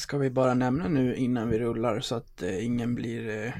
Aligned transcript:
ska 0.00 0.18
vi 0.18 0.30
bara 0.30 0.54
nämna 0.54 0.88
nu 0.88 1.14
innan 1.16 1.48
vi 1.48 1.58
rullar 1.58 2.00
så 2.00 2.14
att 2.14 2.42
eh, 2.42 2.64
ingen 2.64 2.94
blir, 2.94 3.46
eh, 3.46 3.52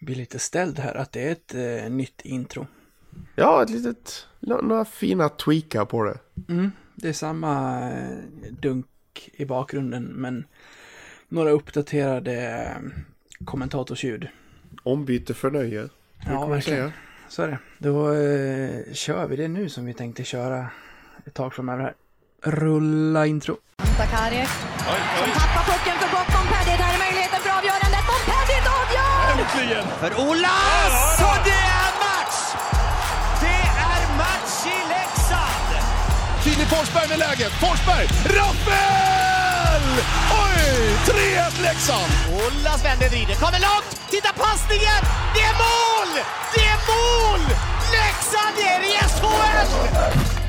blir 0.00 0.16
lite 0.16 0.38
ställd 0.38 0.78
här 0.78 0.94
att 0.94 1.12
det 1.12 1.28
är 1.28 1.32
ett 1.32 1.54
eh, 1.84 1.90
nytt 1.90 2.20
intro. 2.24 2.66
Ja, 3.34 3.62
ett 3.62 3.70
litet, 3.70 4.26
nå- 4.40 4.60
några 4.60 4.84
fina 4.84 5.28
tweakar 5.28 5.84
på 5.84 6.04
det. 6.04 6.18
Mm, 6.48 6.70
det 6.94 7.08
är 7.08 7.12
samma 7.12 7.80
eh, 7.90 8.18
dunk 8.60 8.86
i 9.32 9.44
bakgrunden 9.44 10.04
men 10.04 10.44
några 11.28 11.50
uppdaterade 11.50 12.34
eh, 12.52 12.90
kommentatorsljud. 13.44 14.28
Ombyte 14.82 15.34
för 15.34 15.50
nöje. 15.50 15.88
Ja, 16.26 16.46
verkligen. 16.46 16.78
säga. 16.80 16.92
Så 17.28 17.42
är 17.42 17.48
det. 17.48 17.58
Då 17.78 18.12
eh, 18.12 18.92
kör 18.92 19.26
vi 19.26 19.36
det 19.36 19.48
nu 19.48 19.68
som 19.68 19.84
vi 19.84 19.94
tänkte 19.94 20.24
köra 20.24 20.66
ett 21.24 21.34
tag 21.34 21.54
framöver 21.54 21.82
här. 21.82 21.94
Rulla 22.46 23.26
intro. 23.26 23.56
Sakaric 23.96 24.48
som 25.18 25.30
tappar 25.40 25.64
pucken 25.72 25.96
för 26.00 26.08
gott. 26.16 26.28
Montpellier, 26.34 26.78
där 26.78 26.94
är 26.94 26.98
möjligheten 27.06 27.40
för 27.44 27.50
avgörandet. 27.58 28.02
Montpellier 28.10 28.64
avgör! 28.80 29.20
Äntligen! 29.32 29.84
För 30.00 30.12
Olas! 30.28 31.20
Och 31.30 31.38
det 31.48 31.62
är 31.80 31.90
match! 32.06 32.38
Det 33.44 33.62
är 33.92 34.02
match 34.22 34.56
i 34.76 34.78
Leksand! 34.94 35.68
Filip 36.44 36.68
Forsberg 36.68 37.08
med 37.08 37.18
läget. 37.18 37.52
Forsberg! 37.64 38.06
Rappel! 38.36 39.84
Oj! 40.44 40.62
3-1 41.06 41.62
Leksand! 41.62 42.12
Olas 42.32 42.84
vänder, 42.84 43.08
vrider, 43.08 43.34
kommer 43.34 43.60
långt! 43.68 43.90
Titta 44.10 44.32
passningen! 44.44 45.00
Det 45.34 45.42
är 45.50 45.54
mål! 45.64 46.10
Det 46.54 46.64
är 46.74 46.80
mål! 46.92 47.42
Leksand 47.96 48.56
är 48.72 48.80
i 48.90 48.92
SHL! 49.14 50.43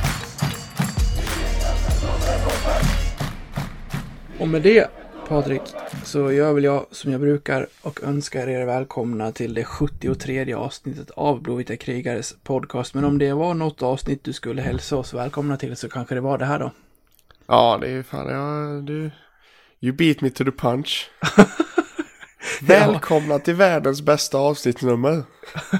Och 4.39 4.47
med 4.47 4.61
det, 4.61 4.89
Patrik, 5.27 5.61
så 6.03 6.31
gör 6.31 6.53
väl 6.53 6.63
jag 6.63 6.85
som 6.91 7.11
jag 7.11 7.21
brukar 7.21 7.67
och 7.81 8.03
önskar 8.03 8.47
er 8.47 8.65
välkomna 8.65 9.31
till 9.31 9.53
det 9.53 9.63
73 9.63 10.53
avsnittet 10.53 11.11
av 11.11 11.41
Blåvita 11.41 11.77
krigares 11.77 12.35
podcast. 12.43 12.93
Men 12.93 13.05
om 13.05 13.17
det 13.17 13.33
var 13.33 13.53
något 13.53 13.83
avsnitt 13.83 14.23
du 14.23 14.33
skulle 14.33 14.61
hälsa 14.61 14.97
oss 14.97 15.13
välkomna 15.13 15.57
till 15.57 15.75
så 15.75 15.89
kanske 15.89 16.15
det 16.15 16.21
var 16.21 16.37
det 16.37 16.45
här 16.45 16.59
då. 16.59 16.71
Ja, 17.47 17.77
det 17.81 17.89
är 17.89 18.03
fan, 18.03 18.29
ja, 18.29 18.81
du... 18.81 19.11
You 19.79 19.95
beat 19.95 20.21
me 20.21 20.29
to 20.29 20.43
the 20.43 20.51
punch. 20.51 21.09
Välkomna 22.61 23.39
till 23.39 23.55
världens 23.55 24.01
bästa 24.01 24.37
avsnittsnummer. 24.37 25.23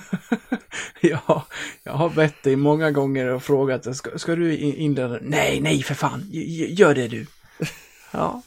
ja, 1.02 1.46
jag 1.84 1.94
har 1.94 2.10
bett 2.10 2.44
dig 2.44 2.56
många 2.56 2.92
gånger 2.92 3.28
och 3.28 3.44
frågat, 3.44 3.96
ska, 3.96 4.18
ska 4.18 4.36
du 4.36 4.58
in- 4.58 4.76
inleda? 4.76 5.20
Nej, 5.22 5.62
nej 5.62 5.84
för 5.84 5.96
fan, 5.96 6.24
gör 6.70 6.96
det 6.96 7.08
du. 7.08 7.26
Ja, 8.12 8.42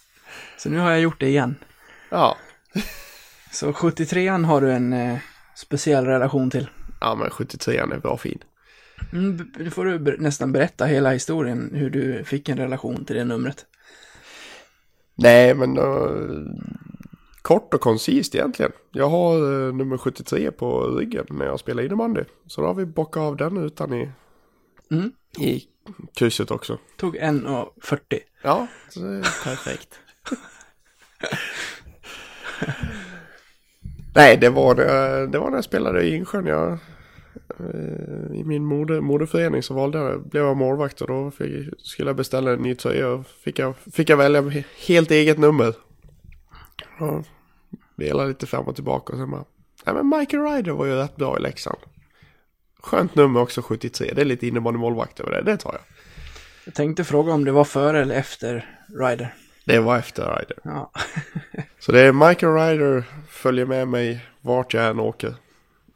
så 0.57 0.71
nu 0.71 0.79
har 0.79 0.91
jag 0.91 1.01
gjort 1.01 1.21
det 1.21 1.29
igen. 1.29 1.57
Ja. 2.11 2.37
Så 3.53 3.73
73an 3.73 4.45
har 4.45 4.61
du 4.61 4.73
en 4.73 4.93
eh, 4.93 5.19
speciell 5.55 6.07
relation 6.07 6.51
till. 6.51 6.69
Ja, 7.01 7.15
men 7.15 7.31
73 7.31 7.77
är 7.77 7.99
bra 7.99 8.17
fin. 8.17 8.39
Mm, 9.13 9.53
nu 9.59 9.71
får 9.71 9.85
du 9.85 10.17
nästan 10.19 10.53
berätta 10.53 10.85
hela 10.85 11.11
historien, 11.11 11.71
hur 11.75 11.91
du 11.91 12.25
fick 12.25 12.49
en 12.49 12.59
relation 12.59 13.05
till 13.05 13.17
det 13.17 13.25
numret. 13.25 13.67
Nej, 15.15 15.55
men 15.55 15.79
uh, 15.79 16.47
kort 17.49 17.75
och 17.75 17.81
koncist 17.81 18.35
egentligen. 18.35 18.73
Jag 18.93 19.09
har 19.09 19.35
eh, 19.69 19.75
nummer 19.75 19.99
73 19.99 20.51
på 20.51 20.81
ryggen 20.87 21.27
när 21.31 21.45
jag 21.47 21.61
spelar 21.61 21.83
innebandy. 21.83 22.21
Så 22.47 22.61
då 22.61 22.67
har 22.67 22.75
vi 22.75 22.87
bockat 22.87 23.21
av 23.21 23.37
den 23.37 23.57
utan 23.57 23.95
i, 23.95 24.09
Mm. 24.91 25.13
i 25.39 25.63
krysset 26.15 26.51
också. 26.51 26.79
Tog 26.97 27.17
1,40. 27.17 27.99
Ja, 28.43 28.67
så 28.89 29.01
det 29.01 29.09
är 29.09 29.23
perfekt. 29.45 29.89
Nej, 34.15 34.37
det 34.37 34.49
var, 34.51 34.75
det, 34.75 35.27
det 35.27 35.39
var 35.39 35.51
när 35.51 35.57
jag 35.57 35.65
spelade 35.65 36.03
i 36.03 36.15
Insjön. 36.17 36.47
Jag, 36.47 36.73
eh, 37.59 38.37
I 38.41 38.43
min 38.45 38.65
mode, 38.65 39.01
modeförening 39.01 39.63
så 39.63 39.75
valde 39.75 39.99
jag, 39.99 40.29
blev 40.29 40.45
jag 40.45 40.57
målvakt 40.57 41.01
och 41.01 41.09
då 41.09 41.31
fick, 41.31 41.69
skulle 41.79 42.09
jag 42.09 42.17
beställa 42.17 42.51
en 42.53 42.63
ny 42.63 42.75
tröja. 42.75 43.09
och 43.09 43.27
Fick 43.27 43.59
jag, 43.59 43.75
fick 43.93 44.11
jag 44.11 44.17
välja 44.17 44.41
he- 44.43 44.65
helt 44.87 45.11
eget 45.11 45.39
nummer. 45.39 45.75
Och 47.01 47.25
velade 47.99 48.29
lite 48.29 48.47
fram 48.47 48.65
och 48.65 48.75
tillbaka 48.75 49.13
och 49.13 49.19
sen 49.19 49.31
bara, 49.31 49.45
nej 49.87 49.95
men 49.95 50.09
Michael 50.19 50.43
Ryder 50.43 50.73
var 50.73 50.87
ju 50.87 50.95
rätt 50.95 51.17
bra 51.17 51.39
i 51.39 51.41
Leksand. 51.41 51.79
Skönt 52.83 53.15
nummer 53.15 53.41
också 53.41 53.63
73, 53.63 54.13
det 54.15 54.21
är 54.21 54.25
lite 54.25 54.47
innebandymålvakt 54.47 55.21
över 55.21 55.31
det, 55.31 55.43
det 55.43 55.57
tar 55.57 55.73
jag. 55.73 55.81
Jag 56.65 56.75
tänkte 56.75 57.05
fråga 57.05 57.33
om 57.33 57.45
det 57.45 57.53
var 57.53 57.65
före 57.65 58.03
eller 58.03 58.15
efter 58.15 58.77
Ryder. 58.89 59.35
Det 59.65 59.79
var 59.79 59.99
efter 59.99 60.23
Ryder. 60.23 60.59
Ja, 60.65 60.91
Så 61.79 61.93
det 61.93 62.01
är 62.01 62.13
Michael 62.13 62.55
Ryder 62.55 63.05
följer 63.29 63.67
med 63.67 63.89
mig 63.89 64.27
vart 64.41 64.75
jag 64.75 64.87
än 64.87 65.01
åker. 65.01 65.35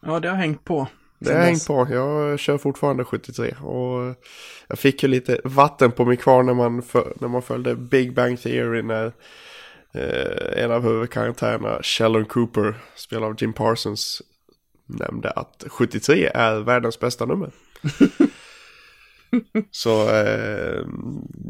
ja 0.00 0.20
det 0.20 0.28
har 0.28 0.36
hängt 0.36 0.64
på. 0.64 0.86
Det 1.18 1.34
har 1.34 1.40
hängt 1.40 1.66
på. 1.66 1.86
Jag 1.90 2.38
kör 2.38 2.58
fortfarande 2.58 3.04
73 3.04 3.54
och 3.62 4.14
jag 4.68 4.78
fick 4.78 5.02
ju 5.02 5.08
lite 5.08 5.40
vatten 5.44 5.92
på 5.92 6.04
min 6.04 6.16
kvar 6.16 6.42
när 6.42 6.54
man, 6.54 6.82
när 7.20 7.28
man 7.28 7.42
följde 7.42 7.74
Big 7.74 8.14
Bang 8.14 8.40
Theory 8.40 8.82
när 8.82 9.12
eh, 9.94 10.64
en 10.64 10.70
av 10.72 10.82
huvudkaraktärerna, 10.82 11.82
Sheldon 11.82 12.24
Cooper, 12.24 12.74
spelad 12.96 13.24
av 13.30 13.36
Jim 13.42 13.52
Parsons, 13.52 14.22
nämnde 14.86 15.30
att 15.30 15.64
73 15.68 16.30
är 16.34 16.60
världens 16.60 17.00
bästa 17.00 17.24
nummer. 17.26 17.50
Så 19.70 20.08
eh, 20.08 20.80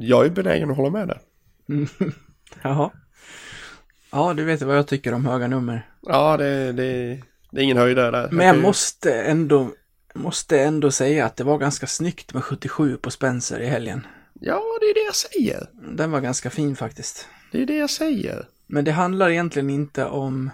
jag 0.00 0.26
är 0.26 0.30
benägen 0.30 0.70
att 0.70 0.76
hålla 0.76 0.90
med 0.90 1.08
där. 1.08 1.20
Jaha. 2.62 2.90
Ja, 4.10 4.34
du 4.34 4.44
vet 4.44 4.62
vad 4.62 4.76
jag 4.76 4.86
tycker 4.86 5.14
om 5.14 5.26
höga 5.26 5.48
nummer. 5.48 5.88
Ja, 6.02 6.36
det, 6.36 6.72
det, 6.72 7.20
det 7.50 7.60
är 7.60 7.64
ingen 7.64 7.76
höjdare 7.76 8.10
där. 8.10 8.28
Men 8.30 8.46
jag 8.46 8.56
ju- 8.56 8.62
måste 8.62 9.14
ändå, 9.22 9.70
måste 10.14 10.60
ändå 10.60 10.90
säga 10.90 11.26
att 11.26 11.36
det 11.36 11.44
var 11.44 11.58
ganska 11.58 11.86
snyggt 11.86 12.34
med 12.34 12.44
77 12.44 12.96
på 12.96 13.10
Spencer 13.10 13.60
i 13.60 13.66
helgen. 13.66 14.06
Ja, 14.40 14.62
det 14.80 14.86
är 14.86 14.94
det 14.94 15.04
jag 15.06 15.14
säger. 15.14 15.66
Den 15.96 16.10
var 16.10 16.20
ganska 16.20 16.50
fin 16.50 16.76
faktiskt. 16.76 17.28
Det 17.52 17.62
är 17.62 17.66
det 17.66 17.76
jag 17.76 17.90
säger. 17.90 18.46
Men 18.66 18.84
det 18.84 18.92
handlar 18.92 19.30
egentligen 19.30 19.70
inte 19.70 20.04
om... 20.04 20.50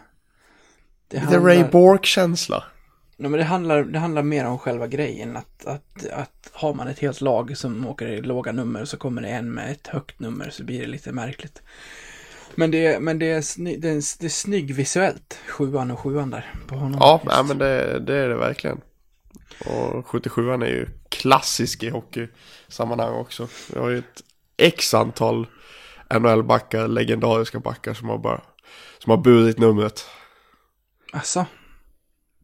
Det 1.09 1.17
Lite 1.17 1.33
handlar, 1.33 1.55
Ray 1.55 1.65
Bork-känsla. 1.65 2.65
Nej, 3.17 3.31
men 3.31 3.39
det 3.39 3.45
handlar, 3.45 3.85
det 3.85 3.99
handlar 3.99 4.23
mer 4.23 4.45
om 4.45 4.59
själva 4.59 4.87
grejen. 4.87 5.37
Att, 5.37 5.67
att, 5.67 6.07
att 6.13 6.51
har 6.53 6.75
man 6.75 6.89
ett 6.89 6.99
helt 6.99 7.21
lag 7.21 7.57
som 7.57 7.87
åker 7.87 8.07
i 8.07 8.23
låga 8.23 8.53
nummer 8.53 8.85
så 8.85 8.97
kommer 8.97 9.23
det 9.23 9.29
en 9.29 9.53
med 9.53 9.73
ett 9.73 9.87
högt 9.87 10.21
nummer 10.21 10.51
så 10.51 10.65
blir 10.65 10.81
det 10.81 10.87
lite 10.87 11.13
märkligt. 11.13 11.63
Men 12.55 12.71
det, 12.71 13.01
men 13.01 13.19
det, 13.19 13.31
är, 13.31 13.43
sny, 13.43 13.77
det, 13.77 13.89
är, 13.89 14.21
det 14.21 14.27
är 14.27 14.29
snygg 14.29 14.75
visuellt, 14.75 15.39
sjuan 15.49 15.91
och 15.91 15.99
sjuan 15.99 16.31
där 16.31 16.55
på 16.67 16.75
honom. 16.75 16.99
Ja, 17.01 17.21
nej, 17.25 17.45
men 17.45 17.59
det, 17.59 17.99
det 18.01 18.15
är 18.15 18.29
det 18.29 18.37
verkligen. 18.37 18.81
Och 19.67 20.07
77 20.07 20.51
är 20.51 20.67
ju 20.67 20.87
klassisk 21.09 21.83
i 21.83 21.91
hockeysammanhang 21.91 23.15
också. 23.15 23.49
Vi 23.73 23.79
har 23.79 23.89
ju 23.89 23.99
ett 23.99 24.23
x 24.57 24.95
antal 24.95 25.47
NHL-backar, 26.11 26.89
legendariska 26.89 27.61
backar 27.61 27.95
som 27.95 28.09
har 28.09 28.19
bara 28.19 28.41
som 28.99 29.11
har 29.11 29.17
burit 29.17 29.59
numret. 29.59 30.07
Alltså, 31.13 31.47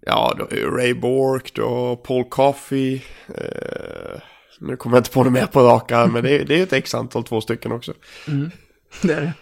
Ja, 0.06 0.34
du 0.36 0.42
har 0.42 0.50
ju 0.50 0.70
Ray 0.76 0.94
Bork, 0.94 1.54
du 1.54 1.62
har 1.62 1.96
Paul 1.96 2.24
Coffey. 2.24 3.00
Eh, 3.28 4.20
nu 4.60 4.76
kommer 4.76 4.96
jag 4.96 5.00
inte 5.00 5.10
på 5.10 5.24
det 5.24 5.30
mer 5.30 5.46
på 5.46 5.60
raka, 5.60 6.06
men 6.06 6.22
det 6.24 6.30
är, 6.30 6.44
det 6.44 6.58
är 6.58 6.62
ett 6.62 6.72
x 6.72 6.94
antal, 6.94 7.24
två 7.24 7.40
stycken 7.40 7.72
också. 7.72 7.94
det 9.02 9.12
är 9.12 9.20
det. 9.20 9.32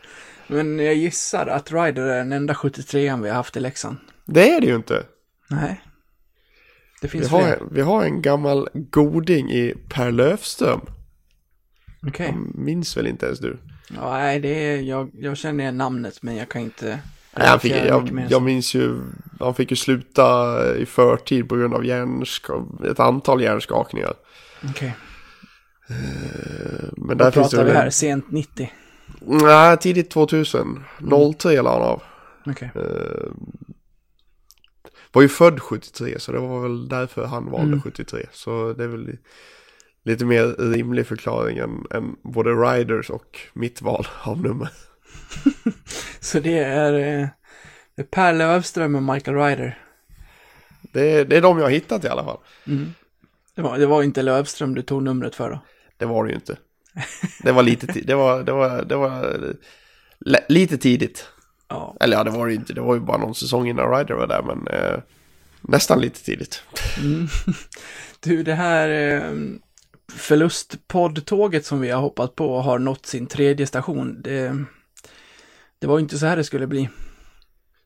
Men 0.46 0.78
jag 0.78 0.94
gissar 0.94 1.46
att 1.46 1.72
Ryder 1.72 2.02
är 2.02 2.18
den 2.18 2.32
enda 2.32 2.54
73an 2.54 3.22
vi 3.22 3.28
har 3.28 3.36
haft 3.36 3.56
i 3.56 3.60
Leksand. 3.60 3.96
Det 4.26 4.50
är 4.50 4.60
det 4.60 4.66
ju 4.66 4.76
inte. 4.76 5.06
Nej. 5.50 5.80
Det 7.00 7.06
Vi 7.06 7.08
finns 7.08 7.28
har, 7.28 7.42
fler. 7.42 7.62
vi 7.70 7.80
har 7.80 8.04
en 8.04 8.22
gammal 8.22 8.68
goding 8.74 9.50
i 9.50 9.74
Per 9.88 10.10
Löfström. 10.10 10.80
Okej. 12.06 12.34
Minns 12.54 12.96
väl 12.96 13.06
inte 13.06 13.26
ens 13.26 13.38
du? 13.38 13.58
Ja, 13.96 14.10
nej, 14.12 14.40
det 14.40 14.48
är, 14.48 14.80
jag, 14.80 15.10
jag 15.14 15.36
känner 15.36 15.64
igen 15.64 15.76
namnet 15.76 16.22
men 16.22 16.36
jag 16.36 16.48
kan 16.48 16.62
inte... 16.62 16.98
Nej, 17.36 17.48
han 17.48 17.60
fick, 17.60 17.72
jag, 17.72 18.26
jag 18.30 18.42
minns 18.42 18.74
ju, 18.74 19.00
han 19.40 19.54
fick 19.54 19.70
ju 19.70 19.76
sluta 19.76 20.56
i 20.76 20.86
förtid 20.86 21.48
på 21.48 21.56
grund 21.56 21.74
av 21.74 21.84
hjärnska, 21.84 22.52
ett 22.90 23.00
antal 23.00 23.42
hjärnskakningar. 23.42 24.14
Okej. 24.70 24.94
Men 26.96 27.18
där 27.18 27.24
Vad 27.24 27.34
finns 27.34 27.50
det 27.50 27.56
pratar 27.56 27.64
vi 27.64 27.70
väl 27.70 27.76
här? 27.76 27.84
en, 27.86 27.92
Sent 27.92 28.30
90? 28.30 28.72
Nej, 29.20 29.76
tidigt 29.76 30.10
2000. 30.10 30.84
03 31.38 31.62
la 31.62 31.72
han 31.72 31.82
av. 31.82 32.02
Okej. 32.46 32.70
Eh, 32.74 33.30
var 35.12 35.22
ju 35.22 35.28
född 35.28 35.60
73 35.62 36.18
så 36.18 36.32
det 36.32 36.38
var 36.38 36.62
väl 36.62 36.88
därför 36.88 37.26
han 37.26 37.50
valde 37.50 37.66
Mm. 37.66 37.82
73. 37.82 38.26
Så 38.32 38.72
det 38.72 38.84
är 38.84 38.88
väl 38.88 39.16
lite 40.04 40.24
mer 40.24 40.46
rimlig 40.72 41.06
förklaring 41.06 41.58
än, 41.58 41.86
än 41.90 42.16
både 42.22 42.50
Riders 42.50 43.10
och 43.10 43.38
mitt 43.52 43.82
val 43.82 44.06
av 44.22 44.42
nummer. 44.42 44.68
Så 46.20 46.40
det 46.40 46.58
är, 46.58 46.92
eh, 46.92 47.28
det 47.96 48.02
är 48.02 48.06
Per 48.06 48.32
Lövström 48.32 48.94
och 48.94 49.02
Michael 49.14 49.36
Ryder. 49.36 49.78
Det, 50.92 51.00
är- 51.10 51.24
det 51.24 51.36
är 51.36 51.40
de 51.40 51.58
jag 51.58 51.64
har 51.64 51.70
hittat 51.70 52.04
i 52.04 52.08
alla 52.08 52.24
fall. 52.24 52.38
Det 53.54 53.62
var, 53.62 53.78
det 53.78 53.86
var 53.86 54.02
inte 54.02 54.22
Lövström 54.22 54.74
du 54.74 54.82
tog 54.82 55.02
numret 55.02 55.34
för 55.34 55.50
då? 55.50 55.60
Det 55.96 56.04
var 56.04 56.24
det 56.24 56.30
ju 56.30 56.34
inte. 56.36 56.56
Det 57.42 57.52
var 57.52 57.62
lite. 57.62 57.86
Det 57.86 58.14
var, 58.14 58.42
det 58.42 58.52
var, 58.52 58.82
det 58.82 58.96
var 58.96 59.36
lite 60.48 60.78
tidigt. 60.78 61.28
Ja. 61.68 61.96
Eller 62.00 62.16
ja, 62.16 62.24
det 62.24 62.30
var 62.30 62.46
det 62.46 62.52
ju 62.52 62.58
inte. 62.58 62.72
Det 62.72 62.80
var 62.80 62.94
ju 62.94 63.00
bara 63.00 63.18
någon 63.18 63.34
säsong 63.34 63.68
innan 63.68 63.90
Ryder 63.98 64.14
var 64.14 64.26
där, 64.26 64.42
men 64.42 64.66
eh, 64.68 64.98
nästan 65.60 66.00
lite 66.00 66.24
tidigt. 66.24 66.62
Du, 68.20 68.42
det 68.42 68.54
här 68.54 68.88
eh, 68.88 69.32
förlustpoddtåget 70.16 71.66
som 71.66 71.80
vi 71.80 71.90
har 71.90 72.00
hoppat 72.00 72.36
på 72.36 72.60
har 72.60 72.78
nått 72.78 73.06
sin 73.06 73.26
tredje 73.26 73.66
station. 73.66 74.22
Det, 74.22 74.64
det 75.78 75.86
var 75.86 75.98
ju 75.98 76.02
inte 76.02 76.18
så 76.18 76.26
här 76.26 76.36
det 76.36 76.44
skulle 76.44 76.66
bli. 76.66 76.88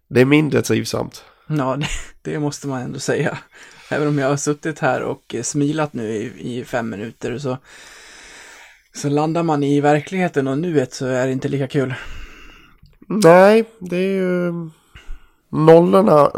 Det 0.09 0.21
är 0.21 0.25
mindre 0.25 0.63
trivsamt. 0.63 1.25
Ja, 1.47 1.77
det, 2.23 2.31
det 2.31 2.39
måste 2.39 2.67
man 2.67 2.83
ändå 2.83 2.99
säga. 2.99 3.39
Även 3.91 4.09
om 4.09 4.19
jag 4.19 4.29
har 4.29 4.37
suttit 4.37 4.79
här 4.79 5.03
och 5.03 5.35
smilat 5.43 5.93
nu 5.93 6.09
i, 6.09 6.59
i 6.59 6.65
fem 6.65 6.91
minuter 6.91 7.39
så, 7.39 7.59
så 8.95 9.09
landar 9.09 9.43
man 9.43 9.63
i 9.63 9.81
verkligheten 9.81 10.49
och 10.49 10.59
nuet 10.59 10.95
så 10.95 11.07
är 11.07 11.27
det 11.27 11.33
inte 11.33 11.49
lika 11.49 11.67
kul. 11.67 11.95
Nej, 13.09 13.65
det 13.79 13.97
är 13.97 14.13
ju... 14.13 14.53
Nollorna 15.49 16.31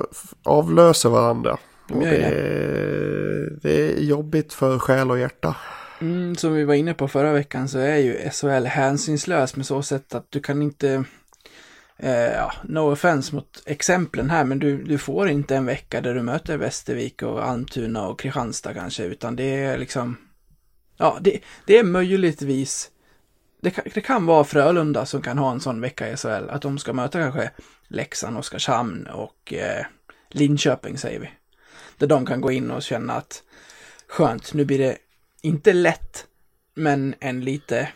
avlöser 0.43 1.08
varandra. 1.08 1.58
Och 1.90 2.00
det, 2.00 2.17
är, 2.17 3.58
det 3.62 3.93
är 3.93 4.00
jobbigt 4.00 4.52
för 4.52 4.79
själ 4.79 5.11
och 5.11 5.19
hjärta. 5.19 5.56
Mm, 6.00 6.37
som 6.37 6.55
vi 6.55 6.65
var 6.65 6.75
inne 6.75 6.95
på 6.95 7.09
förra 7.09 7.33
veckan 7.33 7.69
så 7.69 7.79
är 7.79 7.97
ju 7.97 8.31
SHL 8.31 8.67
hänsynslös 8.67 9.56
med 9.56 9.67
så 9.67 9.83
sätt 9.83 10.15
att 10.15 10.31
du 10.31 10.41
kan 10.41 10.62
inte, 10.62 11.05
eh, 11.97 12.12
ja, 12.12 12.53
no 12.65 12.93
offense 12.93 13.35
mot 13.35 13.62
exemplen 13.67 14.31
här, 14.31 14.45
men 14.45 14.59
du, 14.59 14.83
du 14.83 14.99
får 14.99 15.29
inte 15.29 15.56
en 15.56 15.67
vecka 15.67 16.00
där 16.00 16.15
du 16.15 16.23
möter 16.23 16.56
Västervik 16.56 17.23
och 17.23 17.45
Almtuna 17.45 18.09
och 18.09 18.21
Kristianstad 18.21 18.75
kanske, 18.75 19.05
utan 19.05 19.37
det 19.37 19.65
är 19.65 19.79
liksom, 19.79 20.17
ja, 20.97 21.19
det, 21.21 21.41
det 21.67 21.79
är 21.79 21.85
möjligtvis, 21.85 22.91
det 23.61 23.71
kan, 23.71 23.85
det 23.95 24.00
kan 24.00 24.27
vara 24.27 24.45
Frölunda 24.45 25.06
som 25.06 25.23
kan 25.23 25.39
ha 25.39 25.53
en 25.53 25.61
sån 25.61 25.81
vecka 25.81 26.09
i 26.09 26.17
SHL, 26.17 26.49
att 26.50 26.62
de 26.62 26.79
ska 26.79 26.93
möta 26.93 27.23
kanske 27.23 27.50
Leksand, 27.89 28.39
Oskarshamn 28.39 29.06
och 29.06 29.53
eh, 29.53 29.87
Linköping 30.31 30.99
säger 30.99 31.21
vi. 31.21 31.31
Där 31.99 32.06
de 32.06 32.27
kan 32.27 32.41
gå 32.41 32.53
in 32.53 32.71
och 32.71 32.83
känna 32.83 33.12
att 33.12 33.43
skönt, 34.09 34.55
nu 34.55 34.65
blir 34.65 34.79
det 34.79 34.99
inte 35.43 35.73
lätt, 35.73 36.26
men 36.75 37.14
en 37.20 37.40
lite, 37.40 37.88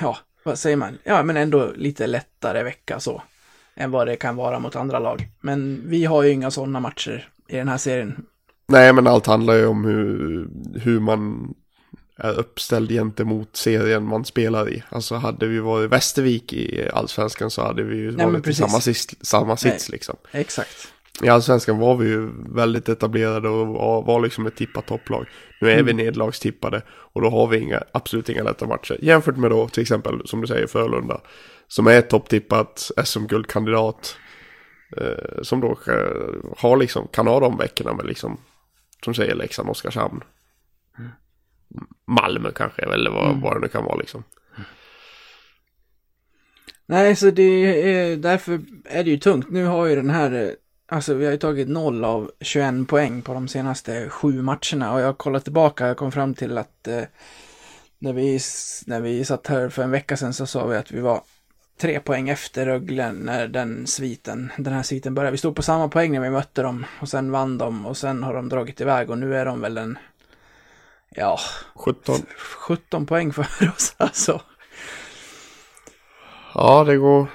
ja, 0.00 0.18
vad 0.42 0.58
säger 0.58 0.76
man? 0.76 0.98
Ja, 1.04 1.22
men 1.22 1.36
ändå 1.36 1.72
lite 1.76 2.06
lättare 2.06 2.62
vecka 2.62 3.00
så, 3.00 3.22
än 3.74 3.90
vad 3.90 4.06
det 4.06 4.16
kan 4.16 4.36
vara 4.36 4.58
mot 4.58 4.76
andra 4.76 4.98
lag. 4.98 5.28
Men 5.40 5.82
vi 5.86 6.04
har 6.04 6.22
ju 6.22 6.30
inga 6.30 6.50
sådana 6.50 6.80
matcher 6.80 7.28
i 7.48 7.56
den 7.56 7.68
här 7.68 7.78
serien. 7.78 8.26
Nej, 8.68 8.92
men 8.92 9.06
allt 9.06 9.26
handlar 9.26 9.54
ju 9.54 9.66
om 9.66 9.84
hur, 9.84 10.48
hur 10.80 11.00
man 11.00 11.54
är 12.16 12.38
uppställd 12.38 12.90
gentemot 12.90 13.56
serien 13.56 14.04
man 14.04 14.24
spelar 14.24 14.70
i. 14.70 14.82
Alltså 14.88 15.14
hade 15.14 15.46
vi 15.46 15.58
varit 15.58 15.90
Västervik 15.90 16.52
i 16.52 16.88
Allsvenskan 16.92 17.50
så 17.50 17.62
hade 17.62 17.82
vi 17.82 17.96
ju 17.96 18.12
men 18.12 18.32
varit 18.32 18.46
i 18.46 18.54
samma, 18.54 18.80
sits, 18.80 19.16
samma 19.20 19.56
sits 19.56 19.88
liksom. 19.88 20.16
Exakt. 20.32 20.92
I 21.22 21.28
Allsvenskan 21.28 21.78
var 21.78 21.96
vi 21.96 22.08
ju 22.08 22.30
väldigt 22.54 22.88
etablerade 22.88 23.48
och 23.48 24.06
var, 24.06 24.20
liksom 24.20 24.46
ett 24.46 24.56
tippat 24.56 24.86
topplag. 24.86 25.26
Nu 25.60 25.70
är 25.70 25.82
vi 25.82 25.92
nedlagstippade 25.92 26.82
och 26.88 27.22
då 27.22 27.30
har 27.30 27.46
vi 27.46 27.58
inga, 27.58 27.82
absolut 27.92 28.28
inga 28.28 28.42
lätta 28.42 28.66
matcher. 28.66 28.98
Jämfört 29.02 29.36
med 29.36 29.50
då 29.50 29.68
till 29.68 29.82
exempel, 29.82 30.22
som 30.24 30.40
du 30.40 30.46
säger, 30.46 30.66
Frölunda. 30.66 31.20
Som 31.68 31.86
är 31.86 31.98
ett 31.98 32.10
topptippat 32.10 32.90
SM-guldkandidat. 33.04 34.16
Eh, 34.96 35.42
som 35.42 35.60
då 35.60 35.78
eh, 35.86 36.52
har 36.56 36.76
liksom, 36.76 37.08
kan 37.12 37.26
ha 37.26 37.40
de 37.40 37.56
veckorna 37.56 37.94
med 37.94 38.06
liksom, 38.06 38.40
som 39.04 39.14
säger 39.14 39.34
Leksand, 39.34 39.70
Oskarshamn. 39.70 40.20
Malmö 42.06 42.50
kanske, 42.52 42.82
eller 42.82 43.10
vad, 43.10 43.40
vad 43.40 43.56
det 43.56 43.60
nu 43.60 43.68
kan 43.68 43.84
vara 43.84 43.96
liksom. 43.96 44.24
Nej, 46.86 47.16
så 47.16 47.30
det 47.30 47.42
är, 47.42 48.16
därför 48.16 48.60
är 48.84 49.04
det 49.04 49.10
ju 49.10 49.18
tungt. 49.18 49.50
Nu 49.50 49.64
har 49.64 49.86
ju 49.86 49.96
den 49.96 50.10
här, 50.10 50.32
eh, 50.32 50.50
alltså 50.90 51.14
vi 51.14 51.24
har 51.24 51.32
ju 51.32 51.38
tagit 51.38 51.68
noll 51.68 52.04
av 52.04 52.30
21 52.40 52.88
poäng 52.88 53.22
på 53.22 53.34
de 53.34 53.48
senaste 53.48 54.08
sju 54.08 54.42
matcherna 54.42 54.92
och 54.92 55.00
jag 55.00 55.06
har 55.06 55.12
kollat 55.12 55.44
tillbaka, 55.44 55.86
jag 55.86 55.96
kom 55.96 56.12
fram 56.12 56.34
till 56.34 56.58
att 56.58 56.88
eh, 56.88 57.02
när, 57.98 58.12
vi, 58.12 58.40
när 58.86 59.00
vi 59.00 59.24
satt 59.24 59.46
här 59.46 59.68
för 59.68 59.82
en 59.82 59.90
vecka 59.90 60.16
sedan 60.16 60.32
så 60.32 60.46
sa 60.46 60.66
vi 60.66 60.76
att 60.76 60.90
vi 60.90 61.00
var 61.00 61.22
tre 61.80 62.00
poäng 62.00 62.28
efter 62.28 62.66
Rögle 62.66 63.12
när 63.12 63.48
den 63.48 63.86
sviten, 63.86 64.52
den 64.58 64.72
här 64.72 64.82
sviten 64.82 65.14
började. 65.14 65.32
Vi 65.32 65.38
stod 65.38 65.56
på 65.56 65.62
samma 65.62 65.88
poäng 65.88 66.12
när 66.12 66.20
vi 66.20 66.30
mötte 66.30 66.62
dem 66.62 66.86
och 67.00 67.08
sen 67.08 67.30
vann 67.30 67.58
de 67.58 67.86
och 67.86 67.96
sen 67.96 68.22
har 68.22 68.34
de 68.34 68.48
dragit 68.48 68.80
iväg 68.80 69.10
och 69.10 69.18
nu 69.18 69.36
är 69.36 69.44
de 69.44 69.60
väl 69.60 69.78
en, 69.78 69.98
ja, 71.10 71.38
17. 71.74 72.16
17 72.36 73.06
poäng 73.06 73.32
för 73.32 73.42
oss 73.76 73.94
alltså. 73.96 74.40
Ja, 76.54 76.84
det 76.84 76.96
går... 76.96 77.26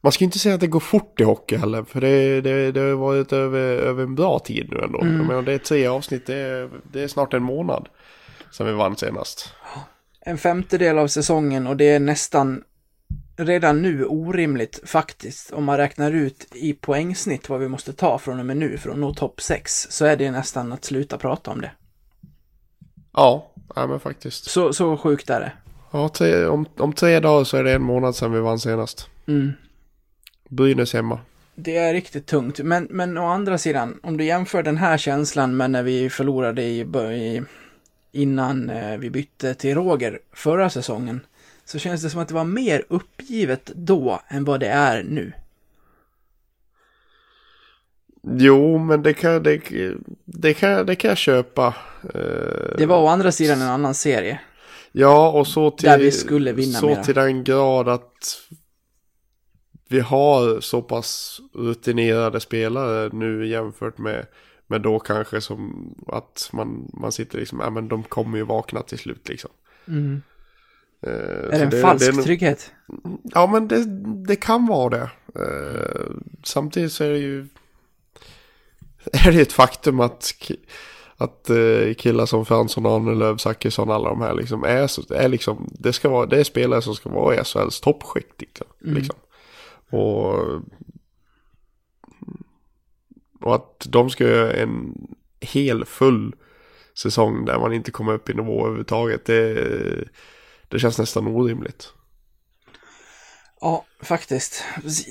Man 0.00 0.12
ska 0.12 0.24
inte 0.24 0.38
säga 0.38 0.54
att 0.54 0.60
det 0.60 0.66
går 0.66 0.80
fort 0.80 1.20
i 1.20 1.24
hockey 1.24 1.56
heller, 1.56 1.84
för 1.84 2.00
det, 2.00 2.40
det, 2.40 2.72
det 2.72 2.80
har 2.80 2.92
varit 2.92 3.32
över, 3.32 3.60
över 3.60 4.02
en 4.02 4.14
bra 4.14 4.38
tid 4.38 4.68
nu 4.70 4.80
ändå. 4.84 5.00
Mm. 5.00 5.26
Menar, 5.26 5.42
det 5.42 5.52
är 5.52 5.58
tre 5.58 5.86
avsnitt, 5.86 6.26
det 6.26 6.36
är, 6.36 6.70
det 6.92 7.02
är 7.02 7.08
snart 7.08 7.34
en 7.34 7.42
månad 7.42 7.88
sedan 8.52 8.66
vi 8.66 8.72
vann 8.72 8.96
senast. 8.96 9.54
en 10.20 10.38
femtedel 10.38 10.98
av 10.98 11.06
säsongen 11.06 11.66
och 11.66 11.76
det 11.76 11.88
är 11.88 12.00
nästan 12.00 12.62
redan 13.36 13.82
nu 13.82 14.04
orimligt 14.04 14.80
faktiskt. 14.84 15.52
Om 15.52 15.64
man 15.64 15.76
räknar 15.76 16.12
ut 16.12 16.54
i 16.54 16.72
poängsnitt 16.72 17.48
vad 17.48 17.60
vi 17.60 17.68
måste 17.68 17.92
ta 17.92 18.18
från 18.18 18.40
och 18.40 18.46
med 18.46 18.56
nu 18.56 18.78
för 18.78 18.90
att 18.90 18.98
nå 18.98 19.14
topp 19.14 19.40
6 19.40 19.86
så 19.90 20.04
är 20.04 20.16
det 20.16 20.30
nästan 20.30 20.72
att 20.72 20.84
sluta 20.84 21.18
prata 21.18 21.50
om 21.50 21.60
det. 21.60 21.70
Ja, 23.12 23.50
ja 23.74 23.86
men 23.86 24.00
faktiskt. 24.00 24.50
Så, 24.50 24.72
så 24.72 24.96
sjukt 24.96 25.30
är 25.30 25.40
det. 25.40 25.52
Ja, 25.90 26.08
tre, 26.08 26.46
om, 26.46 26.66
om 26.78 26.92
tre 26.92 27.20
dagar 27.20 27.44
så 27.44 27.56
är 27.56 27.64
det 27.64 27.72
en 27.72 27.82
månad 27.82 28.16
sedan 28.16 28.32
vi 28.32 28.40
vann 28.40 28.58
senast. 28.58 29.08
Mm. 29.26 29.52
Brynäs 30.50 30.92
hemma. 30.92 31.18
Det 31.54 31.76
är 31.76 31.92
riktigt 31.92 32.26
tungt, 32.26 32.58
men, 32.58 32.86
men 32.90 33.18
å 33.18 33.26
andra 33.26 33.58
sidan, 33.58 33.98
om 34.02 34.16
du 34.16 34.24
jämför 34.24 34.62
den 34.62 34.76
här 34.76 34.98
känslan 34.98 35.56
med 35.56 35.70
när 35.70 35.82
vi 35.82 36.10
förlorade 36.10 36.62
i, 36.62 36.80
i 36.80 37.42
innan 38.12 38.70
eh, 38.70 38.96
vi 38.98 39.10
bytte 39.10 39.54
till 39.54 39.74
Roger 39.74 40.18
förra 40.32 40.70
säsongen, 40.70 41.20
så 41.64 41.78
känns 41.78 42.02
det 42.02 42.10
som 42.10 42.20
att 42.20 42.28
det 42.28 42.34
var 42.34 42.44
mer 42.44 42.84
uppgivet 42.88 43.70
då 43.74 44.20
än 44.28 44.44
vad 44.44 44.60
det 44.60 44.68
är 44.68 45.02
nu. 45.02 45.32
Jo, 48.22 48.78
men 48.78 49.02
det 49.02 49.14
kan, 49.14 49.42
det, 49.42 49.60
det 50.24 50.54
kan, 50.54 50.86
det 50.86 50.94
kan 50.94 51.08
jag 51.08 51.18
köpa. 51.18 51.74
Eh, 52.14 52.76
Det 52.78 52.86
var 52.86 53.02
å 53.02 53.06
andra 53.06 53.32
sidan 53.32 53.62
en 53.62 53.68
annan 53.68 53.94
serie. 53.94 54.40
Ja, 54.92 55.30
och 55.30 55.46
så 55.46 55.70
till, 55.70 55.88
Där 55.88 55.98
vi 55.98 56.10
skulle 56.10 56.52
vinna 56.52 56.78
så 56.78 56.86
mera. 56.86 57.04
till 57.04 57.14
den 57.14 57.44
grad 57.44 57.88
att 57.88 58.40
vi 59.90 60.00
har 60.00 60.60
så 60.60 60.82
pass 60.82 61.40
rutinerade 61.54 62.40
spelare 62.40 63.10
nu 63.12 63.46
jämfört 63.46 63.98
med, 63.98 64.26
med 64.66 64.80
då 64.82 64.98
kanske 64.98 65.40
som 65.40 65.94
att 66.06 66.50
man, 66.52 66.90
man 66.92 67.12
sitter 67.12 67.38
liksom, 67.38 67.60
ja 67.60 67.70
men 67.70 67.88
de 67.88 68.02
kommer 68.02 68.38
ju 68.38 68.44
vakna 68.44 68.82
till 68.82 68.98
slut 68.98 69.28
liksom. 69.28 69.50
Mm. 69.88 70.22
Eh, 71.06 71.12
Är 71.12 71.66
det 71.70 71.76
en 71.76 71.82
falsk 71.82 72.08
är 72.08 72.12
nog- 72.12 72.24
trygghet? 72.24 72.72
Ja 73.22 73.46
men 73.46 73.68
det, 73.68 73.84
det 74.26 74.36
kan 74.36 74.66
vara 74.66 74.88
det. 74.90 75.10
Eh, 75.34 76.10
samtidigt 76.44 76.92
så 76.92 77.04
är 77.04 77.10
det 77.10 77.18
ju 77.18 77.46
är 79.12 79.32
det 79.32 79.40
ett 79.40 79.52
faktum 79.52 80.00
att, 80.00 80.32
att 81.16 81.50
eh, 81.50 81.94
killar 81.94 82.26
som 82.26 82.46
Fransson, 82.46 82.86
Arnelöv, 82.86 83.36
Zachrisson, 83.36 83.90
alla 83.90 84.08
de 84.08 84.20
här 84.20 84.34
liksom 84.34 84.64
är, 84.64 84.86
så, 84.86 85.14
är 85.14 85.28
liksom, 85.28 85.70
det 85.78 85.92
ska 85.92 86.08
vara, 86.08 86.26
det 86.26 86.40
är 86.40 86.44
spelare 86.44 86.82
som 86.82 86.94
ska 86.94 87.10
vara 87.10 87.34
i 87.40 87.44
SHLs 87.44 87.80
toppskikt 87.80 88.40
liksom. 88.40 88.66
liksom. 88.80 89.16
Och, 89.90 90.34
och 93.40 93.54
att 93.54 93.86
de 93.88 94.10
ska 94.10 94.24
göra 94.24 94.52
en 94.52 94.94
hel 95.40 95.84
full 95.84 96.34
säsong 96.94 97.44
där 97.44 97.58
man 97.58 97.72
inte 97.72 97.90
kommer 97.90 98.12
upp 98.12 98.30
i 98.30 98.34
nivå 98.34 98.60
överhuvudtaget, 98.60 99.24
det, 99.24 99.54
det 100.68 100.78
känns 100.78 100.98
nästan 100.98 101.26
orimligt. 101.26 101.92
Ja, 103.60 103.84
faktiskt. 104.02 104.64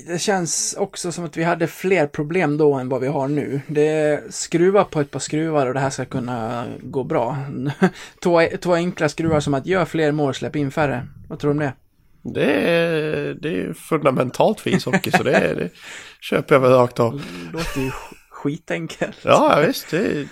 Det 0.06 0.18
känns 0.18 0.74
också 0.78 1.12
som 1.12 1.24
att 1.24 1.36
vi 1.36 1.44
hade 1.44 1.66
fler 1.66 2.06
problem 2.06 2.56
då 2.56 2.74
än 2.74 2.88
vad 2.88 3.00
vi 3.00 3.06
har 3.06 3.28
nu. 3.28 3.60
Det 3.66 3.88
är 3.88 4.22
skruva 4.30 4.84
på 4.84 5.00
ett 5.00 5.10
par 5.10 5.20
skruvar 5.20 5.66
och 5.66 5.74
det 5.74 5.80
här 5.80 5.90
ska 5.90 6.04
kunna 6.04 6.66
gå 6.80 7.04
bra. 7.04 7.36
två, 8.22 8.42
två 8.60 8.74
enkla 8.74 9.08
skruvar 9.08 9.40
som 9.40 9.54
att 9.54 9.66
gör 9.66 9.84
fler 9.84 10.12
mål, 10.12 10.34
släpp 10.34 10.56
in 10.56 10.70
färre. 10.70 11.06
Vad 11.28 11.38
tror 11.38 11.48
du 11.48 11.52
om 11.52 11.58
det? 11.58 11.72
Det 12.22 12.52
är, 12.52 13.34
det 13.34 13.60
är 13.62 13.72
fundamentalt 13.72 14.60
för 14.60 14.70
ishockey 14.70 15.10
så 15.10 15.22
det, 15.22 15.32
är, 15.36 15.54
det 15.54 15.70
köper 16.20 16.54
jag 16.54 16.60
väl 16.60 16.72
rakt 16.72 17.00
av. 17.00 17.12
Det 17.46 17.52
låter 17.58 17.80
ju 17.80 17.88
sk- 17.90 18.14
skitenkelt. 18.30 19.16
Ja 19.22 19.62
visst, 19.66 19.90
det, 19.90 20.28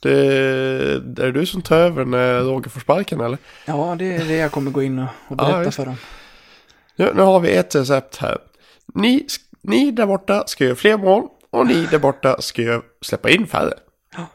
det, 0.00 1.00
det 1.00 1.22
är 1.26 1.32
du 1.32 1.46
som 1.46 1.62
tar 1.62 1.76
över 1.76 2.04
när 2.04 2.40
Roger 2.40 2.70
får 2.70 2.80
sparken 2.80 3.20
eller? 3.20 3.38
Ja, 3.64 3.96
det 3.98 4.14
är 4.16 4.24
det 4.24 4.36
jag 4.36 4.52
kommer 4.52 4.70
gå 4.70 4.82
in 4.82 4.98
och, 4.98 5.04
och 5.04 5.10
Ja, 5.30 5.34
berätta 5.36 5.60
visst. 5.60 5.76
för 5.76 5.84
dem. 5.86 5.96
Nu, 6.96 7.12
nu 7.14 7.22
har 7.22 7.40
vi 7.40 7.52
ett 7.56 7.74
recept 7.74 8.16
här. 8.16 8.38
Ni, 8.94 9.26
ni 9.62 9.90
där 9.90 10.06
borta 10.06 10.44
ska 10.46 10.64
göra 10.64 10.76
fler 10.76 10.96
mål 10.98 11.28
och 11.50 11.66
ni 11.66 11.86
där 11.90 11.98
borta 11.98 12.40
ska 12.40 12.62
göra, 12.62 12.82
släppa 13.00 13.30
in 13.30 13.46
färre. 13.46 13.72
Ja. 14.16 14.26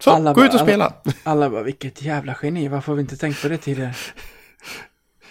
Så, 0.00 0.10
Alla 0.10 0.30
gå 0.32 0.40
bara- 0.40 0.46
ut 0.48 0.54
och 0.54 0.60
spela. 0.60 0.92
Alla 1.22 1.50
bara, 1.50 1.62
vilket 1.62 2.02
jävla 2.02 2.36
geni, 2.42 2.68
varför 2.68 2.92
har 2.92 2.96
vi 2.96 3.02
inte 3.02 3.16
tänkt 3.16 3.42
på 3.42 3.48
det 3.48 3.58
tidigare? 3.58 3.94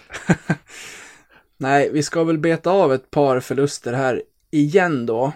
Nej, 1.58 1.90
vi 1.94 2.04
ska 2.04 2.24
väl 2.24 2.38
beta 2.38 2.72
av 2.72 2.94
ett 2.94 3.12
par 3.12 3.40
förluster 3.40 3.94
här 3.94 4.24
igen 4.52 5.06
då. 5.06 5.32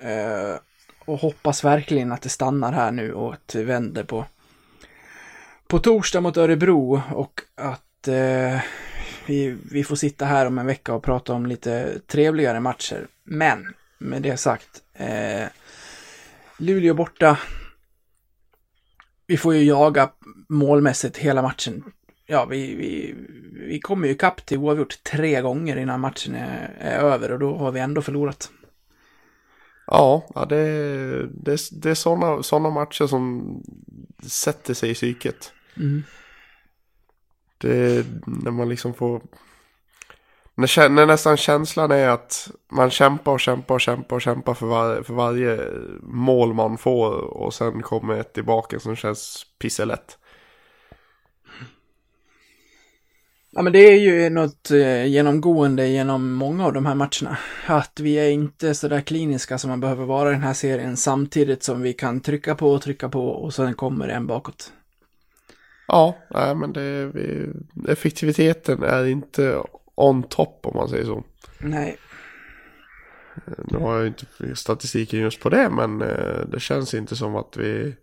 Eh, 0.00 0.58
och 1.04 1.18
hoppas 1.18 1.64
verkligen 1.64 2.12
att 2.12 2.22
det 2.22 2.28
stannar 2.28 2.72
här 2.72 2.90
nu 2.90 3.12
och 3.12 3.32
att 3.32 3.48
det 3.48 3.64
vänder 3.64 4.04
på, 4.04 4.24
på 5.66 5.78
torsdag 5.78 6.20
mot 6.20 6.36
Örebro 6.36 7.02
och 7.14 7.40
att 7.54 8.08
eh, 8.08 8.60
vi, 9.26 9.56
vi 9.70 9.84
får 9.84 9.96
sitta 9.96 10.24
här 10.24 10.46
om 10.46 10.58
en 10.58 10.66
vecka 10.66 10.94
och 10.94 11.02
prata 11.02 11.32
om 11.32 11.46
lite 11.46 11.98
trevligare 12.06 12.60
matcher. 12.60 13.06
Men 13.24 13.74
med 13.98 14.22
det 14.22 14.36
sagt, 14.36 14.82
eh, 14.94 15.46
Luleå 16.58 16.94
borta. 16.94 17.38
Vi 19.26 19.36
får 19.36 19.54
ju 19.54 19.62
jaga 19.62 20.10
målmässigt 20.48 21.16
hela 21.16 21.42
matchen. 21.42 21.84
Ja, 22.26 22.44
vi, 22.44 22.74
vi, 22.74 23.14
vi 23.68 23.80
kommer 23.80 24.08
ju 24.08 24.14
kapp 24.14 24.46
till 24.46 24.58
oavgjort 24.58 25.02
tre 25.02 25.40
gånger 25.40 25.76
innan 25.76 26.00
matchen 26.00 26.34
är, 26.34 26.76
är 26.78 26.98
över 26.98 27.32
och 27.32 27.38
då 27.38 27.56
har 27.56 27.72
vi 27.72 27.80
ändå 27.80 28.02
förlorat. 28.02 28.50
Ja, 29.86 30.26
ja 30.34 30.44
det, 30.44 30.66
det, 31.26 31.60
det 31.72 31.90
är 31.90 31.94
sådana 31.94 32.42
såna 32.42 32.70
matcher 32.70 33.06
som 33.06 33.62
sätter 34.22 34.74
sig 34.74 34.90
i 34.90 34.94
psyket. 34.94 35.52
Mm. 35.76 36.02
Det, 37.58 38.06
när 38.26 38.50
man 38.50 38.68
liksom 38.68 38.94
får... 38.94 39.22
När, 40.54 40.88
när 40.88 41.06
nästan 41.06 41.36
känslan 41.36 41.90
är 41.90 42.08
att 42.08 42.50
man 42.72 42.90
kämpar 42.90 43.32
och 43.32 43.40
kämpar 43.40 43.74
och 43.74 43.80
kämpar 43.80 44.16
och 44.16 44.22
kämpar 44.22 44.54
för, 44.54 44.66
var, 44.66 45.02
för 45.02 45.14
varje 45.14 45.60
mål 46.02 46.54
man 46.54 46.78
får 46.78 47.12
och 47.12 47.54
sen 47.54 47.82
kommer 47.82 48.14
ett 48.18 48.32
tillbaka 48.32 48.80
som 48.80 48.96
känns 48.96 49.46
pisselätt. 49.58 50.18
Ja, 53.56 53.62
men 53.62 53.72
det 53.72 53.78
är 53.78 53.98
ju 53.98 54.30
något 54.30 54.70
eh, 54.70 55.06
genomgående 55.06 55.88
genom 55.88 56.32
många 56.32 56.66
av 56.66 56.72
de 56.72 56.86
här 56.86 56.94
matcherna. 56.94 57.38
Att 57.66 58.00
vi 58.00 58.14
är 58.14 58.30
inte 58.30 58.74
så 58.74 58.88
där 58.88 59.00
kliniska 59.00 59.58
som 59.58 59.70
man 59.70 59.80
behöver 59.80 60.04
vara 60.04 60.30
i 60.30 60.32
den 60.32 60.42
här 60.42 60.54
serien 60.54 60.96
samtidigt 60.96 61.62
som 61.62 61.82
vi 61.82 61.92
kan 61.92 62.20
trycka 62.20 62.54
på 62.54 62.70
och 62.70 62.82
trycka 62.82 63.08
på 63.08 63.28
och 63.28 63.54
sen 63.54 63.74
kommer 63.74 64.08
en 64.08 64.26
bakåt. 64.26 64.72
Ja, 65.88 66.16
nej, 66.30 66.54
men 66.54 66.72
det, 66.72 67.06
vi, 67.06 67.48
effektiviteten 67.88 68.82
är 68.82 69.06
inte 69.06 69.62
on 69.94 70.22
top 70.22 70.60
om 70.62 70.76
man 70.76 70.88
säger 70.88 71.04
så. 71.04 71.24
Nej, 71.58 71.96
Nu 73.70 73.78
har 73.78 73.96
jag 73.98 74.06
inte 74.06 74.26
statistiken 74.54 75.20
just 75.20 75.40
på 75.40 75.48
det 75.48 75.70
men 75.70 76.02
eh, 76.02 76.46
det 76.52 76.60
känns 76.60 76.94
inte 76.94 77.16
som 77.16 77.36
att 77.36 77.56
vi 77.56 77.94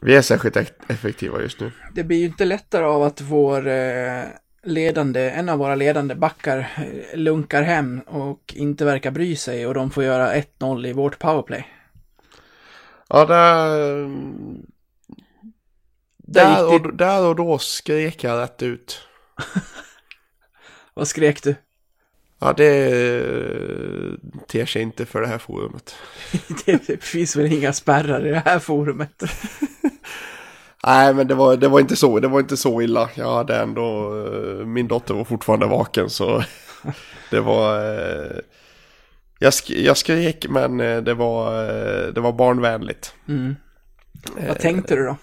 vi 0.00 0.16
är 0.16 0.22
särskilt 0.22 0.56
effektiva 0.88 1.40
just 1.40 1.60
nu. 1.60 1.72
det 1.94 2.04
blir 2.04 2.18
ju 2.18 2.26
inte 2.26 2.44
lättare 2.44 2.84
av 2.84 3.02
att 3.02 3.20
vår 3.20 3.68
eh, 3.68 4.24
ledande, 4.62 5.30
en 5.30 5.48
av 5.48 5.58
våra 5.58 5.74
ledande 5.74 6.14
backar 6.14 6.58
eh, 6.58 7.18
lunkar 7.18 7.62
hem 7.62 8.00
och 8.00 8.54
inte 8.56 8.84
verkar 8.84 9.10
bry 9.10 9.36
sig 9.36 9.66
och 9.66 9.74
de 9.74 9.90
får 9.90 10.04
göra 10.04 10.34
1-0 10.34 10.86
i 10.86 10.92
vårt 10.92 11.18
powerplay. 11.18 11.68
Ja, 13.08 13.26
där, 13.26 14.08
Där 16.16 16.44
där, 16.44 16.74
och, 16.74 16.96
där 16.96 17.26
och 17.26 17.36
då 17.36 17.58
skrek 17.58 18.24
jag 18.24 18.42
rätt 18.42 18.62
ut. 18.62 19.00
Vad 20.94 21.08
skrek 21.08 21.42
du? 21.42 21.54
Ja, 22.38 22.52
det 22.52 22.90
ter 24.48 24.66
sig 24.66 24.82
inte 24.82 25.06
för 25.06 25.20
det 25.20 25.26
här 25.26 25.38
forumet. 25.38 25.94
Det 26.66 27.04
finns 27.04 27.36
väl 27.36 27.52
inga 27.52 27.72
spärrar 27.72 28.26
i 28.26 28.30
det 28.30 28.42
här 28.44 28.58
forumet. 28.58 29.22
Nej, 30.86 31.14
men 31.14 31.26
det 31.26 31.34
var, 31.34 31.56
det 31.56 31.68
var 31.68 31.80
inte 31.80 31.96
så, 31.96 32.20
det 32.20 32.28
var 32.28 32.40
inte 32.40 32.56
så 32.56 32.82
illa. 32.82 33.10
Jag 33.14 33.34
hade 33.34 33.56
ändå, 33.56 34.16
eh, 34.26 34.66
min 34.66 34.88
dotter 34.88 35.14
var 35.14 35.24
fortfarande 35.24 35.66
vaken 35.66 36.10
så 36.10 36.44
det 37.30 37.40
var, 37.40 37.78
eh, 37.78 38.36
jag, 39.38 39.54
sk 39.54 39.70
jag 39.70 39.96
skrek 39.96 40.46
men 40.48 40.80
eh, 40.80 40.96
det 41.02 41.14
var, 41.14 41.52
det 42.12 42.20
var 42.20 42.32
barnvänligt. 42.32 43.14
Mm. 43.28 43.56
Vad 44.48 44.58
tänkte 44.58 44.96
du 44.96 45.04
då? 45.04 45.16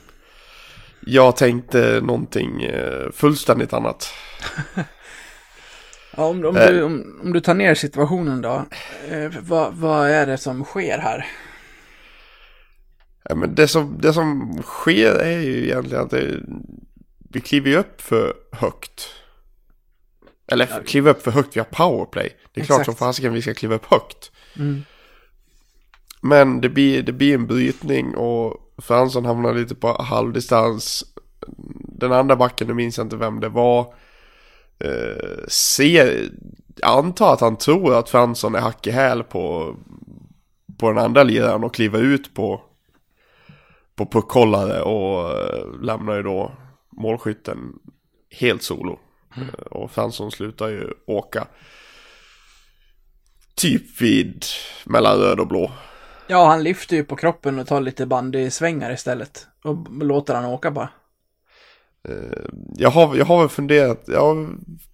Jag 0.99 1.35
tänkte 1.35 1.99
någonting 2.03 2.71
fullständigt 3.13 3.73
annat. 3.73 4.13
Ja, 6.19 6.25
om, 6.25 6.45
om, 6.45 6.53
du, 6.53 6.83
om, 6.83 7.19
om 7.23 7.33
du 7.33 7.39
tar 7.39 7.53
ner 7.53 7.75
situationen 7.75 8.41
då, 8.41 8.65
vad, 9.41 9.73
vad 9.73 10.09
är 10.09 10.25
det 10.25 10.37
som 10.37 10.63
sker 10.63 10.97
här? 10.97 11.25
Ja, 13.29 13.35
men 13.35 13.55
det, 13.55 13.67
som, 13.67 13.97
det 14.01 14.13
som 14.13 14.57
sker 14.63 15.13
är 15.15 15.39
ju 15.39 15.63
egentligen 15.63 16.03
att 16.03 16.09
det, 16.09 16.39
vi 17.29 17.41
kliver 17.41 17.69
ju 17.69 17.77
upp 17.77 18.01
för 18.01 18.33
högt. 18.51 19.09
Eller 20.51 20.67
Ja. 20.71 20.79
kliver 20.85 21.11
upp 21.11 21.21
för 21.23 21.31
högt 21.31 21.57
via 21.57 21.63
powerplay. 21.63 22.35
Det 22.53 22.61
är 22.61 22.65
klart 22.65 22.79
Exakt. 22.79 22.85
som 22.85 23.07
fasiken 23.07 23.33
vi 23.33 23.41
ska 23.41 23.53
kliva 23.53 23.75
upp 23.75 23.85
högt. 23.85 24.31
Mm. 24.55 24.81
Men 26.21 26.61
det 26.61 26.69
blir, 26.69 27.03
det 27.03 27.11
blir 27.11 27.33
en 27.35 27.47
brytning 27.47 28.15
och 28.15 28.73
Fransson 28.77 29.25
hamnar 29.25 29.53
lite 29.53 29.75
på 29.75 30.01
halvdistans. 30.01 31.03
Den 31.97 32.11
andra 32.11 32.35
backen, 32.35 32.67
nu 32.67 32.73
minns 32.73 32.97
jag 32.97 33.05
inte 33.05 33.15
vem 33.15 33.39
det 33.39 33.49
var. 33.49 33.93
Eh, 34.79 35.47
ser, 35.47 36.29
antar 36.83 37.33
att 37.33 37.41
han 37.41 37.57
tror 37.57 37.95
att 37.95 38.09
Fransson 38.09 38.55
är 38.55 38.59
hack 38.59 38.87
i 38.87 38.91
häl 38.91 39.23
på, 39.23 39.75
på 40.77 40.89
den 40.89 40.97
andra 40.97 41.23
liraren 41.23 41.63
och 41.63 41.73
kliver 41.73 41.99
ut 42.01 42.33
på, 42.33 42.61
på 43.97 44.05
puckhållare 44.05 44.81
och 44.81 45.31
eh, 45.39 45.81
lämnar 45.81 46.15
ju 46.15 46.23
då 46.23 46.51
målskytten 46.91 47.73
helt 48.39 48.63
solo. 48.63 48.99
Eh, 49.37 49.65
Och 49.71 49.91
Fransson 49.91 50.31
slutar 50.31 50.67
ju 50.67 50.93
åka. 51.07 51.47
Typ 53.55 54.01
vid 54.01 54.45
mellan 54.85 55.17
röd 55.17 55.39
och 55.39 55.47
blå. 55.47 55.71
Ja, 56.27 56.45
han 56.47 56.63
lyfter 56.63 56.95
ju 56.95 57.03
på 57.03 57.15
kroppen 57.15 57.59
och 57.59 57.67
tar 57.67 57.81
lite 57.81 58.05
bandysvängar 58.05 58.91
istället. 58.91 59.47
Och 59.63 60.03
låter 60.03 60.35
han 60.35 60.45
åka 60.45 60.71
bara. 60.71 60.89
Jag 62.75 62.89
har, 62.89 63.15
jag 63.15 63.25
har 63.25 63.39
väl 63.39 63.49
funderat, 63.49 64.03
jag 64.07 64.21
har 64.21 64.47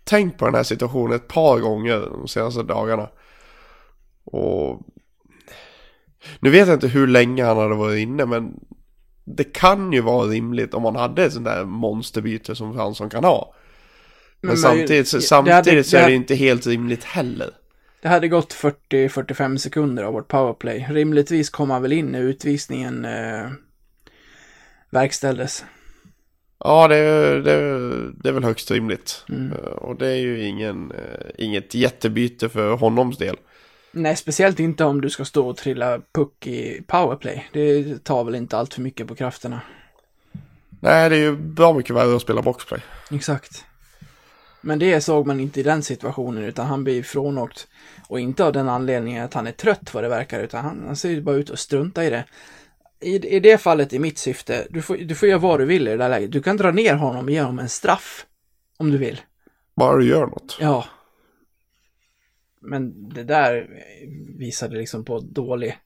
tänkt 0.04 0.38
på 0.38 0.46
den 0.46 0.56
här 0.56 0.64
situationen 0.64 1.16
ett 1.16 1.28
par 1.28 1.60
gånger 1.60 2.00
de 2.00 2.28
senaste 2.28 2.64
dagarna. 2.64 3.10
Och 4.24 4.82
nu 6.40 6.50
vet 6.50 6.68
jag 6.68 6.76
inte 6.76 6.88
hur 6.88 7.08
länge 7.08 7.46
han 7.46 7.58
hade 7.58 7.76
varit 7.76 8.00
inne 8.00 8.26
men 8.26 8.60
det 9.24 9.44
kan 9.54 9.94
ju 9.94 10.02
vara 10.02 10.28
rimligt 10.28 10.74
om 10.74 10.82
man 10.84 10.96
hade 10.96 11.24
ett 11.26 11.34
sånt 11.34 11.46
där 11.46 11.66
monsterbyte 11.66 12.56
som 12.56 12.74
Fransson 12.74 13.10
kan 13.10 13.24
ha. 13.24 13.54
Men, 14.42 14.48
Men 14.48 14.58
samtidigt, 14.58 15.08
så, 15.08 15.22
samtidigt 15.22 15.56
hade- 15.66 15.84
så 15.84 15.98
är 15.98 16.02
det 16.02 16.08
det 16.08 16.14
inte 16.16 16.36
helt 16.36 16.68
rimligt 16.68 17.04
heller. 17.04 17.50
Det 18.02 18.08
hade 18.08 18.28
gått 18.28 18.54
40-45 18.54 19.58
sekunder 19.58 20.04
av 20.04 20.14
vårt 20.14 20.28
powerplay. 20.28 20.88
Rimligtvis 20.90 21.50
kom 21.50 21.70
han 21.70 21.82
väl 21.82 21.94
in 21.94 22.06
när 22.06 22.22
utvisningen 22.22 23.06
eh, 23.06 23.48
verkställdes. 24.90 25.66
Ja, 26.60 26.88
det, 26.88 26.96
är- 26.96 27.36
det, 27.42 28.12
det 28.12 28.30
är 28.30 28.34
väl 28.34 28.44
högst 28.44 28.72
rimligt. 28.72 29.26
Mm. 29.30 29.52
Eh, 29.52 29.58
Och 29.60 29.96
det 29.96 30.08
är 30.08 30.16
ju 30.18 30.44
ingen, 30.46 30.92
eh, 30.92 31.30
inget 31.38 31.74
jättebyte 31.74 32.50
för 32.50 32.76
honoms 32.76 33.18
del. 33.18 33.36
Nej, 33.96 34.16
speciellt 34.16 34.60
inte 34.60 34.86
om 34.86 35.02
du 35.02 35.10
ska 35.10 35.26
stå 35.26 35.50
och 35.50 35.58
trilla 35.58 36.02
puck 36.14 36.48
i 36.48 36.82
powerplay. 36.88 37.50
Det 37.54 38.04
tar 38.04 38.24
väl 38.24 38.36
inte 38.36 38.58
allt 38.58 38.74
för 38.74 38.82
mycket 38.82 39.08
på 39.08 39.16
krafterna. 39.16 39.62
Nej, 40.80 41.10
det 41.10 41.16
är 41.16 41.20
ju 41.20 41.36
bra 41.36 41.74
mycket 41.74 41.96
värre 41.96 42.16
att 42.16 42.22
spela 42.22 42.42
boxplay. 42.42 42.82
Exakt. 43.12 43.66
Men 44.62 44.80
det 44.80 45.02
såg 45.02 45.28
man 45.28 45.40
inte 45.40 45.60
i 45.60 45.64
den 45.64 45.84
situationen, 45.84 46.44
utan 46.44 46.66
han 46.66 46.84
blir 46.84 47.04
frånåkt. 47.04 47.68
Och 48.08 48.20
inte 48.20 48.46
av 48.46 48.54
den 48.54 48.70
anledningen 48.70 49.26
att 49.26 49.34
han 49.34 49.48
är 49.48 49.52
trött 49.52 49.94
vad 49.94 50.04
det 50.04 50.10
verkar, 50.10 50.40
utan 50.40 50.66
han, 50.66 50.84
han 50.86 50.96
ser 50.96 51.10
ju 51.10 51.22
bara 51.22 51.36
ut 51.36 51.50
att 51.50 51.60
strunta 51.60 52.04
i 52.04 52.10
det. 52.10 52.26
I, 53.00 53.36
I 53.36 53.40
det 53.40 53.58
fallet, 53.58 53.94
i 53.94 54.00
mitt 54.00 54.18
syfte, 54.18 54.68
du 54.70 54.82
får, 54.82 54.98
du 54.98 55.16
får 55.16 55.30
göra 55.30 55.40
vad 55.40 55.60
du 55.60 55.66
vill 55.66 55.88
i 55.88 55.92
det 55.92 55.98
där 55.98 56.10
läget. 56.10 56.32
Du 56.32 56.42
kan 56.42 56.58
dra 56.58 56.72
ner 56.72 56.96
honom 56.96 57.26
och 57.26 57.32
ge 57.32 57.42
honom 57.42 57.60
en 57.60 57.70
straff. 57.70 58.26
Om 58.78 58.92
du 58.92 58.98
vill. 58.98 59.22
Bara 59.76 59.98
du 59.98 60.08
gör 60.08 60.26
något. 60.26 60.58
Ja. 60.60 60.86
Men 62.64 63.10
det 63.10 63.24
där 63.24 63.68
visade 64.38 64.78
liksom 64.78 65.06
på 65.06 65.20
dålig 65.20 65.78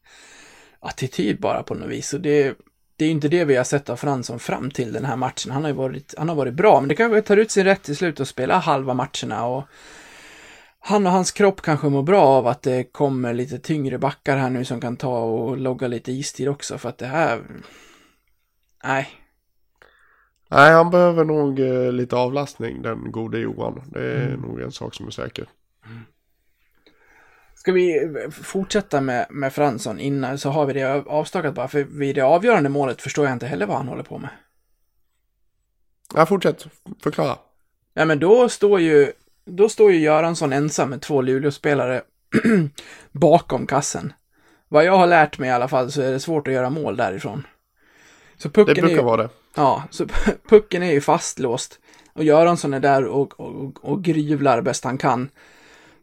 attityd 0.79 1.39
bara 1.39 1.63
på 1.63 1.73
något 1.73 1.89
vis. 1.89 2.13
Och 2.13 2.21
det, 2.21 2.57
det 2.95 3.05
är 3.05 3.09
ju 3.09 3.13
inte 3.13 3.27
det 3.27 3.45
vi 3.45 3.55
har 3.55 3.63
sett 3.63 3.89
av 3.89 3.95
Fransson 3.95 4.39
fram 4.39 4.71
till 4.71 4.93
den 4.93 5.05
här 5.05 5.15
matchen. 5.15 5.51
Han 5.51 5.61
har 5.63 5.69
ju 5.69 5.75
varit, 5.75 6.13
han 6.17 6.29
har 6.29 6.35
varit 6.35 6.53
bra, 6.53 6.79
men 6.79 6.89
det 6.89 6.95
kanske 6.95 7.21
tar 7.21 7.37
ut 7.37 7.51
sin 7.51 7.63
rätt 7.63 7.83
till 7.83 7.95
slut 7.95 8.19
och 8.19 8.27
spela 8.27 8.57
halva 8.57 8.93
matcherna. 8.93 9.45
Och 9.45 9.63
han 10.79 11.05
och 11.05 11.11
hans 11.11 11.31
kropp 11.31 11.61
kanske 11.61 11.89
mår 11.89 12.03
bra 12.03 12.21
av 12.21 12.47
att 12.47 12.61
det 12.61 12.83
kommer 12.83 13.33
lite 13.33 13.59
tyngre 13.59 13.97
backar 13.97 14.37
här 14.37 14.49
nu 14.49 14.65
som 14.65 14.81
kan 14.81 14.97
ta 14.97 15.19
och 15.19 15.57
logga 15.57 15.87
lite 15.87 16.11
istid 16.11 16.49
också. 16.49 16.77
För 16.77 16.89
att 16.89 16.97
det 16.97 17.07
här... 17.07 17.41
Nej, 18.83 19.09
Nej, 20.49 20.71
han 20.73 20.89
behöver 20.89 21.25
nog 21.25 21.59
eh, 21.59 21.91
lite 21.91 22.15
avlastning, 22.15 22.81
den 22.81 23.11
gode 23.11 23.39
Johan. 23.39 23.81
Det 23.93 24.11
är 24.11 24.27
Mm. 24.27 24.41
nog 24.41 24.61
en 24.61 24.71
sak 24.71 24.95
som 24.95 25.07
är 25.07 25.11
säker. 25.11 25.45
Ska 27.67 27.73
vi 27.73 28.09
fortsätta 28.31 29.01
med, 29.01 29.25
med 29.29 29.53
Fransson 29.53 29.99
innan 29.99 30.37
så 30.37 30.49
har 30.49 30.65
vi 30.65 30.73
det 30.73 31.03
avstakat 31.07 31.53
bara. 31.53 31.67
För 31.67 31.83
vid 31.83 32.15
det 32.15 32.21
avgörande 32.21 32.69
målet 32.69 33.01
förstår 33.01 33.25
jag 33.25 33.33
inte 33.33 33.47
heller 33.47 33.65
vad 33.65 33.77
han 33.77 33.87
håller 33.87 34.03
på 34.03 34.17
med. 34.17 34.29
Ja, 36.15 36.25
fortsätt. 36.25 36.67
Förklara. 37.03 37.37
Ja, 37.93 38.05
men 38.05 38.19
då 38.19 38.49
står 38.49 38.79
ju 38.79 39.11
då 39.45 39.69
står 39.69 39.91
ju 39.91 39.99
Göransson 39.99 40.53
ensam 40.53 40.89
med 40.89 41.01
två 41.01 41.21
Luleå-spelare 41.21 42.01
bakom 43.11 43.67
kassen. 43.67 44.13
Vad 44.67 44.85
jag 44.85 44.97
har 44.97 45.07
lärt 45.07 45.39
mig 45.39 45.49
i 45.49 45.53
alla 45.53 45.67
fall 45.67 45.91
så 45.91 46.01
är 46.01 46.11
det 46.11 46.19
svårt 46.19 46.47
att 46.47 46.53
göra 46.53 46.69
mål 46.69 46.97
därifrån. 46.97 47.47
Så 48.37 48.47
Det 48.47 48.53
pucken, 48.53 48.77
är, 48.77 48.81
brukar 48.81 48.97
ju, 48.97 49.03
vara 49.03 49.23
det. 49.23 49.29
ja, 49.55 49.83
så 49.89 50.05
pucken 50.49 50.83
är 50.83 50.91
ju 50.91 51.01
fastlåst 51.01 51.79
och 52.13 52.23
Göransson 52.23 52.73
är 52.73 52.79
där 52.79 53.05
och, 53.05 53.39
och, 53.39 53.85
och 53.85 54.03
gryvlar 54.03 54.61
bäst 54.61 54.83
han 54.83 54.97
kan. 54.97 55.29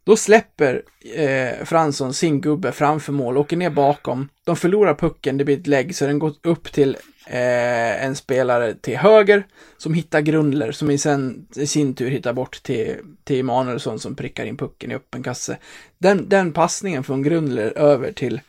Då 0.05 0.17
släpper 0.17 0.83
eh, 1.15 1.65
Fransson 1.65 2.15
sin 2.15 2.41
gubbe 2.41 2.73
framför 2.73 3.13
mål, 3.13 3.37
åker 3.37 3.57
ner 3.57 3.71
bakom. 3.71 4.29
De 4.45 4.57
förlorar 4.57 4.95
pucken, 4.95 5.39
det 5.39 5.45
blir 5.45 5.59
ett 5.59 5.67
lägg, 5.67 5.97
så 5.97 6.07
den 6.07 6.19
går 6.19 6.33
upp 6.43 6.73
till 6.73 6.97
eh, 7.27 8.05
en 8.05 8.17
spelare 8.17 8.75
till 8.75 8.97
höger 8.97 9.47
som 9.77 9.95
hittar 9.95 10.21
Grundler, 10.21 10.73
som 10.73 10.91
i, 10.91 10.99
sen, 10.99 11.47
i 11.57 11.67
sin 11.67 11.95
tur 11.95 12.11
hittar 12.11 12.33
bort 12.33 12.63
till, 12.63 12.97
till 13.25 13.41
Emanuelsson 13.41 13.99
som 13.99 14.15
prickar 14.15 14.45
in 14.45 14.57
pucken 14.57 14.93
i 14.93 14.95
öppen 14.95 15.23
kasse. 15.23 15.59
Den, 15.99 16.29
den 16.29 16.53
passningen 16.53 17.05
från 17.05 17.23
Grundler 17.23 17.79
över 17.79 18.13
till, 18.13 18.41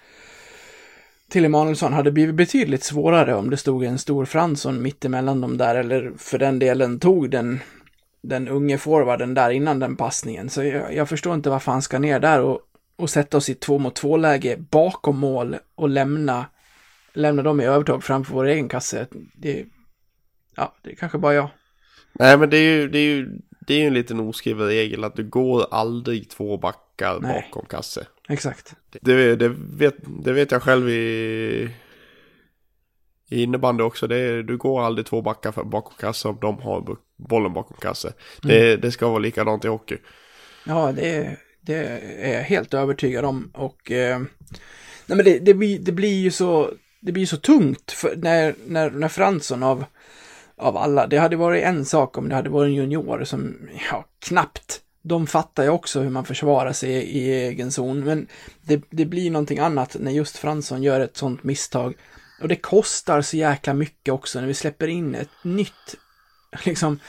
till 1.29 1.45
Emanuelsson 1.45 1.93
hade 1.93 2.11
blivit 2.11 2.35
betydligt 2.35 2.83
svårare 2.83 3.35
om 3.35 3.49
det 3.49 3.57
stod 3.57 3.83
en 3.83 3.99
stor 3.99 4.25
Fransson 4.25 4.81
mitt 4.81 5.05
emellan 5.05 5.41
dem 5.41 5.57
där, 5.57 5.75
eller 5.75 6.11
för 6.17 6.37
den 6.37 6.59
delen 6.59 6.99
tog 6.99 7.29
den 7.29 7.59
den 8.27 8.47
unge 8.47 8.77
forwarden 8.77 9.33
där 9.33 9.49
innan 9.49 9.79
den 9.79 9.95
passningen. 9.95 10.49
Så 10.49 10.63
jag, 10.63 10.95
jag 10.95 11.09
förstår 11.09 11.33
inte 11.35 11.49
varför 11.49 11.71
han 11.71 11.81
ska 11.81 11.99
ner 11.99 12.19
där 12.19 12.41
och, 12.41 12.59
och 12.95 13.09
sätta 13.09 13.37
oss 13.37 13.49
i 13.49 13.55
två 13.55 13.77
mot 13.77 13.95
två 13.95 14.17
läge 14.17 14.57
bakom 14.57 15.19
mål 15.19 15.55
och 15.75 15.89
lämna, 15.89 16.45
lämna 17.13 17.43
dem 17.43 17.61
i 17.61 17.65
övertag 17.65 18.03
framför 18.03 18.33
vår 18.33 18.45
egen 18.45 18.69
kasse. 18.69 19.07
Det, 19.35 19.65
ja, 20.55 20.75
det 20.81 20.91
är 20.91 20.95
kanske 20.95 21.17
bara 21.17 21.33
jag. 21.33 21.49
Nej 22.13 22.37
men 22.37 22.49
det 22.49 22.57
är 22.57 22.77
ju, 22.77 22.89
det 22.89 22.99
är 22.99 23.15
ju, 23.15 23.39
det 23.67 23.73
är 23.73 23.79
ju 23.79 23.87
en 23.87 23.93
liten 23.93 24.19
oskriven 24.19 24.67
regel 24.67 25.03
att 25.03 25.15
du 25.15 25.23
går 25.23 25.65
aldrig 25.71 26.29
två 26.29 26.57
backar 26.57 27.19
Nej. 27.19 27.47
bakom 27.51 27.65
kasse. 27.65 28.07
Exakt. 28.29 28.75
Det, 29.01 29.35
det, 29.35 29.49
vet, 29.57 29.95
det 30.23 30.33
vet 30.33 30.51
jag 30.51 30.63
själv 30.63 30.89
i, 30.89 31.69
i 33.29 33.43
innebandy 33.43 33.83
också. 33.83 34.07
Det 34.07 34.17
är, 34.17 34.43
du 34.43 34.57
går 34.57 34.81
aldrig 34.81 35.05
två 35.05 35.21
backar 35.21 35.63
bakom 35.63 35.93
kasse 35.99 36.27
om 36.27 36.37
de 36.41 36.59
har 36.59 36.81
bu- 36.81 36.97
bollen 37.17 37.53
bakom 37.53 37.77
kasse. 37.81 38.13
Det, 38.41 38.75
det 38.75 38.91
ska 38.91 39.07
vara 39.07 39.19
likadant 39.19 39.65
i 39.65 39.67
hockey. 39.67 39.97
Ja, 40.65 40.91
det, 40.91 41.37
det 41.61 41.75
är 42.19 42.33
jag 42.33 42.43
helt 42.43 42.73
övertygad 42.73 43.25
om. 43.25 43.51
Och 43.53 43.91
eh, 43.91 44.19
nej, 45.05 45.17
men 45.17 45.25
det, 45.25 45.39
det, 45.39 45.53
blir, 45.53 45.79
det 45.79 45.91
blir 45.91 46.21
ju 46.21 46.31
så, 46.31 46.71
det 47.01 47.11
blir 47.11 47.25
så 47.25 47.37
tungt 47.37 48.03
när, 48.17 48.55
när, 48.67 48.89
när 48.91 49.07
Fransson 49.07 49.63
av, 49.63 49.85
av 50.57 50.77
alla, 50.77 51.07
det 51.07 51.17
hade 51.17 51.35
varit 51.35 51.63
en 51.63 51.85
sak 51.85 52.17
om 52.17 52.29
det 52.29 52.35
hade 52.35 52.49
varit 52.49 52.69
en 52.69 52.75
junior 52.75 53.23
som, 53.23 53.69
ja, 53.91 54.05
knappt. 54.19 54.81
De 55.01 55.27
fattar 55.27 55.63
ju 55.63 55.69
också 55.69 55.99
hur 55.99 56.09
man 56.09 56.25
försvarar 56.25 56.73
sig 56.73 56.91
i 56.91 57.31
egen 57.31 57.71
zon, 57.71 58.03
men 58.03 58.27
det, 58.61 58.81
det 58.89 59.05
blir 59.05 59.31
någonting 59.31 59.59
annat 59.59 59.95
när 59.99 60.11
just 60.11 60.37
Fransson 60.37 60.83
gör 60.83 60.99
ett 60.99 61.17
sånt 61.17 61.43
misstag. 61.43 61.93
Och 62.41 62.47
det 62.47 62.55
kostar 62.55 63.21
så 63.21 63.37
jäkla 63.37 63.73
mycket 63.73 64.13
också 64.13 64.39
när 64.39 64.47
vi 64.47 64.53
släpper 64.53 64.87
in 64.87 65.15
ett 65.15 65.29
nytt, 65.43 65.95
liksom, 66.65 66.99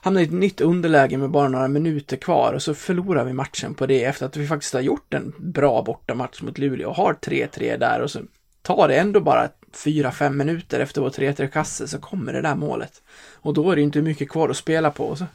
hamnar 0.00 0.20
i 0.20 0.24
ett 0.24 0.32
nytt 0.32 0.60
underläge 0.60 1.18
med 1.18 1.30
bara 1.30 1.48
några 1.48 1.68
minuter 1.68 2.16
kvar 2.16 2.52
och 2.52 2.62
så 2.62 2.74
förlorar 2.74 3.24
vi 3.24 3.32
matchen 3.32 3.74
på 3.74 3.86
det 3.86 4.04
efter 4.04 4.26
att 4.26 4.36
vi 4.36 4.46
faktiskt 4.46 4.74
har 4.74 4.80
gjort 4.80 5.14
en 5.14 5.34
bra 5.38 5.82
bortamatch 5.82 6.42
mot 6.42 6.58
Luleå 6.58 6.88
och 6.88 6.96
har 6.96 7.14
3-3 7.14 7.78
där 7.78 8.00
och 8.00 8.10
så 8.10 8.20
tar 8.62 8.88
det 8.88 8.96
ändå 8.96 9.20
bara 9.20 9.48
4-5 9.72 10.30
minuter 10.30 10.80
efter 10.80 11.00
vår 11.00 11.10
3-3-kasse 11.10 11.88
så 11.88 11.98
kommer 11.98 12.32
det 12.32 12.42
där 12.42 12.54
målet. 12.54 13.02
Och 13.32 13.54
då 13.54 13.70
är 13.70 13.76
det 13.76 13.82
inte 13.82 14.02
mycket 14.02 14.30
kvar 14.30 14.48
att 14.48 14.56
spela 14.56 14.90
på. 14.90 15.04
Och 15.04 15.18
så 15.18 15.26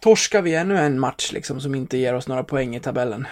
torskar 0.00 0.42
vi 0.42 0.54
ännu 0.54 0.78
en 0.78 1.00
match 1.00 1.32
liksom 1.32 1.60
som 1.60 1.74
inte 1.74 1.98
ger 1.98 2.14
oss 2.14 2.28
några 2.28 2.44
poäng 2.44 2.76
i 2.76 2.80
tabellen. 2.80 3.26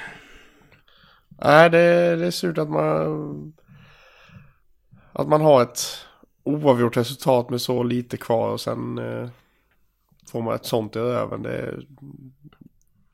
Nej, 1.29 1.71
det, 1.71 2.17
det 2.17 2.27
är 2.27 2.31
surt 2.31 2.59
att 2.59 2.71
man... 2.71 3.53
Att 5.13 5.29
man 5.29 5.41
har 5.41 5.63
ett 5.63 6.08
oavgjort 6.45 6.97
resultat 6.97 7.51
med 7.51 7.61
så 7.61 7.83
lite 7.83 8.17
kvar 8.17 8.49
och 8.51 8.61
sen 8.61 8.99
eh, 8.99 9.29
får 10.31 10.43
man 10.43 10.55
ett 10.55 10.67
sånt 10.67 10.97
i 10.97 10.99
röven. 10.99 11.43
Det, 11.43 11.81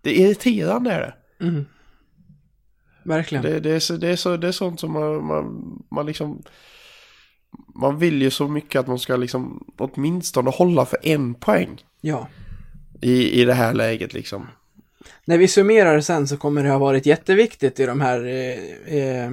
det 0.00 0.10
är 0.10 0.26
irriterande 0.26 0.92
är 0.92 1.00
det. 1.00 1.14
Mm. 1.44 1.64
Verkligen. 3.04 3.44
Det, 3.44 3.60
det, 3.60 3.70
är, 3.70 3.80
så, 3.80 3.96
det, 3.96 4.08
är, 4.08 4.16
så, 4.16 4.36
det 4.36 4.48
är 4.48 4.52
sånt 4.52 4.80
som 4.80 4.92
man, 4.92 5.26
man, 5.26 5.78
man 5.90 6.06
liksom... 6.06 6.42
Man 7.74 7.98
vill 7.98 8.22
ju 8.22 8.30
så 8.30 8.48
mycket 8.48 8.80
att 8.80 8.86
man 8.86 8.98
ska 8.98 9.16
liksom 9.16 9.66
åtminstone 9.78 10.50
hålla 10.50 10.86
för 10.86 10.98
en 11.02 11.34
poäng 11.34 11.84
Ja. 12.00 12.28
i, 13.00 13.40
i 13.40 13.44
det 13.44 13.54
här 13.54 13.74
läget 13.74 14.14
liksom. 14.14 14.48
När 15.24 15.38
vi 15.38 15.48
summerar 15.48 16.00
sen 16.00 16.28
så 16.28 16.36
kommer 16.36 16.64
det 16.64 16.70
ha 16.70 16.78
varit 16.78 17.06
jätteviktigt 17.06 17.80
i 17.80 17.86
de 17.86 18.00
här 18.00 18.24
eh, 18.26 18.98
eh, 18.98 19.30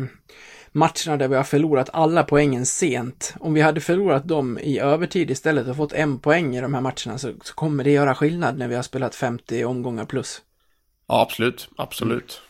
matcherna 0.71 1.17
där 1.17 1.27
vi 1.27 1.35
har 1.35 1.43
förlorat 1.43 1.89
alla 1.93 2.23
poängen 2.23 2.65
sent. 2.65 3.35
Om 3.39 3.53
vi 3.53 3.61
hade 3.61 3.81
förlorat 3.81 4.27
dem 4.27 4.59
i 4.59 4.79
övertid 4.79 5.31
istället 5.31 5.67
och 5.67 5.75
fått 5.75 5.93
en 5.93 6.19
poäng 6.19 6.55
i 6.55 6.61
de 6.61 6.73
här 6.73 6.81
matcherna 6.81 7.17
så, 7.17 7.33
så 7.43 7.53
kommer 7.53 7.83
det 7.83 7.91
göra 7.91 8.15
skillnad 8.15 8.57
när 8.57 8.67
vi 8.67 8.75
har 8.75 8.83
spelat 8.83 9.15
50 9.15 9.65
omgångar 9.65 10.05
plus. 10.05 10.41
Ja, 11.07 11.21
absolut. 11.21 11.69
Absolut. 11.77 12.41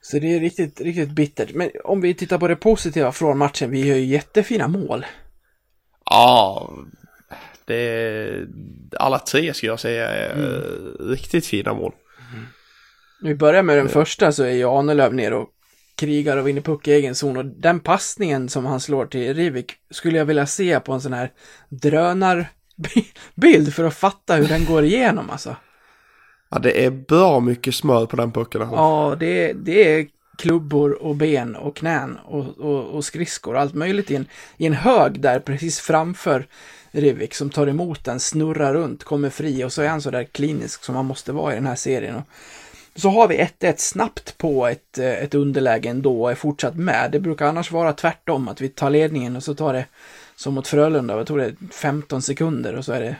Så 0.00 0.18
det 0.18 0.34
är 0.34 0.40
riktigt, 0.40 0.80
riktigt 0.80 1.10
bittert. 1.10 1.54
Men 1.54 1.70
om 1.84 2.00
vi 2.00 2.14
tittar 2.14 2.38
på 2.38 2.48
det 2.48 2.56
positiva 2.56 3.12
från 3.12 3.38
matchen, 3.38 3.70
vi 3.70 3.86
gör 3.86 3.96
ju 3.96 4.04
jättefina 4.04 4.68
mål. 4.68 5.06
Ja, 6.04 6.70
det 7.64 7.74
är, 7.74 8.48
alla 8.98 9.18
tre 9.18 9.54
ska 9.54 9.66
jag 9.66 9.80
säga 9.80 10.08
är 10.08 10.34
riktigt 11.00 11.46
fina 11.46 11.74
mål. 11.74 11.92
När 13.20 13.28
vi 13.30 13.34
börjar 13.34 13.62
med 13.62 13.76
den 13.76 13.88
första 13.88 14.32
så 14.32 14.42
är 14.42 14.50
ju 14.50 14.64
Ahnelöv 14.64 15.14
ner 15.14 15.32
och 15.32 15.48
krigar 15.96 16.36
och 16.36 16.48
vinner 16.48 16.60
puck 16.60 16.88
i 16.88 16.92
egen 16.92 17.14
zon 17.14 17.36
och 17.36 17.44
den 17.44 17.80
passningen 17.80 18.48
som 18.48 18.64
han 18.64 18.80
slår 18.80 19.06
till 19.06 19.34
Rivik 19.34 19.72
skulle 19.90 20.18
jag 20.18 20.24
vilja 20.24 20.46
se 20.46 20.80
på 20.80 20.92
en 20.92 21.00
sån 21.00 21.12
här 21.12 21.32
drönarbild 21.68 23.74
för 23.74 23.84
att 23.84 23.94
fatta 23.94 24.34
hur 24.34 24.48
den 24.48 24.64
går 24.64 24.84
igenom 24.84 25.30
alltså. 25.30 25.56
Ja, 26.50 26.58
det 26.58 26.84
är 26.84 26.90
bra 26.90 27.40
mycket 27.40 27.74
smör 27.74 28.06
på 28.06 28.16
den 28.16 28.32
pucken. 28.32 28.62
alltså. 28.62 28.76
Ja, 28.76 29.16
det, 29.20 29.52
det 29.52 29.94
är 29.94 30.06
klubbor 30.38 31.02
och 31.02 31.16
ben 31.16 31.56
och 31.56 31.76
knän 31.76 32.18
och, 32.24 32.58
och, 32.58 32.84
och 32.84 33.04
skridskor 33.04 33.54
och 33.54 33.60
allt 33.60 33.74
möjligt 33.74 34.10
i 34.10 34.16
en, 34.16 34.26
i 34.56 34.66
en 34.66 34.72
hög 34.72 35.20
där 35.20 35.40
precis 35.40 35.80
framför 35.80 36.46
Rivik 36.90 37.34
som 37.34 37.50
tar 37.50 37.66
emot 37.66 38.04
den, 38.04 38.20
snurrar 38.20 38.74
runt, 38.74 39.04
kommer 39.04 39.30
fri 39.30 39.64
och 39.64 39.72
så 39.72 39.82
är 39.82 39.88
han 39.88 40.02
så 40.02 40.10
där 40.10 40.24
klinisk 40.24 40.84
som 40.84 40.94
han 40.94 41.06
måste 41.06 41.32
vara 41.32 41.52
i 41.52 41.56
den 41.56 41.66
här 41.66 41.74
serien. 41.74 42.14
Och 42.14 42.22
så 42.96 43.08
har 43.08 43.28
vi 43.28 43.36
1-1 43.36 43.74
snabbt 43.76 44.38
på 44.38 44.66
ett, 44.66 44.98
eh, 44.98 45.22
ett 45.22 45.34
underläge 45.34 45.88
ändå 45.88 46.22
och 46.22 46.30
är 46.30 46.34
fortsatt 46.34 46.76
med. 46.76 47.10
Det 47.12 47.20
brukar 47.20 47.46
annars 47.46 47.70
vara 47.70 47.92
tvärtom, 47.92 48.48
att 48.48 48.60
vi 48.60 48.68
tar 48.68 48.90
ledningen 48.90 49.36
och 49.36 49.42
så 49.42 49.54
tar 49.54 49.72
det 49.72 49.86
som 50.36 50.54
mot 50.54 50.68
Frölunda, 50.68 51.16
jag 51.16 51.26
tror 51.26 51.38
det 51.38 51.44
är 51.44 51.56
15 51.72 52.22
sekunder 52.22 52.74
och 52.74 52.84
så 52.84 52.92
är 52.92 53.00
det 53.00 53.16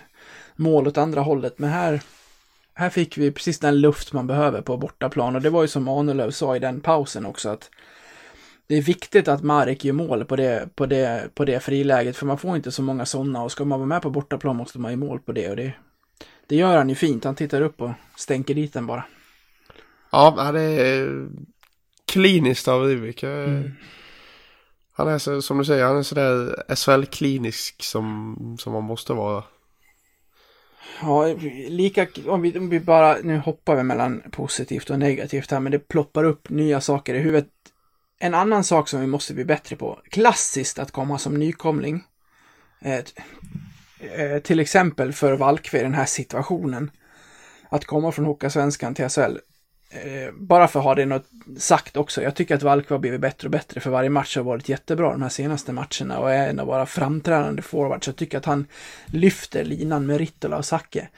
mål 0.56 0.88
åt 0.88 0.98
andra 0.98 1.20
hållet. 1.20 1.58
Men 1.58 1.70
här, 1.70 2.00
här 2.74 2.90
fick 2.90 3.18
vi 3.18 3.30
precis 3.30 3.58
den 3.58 3.80
luft 3.80 4.12
man 4.12 4.26
behöver 4.26 4.60
på 4.60 4.76
bortaplan 4.76 5.36
och 5.36 5.42
det 5.42 5.50
var 5.50 5.62
ju 5.62 5.68
som 5.68 5.88
Ahnelöv 5.88 6.30
sa 6.30 6.56
i 6.56 6.58
den 6.58 6.80
pausen 6.80 7.26
också 7.26 7.48
att 7.48 7.70
det 8.66 8.74
är 8.74 8.82
viktigt 8.82 9.28
att 9.28 9.42
Marek 9.42 9.84
gör 9.84 9.92
mål 9.92 10.24
på 10.24 10.36
det, 10.36 10.68
på 10.74 10.86
det, 10.86 11.34
på 11.34 11.44
det 11.44 11.60
friläget 11.60 12.16
för 12.16 12.26
man 12.26 12.38
får 12.38 12.56
inte 12.56 12.72
så 12.72 12.82
många 12.82 13.06
sådana 13.06 13.42
och 13.42 13.52
ska 13.52 13.64
man 13.64 13.78
vara 13.78 13.86
med 13.88 14.02
på 14.02 14.10
bortaplan 14.10 14.56
måste 14.56 14.78
man 14.78 14.90
ju 14.90 14.96
mål 14.96 15.20
på 15.20 15.32
det 15.32 15.50
och 15.50 15.56
det, 15.56 15.72
det 16.46 16.56
gör 16.56 16.76
han 16.76 16.88
ju 16.88 16.94
fint. 16.94 17.24
Han 17.24 17.34
tittar 17.34 17.60
upp 17.60 17.80
och 17.80 17.90
stänker 18.16 18.54
dit 18.54 18.72
den 18.72 18.86
bara. 18.86 19.04
Ja, 20.10 20.52
det 20.52 20.60
är 20.62 21.28
kliniskt 22.04 22.68
av 22.68 22.84
Rivik. 22.84 23.22
Mm. 23.22 23.72
Han 24.92 25.08
är 25.08 25.18
så, 25.18 25.42
som 25.42 25.58
du 25.58 25.64
säger, 25.64 25.84
han 25.84 25.98
är 25.98 26.02
sådär 26.02 26.64
SHL-klinisk 26.68 27.82
som, 27.82 28.56
som 28.60 28.72
man 28.72 28.84
måste 28.84 29.12
vara. 29.12 29.44
Ja, 31.02 31.34
lika, 31.68 32.06
om 32.26 32.42
vi, 32.42 32.58
om 32.58 32.68
vi 32.68 32.80
bara, 32.80 33.16
nu 33.22 33.38
hoppar 33.38 33.76
vi 33.76 33.82
mellan 33.82 34.22
positivt 34.30 34.90
och 34.90 34.98
negativt 34.98 35.50
här, 35.50 35.60
men 35.60 35.72
det 35.72 35.78
ploppar 35.78 36.24
upp 36.24 36.50
nya 36.50 36.80
saker 36.80 37.14
i 37.14 37.18
huvudet. 37.18 37.48
En 38.18 38.34
annan 38.34 38.64
sak 38.64 38.88
som 38.88 39.00
vi 39.00 39.06
måste 39.06 39.34
bli 39.34 39.44
bättre 39.44 39.76
på, 39.76 40.00
klassiskt 40.10 40.78
att 40.78 40.92
komma 40.92 41.18
som 41.18 41.34
nykomling. 41.34 42.04
Eh, 42.80 43.00
eh, 44.00 44.38
till 44.42 44.60
exempel 44.60 45.12
för 45.12 45.36
Valkve 45.36 45.80
i 45.80 45.82
den 45.82 45.94
här 45.94 46.06
situationen. 46.06 46.90
Att 47.68 47.84
komma 47.84 48.12
från 48.12 48.24
Hockeyallsvenskan 48.24 48.94
till 48.94 49.08
SHL. 49.08 49.36
Eh, 49.90 50.32
bara 50.34 50.68
för 50.68 50.78
att 50.78 50.84
ha 50.84 50.94
det 50.94 51.06
något 51.06 51.26
sagt 51.58 51.96
också. 51.96 52.22
Jag 52.22 52.34
tycker 52.34 52.54
att 52.54 52.62
Valk 52.62 52.90
har 52.90 52.98
blivit 52.98 53.20
bättre 53.20 53.46
och 53.46 53.52
bättre 53.52 53.80
för 53.80 53.90
varje 53.90 54.10
match 54.10 54.36
har 54.36 54.44
varit 54.44 54.68
jättebra 54.68 55.12
de 55.12 55.22
här 55.22 55.28
senaste 55.28 55.72
matcherna 55.72 56.18
och 56.18 56.32
är 56.32 56.48
en 56.48 56.60
av 56.60 56.66
våra 56.66 56.86
framträdande 56.86 57.62
forwards. 57.62 58.06
Jag 58.06 58.16
tycker 58.16 58.38
att 58.38 58.44
han 58.44 58.66
lyfter 59.06 59.64
linan 59.64 60.06
med 60.06 60.18
Rittola 60.18 60.56
och 60.56 60.64
Sacke. 60.64 61.08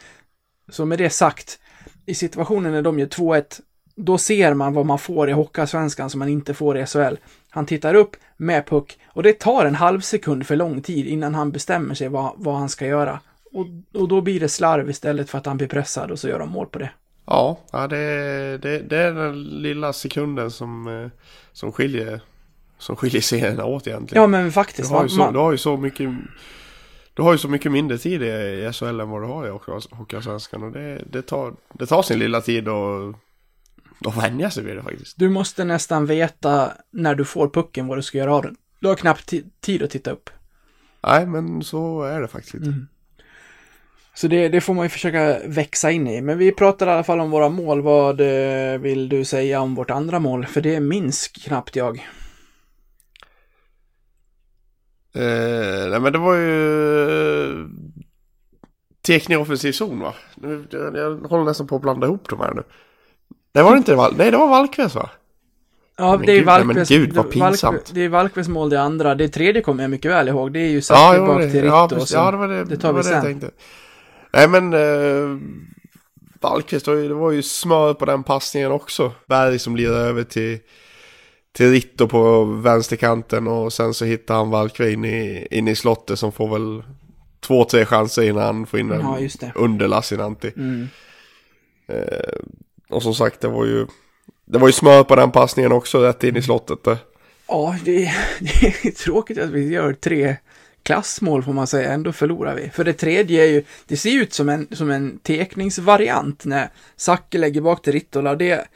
Så 0.68 0.84
med 0.84 0.98
det 0.98 1.10
sagt, 1.10 1.58
i 2.06 2.14
situationen 2.14 2.72
när 2.72 2.82
de 2.82 2.98
gör 2.98 3.06
2-1, 3.06 3.60
då 3.94 4.18
ser 4.18 4.54
man 4.54 4.72
vad 4.72 4.86
man 4.86 4.98
får 4.98 5.30
i 5.30 5.32
Hockeyallsvenskan 5.32 6.10
som 6.10 6.18
man 6.18 6.28
inte 6.28 6.54
får 6.54 6.78
i 6.78 6.86
SHL. 6.86 7.16
Han 7.50 7.66
tittar 7.66 7.94
upp 7.94 8.16
med 8.36 8.66
puck 8.66 8.98
och 9.06 9.22
det 9.22 9.38
tar 9.38 9.64
en 9.64 9.74
halv 9.74 10.00
sekund 10.00 10.46
för 10.46 10.56
lång 10.56 10.82
tid 10.82 11.06
innan 11.06 11.34
han 11.34 11.50
bestämmer 11.50 11.94
sig 11.94 12.08
vad, 12.08 12.32
vad 12.36 12.54
han 12.54 12.68
ska 12.68 12.86
göra. 12.86 13.20
Och, 13.52 13.66
och 14.00 14.08
då 14.08 14.20
blir 14.20 14.40
det 14.40 14.48
slarv 14.48 14.90
istället 14.90 15.30
för 15.30 15.38
att 15.38 15.46
han 15.46 15.56
blir 15.56 15.68
pressad 15.68 16.10
och 16.10 16.18
så 16.18 16.28
gör 16.28 16.38
de 16.38 16.50
mål 16.50 16.66
på 16.66 16.78
det. 16.78 16.90
Ja, 17.30 17.58
ja 17.72 17.86
det, 17.86 18.58
det, 18.62 18.78
det 18.78 18.96
är 18.98 19.12
den 19.12 19.42
lilla 19.44 19.92
sekunden 19.92 20.50
som, 20.50 20.88
eh, 20.88 21.10
som 21.52 21.72
skiljer 21.72 22.20
som 22.78 22.96
skiljer 22.96 23.20
serierna 23.20 23.64
åt 23.64 23.86
egentligen. 23.86 24.22
Ja 24.22 24.26
men 24.26 24.44
du, 24.44 24.50
faktiskt. 24.52 24.90
har 24.90 25.02
ju 25.02 25.08
så, 25.08 25.16
man, 25.18 25.32
du 25.32 25.38
har 25.38 25.52
ju 25.52 25.58
så 25.58 25.76
mycket 25.76 26.10
du 27.14 27.22
har 27.22 27.32
ju 27.32 27.38
så 27.38 27.48
mycket 27.48 27.72
mindre 27.72 27.98
tid 27.98 28.22
i 28.22 28.70
SHL 28.72 29.00
än 29.00 29.10
vad 29.10 29.22
du 29.22 29.26
har 29.26 29.46
i 29.46 29.50
Hockey- 29.50 29.94
Hockeyallsvenskan 29.96 30.62
och 30.62 30.72
det, 30.72 31.02
det, 31.10 31.22
tar, 31.22 31.54
det 31.72 31.86
tar 31.86 32.02
sin 32.02 32.18
lilla 32.18 32.40
tid 32.40 32.68
att 32.68 33.14
att 34.06 34.16
vänja 34.24 34.50
sig 34.50 34.64
vid 34.64 34.76
det 34.76 34.82
faktiskt. 34.82 35.18
du 35.18 35.28
måste 35.28 35.64
nästan 35.64 36.06
veta 36.06 36.72
när 36.90 37.14
du 37.14 37.24
får 37.24 37.48
pucken 37.48 37.86
vad 37.86 37.98
du 37.98 38.02
ska 38.02 38.18
göra 38.18 38.34
av 38.34 38.42
den. 38.42 38.56
Du 38.80 38.88
har 38.88 38.94
knappt 38.94 39.32
ti- 39.32 39.50
tid 39.60 39.82
att 39.82 39.90
titta 39.90 40.10
upp. 40.10 40.30
Nej, 41.06 41.26
men 41.26 41.62
så 41.62 42.02
är 42.02 42.20
det 42.20 42.28
faktiskt 42.28 42.54
lite. 42.54 42.86
Så 44.20 44.28
det, 44.28 44.48
det 44.48 44.60
får 44.60 44.74
man 44.74 44.84
ju 44.84 44.88
försöka 44.88 45.38
växa 45.44 45.90
in 45.90 46.06
i. 46.06 46.20
Men 46.20 46.38
vi 46.38 46.52
pratar 46.52 46.86
i 46.86 46.90
alla 46.90 47.04
fall 47.04 47.20
om 47.20 47.30
våra 47.30 47.48
mål. 47.48 47.82
Vad 47.82 48.20
eh, 48.20 48.78
vill 48.80 49.08
du 49.08 49.24
säga 49.24 49.60
om 49.60 49.74
vårt 49.74 49.90
andra 49.90 50.18
mål? 50.18 50.46
För 50.46 50.60
det 50.60 50.80
minns 50.80 51.28
knappt 51.28 51.76
jag. 51.76 52.08
Eh, 55.14 55.90
nej 55.90 56.00
men 56.00 56.12
det 56.12 56.18
var 56.18 56.34
ju 56.34 57.50
eh, 57.50 57.66
tekning 59.06 59.38
i 59.38 59.42
offensiv 59.42 59.72
zon 59.72 60.00
va? 60.00 60.14
Nu, 60.34 60.64
jag, 60.70 60.96
jag 60.96 61.14
håller 61.18 61.44
nästan 61.44 61.66
på 61.66 61.76
att 61.76 61.82
blanda 61.82 62.06
ihop 62.06 62.28
de 62.28 62.40
här 62.40 62.54
nu. 62.54 62.62
Det 63.52 63.62
var 63.62 63.70
det 63.72 63.78
inte 63.78 63.94
Val- 63.94 64.14
Nej 64.18 64.30
det 64.30 64.36
var 64.36 64.48
Valkves 64.48 64.94
va? 64.94 65.10
Ja, 65.96 66.16
Men 66.16 66.26
det 66.26 66.32
är 66.32 66.44
Valkves, 66.44 66.88
gud, 66.88 67.12
vad 67.12 67.30
pinsamt. 67.30 67.90
det 67.94 68.00
är 68.00 68.08
Valkves 68.08 68.48
mål 68.48 68.70
det 68.70 68.80
andra. 68.80 69.14
Det 69.14 69.28
tredje 69.28 69.62
kommer 69.62 69.82
jag 69.84 69.90
mycket 69.90 70.10
väl 70.10 70.28
ihåg. 70.28 70.52
Det 70.52 70.60
är 70.60 70.68
ju 70.68 70.74
Ja, 70.76 70.80
Zacke 70.82 71.16
jo, 71.18 71.26
bak 71.26 71.40
till 71.40 71.52
Ritto. 71.52 71.66
ja, 71.66 71.88
precis, 71.88 72.12
ja 72.12 72.30
det 72.30 72.36
var 72.36 72.48
det, 72.48 72.64
det 72.64 72.76
tar 72.76 72.92
vi 72.92 73.02
det 73.02 73.10
jag 73.10 73.22
sen. 73.22 73.50
Nej 74.32 74.48
men 74.48 74.72
eh, 74.72 75.38
Valkvist, 76.40 76.86
det 76.86 77.14
var 77.14 77.30
ju- 77.30 77.42
smör 77.42 77.94
på 77.94 78.04
den 78.04 78.22
passningen 78.22 78.72
också. 78.72 79.12
Berg 79.26 79.58
som 79.58 79.76
lirar 79.76 79.98
över 80.06 80.24
till, 80.24 80.58
till 81.52 81.70
Ritto 81.70 82.08
på 82.08 82.44
vänsterkanten 82.44 83.46
och 83.48 83.72
sen 83.72 83.94
så 83.94 84.04
hittar 84.04 84.34
han 84.34 84.50
Valkve 84.50 84.92
in 84.92 85.04
i, 85.04 85.46
in 85.50 85.68
i 85.68 85.74
slottet 85.74 86.18
som 86.18 86.32
får 86.32 86.48
väl 86.48 86.82
två, 87.40 87.64
tre 87.64 87.84
chanser 87.84 88.22
innan 88.22 88.42
han 88.42 88.66
får 88.66 88.80
in 88.80 88.90
en 88.90 89.28
Ja, 89.40 89.50
under 89.54 89.88
Lassinantti. 89.88 90.52
Mm. 90.56 90.88
Eh, 91.88 92.38
och 92.88 93.02
som 93.02 93.14
sagt, 93.14 93.40
det 93.40 93.48
var 93.48 93.64
ju 93.64 93.86
det 94.44 94.58
var 94.58 94.68
ju 94.68 94.72
smör 94.72 95.04
på 95.04 95.16
den 95.16 95.30
passningen 95.30 95.72
också 95.72 95.98
rätt 96.02 96.24
in 96.24 96.36
i 96.36 96.42
slottet 96.42 96.84
där. 96.84 96.98
Ja, 97.48 97.76
det 97.84 98.04
är, 98.06 98.14
det 98.40 98.88
är 98.88 98.90
tråkigt 98.90 99.38
att 99.38 99.50
vi 99.50 99.68
gör 99.72 99.92
tre 99.92 100.36
klassmål 100.88 101.42
får 101.42 101.52
man 101.52 101.66
säga, 101.66 101.92
ändå 101.92 102.12
förlorar 102.12 102.54
vi. 102.54 102.70
För 102.70 102.84
det 102.84 102.92
tredje 102.92 103.44
är 103.44 103.48
ju, 103.48 103.64
det 103.86 103.96
ser 103.96 104.22
ut 104.22 104.32
som 104.32 104.48
en, 104.48 104.68
som 104.70 104.90
en 104.90 105.18
tekningsvariant 105.18 106.44
när 106.44 106.70
Zacke 106.96 107.38
lägger 107.38 107.60
bak 107.60 107.82
till 107.82 107.92
Rittola. 107.92 108.34
Det, 108.34 108.68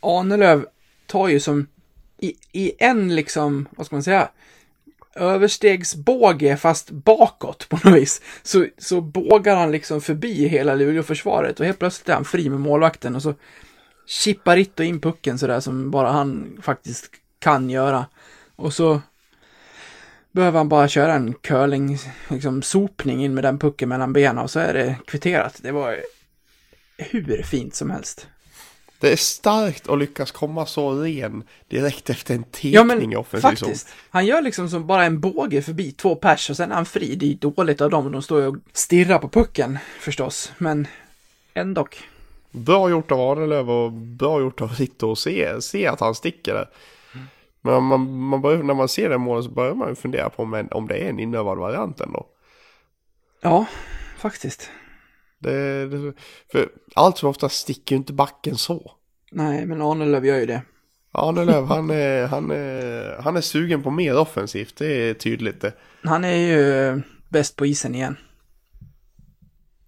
Ahnelöv 0.00 0.66
tar 1.06 1.28
ju 1.28 1.40
som 1.40 1.66
i, 2.18 2.34
i 2.52 2.72
en 2.78 3.14
liksom, 3.14 3.68
vad 3.70 3.86
ska 3.86 3.96
man 3.96 4.02
säga, 4.02 4.28
överstegsbåge 5.14 6.56
fast 6.56 6.90
bakåt 6.90 7.68
på 7.68 7.78
något 7.84 8.02
vis. 8.02 8.22
Så, 8.42 8.66
så 8.78 9.00
bågar 9.00 9.56
han 9.56 9.72
liksom 9.72 10.00
förbi 10.00 10.48
hela 10.48 10.74
Luleåförsvaret 10.74 11.60
och 11.60 11.66
helt 11.66 11.78
plötsligt 11.78 12.08
är 12.08 12.14
han 12.14 12.24
fri 12.24 12.50
med 12.50 12.60
målvakten 12.60 13.16
och 13.16 13.22
så 13.22 13.34
chippar 14.06 14.56
Ritto 14.56 14.82
in 14.82 15.00
pucken 15.00 15.38
sådär 15.38 15.60
som 15.60 15.90
bara 15.90 16.10
han 16.10 16.58
faktiskt 16.62 17.10
kan 17.38 17.70
göra. 17.70 18.06
Och 18.56 18.74
så 18.74 19.00
behöver 20.34 20.58
han 20.58 20.68
bara 20.68 20.88
köra 20.88 21.14
en 21.14 21.34
curling, 21.34 21.98
liksom 22.28 22.62
sopning 22.62 23.24
in 23.24 23.34
med 23.34 23.44
den 23.44 23.58
pucken 23.58 23.88
mellan 23.88 24.12
benen 24.12 24.38
och 24.38 24.50
så 24.50 24.60
är 24.60 24.74
det 24.74 24.96
kvitterat. 25.06 25.60
Det 25.62 25.72
var 25.72 25.96
hur 26.96 27.42
fint 27.42 27.74
som 27.74 27.90
helst. 27.90 28.26
Det 28.98 29.12
är 29.12 29.16
starkt 29.16 29.88
att 29.88 29.98
lyckas 29.98 30.30
komma 30.30 30.66
så 30.66 30.90
ren 31.02 31.42
direkt 31.68 32.10
efter 32.10 32.34
en 32.34 32.44
tekning 32.44 32.72
Ja 32.72 32.84
men 32.84 33.12
i 33.12 33.16
offensiv 33.16 33.48
zon. 33.48 33.56
faktiskt. 33.56 33.88
Han 34.10 34.26
gör 34.26 34.42
liksom 34.42 34.68
som 34.68 34.86
bara 34.86 35.04
en 35.04 35.20
båge 35.20 35.62
förbi 35.62 35.92
två 35.92 36.14
pers 36.14 36.50
och 36.50 36.56
sen 36.56 36.70
är 36.70 36.74
han 36.74 36.86
fri. 36.86 37.14
Det 37.16 37.32
är 37.32 37.34
dåligt 37.34 37.80
av 37.80 37.90
dem. 37.90 38.12
De 38.12 38.22
står 38.22 38.40
ju 38.40 38.46
och 38.46 38.56
stirrar 38.72 39.18
på 39.18 39.28
pucken 39.28 39.78
förstås. 40.00 40.52
Men 40.58 40.86
ändå. 41.54 41.88
Bra 42.50 42.90
gjort 42.90 43.10
av 43.10 43.20
Ahnelöv 43.20 43.70
och 43.70 43.92
bra 43.92 44.40
gjort 44.40 44.60
av 44.60 44.72
Ritto 44.72 45.12
att 45.12 45.18
se, 45.18 45.62
se 45.62 45.86
att 45.86 46.00
han 46.00 46.14
sticker 46.14 46.54
där. 46.54 46.68
Men 47.64 47.82
man, 47.82 48.18
man 48.18 48.40
börjar, 48.40 48.62
när 48.62 48.74
man 48.74 48.88
ser 48.88 49.10
det 49.10 49.18
målet 49.18 49.44
så 49.44 49.50
börjar 49.50 49.74
man 49.74 49.88
ju 49.88 49.94
fundera 49.94 50.30
på 50.30 50.42
om, 50.42 50.68
om 50.70 50.88
det 50.88 50.94
är 50.94 51.08
en 51.08 51.20
inövad 51.20 51.58
variant 51.58 52.00
ändå. 52.00 52.26
Ja, 53.40 53.66
faktiskt. 54.18 54.70
Det, 55.38 55.86
det, 55.86 56.12
för 56.52 56.68
allt 56.94 57.18
som 57.18 57.28
ofta 57.28 57.48
sticker 57.48 57.94
ju 57.94 57.98
inte 57.98 58.12
backen 58.12 58.56
så. 58.56 58.92
Nej, 59.32 59.66
men 59.66 59.82
Ahnelöv 59.82 60.26
gör 60.26 60.36
ju 60.36 60.46
det. 60.46 60.62
Ahnelöv 61.12 61.66
han 61.66 61.90
är, 61.90 62.26
han, 62.26 62.50
är, 62.50 63.22
han 63.22 63.36
är 63.36 63.40
sugen 63.40 63.82
på 63.82 63.90
mer 63.90 64.18
offensivt, 64.18 64.76
det 64.76 64.86
är 64.86 65.14
tydligt 65.14 65.60
det. 65.60 65.72
Han 66.02 66.24
är 66.24 66.36
ju 66.36 67.02
bäst 67.28 67.56
på 67.56 67.66
isen 67.66 67.94
igen. 67.94 68.16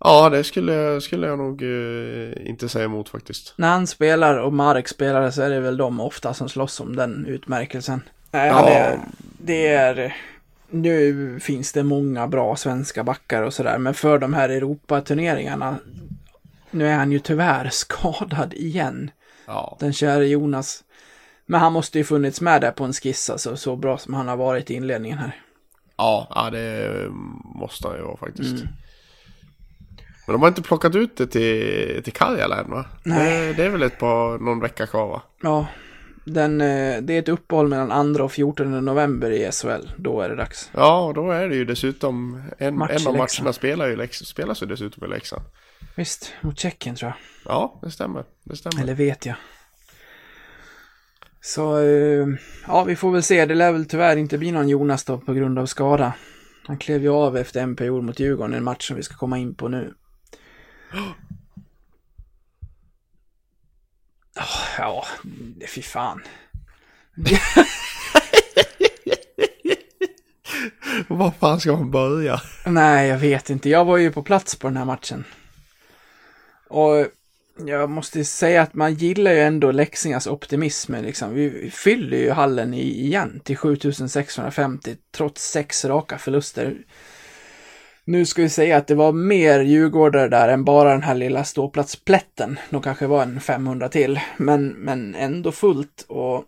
Ja, 0.07 0.29
det 0.31 0.45
skulle, 0.45 0.73
jag- 0.75 1.03
skulle 1.03 1.27
jag 1.27 1.39
nog 1.39 1.63
eh, 1.63 2.49
inte 2.49 2.69
säga 2.69 2.85
emot 2.85 3.09
faktiskt. 3.09 3.55
När 3.57 3.69
han 3.69 3.87
spelar 3.87 4.39
och 4.39 4.53
Marek 4.53 4.89
spelar 4.89 5.31
så 5.31 5.43
är 5.43 5.51
det 5.51 5.61
väl 5.61 5.77
de 5.77 6.01
ofta 6.01 6.35
som 6.35 6.49
slåss 6.49 6.81
om 6.81 6.97
den 6.97 7.27
utmärkelsen. 7.27 8.03
Nej, 8.31 8.51
han 8.51 8.65
Ja. 8.65 8.71
är, 8.71 8.99
det 9.39 9.67
är... 9.69 10.17
Nu 10.71 11.41
finns 11.41 11.73
det 11.73 11.83
många 11.83 12.27
bra 12.29 12.57
svenska 12.57 13.05
backar 13.05 13.43
och 13.43 13.55
sådär, 13.55 13.79
men 13.79 13.95
för 13.95 14.19
de 14.19 14.35
här 14.35 14.49
Europaturneringarna 14.49 15.77
nu 16.71 16.89
är 16.89 16.95
han 16.97 17.13
ju 17.13 17.19
tyvärr 17.19 17.69
skadad 17.73 18.55
igen, 18.55 19.11
Ja. 19.47 19.77
den 19.81 19.93
käre 19.93 20.27
Jonas. 20.27 20.85
Men 21.47 21.61
han 21.61 21.73
måste 21.73 21.99
ju 21.99 22.05
funnits 22.05 22.41
med 22.41 22.61
där 22.61 22.71
på 22.71 22.85
en 22.85 22.93
skiss, 22.93 23.31
alltså, 23.31 23.57
så 23.57 23.77
bra 23.77 23.99
som 23.99 24.15
han 24.15 24.29
har 24.29 24.37
varit 24.37 24.71
i 24.71 24.75
inledningen 24.75 25.19
här. 25.19 25.41
Ja, 25.97 26.27
ja 26.35 26.51
det 26.51 26.91
måste 27.55 27.89
han 27.89 27.97
ju 27.97 28.03
vara 28.03 28.17
faktiskt. 28.17 28.55
Mm. 28.55 28.69
Men 30.27 30.33
de 30.35 30.43
har 30.43 30.49
inte 30.49 30.63
plockat 30.63 30.95
ut 30.95 31.17
det 31.17 31.27
till, 31.27 32.03
till 32.05 32.13
Karjala 32.13 32.61
än 32.61 32.71
va? 32.71 32.85
Nej. 33.03 33.47
Det, 33.47 33.53
det 33.53 33.65
är 33.65 33.71
väl 33.71 33.83
ett 33.83 33.99
par, 33.99 34.39
någon 34.39 34.61
vecka 34.61 34.87
kvar 34.87 35.09
va? 35.09 35.23
Ja, 35.43 35.67
den, 36.25 36.61
eh, 36.61 37.03
det 37.03 37.13
är 37.13 37.19
ett 37.19 37.29
uppehåll 37.29 37.69
mellan 37.69 38.15
2 38.15 38.25
och 38.25 38.33
14 38.33 38.85
november 38.85 39.31
i 39.31 39.53
SHL. 39.53 39.89
Då 39.97 40.21
är 40.21 40.29
det 40.29 40.37
dags. 40.37 40.71
Ja, 40.75 41.13
då 41.15 41.31
är 41.31 41.49
det 41.49 41.57
ju 41.57 41.65
dessutom 41.65 42.43
en, 42.59 42.79
Match 42.79 42.91
en 42.91 43.07
av 43.07 43.17
matcherna 43.17 43.53
spelar 43.53 43.89
ju 43.89 44.09
spelas 44.09 44.63
ju 44.63 44.67
dessutom 44.67 45.05
i 45.05 45.09
Leksand. 45.09 45.43
Visst, 45.95 46.33
mot 46.41 46.59
Tjeckien 46.59 46.97
tror 46.97 47.11
jag. 47.11 47.53
Ja, 47.53 47.81
det 47.83 47.91
stämmer. 47.91 48.25
Det 48.45 48.57
stämmer. 48.57 48.83
Eller 48.83 48.95
vet 48.95 49.27
jag. 49.27 49.37
Så, 51.41 51.79
eh, 51.79 52.27
ja, 52.67 52.85
vi 52.85 52.97
får 52.97 53.13
väl 53.13 53.23
se. 53.23 53.47
Det 53.47 53.55
lär 53.55 53.73
väl 53.73 53.87
tyvärr 53.87 54.17
inte 54.17 54.39
bli 54.39 54.53
någon 54.53 54.69
Jonas 54.69 55.05
då 55.05 55.19
på 55.19 55.33
grund 55.33 55.59
av 55.59 55.67
skada. 55.67 56.13
Han 56.67 56.79
klev 56.79 57.03
ju 57.03 57.09
av 57.09 57.37
efter 57.37 57.63
en 57.63 57.77
period 57.77 58.05
mot 58.05 58.21
Djurgården, 58.21 58.55
en 58.55 58.65
match 58.65 58.89
som 58.89 58.97
vi 58.97 59.03
ska 59.03 59.17
komma 59.17 59.39
in 59.39 59.55
på 59.55 59.69
nu. 59.69 59.95
Oh, 64.37 64.79
ja, 64.79 65.07
fy 65.69 65.83
fan. 65.83 66.23
Var 71.09 71.31
fan 71.31 71.61
ska 71.61 71.73
man 71.73 71.91
börja? 71.91 72.41
Nej, 72.67 73.09
jag 73.09 73.19
vet 73.19 73.51
inte. 73.51 73.71
Jag 73.71 73.85
var 73.85 73.97
ju 73.97 74.13
på 74.13 74.23
plats 74.23 74.57
på 74.57 74.67
den 74.69 74.77
här 74.77 74.85
matchen. 74.85 75.25
Och 76.69 77.07
jag 77.67 77.91
måste 77.91 78.25
säga 78.25 78.63
att 78.63 78.75
man 78.75 78.95
gillar 78.95 79.33
ju 79.33 79.41
ändå 79.41 79.71
Leksingars 79.71 80.27
optimism. 80.27 80.95
Liksom. 80.95 81.35
Vi 81.35 81.71
fyller 81.71 82.17
ju 82.19 82.31
hallen 82.31 82.75
igen 82.75 83.41
till 83.45 83.57
7650 83.57 84.97
trots 85.11 85.51
sex 85.51 85.85
raka 85.85 86.19
förluster. 86.19 86.77
Nu 88.09 88.27
ska 88.27 88.43
vi 88.43 88.49
säga 88.49 88.77
att 88.77 88.87
det 88.87 88.95
var 88.95 89.13
mer 89.13 89.61
djurgårdare 89.61 90.29
där 90.29 90.49
än 90.49 90.65
bara 90.65 90.91
den 90.91 91.03
här 91.03 91.15
lilla 91.15 91.45
ståplatsplätten. 91.45 92.59
De 92.71 92.83
kanske 92.83 93.07
var 93.07 93.23
en 93.23 93.41
500 93.41 93.89
till, 93.89 94.21
men, 94.37 94.69
men 94.69 95.15
ändå 95.15 95.53
fullt 95.53 96.07
och... 96.09 96.45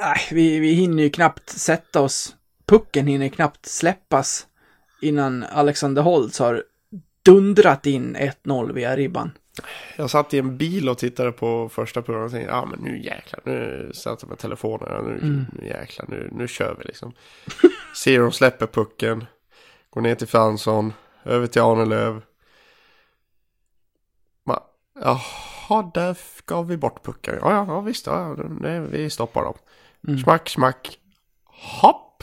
Nej, 0.00 0.18
vi, 0.30 0.58
vi 0.58 0.72
hinner 0.72 1.02
ju 1.02 1.10
knappt 1.10 1.48
sätta 1.48 2.00
oss. 2.00 2.36
Pucken 2.66 3.06
hinner 3.06 3.28
knappt 3.28 3.66
släppas 3.66 4.46
innan 5.02 5.42
Alexander 5.42 6.02
Holtz 6.02 6.38
har 6.38 6.62
dundrat 7.22 7.86
in 7.86 8.16
1-0 8.16 8.72
via 8.72 8.96
ribban. 8.96 9.30
Jag 9.96 10.10
satt 10.10 10.34
i 10.34 10.38
en 10.38 10.56
bil 10.56 10.88
och 10.88 10.98
tittade 10.98 11.32
på 11.32 11.68
första 11.68 12.02
programmet 12.02 12.26
och 12.26 12.32
tänkte, 12.32 12.52
ja 12.52 12.64
men 12.64 12.80
nu 12.80 12.98
jäklar, 13.02 13.40
nu 13.44 13.90
satt 13.94 14.22
jag 14.22 14.28
med 14.28 14.38
telefonen, 14.38 15.04
nu, 15.04 15.46
nu 15.52 15.66
jäklar, 15.66 16.06
nu, 16.08 16.28
nu 16.32 16.48
kör 16.48 16.76
vi 16.78 16.84
liksom. 16.84 17.12
Ser 17.96 18.20
de 18.20 18.32
släpper 18.32 18.66
pucken, 18.66 19.24
går 19.98 20.02
ner 20.02 20.14
till 20.14 20.26
Fransson, 20.28 20.92
över 21.24 21.46
till 21.46 21.62
Ahnelöv. 21.62 22.22
Ma- 24.46 24.62
Jaha, 25.00 25.90
där 25.94 26.18
gav 26.46 26.66
vi 26.68 26.76
bort 26.76 27.04
pucken. 27.04 27.38
Ja, 27.40 27.52
ja, 27.52 27.64
ja 27.68 27.80
visst, 27.80 28.06
ja, 28.06 28.36
det, 28.60 28.80
vi 28.80 29.10
stoppar 29.10 29.42
dem. 29.42 29.54
Smack, 30.22 30.48
smack, 30.48 30.98
hopp. 31.80 32.22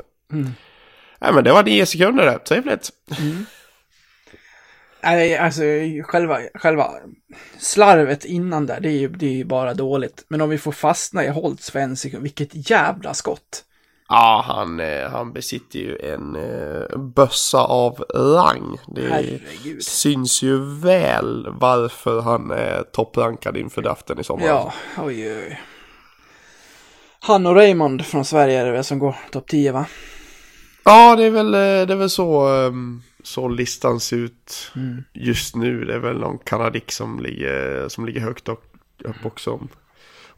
Nej 1.19 1.33
men 1.33 1.43
det 1.43 1.51
var 1.51 1.63
nio 1.63 1.85
sekunder 1.85 2.25
det. 2.25 2.39
Trevligt. 2.39 2.89
Nej, 5.03 5.37
alltså 5.37 5.61
själva, 6.03 6.39
själva 6.53 6.91
slarvet 7.57 8.25
innan 8.25 8.65
där, 8.65 8.79
det 8.79 8.89
är 8.89 8.99
ju 8.99 9.07
det 9.07 9.25
är 9.25 9.33
ju 9.33 9.45
bara 9.45 9.73
dåligt. 9.73 10.25
Men 10.27 10.41
om 10.41 10.49
vi 10.49 10.57
får 10.57 10.71
fastna 10.71 11.25
i 11.25 11.29
Holtz 11.29 11.71
för 11.71 11.79
en 11.79 11.97
sekund, 11.97 12.23
vilket 12.23 12.69
jävla 12.69 13.13
skott. 13.13 13.65
Ja, 14.09 14.43
han, 14.47 14.79
eh, 14.79 15.09
han 15.11 15.33
besitter 15.33 15.79
ju 15.79 15.97
en 15.97 16.35
eh, 16.35 16.97
bössa 16.97 17.59
av 17.63 18.03
rang. 18.15 18.77
Det 18.87 19.01
Herregud. 19.09 19.83
syns 19.83 20.41
ju 20.43 20.57
väl 20.79 21.47
varför 21.51 22.21
han 22.21 22.51
är 22.51 22.83
topprankad 22.83 23.57
inför 23.57 23.81
draften 23.81 24.19
i 24.19 24.23
sommar. 24.23 24.45
Ja, 24.47 24.73
oj, 24.97 25.33
oj. 25.37 25.61
Han 27.19 27.45
och 27.45 27.55
Raymond 27.55 28.05
från 28.05 28.25
Sverige 28.25 28.59
är 28.61 28.65
det 28.65 28.71
väl 28.71 28.83
som 28.83 28.99
går 28.99 29.15
topp 29.31 29.47
10 29.47 29.71
va? 29.71 29.85
Ja, 30.83 31.15
det 31.15 31.23
är 31.23 31.29
väl, 31.31 31.53
eh, 31.53 31.59
det 31.87 31.93
är 31.93 31.95
väl 31.95 32.09
så, 32.09 32.47
ehm, 32.47 33.01
så 33.23 33.47
listan 33.47 33.99
ser 33.99 34.17
ut 34.17 34.71
Mm. 34.75 35.03
just 35.13 35.55
nu. 35.55 35.85
Det 35.85 35.93
är 35.93 35.99
väl 35.99 36.17
någon 36.19 36.37
kanadik 36.37 36.91
som 36.91 37.19
ligger, 37.19 37.89
som 37.89 38.05
ligger 38.05 38.21
högt 38.21 38.49
upp, 38.49 38.63
upp 39.03 39.25
också. 39.25 39.59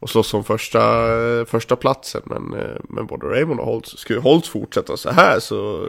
Och 0.00 0.10
så 0.10 0.22
som 0.22 0.44
första, 0.44 0.80
första 1.46 1.76
platsen. 1.76 2.22
Men, 2.24 2.60
eh, 2.60 2.76
men 2.88 3.06
både 3.06 3.26
Raymond 3.26 3.60
och 3.60 3.66
Holtz, 3.66 3.98
skulle 3.98 4.20
Holtz 4.20 4.48
fortsätta 4.48 4.96
så 4.96 5.10
här 5.10 5.40
så 5.40 5.88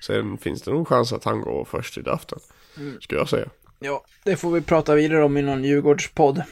sen 0.00 0.38
finns 0.38 0.62
det 0.62 0.70
nog 0.70 0.88
chans 0.88 1.12
att 1.12 1.24
han 1.24 1.40
går 1.40 1.64
först 1.64 1.98
i 1.98 2.00
draften. 2.00 2.38
Mm. 2.76 3.00
Skulle 3.00 3.20
jag 3.20 3.28
säga. 3.28 3.48
Ja, 3.78 4.04
det 4.24 4.36
får 4.36 4.50
vi 4.50 4.60
prata 4.60 4.94
vidare 4.94 5.24
om 5.24 5.36
i 5.36 5.42
någon 5.42 5.64
Djurgårdspodd. 5.64 6.42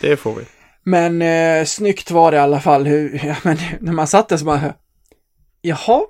Det 0.00 0.16
får 0.16 0.34
vi. 0.34 0.44
Men 0.82 1.22
eh, 1.22 1.64
snyggt 1.64 2.10
var 2.10 2.30
det 2.30 2.36
i 2.36 2.40
alla 2.40 2.60
fall. 2.60 2.86
Hur, 2.86 3.20
ja, 3.26 3.36
men, 3.42 3.56
när 3.80 3.92
man 3.92 4.06
satt 4.06 4.28
där 4.28 4.36
så 4.36 4.44
bara, 4.44 4.74
jaha, 5.60 6.02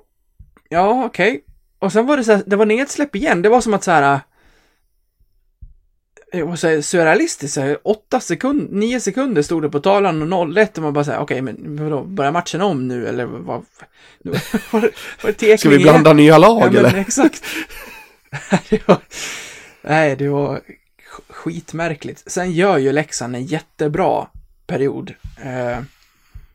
ja 0.69 1.05
okej. 1.05 1.43
Och 1.79 1.91
sen 1.91 2.05
var 2.05 2.17
det 2.17 2.23
så 2.23 2.31
här, 2.31 2.43
det 2.45 2.55
var 2.55 2.65
nedsläpp 2.65 3.15
igen. 3.15 3.41
Det 3.41 3.49
var 3.49 3.61
som 3.61 3.73
att 3.73 3.83
så 3.83 3.91
här, 3.91 4.19
det 6.31 6.43
var 6.43 6.55
så 6.55 6.67
här 6.67 6.81
surrealistiskt. 6.81 7.53
Så 7.53 7.61
här, 7.61 7.77
åtta 7.83 8.19
sekunder, 8.19 8.73
nio 8.75 8.99
sekunder 8.99 9.41
stod 9.41 9.61
det 9.61 9.69
på 9.69 9.79
talan 9.79 10.21
och 10.21 10.27
0-1 10.47 10.75
och 10.77 10.83
man 10.83 10.93
bara 10.93 11.03
säger 11.03 11.19
okej, 11.19 11.41
men 11.41 11.83
vadå, 11.83 12.03
börjar 12.03 12.31
matchen 12.31 12.61
om 12.61 12.87
nu 12.87 13.07
eller 13.07 13.25
vad? 13.25 13.65
nu- 14.23 14.31
Var 14.71 14.91
var 15.23 15.31
tekning 15.31 15.57
Ska 15.57 15.69
vi 15.69 15.75
igen? 15.75 15.83
blanda 15.93 16.13
nya 16.13 16.37
lag 16.37 16.61
Ja, 16.61 16.69
men 16.71 16.85
eller? 16.85 16.99
exakt. 16.99 17.43
det 18.69 18.87
var, 18.87 18.97
nej, 19.81 20.15
det 20.15 20.29
var 20.29 20.55
sk- 20.55 20.61
skitmärkligt. 21.33 22.31
Sen 22.31 22.51
gör 22.51 22.77
ju 22.77 22.91
Leksand 22.91 23.35
en 23.35 23.45
jättebra 23.45 24.27
period. 24.67 25.13
Eh, 25.43 25.79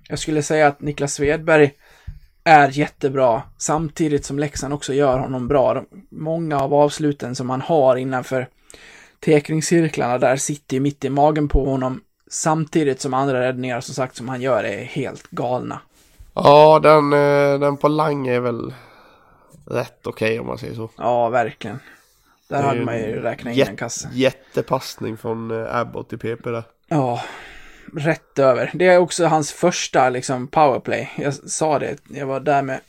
jag 0.08 0.18
skulle 0.18 0.42
säga 0.42 0.66
att 0.66 0.80
Niklas 0.80 1.14
Svedberg 1.14 1.70
är 2.44 2.68
jättebra, 2.68 3.42
samtidigt 3.58 4.24
som 4.24 4.38
Leksand 4.38 4.74
också 4.74 4.94
gör 4.94 5.18
honom 5.18 5.48
bra. 5.48 5.74
De, 5.74 5.87
många 6.10 6.60
av 6.60 6.74
avsluten 6.74 7.34
som 7.34 7.50
han 7.50 7.60
har 7.60 7.96
innanför 7.96 8.48
tekningscirklarna 9.20 10.18
där 10.18 10.37
sitter 10.37 10.74
ju 10.74 10.81
mitt 10.81 11.05
i 11.05 11.11
magen 11.11 11.48
på 11.48 11.64
honom, 11.64 12.00
samtidigt 12.31 13.00
som 13.00 13.14
andra 13.14 13.40
räddningar 13.40 13.81
som 13.81 13.94
sagt 13.94 14.16
som 14.16 14.29
han 14.29 14.40
gör 14.40 14.64
är 14.64 14.85
helt 14.85 15.31
galna. 15.31 15.81
Ja, 16.35 16.81
den, 16.83 17.12
eh, 17.12 17.61
den 17.61 17.77
på 17.77 17.88
Lang 17.88 18.27
är 18.27 18.40
väl 18.40 18.74
rätt 19.66 20.07
okej 20.07 20.40
om 20.40 20.46
man 20.46 20.59
säger 20.59 20.74
så. 20.74 20.90
Ja, 20.96 21.29
verkligen. 21.29 21.79
Där 22.48 22.62
hade 22.62 22.85
man 22.85 22.98
ju 22.98 23.20
räknat 23.20 23.57
in 23.57 23.66
en 23.68 23.77
kasse. 23.77 24.11
Jättepassning 24.12 25.16
från 25.16 25.50
eh, 25.50 25.77
Abbott 25.77 26.09
till 26.09 26.18
PP 26.18 26.50
där. 26.50 26.64
Ja, 26.88 27.22
rätt 27.92 28.38
över. 28.38 28.70
Det 28.74 28.87
är 28.87 28.98
också 28.98 29.27
hans 29.27 29.53
första 29.53 30.11
liksom 30.11 30.46
powerplay. 30.46 31.11
Jag 31.16 31.35
sa 31.35 31.79
det, 31.79 31.96
jag 32.09 32.27
var 32.27 32.40
där 32.40 32.62
med, 32.62 32.81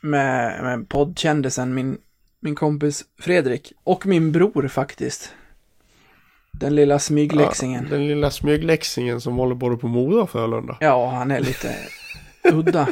med, 0.00 0.62
med 0.62 0.88
poddkändisen, 0.88 1.74
min, 1.74 1.98
min 2.40 2.54
kompis 2.54 3.04
Fredrik 3.20 3.72
och 3.84 4.06
min 4.06 4.32
bror 4.32 4.68
faktiskt. 4.68 5.34
Den 6.60 6.74
lilla 6.74 6.98
smygläxingen. 6.98 7.84
Ja, 7.84 7.96
den 7.96 8.08
lilla 8.08 8.30
smygläxingen 8.30 9.20
som 9.20 9.36
håller 9.36 9.54
både 9.54 9.76
på 9.76 9.88
Mora 9.88 10.22
och 10.22 10.30
Frölunda. 10.30 10.76
Ja, 10.80 11.10
han 11.10 11.30
är 11.30 11.40
lite 11.40 11.76
udda. 12.52 12.88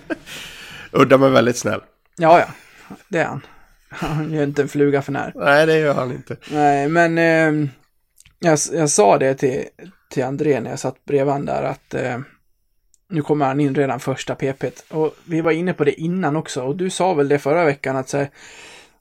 Udda 0.92 1.18
men 1.18 1.32
väldigt 1.32 1.56
snäll. 1.56 1.80
Ja, 2.16 2.40
ja, 2.40 2.46
det 3.08 3.18
är 3.18 3.24
han. 3.24 3.40
Han 3.88 4.32
gör 4.32 4.42
inte 4.42 4.62
en 4.62 4.68
fluga 4.68 5.02
för 5.02 5.12
när. 5.12 5.32
Nej, 5.34 5.66
det 5.66 5.78
gör 5.78 5.94
han 5.94 6.12
inte. 6.12 6.36
Nej, 6.50 6.88
men 6.88 7.18
eh, 7.18 7.70
jag, 8.38 8.58
jag 8.72 8.90
sa 8.90 9.18
det 9.18 9.34
till, 9.34 9.64
till 10.10 10.24
André 10.24 10.60
när 10.60 10.70
jag 10.70 10.78
satt 10.78 11.04
bredvid 11.04 11.32
han 11.32 11.46
där 11.46 11.62
att 11.62 11.94
eh, 11.94 12.18
nu 13.08 13.22
kommer 13.22 13.46
han 13.46 13.60
in 13.60 13.74
redan 13.74 14.00
första 14.00 14.34
PP. 14.34 14.64
Och 14.88 15.14
vi 15.24 15.40
var 15.40 15.50
inne 15.50 15.72
på 15.72 15.84
det 15.84 16.00
innan 16.00 16.36
också 16.36 16.62
och 16.62 16.76
du 16.76 16.90
sa 16.90 17.14
väl 17.14 17.28
det 17.28 17.38
förra 17.38 17.64
veckan 17.64 17.96
att 17.96 18.08
så 18.08 18.18
här, 18.18 18.30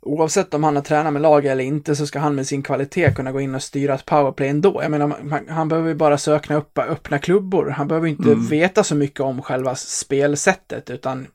oavsett 0.02 0.54
om 0.54 0.64
han 0.64 0.76
har 0.76 0.84
tränat 0.84 1.14
med 1.14 1.22
lag 1.22 1.46
eller 1.46 1.64
inte 1.64 1.96
så 1.96 2.08
ska 2.08 2.20
han 2.20 2.36
med 2.36 2.48
sin 2.48 2.64
kvalitet 2.64 3.14
kunna 3.16 3.32
gå 3.32 3.42
in 3.42 3.56
och 3.56 3.64
styra 3.64 3.94
ett 3.94 4.06
powerplay 4.06 4.50
ändå. 4.50 4.80
Jag 4.82 4.92
menar, 4.92 5.18
han 5.50 5.68
behöver 5.68 5.90
ju 5.90 5.96
bara 5.96 6.18
söka 6.18 6.56
upp 6.56 6.78
öppna 6.78 7.20
klubbor. 7.20 7.70
Han 7.70 7.88
behöver 7.88 8.08
inte 8.08 8.36
veta 8.50 8.84
så 8.84 8.96
mycket 8.96 9.20
om 9.20 9.42
själva 9.42 9.76
spelsättet 9.76 10.90
utan 10.90 11.28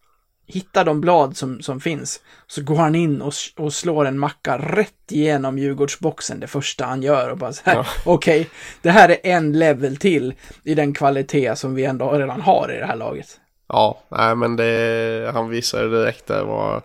hitta 0.46 0.84
de 0.84 1.00
blad 1.00 1.36
som, 1.36 1.62
som 1.62 1.80
finns. 1.80 2.20
Så 2.46 2.62
går 2.62 2.76
han 2.76 2.94
in 2.94 3.22
och, 3.22 3.32
och 3.56 3.72
slår 3.72 4.04
en 4.04 4.18
macka 4.18 4.58
rätt 4.58 5.12
igenom 5.12 5.58
Djurgårdsboxen 5.58 6.40
det 6.40 6.46
första 6.46 6.84
han 6.84 7.02
gör 7.02 7.30
och 7.30 7.38
bara 7.38 7.52
så 7.52 7.62
här, 7.64 7.74
Ja. 7.74 7.86
okej, 8.12 8.48
det 8.82 8.90
här 8.90 9.08
är 9.08 9.18
en 9.22 9.58
level 9.58 9.96
till 9.96 10.34
i 10.62 10.74
den 10.74 10.94
kvalitet 10.94 11.56
som 11.56 11.74
vi 11.74 11.84
ändå 11.84 12.12
redan 12.12 12.40
har 12.40 12.72
i 12.76 12.78
det 12.78 12.86
här 12.86 12.96
laget. 12.96 13.40
Ja, 13.68 14.00
nej 14.08 14.36
men 14.36 14.56
det, 14.56 15.30
han 15.34 15.48
visar 15.48 15.84
direkt 15.88 16.26
där 16.26 16.44
vad, 16.44 16.82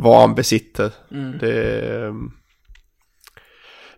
vad 0.00 0.20
han 0.20 0.34
besitter. 0.34 0.92
Mm. 1.10 1.38
Det, 1.38 2.14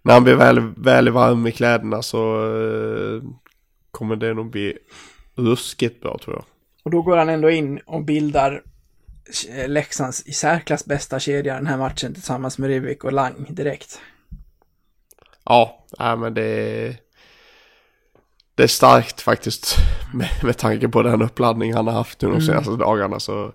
när 0.02 0.14
han 0.14 0.24
blir 0.24 0.34
väl, 0.34 0.60
väl 0.76 1.10
varm 1.10 1.46
i 1.46 1.52
kläderna 1.52 2.02
så 2.02 2.44
eh, 2.44 3.22
kommer 3.90 4.16
det 4.16 4.34
nog 4.34 4.50
bli 4.50 4.78
ruskigt 5.34 6.00
bra 6.00 6.18
tror 6.24 6.36
jag. 6.36 6.44
Och 6.82 6.90
då 6.90 7.02
går 7.02 7.16
han 7.16 7.28
ändå 7.28 7.50
in 7.50 7.78
och 7.78 8.04
bildar 8.04 8.62
eh, 9.48 9.68
Leksands 9.68 10.26
i 10.26 10.32
särklass 10.32 10.84
bästa 10.84 11.20
kedja 11.20 11.54
den 11.54 11.66
här 11.66 11.78
matchen 11.78 12.14
tillsammans 12.14 12.58
med 12.58 12.68
Rivik 12.68 13.04
och 13.04 13.12
Lang 13.12 13.46
direkt. 13.50 14.00
Ja, 15.44 15.86
nej 15.98 16.16
men 16.16 16.34
det, 16.34 16.96
det 18.54 18.62
är 18.62 18.66
starkt 18.66 19.20
faktiskt 19.20 19.76
med, 20.14 20.30
med 20.42 20.58
tanke 20.58 20.88
på 20.88 21.02
den 21.02 21.22
uppladdning 21.22 21.74
han 21.74 21.86
har 21.86 21.94
haft 21.94 22.22
nu 22.22 22.28
de 22.28 22.40
senaste 22.40 22.70
dagarna 22.70 23.20
så, 23.20 23.52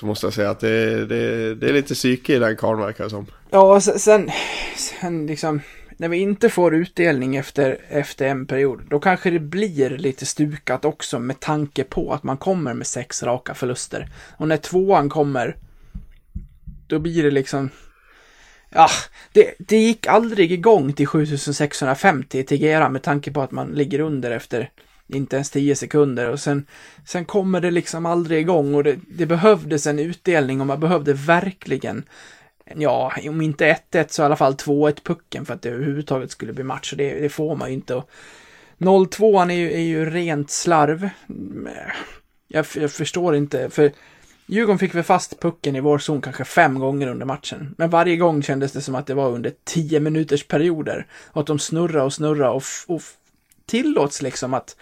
så 0.00 0.06
måste 0.06 0.26
jag 0.26 0.34
säga 0.34 0.50
att 0.50 0.60
det, 0.60 1.06
det, 1.06 1.54
det 1.54 1.68
är 1.68 1.72
lite 1.72 1.94
psyke 1.94 2.34
i 2.34 2.38
den 2.38 2.56
karln 2.56 2.80
verkar 2.80 3.04
det 3.04 3.10
som. 3.10 3.26
Ja, 3.50 3.74
och 3.74 3.82
sen, 3.82 4.30
sen 4.76 5.26
liksom, 5.26 5.60
när 5.96 6.08
vi 6.08 6.16
inte 6.16 6.48
får 6.48 6.74
utdelning 6.74 7.36
efter, 7.36 7.78
efter 7.88 8.26
en 8.26 8.46
period, 8.46 8.82
då 8.90 9.00
kanske 9.00 9.30
det 9.30 9.38
blir 9.38 9.90
lite 9.90 10.26
stukat 10.26 10.84
också 10.84 11.18
med 11.18 11.40
tanke 11.40 11.84
på 11.84 12.12
att 12.12 12.22
man 12.22 12.36
kommer 12.36 12.74
med 12.74 12.86
sex 12.86 13.22
raka 13.22 13.54
förluster. 13.54 14.08
Och 14.36 14.48
när 14.48 14.56
tvåan 14.56 15.08
kommer, 15.08 15.56
då 16.86 16.98
blir 16.98 17.22
det 17.22 17.30
liksom, 17.30 17.70
ja, 18.70 18.88
det, 19.32 19.54
det 19.58 19.78
gick 19.78 20.06
aldrig 20.06 20.52
igång 20.52 20.92
till 20.92 21.06
7650 21.06 22.38
i 22.38 22.42
Tegera 22.42 22.88
med 22.88 23.02
tanke 23.02 23.32
på 23.32 23.42
att 23.42 23.50
man 23.50 23.68
ligger 23.68 24.00
under 24.00 24.30
efter 24.30 24.70
inte 25.08 25.36
ens 25.36 25.50
10 25.50 25.76
sekunder 25.76 26.30
och 26.30 26.40
sen, 26.40 26.66
sen 27.04 27.24
kommer 27.24 27.60
det 27.60 27.70
liksom 27.70 28.06
aldrig 28.06 28.40
igång 28.40 28.74
och 28.74 28.84
det, 28.84 28.98
det 29.08 29.26
behövdes 29.26 29.86
en 29.86 29.98
utdelning 29.98 30.60
och 30.60 30.66
man 30.66 30.80
behövde 30.80 31.12
verkligen 31.12 32.04
ja, 32.74 33.12
om 33.28 33.40
inte 33.40 33.78
1-1 33.92 34.06
så 34.08 34.22
i 34.22 34.24
alla 34.24 34.36
fall 34.36 34.54
2-1 34.54 35.02
pucken 35.04 35.46
för 35.46 35.54
att 35.54 35.62
det 35.62 35.70
överhuvudtaget 35.70 36.30
skulle 36.30 36.52
bli 36.52 36.64
match. 36.64 36.92
Och 36.92 36.98
det, 36.98 37.20
det 37.20 37.28
får 37.28 37.56
man 37.56 37.68
ju 37.68 37.74
inte. 37.74 37.94
Och 37.94 38.10
0-2 38.78 39.50
är 39.50 39.54
ju, 39.54 39.72
är 39.72 39.80
ju 39.80 40.10
rent 40.10 40.50
slarv. 40.50 41.08
Jag, 42.48 42.66
jag 42.74 42.92
förstår 42.92 43.36
inte, 43.36 43.70
för 43.70 43.92
Djurgården 44.46 44.78
fick 44.78 44.94
väl 44.94 45.02
fast 45.02 45.40
pucken 45.40 45.76
i 45.76 45.80
vår 45.80 45.98
zon 45.98 46.20
kanske 46.20 46.44
fem 46.44 46.78
gånger 46.78 47.08
under 47.08 47.26
matchen. 47.26 47.74
Men 47.78 47.90
varje 47.90 48.16
gång 48.16 48.42
kändes 48.42 48.72
det 48.72 48.80
som 48.80 48.94
att 48.94 49.06
det 49.06 49.14
var 49.14 49.30
under 49.30 49.52
tio 49.64 50.00
minuters 50.00 50.46
perioder. 50.46 51.06
Och 51.26 51.40
att 51.40 51.46
de 51.46 51.58
snurrade 51.58 52.04
och 52.04 52.12
snurrade 52.12 52.50
och, 52.50 52.62
och 52.86 53.02
tillåts 53.66 54.22
liksom 54.22 54.54
att 54.54 54.76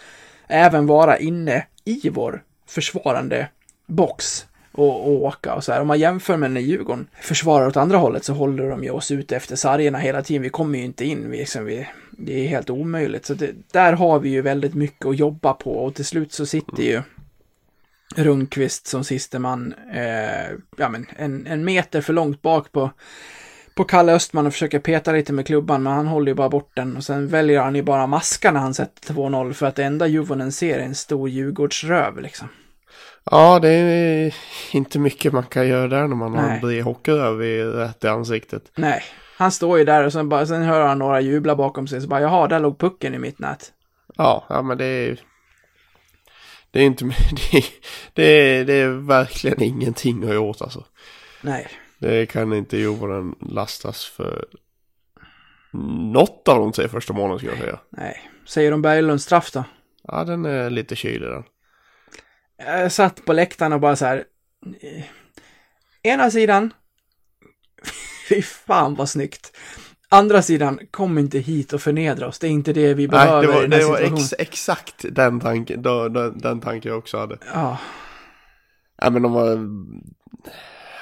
även 0.48 0.86
vara 0.86 1.18
inne 1.18 1.66
i 1.84 2.08
vår 2.08 2.42
försvarande 2.66 3.48
box 3.86 4.46
och, 4.72 5.06
och 5.06 5.22
åka 5.22 5.54
och 5.54 5.64
så 5.64 5.72
här. 5.72 5.80
Om 5.80 5.86
man 5.86 5.98
jämför 5.98 6.36
med 6.36 6.50
när 6.50 6.60
Djurgården 6.60 7.06
försvarar 7.20 7.66
åt 7.66 7.76
andra 7.76 7.98
hållet 7.98 8.24
så 8.24 8.32
håller 8.32 8.70
de 8.70 8.84
ju 8.84 8.90
oss 8.90 9.10
ute 9.10 9.36
efter 9.36 9.56
sargerna 9.56 9.98
hela 9.98 10.22
tiden. 10.22 10.42
Vi 10.42 10.48
kommer 10.48 10.78
ju 10.78 10.84
inte 10.84 11.04
in, 11.04 11.30
vi, 11.30 11.38
liksom, 11.38 11.64
vi, 11.64 11.88
det 12.10 12.44
är 12.44 12.48
helt 12.48 12.70
omöjligt. 12.70 13.26
Så 13.26 13.34
det, 13.34 13.50
där 13.72 13.92
har 13.92 14.18
vi 14.18 14.28
ju 14.28 14.42
väldigt 14.42 14.74
mycket 14.74 15.06
att 15.06 15.18
jobba 15.18 15.52
på 15.52 15.72
och 15.84 15.94
till 15.94 16.04
slut 16.04 16.32
så 16.32 16.46
sitter 16.46 16.82
ju 16.82 17.02
Rundqvist 18.16 18.86
som 18.86 19.04
siste 19.04 19.38
man, 19.38 19.74
eh, 19.92 20.50
ja 20.76 20.88
men 20.88 21.06
en, 21.16 21.46
en 21.46 21.64
meter 21.64 22.00
för 22.00 22.12
långt 22.12 22.42
bak 22.42 22.72
på, 22.72 22.90
på 23.74 23.84
Kalle 23.84 24.12
Östman 24.12 24.46
och 24.46 24.52
försöker 24.52 24.78
peta 24.78 25.12
lite 25.12 25.32
med 25.32 25.46
klubban, 25.46 25.82
men 25.82 25.92
han 25.92 26.06
håller 26.06 26.30
ju 26.30 26.34
bara 26.34 26.48
bort 26.48 26.70
den 26.76 26.96
och 26.96 27.04
sen 27.04 27.28
väljer 27.28 27.60
han 27.60 27.74
ju 27.74 27.82
bara 27.82 28.06
maska 28.06 28.52
när 28.52 28.60
han 28.60 28.74
sätter 28.74 29.14
2-0 29.14 29.52
för 29.52 29.66
att 29.66 29.76
det 29.76 29.84
enda 29.84 30.06
Juvonen 30.06 30.52
ser 30.52 30.78
är 30.78 30.82
en 30.82 30.94
stor 30.94 31.28
Djurgårdsröv 31.28 32.20
liksom. 32.20 32.48
Ja, 33.30 33.58
det 33.58 33.68
är 33.68 34.34
inte 34.72 34.98
mycket 34.98 35.32
man 35.32 35.42
kan 35.42 35.68
göra 35.68 35.88
där 35.88 36.06
när 36.06 36.16
man 36.16 36.34
har 36.34 36.42
Nej. 36.42 36.54
en 36.54 36.60
bred 36.60 36.84
hockeyröv 36.84 37.42
i 37.42 37.64
rätt 37.64 38.04
i 38.04 38.08
ansiktet. 38.08 38.62
Nej, 38.74 39.02
han 39.36 39.52
står 39.52 39.78
ju 39.78 39.84
där 39.84 40.04
och 40.04 40.12
sen, 40.12 40.28
bara, 40.28 40.46
sen 40.46 40.62
hör 40.62 40.86
han 40.86 40.98
några 40.98 41.20
jubla 41.20 41.56
bakom 41.56 41.86
sig. 41.86 42.00
Så 42.00 42.08
bara, 42.08 42.20
jaha, 42.20 42.48
där 42.48 42.60
låg 42.60 42.78
pucken 42.78 43.14
i 43.14 43.18
mitt 43.18 43.38
nät. 43.38 43.72
Ja, 44.16 44.46
ja 44.48 44.62
men 44.62 44.78
det 44.78 44.84
är 44.84 45.20
Det 46.70 46.80
är 46.80 46.84
inte, 46.84 47.04
det 47.52 47.58
är, 47.58 47.64
det 48.14 48.24
är, 48.24 48.64
det 48.64 48.74
är 48.74 48.88
verkligen 48.88 49.62
ingenting 49.62 50.22
att 50.22 50.28
göra 50.28 50.40
åt 50.40 50.62
alltså. 50.62 50.84
Nej. 51.40 51.68
Det 52.04 52.26
kan 52.26 52.52
inte 52.52 52.76
Djurgården 52.76 53.34
lastas 53.40 54.04
för 54.04 54.44
något 56.12 56.48
av 56.48 56.58
de 56.58 56.72
tre 56.72 56.88
första 56.88 57.12
månaderna 57.12 57.38
skulle 57.38 57.52
jag 57.52 57.60
säga. 57.60 57.78
Nej. 57.90 58.30
Säger 58.46 58.70
de 58.70 58.82
Berglunds 58.82 59.24
straff 59.24 59.52
då? 59.52 59.64
Ja, 60.02 60.24
den 60.24 60.44
är 60.44 60.70
lite 60.70 60.96
kylig 60.96 61.28
den. 61.28 61.42
Jag 62.56 62.92
satt 62.92 63.24
på 63.24 63.32
läktaren 63.32 63.72
och 63.72 63.80
bara 63.80 63.96
så 63.96 64.04
här. 64.04 64.24
eh, 64.80 65.04
Ena 66.02 66.30
sidan. 66.30 66.72
Fy 68.28 68.42
fan 68.42 68.94
vad 68.94 69.08
snyggt. 69.08 69.56
Andra 70.08 70.42
sidan, 70.42 70.80
kom 70.90 71.18
inte 71.18 71.38
hit 71.38 71.72
och 71.72 71.82
förnedra 71.82 72.26
oss. 72.26 72.38
Det 72.38 72.46
är 72.46 72.50
inte 72.50 72.72
det 72.72 72.94
vi 72.94 73.08
behöver 73.08 73.36
Nej, 73.36 73.46
det 73.46 73.52
var, 73.52 73.60
i 73.60 73.66
den 73.66 73.72
här 73.72 74.00
det 74.00 74.10
var 74.10 74.18
ex, 74.18 74.34
exakt 74.38 75.04
den 75.10 75.40
tanken, 75.40 75.82
den, 75.82 76.38
den 76.38 76.60
tanken 76.60 76.90
jag 76.90 76.98
också 76.98 77.18
hade. 77.18 77.38
Ja, 77.54 77.78
Ja, 78.96 79.10
men 79.10 79.22
de 79.22 79.32
var, 79.32 79.58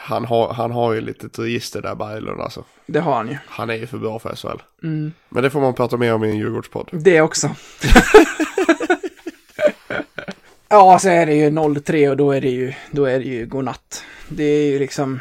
han, 0.05 0.25
har, 0.25 0.53
han 0.53 0.71
har 0.71 0.93
ju 0.93 1.01
lite 1.01 1.27
ett 1.27 1.38
register 1.38 1.83
där 1.83 1.95
Berglund 1.95 2.41
alltså. 2.41 2.65
det 2.87 3.01
har 3.01 3.15
han 3.15 3.29
ju. 3.29 3.38
Han 3.47 3.71
är 3.71 3.75
ju 3.75 3.87
för 3.87 3.99
bra 3.99 4.19
för 4.19 4.37
SHL. 4.37 4.62
Mm. 4.83 5.12
Men 5.29 5.43
det 5.43 5.51
får 5.51 5.61
man 5.61 5.75
prata 5.75 5.97
mer 5.97 6.15
om 6.15 6.25
i 6.25 6.31
en 6.31 6.37
Djurgårdspodd. 6.37 6.88
Det 6.93 7.21
också. 7.21 7.47
ja, 10.69 10.99
så 10.99 11.09
är 11.09 11.27
det 11.27 11.35
ju 11.35 11.51
0-3 11.51 12.11
och 12.11 12.17
då 12.17 12.33
är 12.33 12.41
det 12.41 12.51
ju, 12.51 12.73
då 12.91 13.05
är 13.05 13.19
det 13.19 13.25
ju 13.25 13.47
godnatt. 13.47 14.05
Det 14.29 14.45
är 14.45 14.71
ju 14.71 14.79
liksom... 14.79 15.21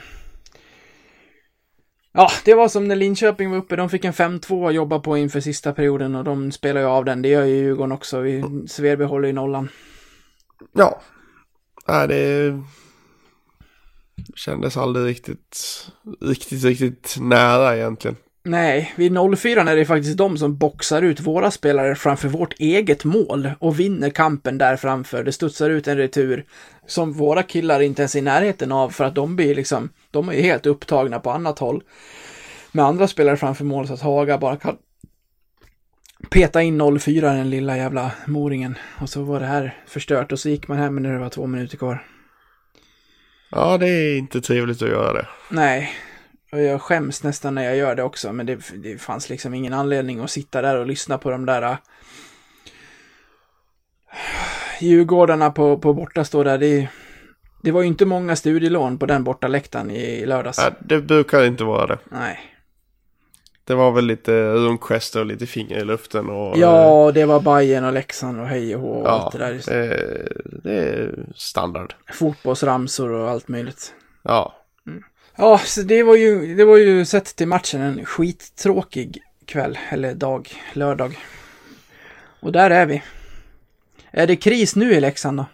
Ja, 2.13 2.29
det 2.45 2.53
var 2.53 2.67
som 2.67 2.87
när 2.87 2.95
Linköping 2.95 3.51
var 3.51 3.57
uppe. 3.57 3.75
De 3.75 3.89
fick 3.89 4.05
en 4.05 4.13
5-2 4.13 4.67
att 4.67 4.73
jobba 4.73 4.99
på 4.99 5.17
inför 5.17 5.39
sista 5.39 5.73
perioden 5.73 6.15
och 6.15 6.23
de 6.23 6.51
spelar 6.51 6.81
ju 6.81 6.87
av 6.87 7.05
den. 7.05 7.21
Det 7.21 7.29
gör 7.29 7.45
ju 7.45 7.55
Djurgården 7.55 7.91
också. 7.91 8.19
Vi, 8.19 8.41
håller 9.05 9.27
ju 9.27 9.33
nollan. 9.33 9.69
Ja. 10.73 11.01
Nej, 11.87 12.07
det 12.07 12.15
kändes 14.35 14.77
aldrig 14.77 15.05
riktigt, 15.05 15.87
riktigt, 16.21 16.63
riktigt 16.63 17.15
nära 17.19 17.77
egentligen. 17.77 18.17
Nej, 18.43 18.93
vid 18.95 19.11
0-4 19.11 19.69
är 19.69 19.75
det 19.75 19.85
faktiskt 19.85 20.17
de 20.17 20.37
som 20.37 20.57
boxar 20.57 21.01
ut 21.01 21.19
våra 21.19 21.51
spelare 21.51 21.95
framför 21.95 22.27
vårt 22.27 22.53
eget 22.59 23.03
mål 23.03 23.51
och 23.59 23.79
vinner 23.79 24.09
kampen 24.09 24.57
där 24.57 24.75
framför. 24.75 25.23
Det 25.23 25.31
studsar 25.31 25.69
ut 25.69 25.87
en 25.87 25.97
retur 25.97 26.45
som 26.87 27.13
våra 27.13 27.43
killar 27.43 27.79
inte 27.79 28.01
ens 28.01 28.15
är 28.15 28.19
i 28.19 28.21
närheten 28.21 28.71
av 28.71 28.89
för 28.89 29.03
att 29.03 29.15
de 29.15 29.35
blir 29.35 29.55
liksom, 29.55 29.89
de 30.11 30.29
är 30.29 30.33
ju 30.33 30.41
helt 30.41 30.65
upptagna 30.65 31.19
på 31.19 31.31
annat 31.31 31.59
håll. 31.59 31.83
Med 32.71 32.85
andra 32.85 33.07
spelare 33.07 33.37
framför 33.37 33.65
mål 33.65 33.87
så 33.87 33.93
att 33.93 34.01
Haga 34.01 34.37
bara 34.37 34.55
kan 34.55 34.77
peta 36.29 36.61
in 36.61 36.81
0-4 36.81 37.21
den 37.21 37.49
lilla 37.49 37.77
jävla 37.77 38.11
moringen. 38.25 38.77
Och 39.01 39.09
så 39.09 39.23
var 39.23 39.39
det 39.39 39.45
här 39.45 39.77
förstört 39.87 40.31
och 40.31 40.39
så 40.39 40.49
gick 40.49 40.67
man 40.67 40.77
hem 40.77 40.95
när 40.95 41.13
det 41.13 41.19
var 41.19 41.29
två 41.29 41.47
minuter 41.47 41.77
kvar. 41.77 42.05
Ja, 43.51 43.77
det 43.77 43.87
är 43.89 44.17
inte 44.17 44.41
trevligt 44.41 44.81
att 44.81 44.89
göra 44.89 45.13
det. 45.13 45.27
Nej, 45.49 45.91
och 46.51 46.61
jag 46.61 46.81
skäms 46.81 47.23
nästan 47.23 47.55
när 47.55 47.63
jag 47.63 47.75
gör 47.75 47.95
det 47.95 48.03
också, 48.03 48.33
men 48.33 48.45
det, 48.45 48.59
det 48.83 48.97
fanns 48.97 49.29
liksom 49.29 49.53
ingen 49.53 49.73
anledning 49.73 50.19
att 50.19 50.31
sitta 50.31 50.61
där 50.61 50.77
och 50.77 50.85
lyssna 50.85 51.17
på 51.17 51.31
de 51.31 51.45
där 51.45 51.61
äh, 51.61 51.77
Djurgårdarna 54.79 55.51
på, 55.51 55.77
på 55.77 55.93
borta 55.93 56.23
står 56.23 56.43
där. 56.43 56.57
Det, 56.57 56.89
det 57.63 57.71
var 57.71 57.81
ju 57.81 57.87
inte 57.87 58.05
många 58.05 58.35
studielån 58.35 58.99
på 58.99 59.05
den 59.05 59.23
borta 59.23 59.47
läktaren 59.47 59.91
i 59.91 60.25
lördags. 60.25 60.57
Nej, 60.57 60.71
det 60.79 61.01
brukar 61.01 61.45
inte 61.45 61.63
vara 61.63 61.87
det. 61.87 61.97
Nej. 62.11 62.50
Det 63.71 63.75
var 63.75 63.91
väl 63.91 64.05
lite 64.05 64.53
rundgester 64.53 65.19
och 65.19 65.25
lite 65.25 65.45
finger 65.45 65.77
i 65.77 65.85
luften 65.85 66.29
och... 66.29 66.57
Ja, 66.57 67.11
det 67.13 67.25
var 67.25 67.39
Bayern 67.39 67.85
och 67.85 67.93
Leksand 67.93 68.39
och 68.39 68.47
hej 68.47 68.75
och 68.75 68.81
hå 68.81 68.89
och 68.89 69.07
ja 69.07 69.11
allt 69.11 69.31
det 69.31 69.37
där. 69.37 69.61
det, 69.65 70.61
det 70.63 70.73
är 70.73 71.25
standard. 71.35 71.93
Fotbollsramsor 72.13 73.09
och 73.11 73.29
allt 73.29 73.47
möjligt. 73.47 73.93
Ja. 74.23 74.55
Ja, 75.35 75.57
så 75.57 75.81
det 75.81 76.03
var 76.03 76.15
ju, 76.15 76.55
det 76.55 76.65
var 76.65 76.77
ju 76.77 77.05
sett 77.05 77.35
till 77.35 77.47
matchen 77.47 77.81
en 77.81 78.05
skittråkig 78.05 79.17
kväll, 79.45 79.79
eller 79.89 80.13
dag, 80.13 80.49
lördag. 80.73 81.19
Och 82.41 82.51
där 82.51 82.69
är 82.69 82.85
vi. 82.85 83.03
Är 84.11 84.27
det 84.27 84.35
kris 84.35 84.75
nu 84.75 84.93
i 84.93 84.99
Leksand 84.99 85.37
då? 85.37 85.45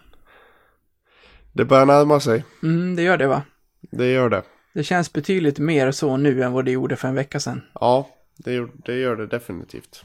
Det 1.52 1.64
börjar 1.64 1.86
närma 1.86 2.20
sig. 2.20 2.44
Mm, 2.62 2.96
det 2.96 3.02
gör 3.02 3.16
det 3.16 3.26
va? 3.26 3.42
Det 3.80 4.10
gör 4.10 4.28
det. 4.28 4.42
Det 4.78 4.84
känns 4.84 5.12
betydligt 5.12 5.58
mer 5.58 5.90
så 5.90 6.16
nu 6.16 6.42
än 6.42 6.52
vad 6.52 6.64
det 6.64 6.70
gjorde 6.70 6.96
för 6.96 7.08
en 7.08 7.14
vecka 7.14 7.40
sedan. 7.40 7.62
Ja, 7.80 8.08
det 8.36 8.52
gör 8.52 8.68
det, 8.84 8.94
gör 8.94 9.16
det 9.16 9.26
definitivt. 9.26 10.02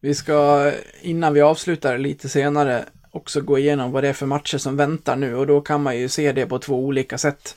Vi 0.00 0.14
ska, 0.14 0.70
innan 1.00 1.34
vi 1.34 1.40
avslutar 1.40 1.98
lite 1.98 2.28
senare, 2.28 2.84
också 3.10 3.40
gå 3.40 3.58
igenom 3.58 3.92
vad 3.92 4.04
det 4.04 4.08
är 4.08 4.12
för 4.12 4.26
matcher 4.26 4.58
som 4.58 4.76
väntar 4.76 5.16
nu 5.16 5.34
och 5.36 5.46
då 5.46 5.60
kan 5.60 5.82
man 5.82 5.98
ju 5.98 6.08
se 6.08 6.32
det 6.32 6.46
på 6.46 6.58
två 6.58 6.84
olika 6.84 7.18
sätt. 7.18 7.56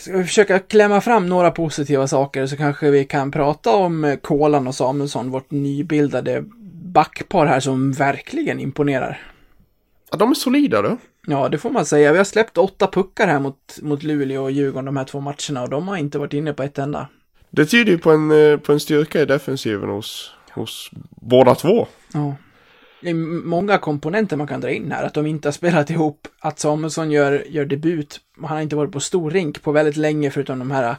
Ska 0.00 0.16
vi 0.16 0.24
försöka 0.24 0.58
klämma 0.58 1.00
fram 1.00 1.26
några 1.26 1.50
positiva 1.50 2.08
saker 2.08 2.46
så 2.46 2.56
kanske 2.56 2.90
vi 2.90 3.04
kan 3.04 3.30
prata 3.30 3.70
om 3.70 4.04
eh, 4.04 4.16
Kolan 4.16 4.66
och 4.66 4.74
Samuelsson, 4.74 5.30
vårt 5.30 5.50
nybildade 5.50 6.44
backpar 6.72 7.46
här 7.46 7.60
som 7.60 7.92
verkligen 7.92 8.60
imponerar. 8.60 9.22
Ja, 10.10 10.16
de 10.16 10.30
är 10.30 10.34
solida 10.34 10.82
du. 10.82 10.96
Ja, 11.30 11.48
det 11.48 11.58
får 11.58 11.70
man 11.70 11.86
säga. 11.86 12.12
Vi 12.12 12.18
har 12.18 12.24
släppt 12.24 12.58
åtta 12.58 12.86
puckar 12.86 13.26
här 13.26 13.40
mot, 13.40 13.78
mot 13.82 14.02
Luleå 14.02 14.42
och 14.42 14.50
Djurgården 14.50 14.84
de 14.84 14.96
här 14.96 15.04
två 15.04 15.20
matcherna 15.20 15.62
och 15.62 15.70
de 15.70 15.88
har 15.88 15.96
inte 15.96 16.18
varit 16.18 16.32
inne 16.32 16.52
på 16.52 16.62
ett 16.62 16.78
enda. 16.78 17.08
Det 17.50 17.66
tyder 17.66 17.92
ju 17.92 17.98
på 17.98 18.10
en, 18.10 18.30
eh, 18.30 18.56
på 18.58 18.72
en 18.72 18.80
styrka 18.80 19.20
i 19.20 19.24
defensiven 19.24 19.88
hos, 19.88 20.34
hos 20.52 20.90
båda 21.10 21.54
två. 21.54 21.86
Ja. 22.12 22.34
Det 23.02 23.10
är 23.10 23.14
många 23.44 23.78
komponenter 23.78 24.36
man 24.36 24.46
kan 24.46 24.60
dra 24.60 24.70
in 24.70 24.92
här. 24.92 25.04
Att 25.04 25.14
de 25.14 25.26
inte 25.26 25.48
har 25.48 25.52
spelat 25.52 25.90
ihop, 25.90 26.28
att 26.40 26.58
Samuelsson 26.58 27.10
gör, 27.10 27.44
gör 27.48 27.64
debut. 27.64 28.20
Han 28.40 28.48
har 28.48 28.60
inte 28.60 28.76
varit 28.76 28.92
på 28.92 29.00
stor 29.00 29.30
rink 29.30 29.62
på 29.62 29.72
väldigt 29.72 29.96
länge 29.96 30.30
förutom 30.30 30.58
de 30.58 30.70
här 30.70 30.96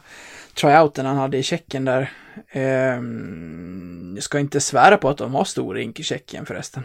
tryouten 0.54 1.06
han 1.06 1.16
hade 1.16 1.38
i 1.38 1.42
Tjeckien 1.42 1.84
där. 1.84 2.10
Ehm, 2.50 4.12
jag 4.14 4.24
ska 4.24 4.38
inte 4.38 4.60
svära 4.60 4.96
på 4.96 5.08
att 5.08 5.18
de 5.18 5.34
har 5.34 5.44
stor 5.44 5.74
rink 5.74 6.00
i 6.00 6.02
Tjeckien 6.02 6.46
förresten. 6.46 6.82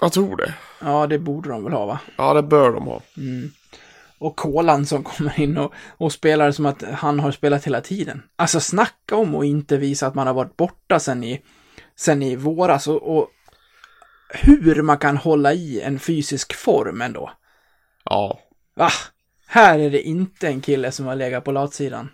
Jag 0.00 0.12
tror 0.12 0.36
det. 0.36 0.54
Ja, 0.80 1.06
det 1.06 1.18
borde 1.18 1.48
de 1.48 1.64
väl 1.64 1.72
ha 1.72 1.86
va? 1.86 1.98
Ja, 2.16 2.34
det 2.34 2.42
bör 2.42 2.72
de 2.72 2.86
ha. 2.86 3.02
Och 4.18 4.36
Kolan 4.36 4.86
som 4.86 5.04
kommer 5.04 5.40
in 5.40 5.58
och, 5.58 5.72
och 5.88 6.12
spelar 6.12 6.50
som 6.52 6.66
att 6.66 6.82
han 6.82 7.20
har 7.20 7.32
spelat 7.32 7.66
hela 7.66 7.80
tiden. 7.80 8.22
Alltså 8.36 8.60
snacka 8.60 9.16
om 9.16 9.34
att 9.34 9.44
inte 9.44 9.76
visa 9.76 10.06
att 10.06 10.14
man 10.14 10.26
har 10.26 10.34
varit 10.34 10.56
borta 10.56 11.00
sen 11.00 11.24
i, 11.24 11.42
sen 11.96 12.22
i 12.22 12.36
våras 12.36 12.86
och, 12.88 13.16
och 13.16 13.28
hur 14.28 14.82
man 14.82 14.98
kan 14.98 15.16
hålla 15.16 15.52
i 15.52 15.80
en 15.80 15.98
fysisk 15.98 16.54
form 16.54 17.00
ändå. 17.02 17.30
Ja. 18.04 18.40
Va? 18.76 18.90
Här 19.46 19.78
är 19.78 19.90
det 19.90 20.02
inte 20.02 20.48
en 20.48 20.60
kille 20.60 20.92
som 20.92 21.06
har 21.06 21.16
legat 21.16 21.44
på 21.44 21.52
latsidan. 21.52 22.08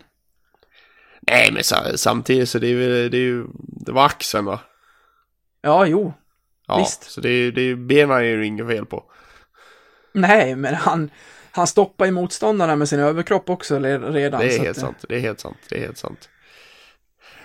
Nej, 1.21 1.51
men 1.51 1.63
sa- 1.63 1.97
samtidigt 1.97 2.49
så 2.49 2.59
det 2.59 2.67
är 2.67 3.09
det 3.09 3.17
är 3.17 3.21
ju, 3.21 3.45
det 3.57 3.91
var 3.91 4.05
axeln 4.05 4.45
va? 4.45 4.59
Ja, 5.61 5.85
jo. 5.85 6.13
Ja, 6.67 6.77
Visst. 6.77 7.03
så 7.03 7.21
det 7.21 7.51
det 7.51 7.75
benen 7.75 8.17
är 8.17 8.21
ju 8.21 8.45
inget 8.45 8.67
fel 8.67 8.85
på. 8.85 9.03
Nej, 10.11 10.55
men 10.55 10.73
han, 10.73 11.09
han 11.51 11.67
stoppar 11.67 12.05
ju 12.05 12.11
motståndarna 12.11 12.75
med 12.75 12.89
sin 12.89 12.99
överkropp 12.99 13.49
också 13.49 13.79
redan. 13.79 14.13
Det 14.13 14.55
är 14.55 14.59
helt 14.59 14.69
att, 14.69 14.77
sant, 14.77 15.05
det 15.09 15.15
är 15.15 15.19
helt 15.19 15.39
sant, 15.39 15.57
det 15.69 15.75
är 15.75 15.79
helt 15.79 15.97
sant. 15.97 16.29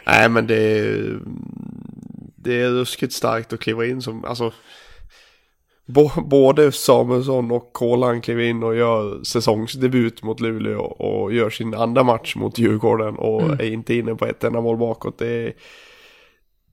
Nej, 0.07 0.29
men 0.29 0.47
det 0.47 0.79
är, 0.79 1.19
det 2.37 2.61
är 2.61 2.71
ruskigt 2.71 3.13
starkt 3.13 3.53
att 3.53 3.61
kliva 3.61 3.87
in 3.87 4.03
som, 4.03 4.25
alltså, 4.25 4.53
både 6.25 6.73
Samuelsson 6.73 7.51
och 7.51 7.73
Kolan 7.73 8.21
kliver 8.21 8.43
in 8.43 8.63
och 8.63 8.77
gör 8.77 9.25
säsongsdebut 9.25 10.23
mot 10.23 10.41
Luleå 10.41 10.81
och 10.81 11.33
gör 11.33 11.51
sin 11.51 11.75
andra 11.75 12.03
match 12.03 12.37
mot 12.37 12.59
Djurgården 12.59 13.17
och 13.17 13.43
är 13.43 13.73
inte 13.73 13.95
inne 13.95 14.15
på 14.15 14.27
ett 14.27 14.45
enda 14.45 14.61
mål 14.61 14.77
bakåt. 14.77 15.19
Det 15.19 15.47
är, 15.47 15.53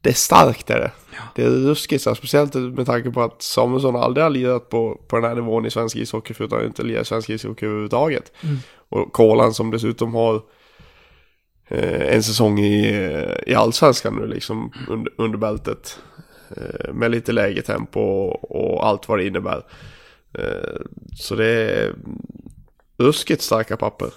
det 0.01 0.09
är 0.09 0.13
starkt 0.13 0.69
är 0.69 0.79
det. 0.79 0.91
Det 1.35 1.43
är 1.43 1.49
ruskigt 1.49 2.01
speciellt 2.01 2.55
med 2.55 2.85
tanke 2.85 3.11
på 3.11 3.21
att 3.21 3.41
Samuelsson 3.41 3.95
aldrig 3.95 4.23
har 4.23 4.29
lirat 4.29 4.69
på, 4.69 5.01
på 5.07 5.15
den 5.15 5.25
här 5.25 5.35
nivån 5.35 5.65
i 5.65 5.71
svensk 5.71 5.95
ishockey 5.95 6.33
förutom 6.33 6.65
inte 6.65 6.83
lirat 6.83 7.07
svensk 7.07 7.29
ishockey 7.29 7.65
överhuvudtaget. 7.65 8.31
Och 8.89 9.13
Kolan 9.13 9.53
som 9.53 9.71
dessutom 9.71 10.13
har 10.13 10.35
eh, 11.67 12.15
en 12.15 12.23
säsong 12.23 12.59
i, 12.59 13.05
i 13.47 13.53
allsvenskan 13.53 14.15
nu 14.15 14.27
liksom 14.27 14.71
under, 14.89 15.13
under 15.17 15.37
bältet. 15.37 15.99
Eh, 16.57 16.93
med 16.93 17.11
lite 17.11 17.31
lägre 17.31 17.61
tempo 17.61 17.99
och, 17.99 18.51
och 18.51 18.87
allt 18.87 19.07
vad 19.07 19.19
det 19.19 19.27
innebär. 19.27 19.63
Eh, 20.33 20.81
så 21.15 21.35
det 21.35 21.47
är 21.47 21.95
ruskigt 22.97 23.41
starka 23.41 23.77
papper. 23.77 24.09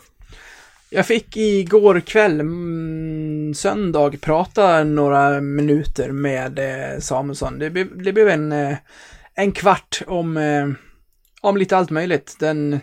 Jag 0.94 1.06
fick 1.06 1.36
igår 1.36 2.00
kväll, 2.00 2.40
mm, 2.40 3.54
söndag, 3.54 4.20
prata 4.20 4.84
några 4.84 5.40
minuter 5.40 6.10
med 6.12 6.58
eh, 6.58 6.98
Samuelsson. 7.00 7.58
Det, 7.58 7.70
blev- 7.70 8.02
det 8.02 8.12
blev 8.12 8.28
en, 8.28 8.52
eh, 8.52 8.76
en 9.34 9.52
kvart 9.52 10.02
om, 10.06 10.36
eh, 10.36 10.68
om 11.40 11.56
lite 11.56 11.76
allt 11.76 11.90
möjligt. 11.90 12.36
Den, 12.40 12.80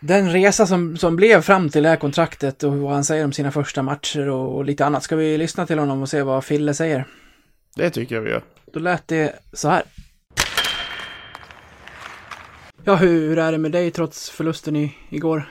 den 0.00 0.32
resa 0.32 0.66
som, 0.66 0.96
som 0.96 1.16
blev 1.16 1.40
fram 1.42 1.68
till 1.70 1.82
det 1.82 1.88
här 1.88 1.96
kontraktet 1.96 2.62
och 2.62 2.72
vad 2.72 2.92
han 2.92 3.04
säger 3.04 3.24
om 3.24 3.32
sina 3.32 3.52
första 3.52 3.82
matcher 3.82 4.28
och, 4.28 4.56
och 4.56 4.64
lite 4.64 4.86
annat. 4.86 5.02
Ska 5.02 5.16
vi 5.16 5.38
lyssna 5.38 5.66
till 5.66 5.78
honom 5.78 6.02
och 6.02 6.08
se 6.08 6.22
vad 6.22 6.44
Fille 6.44 6.74
säger? 6.74 7.04
Det 7.76 7.90
tycker 7.90 8.14
jag 8.14 8.22
vi 8.22 8.30
gör. 8.30 8.42
Då 8.72 8.80
lät 8.80 9.08
det 9.08 9.32
så 9.52 9.68
här. 9.68 9.82
Ja, 12.84 12.94
hur 12.94 13.38
är 13.38 13.52
det 13.52 13.58
med 13.58 13.72
dig 13.72 13.90
trots 13.90 14.30
förlusten 14.30 14.76
i, 14.76 14.94
igår? 15.10 15.48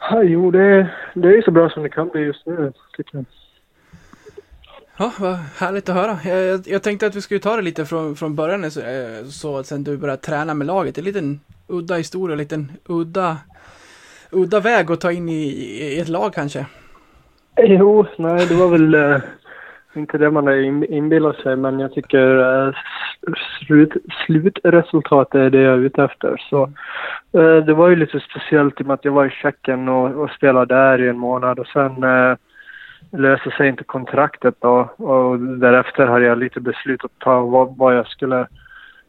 Ja, 0.00 0.22
jo, 0.22 0.50
det, 0.50 0.90
det 1.14 1.28
är 1.28 1.42
så 1.42 1.50
bra 1.50 1.70
som 1.70 1.82
det 1.82 1.88
kan 1.88 2.08
bli 2.08 2.20
just 2.20 2.46
nu, 2.46 2.72
tycker 2.96 3.16
jag. 3.16 3.24
Ja, 5.00 5.12
vad 5.18 5.34
härligt 5.58 5.88
att 5.88 5.94
höra. 5.94 6.34
Jag, 6.34 6.60
jag, 6.66 6.82
tänkte 6.82 7.06
att 7.06 7.14
vi 7.14 7.20
skulle 7.20 7.40
ta 7.40 7.56
det 7.56 7.62
lite 7.62 7.84
från, 7.86 8.16
från 8.16 8.36
början 8.36 8.70
så, 8.70 8.80
eh, 8.80 9.24
så 9.24 9.58
att 9.58 9.66
sen 9.66 9.84
du 9.84 9.96
började 9.96 10.22
träna 10.22 10.54
med 10.54 10.66
laget. 10.66 10.98
En 10.98 11.04
liten 11.04 11.40
udda 11.66 11.94
historia, 11.94 12.32
en 12.32 12.38
liten 12.38 12.72
udda, 12.88 13.36
udda 14.30 14.60
väg 14.60 14.90
att 14.90 15.00
ta 15.00 15.12
in 15.12 15.28
i, 15.28 15.42
i 15.42 16.00
ett 16.00 16.08
lag 16.08 16.34
kanske. 16.34 16.66
Jo, 17.56 18.06
nej, 18.18 18.46
det 18.46 18.54
var 18.54 18.68
väl 18.68 18.94
eh, 18.94 19.20
inte 19.98 20.18
det 20.18 20.30
man 20.30 20.46
har 20.46 20.92
inbillat 20.92 21.36
sig, 21.36 21.56
men 21.56 21.80
jag 21.80 21.92
tycker 21.92 22.38
eh, 22.66 22.74
slut, 23.60 23.92
slutresultatet 24.26 25.34
är 25.34 25.50
det 25.50 25.60
jag 25.60 25.74
är 25.74 25.78
ute 25.78 26.04
efter. 26.04 26.36
Så 26.50 26.62
eh, 27.32 27.56
det 27.56 27.74
var 27.74 27.88
ju 27.88 27.96
lite 27.96 28.20
speciellt 28.20 28.80
i 28.80 28.82
och 28.82 28.86
med 28.86 28.94
att 28.94 29.04
jag 29.04 29.12
var 29.12 29.26
i 29.26 29.30
Tjeckien 29.30 29.88
och, 29.88 30.22
och 30.22 30.30
spelade 30.30 30.74
där 30.74 31.02
i 31.02 31.08
en 31.08 31.18
månad 31.18 31.58
och 31.58 31.66
sen 31.66 32.04
eh, 32.04 32.36
löste 33.10 33.50
sig 33.50 33.68
inte 33.68 33.84
kontraktet 33.84 34.54
då 34.60 34.78
och 34.96 35.38
därefter 35.38 36.06
hade 36.06 36.26
jag 36.26 36.38
lite 36.38 36.60
beslut 36.60 37.04
att 37.04 37.18
ta 37.18 37.40
vad, 37.40 37.76
vad 37.76 37.96
jag 37.96 38.06
skulle 38.06 38.46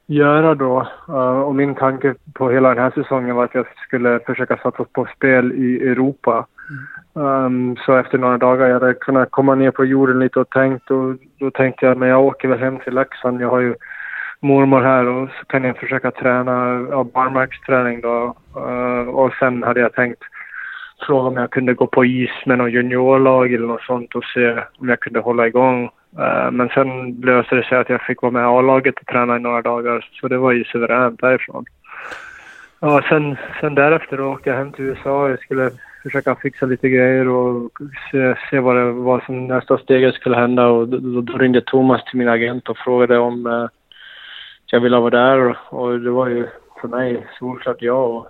göra 0.10 0.56
då. 0.56 0.88
Eh, 1.08 1.42
och 1.42 1.56
min 1.56 1.76
tanke 1.76 2.16
på 2.34 2.50
hela 2.50 2.70
den 2.70 2.84
här 2.84 2.92
säsongen 2.92 3.36
var 3.36 3.44
att 3.44 3.56
jag 3.56 3.66
skulle 3.88 4.20
försöka 4.20 4.58
satsa 4.58 4.84
på 4.94 5.08
spel 5.16 5.52
i 5.52 5.88
Europa. 5.88 6.46
Um, 7.13 7.76
så 7.86 7.95
efter 7.95 8.17
några 8.17 8.38
dagar 8.38 8.67
jag 8.67 8.80
hade 8.80 8.93
kunnat 8.93 9.32
komma 9.32 9.55
ner 9.55 9.72
på 9.72 9.86
jorden 9.86 10.20
lite 10.20 10.39
och 10.39 10.49
tänkt 10.49 10.91
och 10.91 11.15
då 11.39 11.51
tänkte 11.51 11.86
jag 11.86 11.97
men 11.97 12.09
jag 12.09 12.24
åker 12.24 12.47
väl 12.47 12.59
hem 12.59 12.80
till 12.80 12.93
Leksand. 12.93 13.41
Jag 13.41 13.49
har 13.49 13.59
ju 13.59 13.76
mormor 14.39 14.82
här 14.82 15.05
och 15.05 15.30
så 15.30 15.45
kan 15.45 15.63
jag 15.63 15.78
försöka 15.78 16.11
träna 16.11 16.88
ja, 16.89 17.03
barmarksträning 17.03 18.01
då. 18.01 18.36
Uh, 18.57 19.09
och 19.09 19.34
sen 19.39 19.63
hade 19.63 19.80
jag 19.80 19.93
tänkt 19.93 20.22
fråga 21.07 21.28
om 21.28 21.38
jag 21.38 21.51
kunde 21.51 21.74
gå 21.74 21.88
på 21.88 22.05
is 22.05 22.45
med 22.45 22.57
någon 22.57 22.72
juniorlag 22.72 23.53
eller 23.53 23.67
något 23.67 23.82
sånt 23.82 24.15
och 24.15 24.24
se 24.24 24.51
om 24.78 24.89
jag 24.89 24.99
kunde 24.99 25.20
hålla 25.20 25.47
igång. 25.47 25.84
Uh, 26.20 26.51
men 26.51 26.70
sen 26.70 27.11
löste 27.22 27.55
det 27.55 27.63
sig 27.63 27.78
att 27.78 27.89
jag 27.89 28.01
fick 28.01 28.22
vara 28.22 28.32
med 28.32 28.47
A-laget 28.47 28.99
och 28.99 29.05
träna 29.05 29.36
i 29.36 29.39
några 29.39 29.61
dagar 29.61 30.09
så 30.11 30.28
det 30.28 30.38
var 30.38 30.51
ju 30.51 30.63
suveränt 30.63 31.22
därifrån. 31.22 31.65
Ja, 32.80 33.01
sen, 33.09 33.38
sen 33.61 33.76
därefter 33.76 34.17
då 34.17 34.26
åkte 34.26 34.49
jag 34.49 34.57
hem 34.57 34.72
till 34.72 34.86
USA. 34.86 35.30
Jag 35.30 35.39
skulle 35.39 35.72
försöka 36.04 36.36
fixa 36.36 36.66
lite 36.66 36.89
grejer 36.89 37.28
och 37.28 37.72
se, 38.12 38.36
se 38.50 38.60
vad, 38.60 38.76
det, 38.76 38.91
vad 38.91 39.24
som 39.24 39.47
nästa 39.47 39.78
steget 39.78 40.16
skulle 40.16 40.38
hända. 40.38 40.68
Och 40.68 40.88
då, 40.88 41.22
då, 41.22 41.38
ringde 41.38 41.62
Thomas 41.62 42.04
till 42.04 42.20
min 42.20 42.30
agent 42.30 42.70
och 42.70 42.78
frågade 42.78 43.18
om 43.18 43.47
eh, 43.47 43.68
jag 44.66 44.80
ville 44.80 45.00
vara 45.00 45.10
där. 45.10 45.58
Och, 45.70 46.00
det 46.00 46.12
var 46.12 46.28
ju 46.28 46.47
för 46.82 46.88
mig 46.88 47.28
solklart 47.39 47.82
ja. 47.82 48.04
Och 48.04 48.28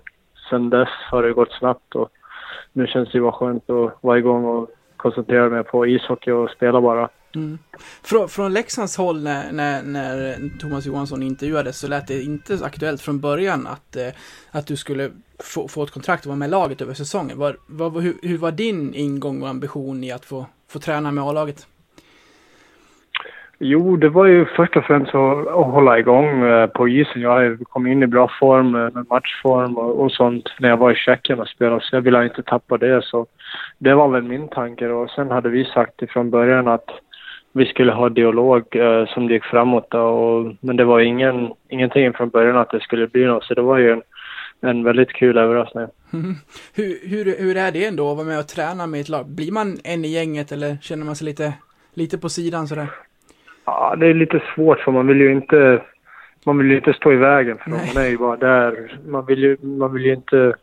sen 0.50 0.70
dess 0.70 0.90
har 1.12 1.24
det 1.24 1.34
gått 1.34 1.52
snabbt 1.52 1.96
och 1.96 2.10
nu 2.74 2.88
känns 2.88 3.12
det 3.12 3.18
ju 3.18 3.32
skönt 3.32 3.70
att 3.70 3.98
vara 4.02 4.18
igång 4.18 4.46
och 4.46 4.70
koncentrera 4.98 5.50
mig 5.50 5.64
på 5.64 5.88
ishockey 5.88 6.32
och 6.32 6.50
spela 6.50 6.82
bara. 6.82 7.10
Mm. 7.36 7.58
Från, 8.04 8.30
från 8.30 8.54
Leksands 8.54 8.98
håll 8.98 9.24
när, 9.24 9.52
när, 9.52 9.84
när 9.84 10.40
Thomas 10.60 10.86
Johansson 10.86 11.24
intervjuades 11.24 11.80
så 11.80 11.88
lät 11.88 12.08
det 12.08 12.22
inte 12.22 12.58
så 12.58 12.66
aktuellt 12.66 13.02
från 13.02 13.20
början 13.20 13.68
att, 13.68 13.96
eh, 13.96 14.08
att 14.52 14.68
du 14.68 14.76
skulle 14.76 15.12
få, 15.44 15.68
få 15.68 15.84
ett 15.84 15.92
kontrakt 15.92 16.26
och 16.26 16.30
vara 16.30 16.38
med 16.38 16.48
i 16.48 16.52
laget 16.52 16.82
över 16.82 16.94
säsongen. 16.94 17.38
Var, 17.38 17.58
var, 17.68 18.02
hur, 18.02 18.16
hur 18.22 18.38
var 18.38 18.52
din 18.52 18.94
ingång 18.94 19.42
och 19.42 19.50
ambition 19.50 20.04
i 20.04 20.12
att 20.12 20.26
få, 20.26 20.46
få 20.70 20.80
träna 20.80 21.12
med 21.12 21.24
A-laget? 21.24 21.68
Jo, 23.62 23.98
det 23.98 24.10
var 24.10 24.26
ju 24.26 24.46
först 24.46 24.78
och 24.78 24.84
främst 24.84 25.16
att, 25.16 25.48
att 25.48 25.66
hålla 25.66 26.00
igång 26.00 26.44
eh, 26.44 26.68
på 26.68 26.88
isen. 26.88 27.22
Jag 27.22 27.60
kom 27.70 27.88
in 27.88 28.04
i 28.04 28.08
bra 28.08 28.32
form, 28.40 28.76
eh, 28.76 28.94
med 28.94 29.06
matchform 29.10 29.78
och, 29.78 30.02
och 30.02 30.12
sånt 30.12 30.50
när 30.60 30.70
jag 30.70 30.78
var 30.78 30.92
i 30.92 30.96
Tjeckien 30.96 31.40
och 31.40 31.48
spelade, 31.48 31.82
så 31.82 31.96
jag 31.96 32.02
ville 32.02 32.24
inte 32.24 32.44
tappa 32.44 32.78
det. 32.78 33.02
Så 33.04 33.26
det 33.78 33.94
var 33.94 34.08
väl 34.08 34.24
min 34.24 34.48
tanke. 34.48 34.88
Och 34.88 35.10
sen 35.10 35.32
hade 35.32 35.50
vi 35.50 35.66
sagt 35.66 36.02
ifrån 36.02 36.30
början 36.30 36.68
att 36.68 36.90
vi 37.54 37.66
skulle 37.66 37.92
ha 37.92 38.10
dialog 38.10 38.76
eh, 38.76 39.06
som 39.08 39.28
det 39.28 39.34
gick 39.34 39.44
framåt. 39.44 39.94
Och, 39.94 40.56
men 40.62 40.78
det 40.78 40.84
var 40.84 41.00
ingen, 41.00 41.54
ingenting 41.70 42.14
från 42.14 42.30
början 42.30 42.58
att 42.58 42.72
det 42.72 42.80
skulle 42.80 43.08
bli 43.08 43.26
något, 43.26 43.44
så 43.44 43.54
det 43.54 43.62
var 43.62 43.78
ju 43.78 43.92
en, 43.92 44.02
en 44.62 44.84
väldigt 44.84 45.14
kul 45.14 45.38
överraskning. 45.38 45.88
Hur, 46.76 47.10
hur, 47.10 47.40
hur 47.40 47.58
är 47.58 47.72
det 47.72 47.86
ändå 47.86 48.12
att 48.12 48.18
vara 48.18 48.28
med 48.28 48.40
och 48.40 48.48
träna 48.48 48.88
med 48.88 49.02
ett 49.02 49.10
lag? 49.10 49.26
Blir 49.26 49.52
man 49.52 49.78
en 49.84 50.06
i 50.06 50.08
gänget 50.08 50.52
eller 50.52 50.78
känner 50.82 51.06
man 51.06 51.16
sig 51.16 51.26
lite, 51.26 51.54
lite 51.94 52.18
på 52.18 52.30
sidan 52.30 52.68
sådär? 52.68 52.88
Ja, 53.66 53.96
det 54.00 54.08
är 54.08 54.14
lite 54.14 54.42
svårt 54.56 54.80
för 54.80 54.92
man 54.92 55.08
vill 55.08 55.22
ju 55.22 55.32
inte, 55.32 55.82
man 56.46 56.58
vill 56.58 56.72
ju 56.72 56.78
inte 56.78 56.94
stå 56.94 57.14
i 57.14 57.16
vägen 57.16 57.58
för 57.58 57.70
Nej. 57.70 57.92
man 57.96 58.04
är 58.04 58.08
ju 58.10 58.18
bara 58.18 58.38
där. 58.38 59.00
Man 59.08 59.26
vill 59.26 59.40
ju, 59.40 59.58
man 59.62 59.94
vill 59.94 60.06
ju 60.06 60.14
inte 60.14 60.56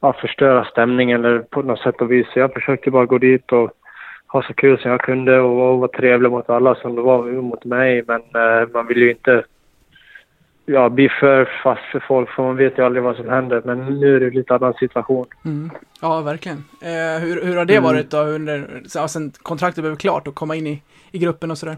ja, 0.00 0.12
förstöra 0.12 0.64
stämningen 0.64 1.24
eller 1.24 1.38
på 1.38 1.62
något 1.62 1.78
sätt 1.78 2.00
och 2.00 2.12
vis. 2.12 2.26
Så 2.32 2.38
Jag 2.38 2.52
försökte 2.52 2.90
bara 2.90 3.06
gå 3.06 3.18
dit 3.18 3.52
och 3.52 3.72
ha 4.32 4.42
så 4.42 4.54
kul 4.54 4.78
som 4.78 4.90
jag 4.90 5.00
kunde 5.00 5.40
och, 5.40 5.72
och 5.72 5.78
vara 5.78 5.88
trevlig 5.88 6.30
mot 6.30 6.50
alla 6.50 6.74
som 6.74 6.96
det 6.96 7.02
var 7.02 7.22
mot 7.22 7.64
mig. 7.64 8.04
Men 8.06 8.20
eh, 8.20 8.68
man 8.72 8.86
vill 8.86 8.98
ju 8.98 9.10
inte 9.10 9.44
ja, 10.66 10.88
bli 10.88 11.08
för 11.08 11.48
fast 11.62 11.82
för 11.92 12.00
folk 12.00 12.30
för 12.30 12.42
man 12.42 12.56
vet 12.56 12.78
ju 12.78 12.84
aldrig 12.84 13.02
vad 13.04 13.16
som 13.16 13.28
händer. 13.28 13.62
Men 13.64 14.00
nu 14.00 14.16
är 14.16 14.20
det 14.20 14.30
lite 14.30 14.54
annan 14.54 14.74
situation. 14.74 15.26
Mm. 15.44 15.70
Ja, 16.00 16.20
verkligen. 16.20 16.64
Eh, 16.82 17.22
hur, 17.22 17.44
hur 17.44 17.56
har 17.56 17.64
det 17.64 17.80
varit 17.80 18.10
då 18.10 18.18
under, 18.18 18.82
ja, 18.94 19.08
sen 19.08 19.32
kontraktet 19.42 19.84
blev 19.84 19.96
klart 19.96 20.28
och 20.28 20.34
komma 20.34 20.56
in 20.56 20.66
i, 20.66 20.82
i 21.10 21.18
gruppen 21.18 21.50
och 21.50 21.58
sådär? 21.58 21.76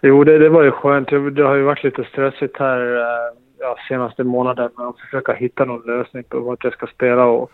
Jo, 0.00 0.24
det, 0.24 0.38
det 0.38 0.48
var 0.48 0.62
ju 0.62 0.70
skönt. 0.70 1.08
Det 1.08 1.30
det 1.30 1.42
har 1.42 1.54
ju 1.54 1.62
varit 1.62 1.84
lite 1.84 2.04
stressigt 2.04 2.56
här 2.58 2.96
eh, 2.96 3.36
ja, 3.58 3.76
senaste 3.88 4.24
månaden 4.24 4.70
med 4.76 4.86
att 4.86 5.00
försöka 5.00 5.32
hitta 5.32 5.64
någon 5.64 5.86
lösning 5.86 6.24
på 6.24 6.40
vart 6.40 6.64
jag 6.64 6.72
ska 6.72 6.86
spela. 6.86 7.24
Och, 7.24 7.50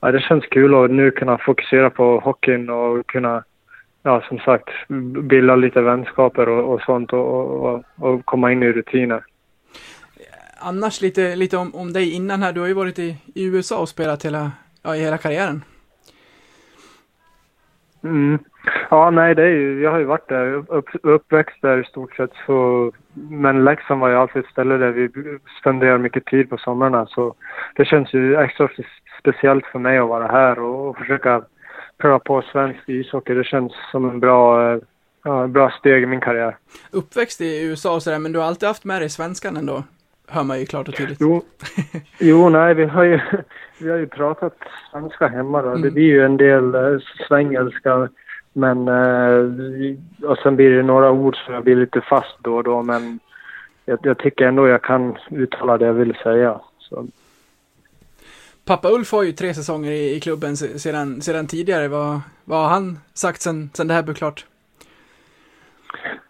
ja, 0.00 0.12
det 0.12 0.20
känns 0.20 0.46
kul 0.46 0.74
att 0.74 0.90
nu 0.90 1.10
kunna 1.10 1.38
fokusera 1.38 1.90
på 1.90 2.20
hockeyn 2.20 2.70
och 2.70 3.06
kunna, 3.06 3.44
ja, 4.02 4.24
som 4.28 4.38
sagt, 4.38 4.68
bilda 5.22 5.56
lite 5.56 5.80
vänskaper 5.80 6.48
och, 6.48 6.74
och 6.74 6.82
sånt 6.82 7.12
och, 7.12 7.66
och, 7.66 7.84
och 7.96 8.24
komma 8.24 8.52
in 8.52 8.62
i 8.62 8.72
rutiner. 8.72 9.24
Annars 10.60 11.00
lite, 11.00 11.36
lite 11.36 11.56
om, 11.56 11.74
om 11.74 11.92
dig 11.92 12.12
innan 12.12 12.42
här. 12.42 12.52
Du 12.52 12.60
har 12.60 12.66
ju 12.68 12.74
varit 12.74 12.98
i, 12.98 13.16
i 13.34 13.44
USA 13.44 13.78
och 13.78 13.88
spelat 13.88 14.24
hela, 14.24 14.52
ja, 14.82 14.96
i 14.96 15.00
hela 15.00 15.18
karriären. 15.18 15.64
Mm. 18.02 18.38
Ja, 18.90 19.10
nej, 19.10 19.34
det 19.34 19.42
är 19.42 19.50
ju, 19.50 19.82
jag 19.82 19.90
har 19.90 19.98
ju 19.98 20.04
varit 20.04 20.28
där, 20.28 20.64
upp, 20.68 20.88
uppväxt 21.02 21.56
där 21.62 21.78
i 21.80 21.84
stort 21.84 22.16
sett. 22.16 22.30
Så, 22.46 22.92
men 23.14 23.64
Leksand 23.64 24.00
var 24.00 24.08
ju 24.08 24.14
alltid 24.16 24.44
ett 24.44 24.50
ställe 24.50 24.76
där 24.76 24.90
vi 24.90 25.08
spenderar 25.60 25.98
mycket 25.98 26.24
tid 26.24 26.50
på 26.50 26.56
somrarna. 26.56 27.06
Så 27.06 27.34
det 27.76 27.84
känns 27.84 28.14
ju 28.14 28.36
extra 28.36 28.68
speciellt 29.20 29.66
för 29.66 29.78
mig 29.78 29.98
att 29.98 30.08
vara 30.08 30.26
här 30.26 30.58
och, 30.58 30.88
och 30.88 30.96
försöka 30.98 31.42
pröva 31.98 32.18
på 32.18 32.42
svensk 32.42 32.80
ishockey. 32.86 33.34
Det 33.34 33.44
känns 33.44 33.72
som 33.90 34.10
en 34.10 34.20
bra, 34.20 34.72
ja, 35.24 35.46
bra 35.46 35.70
steg 35.70 36.02
i 36.02 36.06
min 36.06 36.20
karriär. 36.20 36.56
Uppväxt 36.92 37.40
i 37.40 37.66
USA 37.70 37.94
och 37.94 38.02
sådär, 38.02 38.18
men 38.18 38.32
du 38.32 38.38
har 38.38 38.46
alltid 38.46 38.66
haft 38.68 38.84
med 38.84 39.02
dig 39.02 39.08
svenskan 39.10 39.56
ändå. 39.56 39.82
Hör 40.30 40.42
man 40.44 40.60
ju 40.60 40.66
klart 40.66 40.88
och 40.88 40.94
tydligt. 40.96 41.18
Jo, 41.20 41.42
jo 42.20 42.48
nej, 42.48 42.74
vi 42.74 42.84
har 42.84 43.04
ju, 43.04 43.20
vi 43.80 43.90
har 43.90 43.96
ju 43.98 44.06
pratat 44.06 44.56
svenska 44.92 45.26
hemma 45.28 45.62
då. 45.62 45.68
Det 45.68 45.76
Mm. 45.78 45.94
blir 45.94 46.04
ju 46.04 46.24
en 46.24 46.36
del 46.36 46.74
eh, 46.74 46.98
svengelska. 47.28 48.08
Men, 48.58 48.88
eh, 48.88 50.28
och 50.30 50.38
sen 50.38 50.56
blir 50.56 50.70
det 50.70 50.82
några 50.82 51.10
ord 51.10 51.36
som 51.36 51.54
jag 51.54 51.64
blir 51.64 51.76
lite 51.76 52.00
fast 52.00 52.36
då 52.42 52.56
och 52.56 52.64
då. 52.64 52.82
Men 52.82 53.18
jag, 53.84 53.98
jag 54.02 54.18
tycker 54.18 54.46
ändå 54.46 54.68
jag 54.68 54.82
kan 54.82 55.16
uttala 55.30 55.78
det 55.78 55.86
jag 55.86 55.92
vill 55.92 56.14
säga. 56.14 56.60
Så, 56.78 57.06
Pappa 58.64 58.88
Ulf 58.88 59.12
har 59.12 59.22
ju 59.22 59.32
tre 59.32 59.54
säsonger 59.54 59.90
i, 59.90 60.16
i 60.16 60.20
klubben 60.20 60.56
se- 60.56 60.78
sedan, 60.78 61.20
sedan 61.20 61.46
tidigare. 61.46 61.88
Vad, 61.88 62.20
vad 62.44 62.58
har 62.58 62.68
han 62.68 62.98
sagt 63.14 63.40
sen, 63.40 63.70
sen 63.74 63.88
det 63.88 63.94
här 63.94 64.02
blev 64.02 64.14
klart? 64.14 64.46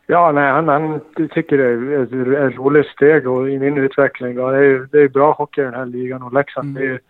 ja, 0.06 0.32
nej, 0.32 0.52
han, 0.52 0.68
han 0.68 1.00
tycker 1.34 1.58
det 1.58 1.64
är 1.64 2.02
ett, 2.02 2.52
ett 2.52 2.58
roligt 2.58 2.86
steg 2.86 3.28
och 3.28 3.50
i 3.50 3.58
min 3.58 3.78
utveckling. 3.78 4.36
Då. 4.36 4.50
Det 4.50 4.58
är 4.58 4.88
det 4.92 5.00
är 5.00 5.08
bra 5.08 5.32
hockey 5.32 5.60
i 5.60 5.64
den 5.64 5.74
här 5.74 5.86
ligan 5.86 6.22
och 6.22 6.32
Leksand. 6.32 6.74
Det 6.74 6.86
är 6.86 7.00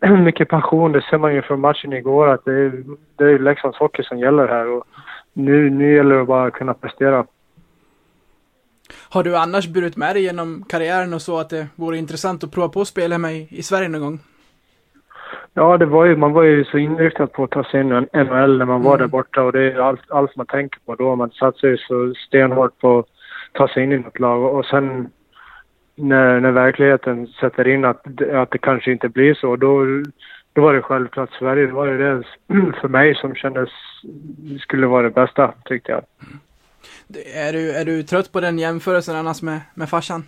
mycket 0.00 0.48
passion. 0.48 0.92
Det 0.92 1.02
ser 1.02 1.18
man 1.18 1.34
ju 1.34 1.42
från 1.42 1.60
matchen 1.60 1.92
igår 1.92 2.28
att 2.28 2.44
det 2.44 2.52
är, 2.52 2.84
det 3.16 3.24
är 3.24 3.38
Leksands 3.38 3.78
hockey 3.78 4.02
som 4.02 4.18
gäller 4.18 4.48
här. 4.48 4.68
Och 4.68 4.84
nu, 5.32 5.70
nu 5.70 5.94
gäller 5.94 6.14
det 6.18 6.24
bara 6.24 6.46
att 6.46 6.52
kunna 6.52 6.74
prestera. 6.74 7.26
Har 9.08 9.22
du 9.22 9.36
annars 9.36 9.68
burit 9.68 9.96
med 9.96 10.16
dig 10.16 10.22
genom 10.22 10.64
karriären 10.68 11.14
och 11.14 11.22
så 11.22 11.38
att 11.38 11.50
det 11.50 11.66
vore 11.76 11.98
intressant 11.98 12.44
att 12.44 12.52
prova 12.52 12.68
på 12.68 12.80
att 12.80 12.88
spela 12.88 13.30
i, 13.30 13.48
i 13.50 13.62
Sverige 13.62 13.88
någon 13.88 14.00
gång? 14.00 14.18
Ja, 15.54 15.76
det 15.78 15.86
var 15.86 16.04
ju, 16.04 16.16
man 16.16 16.32
var 16.32 16.42
ju 16.42 16.64
så 16.64 16.78
inriktad 16.78 17.26
på 17.26 17.44
att 17.44 17.50
ta 17.50 17.64
sig 17.64 17.80
in 17.80 17.92
i 17.92 18.24
NHL 18.24 18.58
när 18.58 18.64
man 18.64 18.82
var 18.82 18.94
Mm. 18.94 18.98
där 18.98 19.06
borta 19.06 19.42
och 19.42 19.52
det 19.52 19.72
är 19.72 19.78
allt, 19.78 20.10
allt 20.10 20.36
man 20.36 20.46
tänker 20.46 20.80
på 20.86 20.94
då. 20.94 21.16
Man 21.16 21.30
satsar 21.30 21.68
ju 21.68 21.76
så 21.76 22.14
stenhårt 22.26 22.78
på 22.78 22.98
att 22.98 23.06
ta 23.52 23.68
sig 23.68 23.82
in 23.82 23.92
i 23.92 23.98
något 23.98 24.18
lag 24.18 24.54
och 24.54 24.64
sen 24.64 25.10
när, 25.94 26.40
när 26.40 26.50
verkligheten 26.50 27.26
sätter 27.26 27.68
in 27.68 27.84
att, 27.84 28.22
att 28.32 28.50
det 28.50 28.58
kanske 28.58 28.92
inte 28.92 29.08
blir 29.08 29.34
så, 29.34 29.56
då, 29.56 29.84
då 30.52 30.62
var 30.62 30.74
det 30.74 30.82
självklart 30.82 31.30
Sverige. 31.38 31.66
Då 31.66 31.74
var 31.76 31.86
det 31.86 31.98
det 31.98 32.24
för 32.80 32.88
mig 32.88 33.14
som 33.14 33.34
kändes 33.34 33.68
skulle 34.60 34.86
vara 34.86 35.02
det 35.02 35.10
bästa, 35.10 35.52
tyckte 35.64 35.92
jag. 35.92 36.02
Är 37.34 37.52
du, 37.52 37.70
är 37.72 37.84
du 37.84 38.02
trött 38.02 38.32
på 38.32 38.40
den 38.40 38.58
jämförelsen 38.58 39.16
annars 39.16 39.42
med, 39.42 39.60
med 39.74 39.88
farsan? 39.88 40.24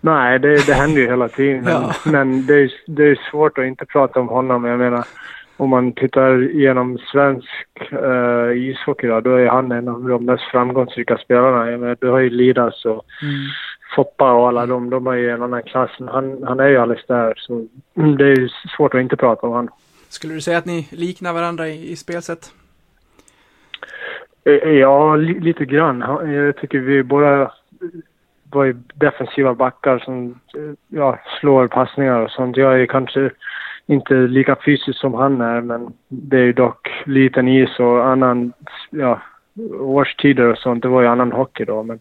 Nej, 0.00 0.38
det, 0.38 0.66
det 0.66 0.72
händer 0.74 1.00
ju 1.00 1.06
hela 1.08 1.28
tiden. 1.28 1.60
Men, 1.64 1.72
Ja. 1.72 1.94
men 2.04 2.46
det, 2.46 2.54
är, 2.54 2.72
det 2.86 3.02
är 3.04 3.20
svårt 3.30 3.58
att 3.58 3.64
inte 3.64 3.84
prata 3.86 4.20
om 4.20 4.28
honom. 4.28 4.64
Jag 4.64 4.78
menar, 4.78 5.04
om 5.56 5.70
man 5.70 5.92
tittar 5.92 6.42
igenom 6.42 6.98
svensk 6.98 7.48
uh, 7.92 8.56
ishockey 8.58 9.06
då, 9.06 9.20
då 9.20 9.34
är 9.34 9.46
han 9.46 9.72
en 9.72 9.88
av 9.88 10.08
de 10.08 10.24
mest 10.24 10.42
framgångsrika 10.44 11.16
spelarna. 11.18 11.70
Jag 11.70 11.80
menar, 11.80 11.96
du 12.00 12.08
har 12.08 12.18
ju 12.18 12.30
Lidas 12.30 12.84
och 12.84 13.04
Foppa 13.96 14.32
och 14.32 14.48
alla 14.48 14.66
de, 14.66 14.90
de 14.90 15.06
är 15.06 15.12
ju 15.14 15.30
en 15.30 15.42
annan 15.42 15.62
klass. 15.62 15.90
Men 15.98 16.08
han, 16.08 16.42
han 16.46 16.60
är 16.60 16.68
ju 16.68 16.76
alldeles 16.76 17.06
där. 17.06 17.34
Så 17.36 17.66
det 17.94 18.24
är 18.24 18.36
ju 18.40 18.48
svårt 18.76 18.94
att 18.94 19.00
inte 19.00 19.16
prata 19.16 19.46
om 19.46 19.52
honom. 19.52 19.68
Skulle 20.08 20.34
du 20.34 20.40
säga 20.40 20.58
att 20.58 20.64
ni 20.66 20.88
liknar 20.92 21.32
varandra 21.32 21.68
i, 21.68 21.92
i 21.92 21.96
spelsätt? 21.96 22.52
Eh, 24.44 24.52
Ja, 24.70 25.16
li, 25.16 25.40
lite 25.40 25.64
grann. 25.64 26.02
Han- 26.02 26.32
Jag 26.32 26.56
tycker 26.56 26.78
vi 26.78 27.02
båda 27.02 27.52
var 28.50 28.64
ju 28.64 28.72
defensiva 28.94 29.54
backar 29.54 29.98
som 29.98 30.30
eh, 30.56 30.74
ja, 30.88 31.18
slår 31.40 31.68
passningar 31.68 32.20
och 32.20 32.30
sånt. 32.30 32.56
Jag 32.56 32.80
är 32.80 32.86
kanske 32.86 33.30
inte 33.86 34.14
lika 34.14 34.56
fysisk 34.64 34.98
som 34.98 35.14
han 35.14 35.40
är, 35.40 35.60
men 35.60 35.92
det 36.08 36.36
är 36.36 36.42
ju 36.44 36.52
dock 36.52 37.02
liten 37.06 37.48
is 37.48 37.78
och 37.78 38.06
annan, 38.06 38.52
ja, 38.90 39.20
årstider 39.80 40.44
och 40.44 40.58
sånt. 40.58 40.82
Det 40.82 40.88
var 40.88 41.02
ju 41.02 41.08
annan 41.08 41.32
hockey 41.32 41.64
då, 41.64 41.82
men 41.82 42.00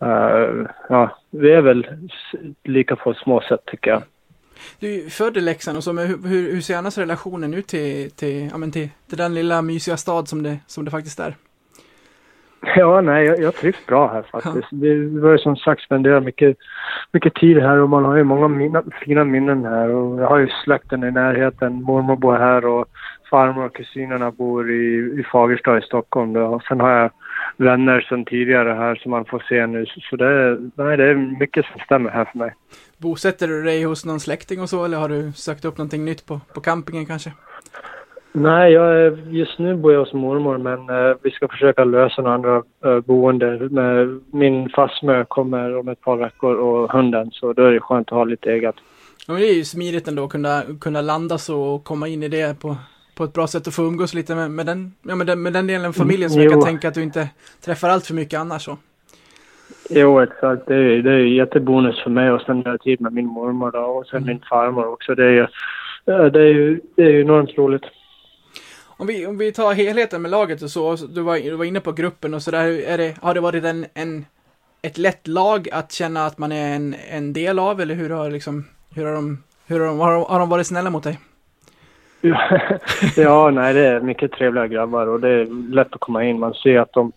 eh, 0.00 0.66
ja, 0.88 1.18
vi 1.30 1.52
är 1.52 1.60
väl 1.60 1.86
lika 2.64 2.96
på 2.96 3.14
små 3.14 3.40
sätt 3.40 3.60
tycker 3.66 3.90
jag. 3.90 4.02
Du 4.80 4.94
är 4.94 5.10
född 5.10 5.36
i 5.36 5.40
Leksand 5.40 5.76
och 5.76 5.84
så, 5.84 5.92
men 5.92 6.06
hur, 6.06 6.28
hur, 6.28 6.52
hur 6.52 6.60
ser 6.60 6.76
annars 6.76 6.98
relationen 6.98 7.54
ut 7.54 7.66
till, 7.66 8.10
till, 8.10 8.48
ja, 8.52 8.58
men 8.58 8.72
till, 8.72 8.88
till 9.08 9.18
den 9.18 9.34
lilla 9.34 9.62
mysiga 9.62 9.96
stad 9.96 10.28
som 10.28 10.42
det, 10.42 10.58
som 10.66 10.84
det 10.84 10.90
faktiskt 10.90 11.20
är? 11.20 11.34
Ja, 12.76 13.00
nej, 13.00 13.26
jag, 13.26 13.40
jag 13.40 13.54
trivs 13.54 13.86
bra 13.86 14.12
här 14.12 14.22
faktiskt. 14.22 14.66
Vi 14.70 15.20
har 15.20 15.32
ju 15.32 15.38
som 15.38 15.56
sagt 15.56 15.82
spenderat 15.82 16.24
mycket, 16.24 16.56
mycket 17.12 17.34
tid 17.34 17.58
här 17.58 17.78
och 17.78 17.88
man 17.88 18.04
har 18.04 18.16
ju 18.16 18.24
många 18.24 18.48
mina, 18.48 18.82
fina 19.04 19.24
minnen 19.24 19.64
här. 19.64 19.88
Och 19.88 20.20
jag 20.20 20.28
har 20.28 20.38
ju 20.38 20.48
släkten 20.64 21.04
i 21.04 21.10
närheten. 21.10 21.82
Mormor 21.82 22.16
bor 22.16 22.36
här 22.36 22.66
och 22.66 22.86
farmor 23.30 23.64
och 23.64 23.74
kusinerna 23.74 24.30
bor 24.30 24.70
i, 24.70 24.96
i 25.20 25.24
Fagersta 25.32 25.78
i 25.78 25.82
Stockholm. 25.82 26.32
Då. 26.32 26.40
Och 26.46 26.62
sen 26.62 26.80
har 26.80 26.90
jag 26.90 27.10
vänner 27.56 28.00
sedan 28.00 28.24
tidigare 28.24 28.72
här 28.72 28.94
som 28.94 29.10
man 29.10 29.24
får 29.24 29.44
se 29.48 29.66
nu. 29.66 29.86
Så 30.10 30.16
det, 30.16 30.26
är- 30.26 30.70
nej, 30.74 30.96
det 30.96 31.04
är 31.04 31.14
mycket 31.40 31.66
som 31.66 31.80
stämmer 31.80 32.10
här 32.10 32.24
för 32.24 32.38
mig. 32.38 32.54
Bosätter 32.98 33.48
du 33.48 33.62
dig 33.62 33.82
hos 33.84 34.04
någon 34.04 34.20
släkting 34.20 34.60
och 34.60 34.68
så, 34.68 34.84
eller 34.84 34.98
har 34.98 35.08
du 35.08 35.32
sökt 35.32 35.64
upp 35.64 35.78
någonting 35.78 36.04
nytt 36.04 36.26
på, 36.26 36.40
på 36.54 36.60
campingen 36.60 37.06
kanske? 37.06 37.32
Nej, 38.32 38.72
jag 38.72 38.96
är, 38.96 39.10
just 39.30 39.58
nu 39.58 39.76
bor 39.76 39.92
jag 39.92 40.00
hos 40.00 40.12
mormor 40.12 40.58
men 40.58 40.88
eh, 40.90 41.16
vi 41.22 41.30
ska 41.30 41.48
försöka 41.48 41.84
lösa 41.84 42.22
några 42.22 42.34
andra 42.34 42.62
uh, 42.86 43.00
boende. 43.00 43.68
Med, 43.70 44.20
min 44.32 44.68
fastmö 44.68 45.24
kommer 45.24 45.76
om 45.78 45.88
ett 45.88 46.00
par 46.00 46.16
veckor 46.16 46.54
och 46.56 46.92
hunden 46.92 47.30
så 47.30 47.52
då 47.52 47.62
är 47.62 47.72
det 47.72 47.80
skönt 47.80 48.08
att 48.08 48.16
ha 48.18 48.24
lite 48.24 48.52
eget. 48.52 48.74
Ja, 49.26 49.32
men 49.32 49.42
det 49.42 49.48
är 49.48 49.54
ju 49.54 49.64
smidigt 49.64 50.08
ändå 50.08 50.24
att 50.24 50.30
kunna, 50.30 50.62
kunna 50.80 51.00
landa 51.00 51.38
så 51.38 51.62
och 51.62 51.84
komma 51.84 52.08
in 52.08 52.22
i 52.22 52.28
det 52.28 52.60
på, 52.60 52.76
på 53.18 53.24
ett 53.24 53.32
bra 53.32 53.46
sätt 53.46 53.66
och 53.66 53.74
få 53.74 53.82
umgås 53.82 54.14
lite 54.14 54.34
med, 54.34 54.50
med, 54.50 54.66
den, 54.66 54.92
ja, 55.02 55.14
med, 55.14 55.26
den, 55.26 55.42
med 55.42 55.52
den 55.52 55.66
delen 55.66 55.86
av 55.86 55.92
familjen 55.92 56.30
som 56.30 56.42
jag 56.42 56.50
kan 56.50 56.60
Jo. 56.60 56.66
tänka 56.66 56.88
att 56.88 56.94
du 56.94 57.02
inte 57.02 57.28
träffar 57.64 57.88
allt 57.88 58.06
för 58.06 58.14
mycket 58.14 58.40
annars. 58.40 58.64
Så. 58.64 58.78
Jo, 59.90 60.20
exakt. 60.20 60.66
Det 60.66 60.74
är, 60.74 61.02
det 61.02 61.12
är 61.12 61.18
jättebonus 61.18 62.02
för 62.02 62.10
mig 62.10 62.30
och 62.30 62.40
sen 62.40 62.56
har 62.56 62.70
jag 62.70 62.80
tid 62.80 63.00
med 63.00 63.12
min 63.12 63.26
mormor 63.26 63.70
då, 63.70 63.78
och 63.78 64.06
sen 64.06 64.24
min 64.26 64.40
farmor 64.50 64.86
också. 64.92 65.14
Det 65.14 65.24
är, 65.24 65.50
det 66.04 66.12
är 66.42 66.80
det 66.96 67.02
är 67.02 67.20
enormt 67.20 67.58
roligt. 67.58 67.82
Om 68.86 69.06
vi, 69.06 69.26
om 69.26 69.38
vi 69.38 69.52
tar 69.52 69.74
helheten 69.74 70.22
med 70.22 70.30
laget 70.30 70.62
och 70.62 70.70
så, 70.70 70.96
du 70.96 71.22
var, 71.22 71.36
du 71.38 71.56
var 71.56 71.64
inne 71.64 71.80
på 71.80 71.92
gruppen 71.92 72.34
och 72.34 72.42
sådär, 72.42 72.88
är 72.88 72.98
det, 72.98 73.16
har 73.22 73.34
det 73.34 73.40
varit 73.40 73.64
en, 73.64 73.86
en, 73.94 74.24
ett 74.82 74.98
lätt 74.98 75.26
lag 75.26 75.68
att 75.72 75.92
känna 75.92 76.26
att 76.26 76.38
man 76.38 76.52
är 76.52 76.76
en, 76.76 76.94
en 77.10 77.32
del 77.32 77.58
av, 77.58 77.80
eller 77.80 77.94
hur 77.94 78.10
har 78.10 78.30
liksom, 78.30 78.64
hur 78.94 79.06
har 79.06 79.12
de, 79.12 79.42
hur 79.66 79.80
har 79.80 79.86
de, 79.86 79.98
har 80.00 80.12
de, 80.12 80.22
har 80.22 80.38
de 80.38 80.48
varit 80.48 80.66
snälla 80.66 80.90
mot 80.90 81.02
dig? 81.02 81.18
Ja, 83.16 83.50
nej, 83.54 83.74
det 83.74 83.86
är 83.86 84.00
mycket 84.00 84.32
trevliga 84.32 84.66
grabbar 84.66 85.06
och 85.06 85.20
det 85.20 85.28
är 85.28 85.72
lätt 85.74 85.94
att 85.94 86.00
komma 86.00 86.24
in. 86.24 86.38
Man 86.38 86.54
ser 86.54 86.80
att 86.80 86.92
de, 86.92 87.12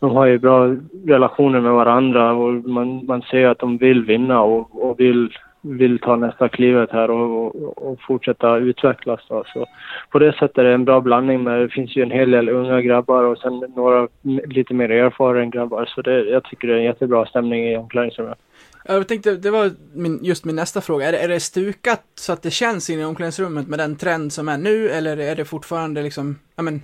de 0.00 0.10
har 0.10 0.26
ju 0.26 0.38
bra 0.38 0.76
relationer 1.06 1.60
med 1.60 1.72
varandra 1.72 2.32
och 2.32 2.52
man, 2.52 3.06
man 3.06 3.22
ser 3.22 3.46
att 3.46 3.58
de 3.58 3.78
vill 3.78 4.04
vinna 4.04 4.40
och, 4.40 4.90
och 4.90 5.00
vill, 5.00 5.36
vill 5.60 5.98
ta 5.98 6.16
nästa 6.16 6.48
klivet 6.48 6.90
här 6.90 7.10
och, 7.10 7.56
och, 7.56 7.90
och 7.90 8.00
fortsätta 8.00 8.56
utvecklas. 8.56 9.20
Då. 9.28 9.44
Så 9.46 9.66
på 10.10 10.18
det 10.18 10.32
sättet 10.32 10.58
är 10.58 10.64
det 10.64 10.74
en 10.74 10.84
bra 10.84 11.00
blandning. 11.00 11.42
Men 11.42 11.60
det 11.60 11.68
finns 11.68 11.96
ju 11.96 12.02
en 12.02 12.10
hel 12.10 12.30
del 12.30 12.48
unga 12.48 12.80
grabbar 12.80 13.24
och 13.24 13.38
sen 13.38 13.64
några 13.76 14.08
lite 14.46 14.74
mer 14.74 14.90
erfarna 14.90 15.46
grabbar. 15.46 15.84
Så 15.94 16.02
det, 16.02 16.24
jag 16.24 16.44
tycker 16.44 16.68
det 16.68 16.74
är 16.74 16.78
en 16.78 16.84
jättebra 16.84 17.26
stämning 17.26 17.64
i 17.64 17.76
omklädningsrummet. 17.76 18.38
Jag 18.84 19.08
tänkte, 19.08 19.36
det 19.36 19.50
var 19.50 19.70
min, 19.94 20.24
just 20.24 20.44
min 20.44 20.56
nästa 20.56 20.80
fråga. 20.80 21.08
Är 21.08 21.12
det, 21.12 21.18
är 21.18 21.28
det 21.28 21.40
stukat 21.40 22.02
så 22.14 22.32
att 22.32 22.42
det 22.42 22.50
känns 22.50 22.90
inne 22.90 23.02
i 23.02 23.04
omklädningsrummet 23.04 23.68
med 23.68 23.78
den 23.78 23.96
trend 23.96 24.32
som 24.32 24.48
är 24.48 24.58
nu, 24.58 24.88
eller 24.88 25.16
är 25.16 25.36
det 25.36 25.44
fortfarande 25.44 26.02
liksom, 26.02 26.38
ja 26.56 26.62
men, 26.62 26.82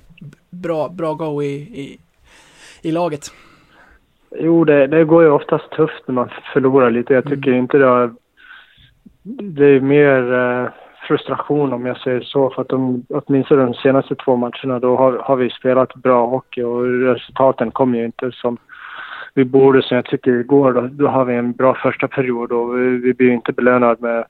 bra, 0.51 0.88
bra 0.88 1.14
go 1.14 1.42
i, 1.42 1.55
i, 1.55 1.99
i 2.82 2.92
laget? 2.92 3.32
Jo, 4.36 4.64
det, 4.64 4.86
det 4.86 5.05
går 5.05 5.22
ju 5.22 5.30
oftast 5.30 5.70
tufft 5.70 6.03
när 6.07 6.14
man 6.14 6.30
förlorar 6.53 6.90
lite. 6.90 7.14
Jag 7.14 7.24
tycker 7.24 7.53
inte 7.53 7.78
det 7.78 7.86
har... 7.86 8.14
Det 9.42 9.66
är 9.66 9.80
mer 9.80 10.32
eh, 10.32 10.68
frustration 11.09 11.72
om 11.72 11.86
jag 11.86 11.97
säger 11.97 12.20
så. 12.20 12.51
För 12.51 12.62
att 12.62 12.68
de, 12.68 13.07
åtminstone 13.09 13.62
de 13.62 13.74
senaste 13.74 14.14
två 14.14 14.36
matcherna 14.36 14.78
då 14.78 14.97
har, 14.97 15.12
har 15.12 15.36
vi 15.36 15.51
spelat 15.51 15.95
bra 15.95 16.26
hockey 16.26 16.62
och 16.62 16.84
resultaten 16.84 17.70
kommer 17.70 17.99
ju 17.99 18.05
inte 18.05 18.32
som 18.32 18.59
vi 19.35 19.45
borde 19.45 19.82
som 19.82 19.97
jag 19.97 20.05
tycker 20.05 20.30
igår. 20.30 20.72
Då, 20.72 20.80
då 20.80 21.09
har 21.09 21.24
vi 21.24 21.35
en 21.35 21.53
bra 21.53 21.74
första 21.82 22.09
period 22.09 22.53
och 22.53 22.78
vi, 22.78 22.97
vi 22.97 23.14
blir 23.14 23.30
inte 23.30 23.53
belönade 23.53 23.97
med 24.01 24.24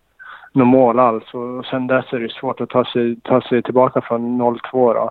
något 0.53 0.69
mål 0.69 0.99
alls. 0.99 1.35
Och 1.35 1.67
sen 1.67 1.87
dess 1.87 2.13
är 2.13 2.21
det 2.21 2.33
svårt 2.33 2.61
att 2.61 2.69
ta 2.69 2.85
sig, 2.85 3.17
ta 3.23 3.41
sig 3.41 3.63
tillbaka 3.63 4.01
från 4.01 4.43
0-2 4.43 4.59
då. 4.73 5.11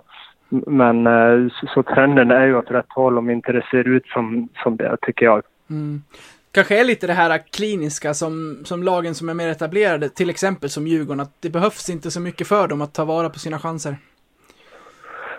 Men 0.50 1.08
eh, 1.08 1.52
så, 1.54 1.68
så 1.68 1.84
trenden 1.84 2.32
är 2.32 2.46
ju 2.46 2.58
åt 2.58 2.72
rätt 2.72 2.86
håll 2.90 3.18
om 3.18 3.30
inte 3.30 3.52
det 3.52 3.66
ser 3.72 3.88
ut 3.88 4.08
som, 4.08 4.50
som 4.64 4.78
det 4.78 4.98
tycker 5.02 5.26
jag. 5.26 5.42
Mm. 5.70 6.02
Kanske 6.52 6.80
är 6.80 6.84
lite 6.84 7.08
det 7.08 7.14
här 7.14 7.38
kliniska 7.52 8.14
som, 8.14 8.58
som 8.64 8.84
lagen 8.84 9.16
som 9.16 9.30
är 9.30 9.34
mer 9.34 9.48
etablerade, 9.48 10.10
till 10.10 10.30
exempel 10.30 10.70
som 10.70 10.88
Djurgården, 10.88 11.20
att 11.20 11.42
det 11.42 11.50
behövs 11.50 11.90
inte 11.90 12.12
så 12.12 12.20
mycket 12.20 12.48
för 12.48 12.68
dem 12.68 12.82
att 12.82 12.94
ta 12.94 13.06
vara 13.06 13.30
på 13.30 13.40
sina 13.40 13.60
chanser. 13.60 13.98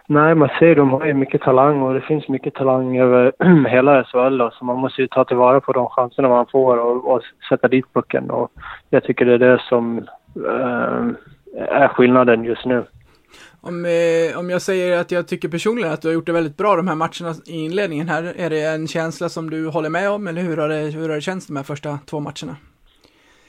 Nej, 0.09 0.35
man 0.35 0.49
ser 0.59 0.75
de 0.75 0.91
har 0.91 1.07
ju 1.07 1.15
mycket 1.15 1.43
talang 1.43 1.83
och 1.83 1.95
det 1.95 2.01
finns 2.01 2.29
mycket 2.29 2.55
talang 2.55 2.99
över 2.99 3.33
hela 3.69 4.05
SHL 4.05 4.39
då, 4.39 4.51
så 4.51 4.65
man 4.65 4.77
måste 4.77 5.01
ju 5.01 5.09
ta 5.09 5.25
tillvara 5.25 5.61
på 5.61 5.73
de 5.73 5.89
chanserna 5.89 6.29
man 6.29 6.47
får 6.47 6.77
och, 6.77 7.15
och 7.15 7.23
sätta 7.49 7.69
dit 7.69 7.85
pucken 7.93 8.31
och 8.31 8.51
jag 8.91 9.05
tycker 9.05 9.25
det 9.25 9.35
är 9.35 9.39
det 9.39 9.63
som 9.69 9.99
eh, 10.37 11.07
är 11.69 11.89
skillnaden 11.89 12.45
just 12.45 12.65
nu. 12.65 12.85
Om, 13.61 13.85
eh, 13.85 14.39
om 14.39 14.51
jag 14.51 14.63
säger 14.63 15.01
att 15.01 15.11
jag 15.11 15.29
tycker 15.29 15.49
personligen 15.49 15.93
att 15.93 16.03
du 16.03 16.09
har 16.09 16.15
gjort 16.15 16.27
det 16.27 16.33
väldigt 16.33 16.57
bra 16.57 16.77
de 16.77 16.89
här 16.89 16.95
matcherna 16.95 17.35
i 17.47 17.65
inledningen 17.65 18.09
här, 18.09 18.33
är 18.37 18.51
det 18.51 18.63
en 18.63 18.87
känsla 18.87 19.29
som 19.29 19.51
du 19.51 19.69
håller 19.69 19.91
med 19.91 20.11
om, 20.11 20.27
eller 20.27 20.43
hur 20.43 20.57
har 20.57 20.69
det, 20.69 20.77
hur 20.77 21.09
har 21.09 21.15
det 21.15 21.21
känts 21.21 21.47
de 21.47 21.57
här 21.57 21.65
första 21.65 21.99
två 22.11 22.21
matcherna? 22.21 22.57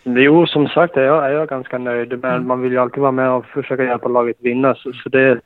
Jo, 0.03 0.45
som 0.45 0.68
sagt 0.68 0.97
är 0.97 1.01
jag, 1.01 1.26
är 1.26 1.30
jag 1.30 1.49
ganska 1.49 1.78
nöjd, 1.78 2.20
men 2.22 2.47
man 2.47 2.62
vill 2.62 2.72
ju 2.72 2.78
alltid 2.78 3.01
vara 3.01 3.12
med 3.12 3.32
och 3.32 3.45
försöka 3.45 3.84
hjälpa 3.84 4.08
laget 4.08 4.38
vinna. 4.39 4.76
Så, 4.76 4.93
så 4.93 5.10
det, 5.10 5.39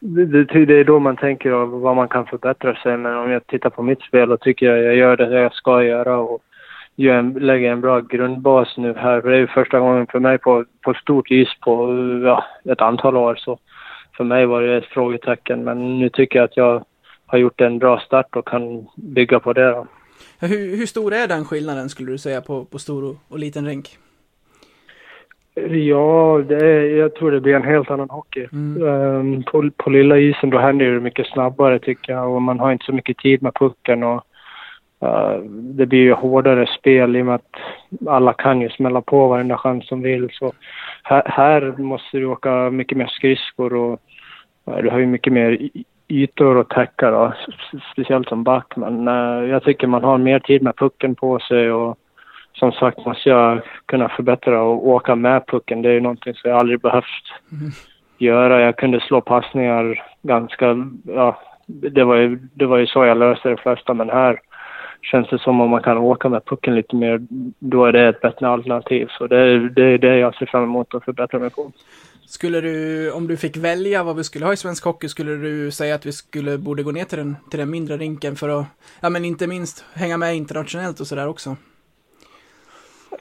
det, 0.00 0.44
det 0.64 0.80
är 0.80 0.84
då 0.84 0.98
man 0.98 1.16
tänker 1.16 1.50
vad 1.66 1.96
man 1.96 2.08
kan 2.08 2.26
förbättra 2.26 2.74
sig. 2.74 2.96
Men 2.96 3.16
om 3.16 3.30
jag 3.30 3.46
tittar 3.46 3.70
på 3.70 3.82
mitt 3.82 4.02
spel 4.02 4.32
och 4.32 4.40
tycker 4.40 4.66
jag 4.66 4.84
jag 4.84 4.96
gör 4.96 5.16
det 5.16 5.40
jag 5.40 5.54
ska 5.54 5.82
göra 5.82 6.18
och 6.18 6.42
gör 6.96 7.14
en, 7.14 7.32
lägger 7.32 7.72
en 7.72 7.80
bra 7.80 8.00
grundbas 8.00 8.76
nu 8.76 8.94
här. 8.94 9.20
För 9.20 9.30
det 9.30 9.36
är 9.36 9.40
ju 9.40 9.46
första 9.46 9.78
gången 9.80 10.06
för 10.06 10.20
mig 10.20 10.38
på, 10.38 10.64
på 10.84 10.94
stort 10.94 11.30
is 11.30 11.48
på 11.60 11.94
ja, 12.24 12.44
ett 12.72 12.80
antal 12.80 13.16
år. 13.16 13.34
Så 13.34 13.58
för 14.16 14.24
mig 14.24 14.46
var 14.46 14.62
det 14.62 14.76
ett 14.76 14.84
frågetecken. 14.84 15.64
Men 15.64 15.98
nu 15.98 16.08
tycker 16.08 16.38
jag 16.38 16.44
att 16.44 16.56
jag 16.56 16.84
har 17.26 17.38
gjort 17.38 17.60
en 17.60 17.78
bra 17.78 18.00
start 18.00 18.36
och 18.36 18.48
kan 18.48 18.86
bygga 18.96 19.40
på 19.40 19.52
det. 19.52 19.70
Då. 19.70 19.86
Hur, 20.40 20.76
hur 20.76 20.86
stor 20.86 21.14
är 21.14 21.28
den 21.28 21.44
skillnaden 21.44 21.88
skulle 21.88 22.12
du 22.12 22.18
säga 22.18 22.40
på, 22.40 22.64
på 22.64 22.78
stor 22.78 23.04
och, 23.04 23.16
och 23.28 23.38
liten 23.38 23.66
rink? 23.66 23.98
Ja, 25.66 26.42
det 26.48 26.56
är, 26.56 26.96
jag 26.96 27.14
tror 27.14 27.30
det 27.30 27.40
blir 27.40 27.54
en 27.54 27.62
helt 27.62 27.90
annan 27.90 28.10
hockey. 28.10 28.46
Mm. 28.52 28.88
Ehm, 28.88 29.42
på, 29.42 29.70
på 29.76 29.90
lilla 29.90 30.18
isen 30.18 30.50
då 30.50 30.58
händer 30.58 30.86
det 30.86 31.00
mycket 31.00 31.26
snabbare 31.26 31.78
tycker 31.78 32.12
jag 32.12 32.30
och 32.30 32.42
man 32.42 32.60
har 32.60 32.72
inte 32.72 32.84
så 32.84 32.92
mycket 32.92 33.18
tid 33.18 33.42
med 33.42 33.54
pucken 33.54 34.02
och 34.02 34.24
eh, 35.02 35.38
det 35.50 35.86
blir 35.86 35.98
ju 35.98 36.12
hårdare 36.12 36.66
spel 36.78 37.16
i 37.16 37.22
och 37.22 37.26
med 37.26 37.34
att 37.34 37.56
alla 38.06 38.32
kan 38.32 38.60
ju 38.60 38.68
smälla 38.68 39.00
på 39.00 39.28
varenda 39.28 39.58
chans 39.58 39.88
som 39.88 40.02
vill. 40.02 40.28
Så 40.32 40.52
här, 41.02 41.22
här 41.26 41.74
måste 41.78 42.18
du 42.18 42.26
åka 42.26 42.70
mycket 42.70 42.98
mer 42.98 43.06
skridskor 43.06 43.74
och 43.74 44.00
eh, 44.66 44.76
du 44.76 44.90
har 44.90 44.98
ju 44.98 45.06
mycket 45.06 45.32
mer 45.32 45.58
ytor 46.08 46.60
att 46.60 46.68
täcka 46.68 47.10
då, 47.10 47.34
speciellt 47.92 48.28
som 48.28 48.44
back. 48.44 48.76
Men 48.76 49.08
eh, 49.08 49.50
jag 49.50 49.62
tycker 49.62 49.86
man 49.86 50.04
har 50.04 50.18
mer 50.18 50.38
tid 50.38 50.62
med 50.62 50.76
pucken 50.76 51.14
på 51.14 51.38
sig 51.38 51.72
och 51.72 51.98
som 52.58 52.72
sagt 52.72 53.06
måste 53.06 53.28
jag 53.28 53.60
kunna 53.86 54.08
förbättra 54.08 54.62
och 54.62 54.88
åka 54.88 55.14
med 55.14 55.46
pucken. 55.46 55.82
Det 55.82 55.88
är 55.88 55.92
ju 55.92 56.00
någonting 56.00 56.34
som 56.34 56.50
jag 56.50 56.60
aldrig 56.60 56.80
behövt 56.80 57.24
göra. 58.18 58.60
Jag 58.60 58.76
kunde 58.76 59.00
slå 59.00 59.20
passningar 59.20 60.04
ganska, 60.22 60.76
ja, 61.02 61.40
det 61.66 62.04
var 62.04 62.16
ju, 62.16 62.38
det 62.54 62.66
var 62.66 62.78
ju 62.78 62.86
så 62.86 63.04
jag 63.04 63.18
löste 63.18 63.48
det 63.48 63.56
flesta, 63.56 63.94
men 63.94 64.10
här 64.10 64.40
känns 65.02 65.28
det 65.28 65.38
som 65.38 65.60
om 65.60 65.70
man 65.70 65.82
kan 65.82 65.98
åka 65.98 66.28
med 66.28 66.44
pucken 66.44 66.74
lite 66.74 66.96
mer, 66.96 67.20
då 67.58 67.84
är 67.84 67.92
det 67.92 68.08
ett 68.08 68.20
bättre 68.20 68.48
alternativ. 68.48 69.08
Så 69.10 69.26
det 69.26 69.38
är 69.38 69.58
det, 69.58 69.98
det 69.98 70.18
jag 70.18 70.34
ser 70.34 70.46
fram 70.46 70.64
emot 70.64 70.94
att 70.94 71.04
förbättra 71.04 71.38
mig 71.38 71.50
på. 71.50 71.72
Skulle 72.26 72.60
du, 72.60 73.12
om 73.12 73.26
du 73.26 73.36
fick 73.36 73.56
välja 73.56 74.02
vad 74.02 74.16
vi 74.16 74.24
skulle 74.24 74.44
ha 74.44 74.52
i 74.52 74.56
svensk 74.56 74.84
hockey, 74.84 75.08
skulle 75.08 75.36
du 75.36 75.70
säga 75.70 75.94
att 75.94 76.06
vi 76.06 76.12
skulle, 76.12 76.58
borde 76.58 76.82
gå 76.82 76.90
ner 76.90 77.04
till 77.04 77.18
den, 77.18 77.36
till 77.50 77.58
den 77.58 77.70
mindre 77.70 77.96
rinken 77.96 78.36
för 78.36 78.48
att, 78.48 78.66
ja 79.00 79.10
men 79.10 79.24
inte 79.24 79.46
minst 79.46 79.84
hänga 79.94 80.16
med 80.16 80.36
internationellt 80.36 81.00
och 81.00 81.06
sådär 81.06 81.28
också? 81.28 81.56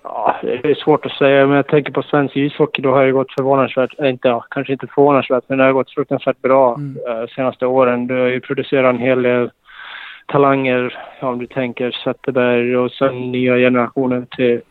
Ja, 0.04 0.36
det 0.41 0.70
är 0.72 0.76
svårt 0.76 1.06
att 1.06 1.12
säga, 1.12 1.48
men 1.48 1.56
jag 1.56 1.68
tänker 1.68 1.91
på 1.91 2.02
svensk 2.04 2.36
ishockey, 2.36 2.82
då 2.82 2.91
har 2.91 3.06
det 3.06 3.12
gått 3.12 3.34
förvånansvärt, 3.38 4.00
äh, 4.00 4.10
inte, 4.10 4.28
ja, 4.28 4.45
kanske 4.50 4.74
inte 4.74 4.88
förvånansvärt, 4.88 5.43
men 5.48 5.58
det 5.58 5.64
har 5.64 5.72
gått 5.72 5.91
fruktansvärt 5.91 6.41
bra 6.41 6.76
Mm. 6.76 6.98
eh, 7.08 7.28
senaste 7.28 7.66
åren. 7.66 8.08
Du 8.08 8.20
har 8.20 8.28
ju 8.28 8.39
producerat 8.41 8.95
en 8.95 9.02
hel 9.02 9.22
del 9.22 9.52
talanger, 10.26 10.98
ja, 11.20 11.28
om 11.28 11.39
du 11.39 11.48
tänker 11.48 11.91
Zetterberg 11.91 12.78
och 12.78 12.91
sen 12.91 13.32
nya 13.32 13.56
generationen 13.58 14.26
till 14.26 14.62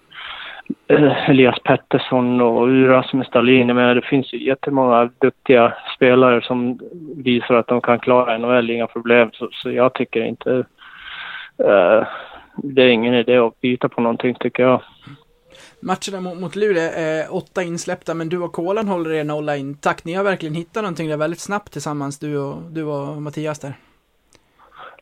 eh, 0.89 1.31
Elias 1.31 1.59
Pettersson 1.65 2.41
och 2.41 2.89
Rasmus 2.89 3.31
Dahlin. 3.31 3.67
Menar, 3.67 3.95
det 3.95 4.05
finns 4.05 4.33
ju 4.35 4.45
jättemånga 4.45 5.11
duktiga 5.21 5.73
spelare 5.97 6.43
som 6.43 6.79
visar 7.17 7.55
att 7.55 7.67
de 7.67 7.81
kan 7.81 7.99
klara 7.99 8.39
NHL, 8.39 8.71
inga 8.71 8.87
problem. 8.87 9.31
Så, 9.33 9.49
så 9.53 9.71
jag 9.71 9.95
tycker 9.95 10.25
inte... 10.25 10.65
det 12.57 12.83
är 12.83 12.89
ingen 12.89 13.15
idé 13.15 13.37
att 13.37 13.61
byta 13.61 13.89
på 13.89 14.01
någonting, 14.01 14.35
tycker 14.41 14.63
jag. 14.63 14.83
Matcherna 15.81 16.21
mot, 16.21 16.41
mot 16.41 16.57
Luleå 16.57 16.91
är 16.95 17.35
åtta 17.35 17.63
insläppta, 17.63 18.15
men 18.15 18.29
du 18.29 18.39
och 18.39 18.53
Kolan 18.53 18.89
håller 18.89 19.13
er 19.13 19.25
nolla 19.25 19.57
intakt. 19.57 20.05
Ni 20.05 20.15
har 20.15 20.25
verkligen 20.25 20.55
hittat 20.55 20.83
någonting 20.83 21.09
där 21.09 21.17
väldigt 21.17 21.41
snabbt 21.41 21.73
tillsammans, 21.73 22.19
du 22.19 22.39
och, 22.39 22.57
du 22.71 22.85
och 22.85 23.23
Mattias 23.23 23.59
där. 23.59 23.73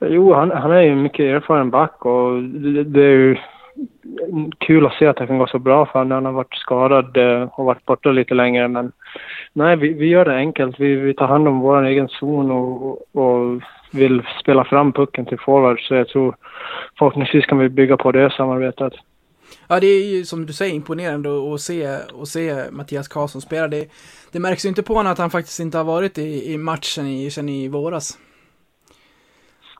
Jo, 0.00 0.34
han, 0.34 0.50
han 0.50 0.70
är 0.70 0.82
ju 0.82 0.94
mycket 0.94 1.20
erfaren 1.20 1.70
back 1.70 2.07
och 2.07 2.42
det, 2.42 2.84
det 2.84 3.02
är 3.02 3.11
ju 3.11 3.36
kul 4.59 4.86
att 4.86 4.94
se 4.94 5.07
att 5.07 5.16
det 5.16 5.26
kan 5.26 5.38
gå 5.38 5.46
så 5.46 5.59
bra 5.59 5.86
för 5.86 5.98
honom. 5.98 6.12
Han 6.12 6.24
har 6.24 6.32
varit 6.32 6.55
skadad 6.55 7.16
eh, 7.16 7.42
och 7.42 7.64
varit 7.64 7.84
borta 7.84 8.11
lite 8.11 8.34
längre. 8.34 8.68
Men 8.68 8.92
nej, 9.52 9.76
vi, 9.76 9.92
vi 9.92 10.07
gör 10.07 10.24
det 10.24 10.36
enkelt. 10.36 10.80
Vi, 10.80 10.94
vi 10.94 11.14
tar 11.14 11.26
hand 11.26 11.48
om 11.48 11.61
vår 11.61 11.84
egen 11.84 12.09
zon 12.09 12.50
och, 12.50 13.16
och 13.16 13.62
vill 13.95 14.22
spela 14.40 14.64
fram 14.64 14.92
pucken 14.92 15.26
till 15.26 15.38
forward. 15.38 15.80
Så 15.80 15.95
jag 15.95 16.09
tror 16.09 16.36
förhoppningsvis 16.99 17.47
kan 17.47 17.59
vi 17.59 17.68
bygga 17.68 17.97
på 17.97 18.12
det 18.12 18.30
samarbetet. 18.30 18.92
Ja, 19.68 19.80
det 19.80 19.86
är 19.86 20.16
ju 20.16 20.24
som 20.24 20.47
du 20.47 20.53
säger 20.53 20.74
imponerande 20.74 21.55
att 21.55 21.61
se, 21.61 21.86
att 22.22 22.28
se 22.28 22.55
Mattias 22.70 23.09
Karlsson 23.09 23.40
spela. 23.40 23.68
Det, 23.68 23.88
det 24.32 24.40
märks 24.40 24.64
ju 24.64 24.68
inte 24.68 24.82
på 24.82 24.95
honom 24.95 25.12
att 25.12 25.18
han 25.18 25.30
faktiskt 25.30 25.61
inte 25.61 25.78
har 25.78 25.84
varit 25.84 26.18
i, 26.18 26.53
i 26.53 26.59
matchen 26.59 27.07
i, 27.07 27.30
sen 27.30 27.49
i 27.49 27.68
våras. 27.68 28.18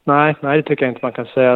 Nej, 0.07 0.35
nej, 0.41 0.57
det 0.57 0.63
tycker 0.63 0.85
jag 0.85 0.93
inte 0.93 1.05
man 1.05 1.13
kan 1.13 1.27
säga. 1.27 1.53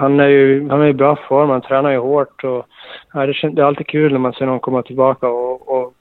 Han 0.00 0.20
är 0.20 0.28
ju, 0.28 0.68
han 0.68 0.82
är 0.82 0.86
i 0.86 0.92
bra 0.92 1.16
form, 1.28 1.50
han 1.50 1.60
tränar 1.60 1.90
ju 1.90 1.98
hårt 1.98 2.44
och 2.44 2.66
ja, 3.12 3.26
det, 3.26 3.50
det 3.50 3.62
är 3.62 3.66
alltid 3.66 3.86
kul 3.86 4.12
när 4.12 4.18
man 4.18 4.32
ser 4.32 4.46
någon 4.46 4.60
komma 4.60 4.82
tillbaka 4.82 5.28
och, 5.28 5.68
och 5.68 5.94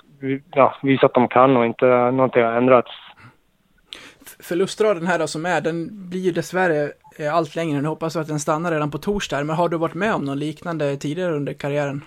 ja, 0.51 0.75
visa 0.81 1.05
att 1.05 1.13
de 1.13 1.27
kan 1.27 1.57
och 1.57 1.65
inte 1.65 1.85
någonting 2.11 2.43
har 2.43 2.53
ändrats. 2.53 2.91
Förlustraden 4.41 5.07
här 5.07 5.19
då 5.19 5.27
som 5.27 5.45
är, 5.45 5.61
den 5.61 6.09
blir 6.09 6.19
ju 6.19 6.31
dessvärre 6.31 6.91
eh, 7.19 7.35
allt 7.35 7.55
längre. 7.55 7.81
Nu 7.81 7.87
hoppas 7.87 8.15
jag 8.15 8.21
att 8.21 8.27
den 8.27 8.39
stannar 8.39 8.71
redan 8.71 8.91
på 8.91 8.97
torsdag. 8.97 9.43
Men 9.43 9.55
har 9.55 9.69
du 9.69 9.77
varit 9.77 9.93
med 9.93 10.13
om 10.13 10.25
någon 10.25 10.39
liknande 10.39 10.97
tidigare 10.97 11.35
under 11.35 11.53
karriären? 11.53 12.01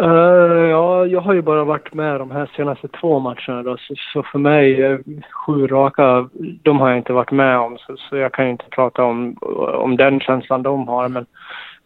Eh, 0.00 0.70
ja, 0.70 1.06
jag 1.06 1.20
har 1.20 1.34
ju 1.34 1.42
bara 1.42 1.64
varit 1.64 1.94
med 1.94 2.20
de 2.20 2.30
här 2.30 2.50
senaste 2.56 2.88
två 2.88 3.18
matcherna 3.18 3.62
då, 3.62 3.76
så, 3.76 3.94
så 4.12 4.22
för 4.22 4.38
mig, 4.38 4.82
eh, 4.82 4.98
sju 5.32 5.66
raka, 5.66 6.28
de 6.62 6.80
har 6.80 6.88
jag 6.88 6.98
inte 6.98 7.12
varit 7.12 7.30
med 7.30 7.58
om, 7.58 7.78
så, 7.78 7.96
så 7.96 8.16
jag 8.16 8.32
kan 8.32 8.44
ju 8.44 8.50
inte 8.50 8.64
prata 8.70 9.04
om, 9.04 9.36
om 9.74 9.96
den 9.96 10.20
känslan 10.20 10.62
de 10.62 10.88
har, 10.88 11.08
men 11.08 11.26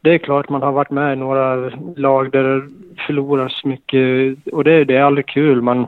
det 0.00 0.14
är 0.14 0.18
klart 0.18 0.48
man 0.48 0.62
har 0.62 0.72
varit 0.72 0.90
med 0.90 1.12
i 1.12 1.16
några 1.16 1.70
lag 1.96 2.30
där 2.30 2.42
det 2.42 2.68
förloras 3.06 3.64
mycket 3.64 4.36
och 4.52 4.64
det, 4.64 4.84
det 4.84 4.96
är 4.96 5.02
aldrig 5.02 5.26
kul. 5.26 5.62
Man, 5.62 5.86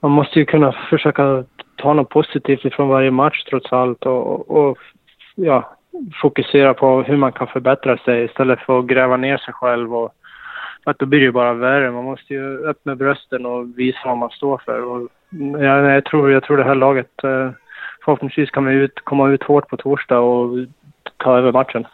man 0.00 0.10
måste 0.10 0.38
ju 0.38 0.44
kunna 0.44 0.72
försöka 0.72 1.44
ta 1.80 1.92
något 1.92 2.08
positivt 2.08 2.64
ifrån 2.64 2.88
varje 2.88 3.10
match 3.10 3.44
trots 3.44 3.72
allt 3.72 4.06
och, 4.06 4.50
och 4.50 4.78
ja, 5.34 5.76
fokusera 6.22 6.74
på 6.74 7.02
hur 7.02 7.16
man 7.16 7.32
kan 7.32 7.46
förbättra 7.46 7.96
sig 7.96 8.24
istället 8.24 8.60
för 8.60 8.78
att 8.78 8.86
gräva 8.86 9.16
ner 9.16 9.36
sig 9.36 9.54
själv 9.54 9.94
och 9.94 10.14
att 10.84 10.98
då 10.98 11.06
blir 11.06 11.20
det 11.20 11.24
ju 11.24 11.32
bara 11.32 11.52
värre. 11.52 11.90
Man 11.90 12.04
måste 12.04 12.34
ju 12.34 12.66
öppna 12.66 12.96
brösten 12.96 13.46
och 13.46 13.78
visa 13.78 13.98
vad 14.04 14.18
man 14.18 14.30
står 14.30 14.62
för. 14.64 14.82
Och 14.84 15.08
jag, 15.62 15.96
jag, 15.96 16.04
tror, 16.04 16.30
jag 16.30 16.42
tror 16.42 16.56
det 16.56 16.64
här 16.64 16.74
laget 16.74 17.24
eh, 17.24 17.50
förhoppningsvis 18.04 18.50
kan 18.50 18.64
vi 18.64 18.74
ut, 18.74 19.00
komma 19.04 19.28
ut 19.28 19.42
hårt 19.42 19.68
på 19.68 19.76
torsdag 19.76 20.18
och 20.18 20.50
ta 21.16 21.38
över 21.38 21.52
matchen. 21.52 21.86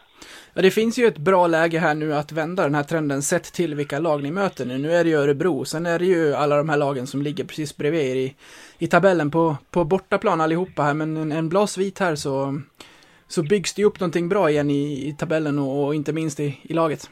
Ja, 0.55 0.62
det 0.62 0.71
finns 0.71 0.99
ju 0.99 1.07
ett 1.07 1.19
bra 1.19 1.47
läge 1.47 1.79
här 1.79 1.95
nu 1.95 2.14
att 2.14 2.33
vända 2.33 2.62
den 2.62 2.75
här 2.75 2.83
trenden 2.83 3.23
sett 3.23 3.45
till 3.45 3.75
vilka 3.75 3.99
lag 3.99 4.23
ni 4.23 4.31
möter 4.31 4.67
nu. 4.67 4.79
Nu 4.79 4.93
är 4.93 5.05
det 5.05 5.11
ju 5.11 5.17
Örebro, 5.17 5.64
sen 5.64 5.87
är 5.87 5.99
det 5.99 6.05
ju 6.05 6.35
alla 6.35 6.57
de 6.57 6.69
här 6.69 6.77
lagen 6.77 7.07
som 7.07 7.23
ligger 7.23 7.45
precis 7.45 7.77
bredvid 7.77 8.01
er 8.01 8.17
i, 8.17 8.35
i 8.79 8.87
tabellen 8.87 9.31
på, 9.31 9.57
på 9.71 9.85
bortaplan 9.85 10.41
allihopa 10.41 10.83
här, 10.83 10.95
men 10.95 11.17
en, 11.17 11.33
en 11.33 11.49
bra 11.49 11.67
svit 11.67 11.99
här 11.99 12.14
så, 12.14 12.61
så 13.29 13.43
byggs 13.43 13.75
det 13.75 13.83
ju 13.83 13.89
upp 13.89 14.01
någonting 14.01 14.29
bra 14.29 14.51
igen 14.51 14.71
i, 14.71 15.09
i 15.09 15.12
tabellen 15.19 15.59
och, 15.59 15.87
och 15.87 15.95
inte 15.95 16.12
minst 16.12 16.41
i, 16.41 16.59
i 16.62 16.73
laget. 16.73 17.11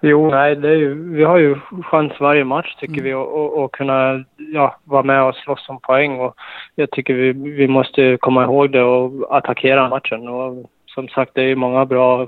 Jo, 0.00 0.30
nej, 0.30 0.54
ju, 0.54 1.14
vi 1.14 1.24
har 1.24 1.38
ju 1.38 1.56
chans 1.82 2.12
varje 2.20 2.44
match 2.44 2.74
tycker 2.74 3.02
vi 3.02 3.14
och, 3.14 3.32
och, 3.32 3.64
och 3.64 3.74
kunna 3.74 4.24
ja, 4.36 4.76
vara 4.84 5.02
med 5.02 5.22
och 5.22 5.34
slåss 5.34 5.68
om 5.68 5.80
poäng. 5.80 6.20
Och 6.20 6.34
jag 6.74 6.90
tycker 6.90 7.14
vi, 7.14 7.32
vi 7.32 7.68
måste 7.68 8.16
komma 8.20 8.44
ihåg 8.44 8.70
det 8.70 8.82
och 8.82 9.36
attackera 9.36 9.88
matchen. 9.88 10.28
Och 10.28 10.70
som 10.94 11.08
sagt, 11.08 11.32
det 11.34 11.42
är 11.42 11.56
många 11.56 11.86
bra 11.86 12.26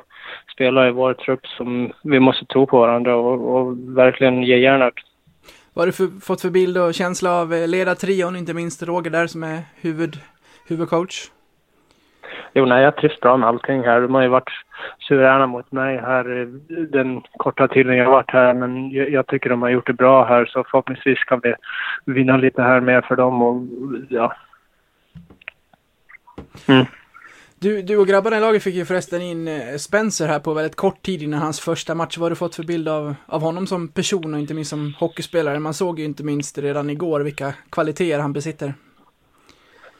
spelare 0.52 0.88
i 0.88 0.92
vår 0.92 1.14
trupp 1.14 1.46
som 1.46 1.92
vi 2.02 2.20
måste 2.20 2.46
tro 2.46 2.66
på 2.66 2.78
varandra 2.78 3.16
och, 3.16 3.56
och 3.56 3.76
verkligen 3.78 4.42
ge 4.42 4.56
järnet. 4.56 4.94
Vad 5.74 5.82
har 5.82 5.86
du 5.86 5.92
för, 5.92 6.20
fått 6.20 6.40
för 6.40 6.50
bild 6.50 6.78
och 6.78 6.94
känsla 6.94 7.30
av 7.30 7.54
eh, 7.54 7.68
ledartrion, 7.68 8.36
inte 8.36 8.54
minst 8.54 8.82
Roger 8.82 9.10
där 9.10 9.26
som 9.26 9.42
är 9.42 9.62
huvud, 9.80 10.16
huvudcoach? 10.68 11.30
Jo, 12.54 12.66
nej, 12.66 12.82
jag 12.82 12.96
trivs 12.96 13.20
bra 13.20 13.36
med 13.36 13.48
allting 13.48 13.82
här. 13.82 14.00
De 14.00 14.14
har 14.14 14.22
ju 14.22 14.28
varit 14.28 14.50
suveräna 14.98 15.46
mot 15.46 15.72
mig 15.72 15.98
här 15.98 16.40
eh, 16.40 16.46
den 16.88 17.22
korta 17.36 17.68
tiden 17.68 17.96
jag 17.96 18.04
har 18.04 18.12
varit 18.12 18.30
här. 18.30 18.54
Men 18.54 18.90
jag, 18.90 19.10
jag 19.10 19.26
tycker 19.26 19.50
de 19.50 19.62
har 19.62 19.68
gjort 19.68 19.86
det 19.86 19.92
bra 19.92 20.24
här 20.24 20.44
så 20.44 20.64
förhoppningsvis 20.64 21.24
kan 21.24 21.40
vi 21.42 21.54
vinna 22.04 22.36
lite 22.36 22.62
här 22.62 22.80
med 22.80 23.04
för 23.04 23.16
dem 23.16 23.42
och 23.42 23.62
ja. 24.08 24.36
Mm. 26.68 26.86
Du, 27.60 27.82
du 27.82 27.98
och 27.98 28.06
grabbarna 28.06 28.36
i 28.36 28.40
laget 28.40 28.62
fick 28.62 28.74
ju 28.74 28.84
förresten 28.84 29.22
in 29.22 29.48
eh, 29.48 29.76
Spencer 29.76 30.28
här 30.28 30.38
på 30.38 30.54
väldigt 30.54 30.76
kort 30.76 31.02
tid 31.02 31.22
innan 31.22 31.40
hans 31.40 31.60
första 31.60 31.94
match. 31.94 32.18
Vad 32.18 32.24
har 32.24 32.30
du 32.30 32.36
fått 32.36 32.54
för 32.54 32.62
bild 32.62 32.88
av, 32.88 33.14
av 33.26 33.40
honom 33.40 33.66
som 33.66 33.88
person 33.88 34.34
och 34.34 34.40
inte 34.40 34.54
minst 34.54 34.70
som 34.70 34.94
hockeyspelare? 34.98 35.58
Man 35.58 35.74
såg 35.74 35.98
ju 35.98 36.04
inte 36.04 36.24
minst 36.24 36.58
redan 36.58 36.90
igår 36.90 37.20
vilka 37.20 37.54
kvaliteter 37.70 38.18
han 38.18 38.32
besitter. 38.32 38.74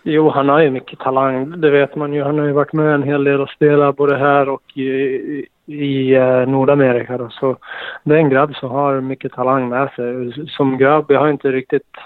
Jo, 0.02 0.30
han 0.30 0.48
har 0.48 0.60
ju 0.60 0.70
mycket 0.70 0.98
talang, 0.98 1.60
det 1.60 1.70
vet 1.70 1.96
man 1.96 2.12
ju. 2.12 2.22
Han 2.22 2.38
har 2.38 2.46
ju 2.46 2.52
varit 2.52 2.72
med 2.72 2.94
en 2.94 3.02
hel 3.02 3.24
del 3.24 3.40
och 3.40 3.48
spelat 3.48 3.96
både 3.96 4.16
här 4.16 4.48
och 4.48 4.62
i, 4.74 4.82
i, 4.82 5.46
i 5.66 6.14
eh, 6.14 6.46
Nordamerika. 6.46 7.18
Då. 7.18 7.28
Så 7.30 7.56
det 8.04 8.14
är 8.14 8.18
en 8.18 8.30
grabb 8.30 8.54
som 8.54 8.70
har 8.70 9.00
mycket 9.00 9.32
talang 9.32 9.68
med 9.68 9.90
sig. 9.96 10.48
Som 10.48 10.78
grabb, 10.78 11.04
jag 11.08 11.20
har 11.20 11.28
inte 11.28 11.52
riktigt 11.52 11.96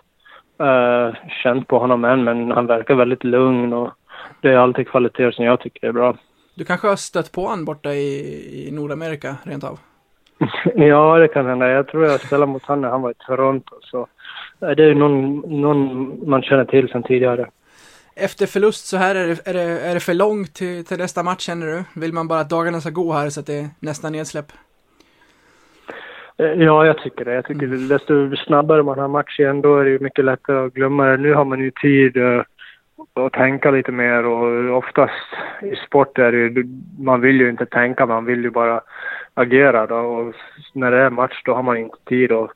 uh, 0.63 1.15
känt 1.43 1.69
på 1.69 1.79
honom 1.79 2.05
än, 2.05 2.25
men 2.25 2.51
han 2.51 2.67
verkar 2.67 2.95
väldigt 2.95 3.25
lugn 3.25 3.73
och 3.73 3.93
det 4.41 4.49
är 4.49 4.57
alltid 4.57 4.89
kvaliteter 4.89 5.31
som 5.31 5.45
jag 5.45 5.61
tycker 5.61 5.87
är 5.87 5.93
bra. 5.93 6.17
Du 6.55 6.65
kanske 6.65 6.89
har 6.89 6.97
stött 6.97 7.33
på 7.33 7.49
han 7.49 7.65
borta 7.65 7.95
i, 7.95 8.69
i 8.69 8.71
Nordamerika 8.71 9.37
rent 9.43 9.65
av? 9.65 9.79
ja, 10.75 11.19
det 11.19 11.29
kan 11.29 11.47
hända. 11.47 11.69
Jag 11.69 11.89
tror 11.89 12.05
jag 12.05 12.21
spelade 12.21 12.53
mot 12.53 12.63
honom 12.63 12.83
när 12.83 12.89
han 12.89 13.03
var 13.03 13.11
i 13.11 13.15
Toronto. 13.15 13.75
Så 13.83 14.09
eh, 14.61 14.71
det 14.71 14.85
är 14.85 14.95
någon, 14.95 15.39
någon 15.61 16.31
man 16.31 16.43
känner 16.43 16.65
till 16.65 16.89
sedan 16.89 17.03
tidigare. 17.03 17.51
Efter 18.17 18.47
förlust 18.47 18.87
så 18.87 18.97
här, 18.97 19.15
är 19.15 19.27
det, 19.27 19.49
är 19.49 19.55
det, 19.55 19.81
är 19.81 19.95
det 19.95 20.01
för 20.01 20.15
långt 20.15 20.55
till, 20.55 20.85
till 20.85 20.99
nästa 20.99 21.23
match 21.23 21.41
känner 21.41 21.67
du? 21.67 22.01
Vill 22.01 22.13
man 22.13 22.29
bara 22.29 22.41
att 22.41 22.51
dagarna 22.51 22.81
ska 22.81 22.91
gå 22.91 23.13
här 23.13 23.31
så 23.31 23.41
att 23.41 23.47
det 23.47 23.59
är 23.59 23.69
nästan 23.81 24.13
nedsläpp? 24.13 24.53
Eh, 26.39 26.47
Ja, 26.47 26.87
jag 26.87 26.99
tycker 26.99 27.25
det. 27.25 27.35
Jag 27.35 27.45
tycker 27.47 27.67
mm. 27.67 27.89
desto 27.89 28.37
snabbare 28.37 28.83
man 28.83 28.99
har 28.99 29.09
match 29.09 29.41
igen, 29.41 29.61
då 29.61 29.79
är 29.79 29.85
det 29.85 29.91
ju 29.91 29.99
mycket 29.99 30.25
lättare 30.25 30.67
att 30.67 30.75
glömma 30.75 31.05
det. 31.05 31.17
Nu 31.17 31.35
har 31.35 31.45
man 31.45 31.61
ju 31.61 31.71
tid 31.71 32.17
och 33.15 33.33
tänka 33.33 33.71
lite 33.71 33.93
mer 33.93 34.25
och 34.25 34.77
oftast 34.79 35.13
i 35.63 35.77
sport 35.77 36.19
är 36.19 36.33
det 36.33 36.39
ju, 36.39 36.65
man 36.99 37.21
vill 37.21 37.41
ju 37.41 37.51
inte 37.51 37.67
tänka, 37.67 38.07
man 38.07 38.25
vill 38.25 38.43
ju 38.43 38.51
bara 38.51 38.81
agera 39.35 39.87
då. 39.87 39.97
Och 39.97 40.35
när 40.73 40.91
det 40.91 40.99
är 40.99 41.11
match 41.11 41.43
då 41.45 41.55
har 41.55 41.63
man 41.63 41.77
inte 41.77 41.97
tid 42.07 42.33
att, 42.33 42.51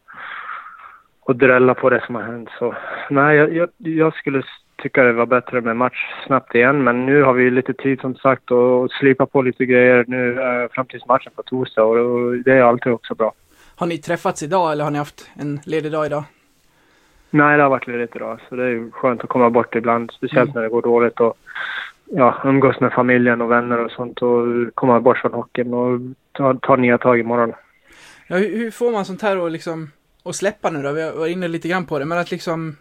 att 1.26 1.38
drälla 1.38 1.74
på 1.74 1.90
det 1.90 2.02
som 2.06 2.14
har 2.14 2.22
hänt. 2.22 2.48
Så 2.58 2.74
nej, 3.10 3.36
jag, 3.36 3.68
jag, 3.76 4.14
skulle 4.14 4.42
tycka 4.82 5.02
det 5.02 5.12
var 5.12 5.26
bättre 5.26 5.60
med 5.60 5.76
match 5.76 6.12
snabbt 6.26 6.54
igen. 6.54 6.84
Men 6.84 7.06
nu 7.06 7.22
har 7.22 7.32
vi 7.32 7.50
lite 7.50 7.74
tid 7.74 8.00
som 8.00 8.14
sagt 8.14 8.50
och 8.50 8.90
slipa 8.90 9.26
på 9.26 9.42
lite 9.42 9.64
grejer 9.64 10.04
nu 10.08 10.40
eh, 10.40 10.68
fram 10.70 10.86
tills 10.86 11.06
matchen 11.06 11.32
på 11.36 11.42
torsdag 11.42 11.84
och 11.84 12.36
det 12.36 12.52
är 12.52 12.62
alltid 12.62 12.92
också 12.92 13.14
bra. 13.14 13.32
Har 13.76 13.86
ni 13.86 13.98
träffats 13.98 14.42
idag 14.42 14.72
eller 14.72 14.84
har 14.84 14.90
ni 14.90 14.98
haft 14.98 15.30
en 15.34 15.60
ledig 15.64 15.92
dag 15.92 16.06
idag? 16.06 16.24
Nej, 17.34 17.56
det 17.56 17.62
har 17.62 17.70
varit 17.70 17.86
ledigt 17.86 18.16
idag 18.16 18.40
så 18.48 18.56
det 18.56 18.64
är 18.64 18.90
skönt 18.90 19.24
att 19.24 19.28
komma 19.28 19.50
bort 19.50 19.74
ibland. 19.74 20.10
Speciellt 20.10 20.50
Mm. 20.50 20.54
när 20.54 20.62
det 20.62 20.68
går 20.68 20.82
dåligt 20.82 21.20
och 21.20 21.38
ja, 22.04 22.42
umgås 22.44 22.80
med 22.80 22.92
familjen 22.92 23.40
och 23.40 23.50
vänner 23.50 23.78
och 23.78 23.90
sånt 23.90 24.22
och 24.22 24.46
komma 24.74 25.00
bort 25.00 25.18
från 25.18 25.32
hockeyn 25.32 25.74
och 25.74 26.00
ta, 26.32 26.54
ta 26.54 26.76
nya 26.76 26.98
tag 26.98 27.20
imorgon. 27.20 27.52
Ja, 28.26 28.36
hur, 28.36 28.56
hur 28.56 28.70
får 28.70 28.92
man 28.92 29.04
sånt 29.04 29.22
här 29.22 29.46
att 29.46 29.52
liksom, 29.52 29.90
att 30.24 30.36
släppa 30.36 30.70
nu 30.70 30.82
då? 30.82 30.92
Vi 30.92 31.10
var 31.10 31.26
inne 31.26 31.48
lite 31.48 31.68
grann 31.68 31.86
på 31.86 31.98
det, 31.98 32.04
men 32.04 32.18
att 32.18 32.30
liksom, 32.30 32.76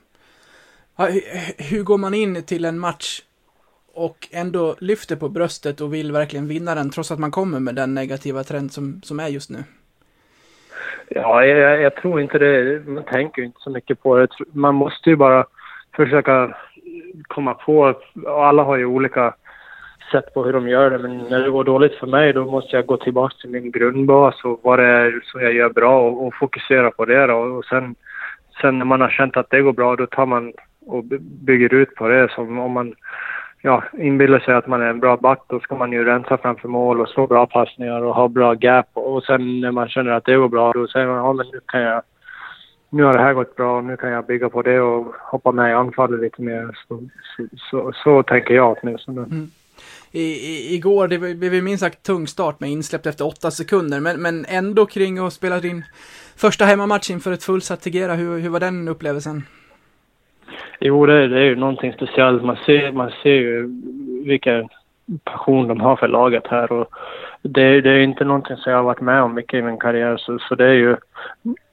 ja, 0.96 1.06
hur, 1.06 1.22
hur 1.58 1.84
går 1.84 1.98
man 1.98 2.14
in 2.14 2.44
till 2.44 2.66
en 2.66 2.80
match 2.80 3.22
och 3.94 4.28
ändå 4.32 4.76
lyfter 4.80 5.16
på 5.16 5.30
bröstet 5.30 5.82
och 5.82 5.94
vill 5.94 6.12
verkligen 6.12 6.48
vinna 6.48 6.76
den 6.76 6.90
trots 6.90 7.12
att 7.12 7.20
man 7.20 7.32
kommer 7.32 7.60
med 7.60 7.76
den 7.76 7.94
negativa 7.94 8.44
trend 8.44 8.72
som, 8.72 9.02
som 9.04 9.20
är 9.20 9.28
just 9.28 9.50
nu? 9.50 9.64
Ja, 11.16 11.46
jag, 11.46 11.82
jag 11.82 11.96
tror 11.96 12.22
inte 12.22 12.38
det. 12.38 12.88
Man 12.88 13.04
tänker 13.04 13.42
inte 13.42 13.60
så 13.60 13.70
mycket 13.70 14.04
på 14.04 14.18
det. 14.18 14.28
Man 14.54 14.76
måste 14.76 15.10
ju 15.10 15.16
bara 15.16 15.46
försöka 15.96 16.56
komma 17.28 17.54
på. 17.54 17.94
Alla 18.28 18.64
har 18.64 18.78
ju 18.78 18.86
olika 18.86 19.34
sätt 20.12 20.34
på 20.34 20.44
hur 20.44 20.54
de 20.54 20.68
gör 20.68 20.90
det. 20.90 20.98
Men 20.98 21.18
när 21.18 21.40
det 21.40 21.50
går 21.50 21.64
dåligt 21.64 21.96
för 21.96 22.08
mig 22.08 22.34
då 22.34 22.46
måste 22.46 22.76
jag 22.76 22.86
gå 22.86 22.98
tillbaka 22.98 23.36
till 23.42 23.50
min 23.50 23.72
grundbas 23.72 24.44
och 24.44 24.60
vad 24.64 24.80
det 24.80 24.86
är 24.86 25.22
som 25.24 25.42
jag 25.42 25.54
gör 25.54 25.70
bra 25.70 26.02
och, 26.02 26.28
och 26.28 26.36
fokusera 26.36 26.92
på 26.92 27.06
det. 27.06 27.28
Då. 27.28 27.36
Och 27.36 27.66
sen, 27.66 27.96
sen 28.62 28.78
när 28.78 28.86
man 28.86 29.02
har 29.02 29.10
känt 29.10 29.38
att 29.38 29.50
det 29.50 29.62
går 29.62 29.74
bra 29.74 29.96
då 29.96 30.06
tar 30.06 30.26
man 30.26 30.54
och 30.86 31.04
bygger 31.46 31.74
ut 31.74 31.96
på 31.96 32.08
det. 32.08 32.32
Som 32.32 32.60
om 32.60 32.72
man 32.72 32.96
ja, 33.62 33.84
inbillar 33.98 34.40
sig 34.40 34.54
att 34.54 34.68
man 34.68 34.82
är 34.82 34.86
en 34.86 35.00
bra 35.00 35.18
back 35.18 35.40
då 35.48 35.60
ska 35.60 35.76
man 35.76 35.92
ju 35.92 36.04
rensa 36.04 36.38
framför 36.38 36.68
mål 36.68 37.02
och 37.02 37.10
slå 37.10 37.28
bra 37.28 37.46
passningar 37.46 38.02
och 38.02 38.16
ha 38.16 38.28
bra 38.28 38.54
gap. 38.54 38.90
Och 38.94 39.24
sen 39.24 39.60
när 39.60 39.72
man 39.72 39.90
känner 39.90 40.12
att 40.12 40.26
det 40.26 40.36
går 40.36 40.50
bra 40.50 40.72
då 40.72 40.88
säger 40.88 41.08
man 41.08 41.16
ja 41.16 41.34
men 41.34 41.46
nu 41.54 41.60
kan 41.66 41.82
jag 41.82 42.02
nu 42.90 43.04
har 43.04 43.14
det 43.14 43.20
här 43.20 43.34
gått 43.34 43.56
bra 43.56 43.82
nu 43.82 43.98
kan 43.98 44.12
jag 44.12 44.26
bygga 44.26 44.50
på 44.50 44.62
det 44.62 44.82
och 44.82 45.16
hoppa 45.20 45.52
med 45.52 45.72
i 45.72 45.74
anfallet 45.74 46.20
lite 46.22 46.42
mer. 46.42 46.78
Så, 46.88 47.08
så, 47.38 47.48
så, 47.58 47.92
så 48.04 48.24
tänker 48.24 48.54
jag 48.54 48.78
åtminstone. 48.82 49.22
Mm. 49.22 49.52
I, 50.12 50.22
i, 50.22 50.76
igår, 50.76 51.08
det 51.08 51.18
blev 51.18 51.54
ju 51.54 51.62
minst 51.62 51.84
sagt 51.84 52.04
tung 52.04 52.28
start 52.28 52.60
med 52.60 52.70
insläppt 52.70 53.06
efter 53.06 53.28
åtta 53.28 53.52
sekunder, 53.52 54.00
men, 54.00 54.22
men 54.22 54.46
ändå 54.46 54.86
kring 54.86 55.20
att 55.20 55.34
spela 55.34 55.60
din 55.60 55.84
första 56.36 56.66
hemmamatch 56.66 57.10
inför 57.10 57.32
ett 57.32 57.44
fullsatt 57.44 57.82
Tegera. 57.82 58.14
Hur, 58.16 58.40
hur 58.40 58.50
var 58.50 58.60
den 58.60 58.88
upplevelsen? 58.88 59.44
Jo, 60.80 61.06
det, 61.06 61.28
det 61.28 61.40
är 61.40 61.44
ju 61.44 61.56
någonting 61.56 61.94
speciellt. 61.94 62.44
Man 62.44 62.58
ser, 62.66 62.92
man 62.92 63.12
ser 63.24 63.36
ju 63.36 63.70
vilken 64.26 64.70
passion 65.24 65.68
de 65.68 65.82
har 65.82 65.96
för 65.96 66.08
laget 66.08 66.48
här. 66.48 66.72
Och 66.72 66.88
det, 67.42 67.82
det 67.82 67.90
är 67.90 68.00
inte 68.00 68.24
någonting 68.26 68.58
som 68.58 68.72
jag 68.72 68.80
har 68.80 68.84
varit 68.84 69.02
med 69.02 69.22
om 69.22 69.34
mycket 69.34 69.58
i 69.60 69.62
min 69.62 69.80
karriär. 69.80 70.18
Så, 70.18 70.40
så 70.40 70.56
det 70.56 70.66
är 70.66 70.74
ju... 70.74 70.96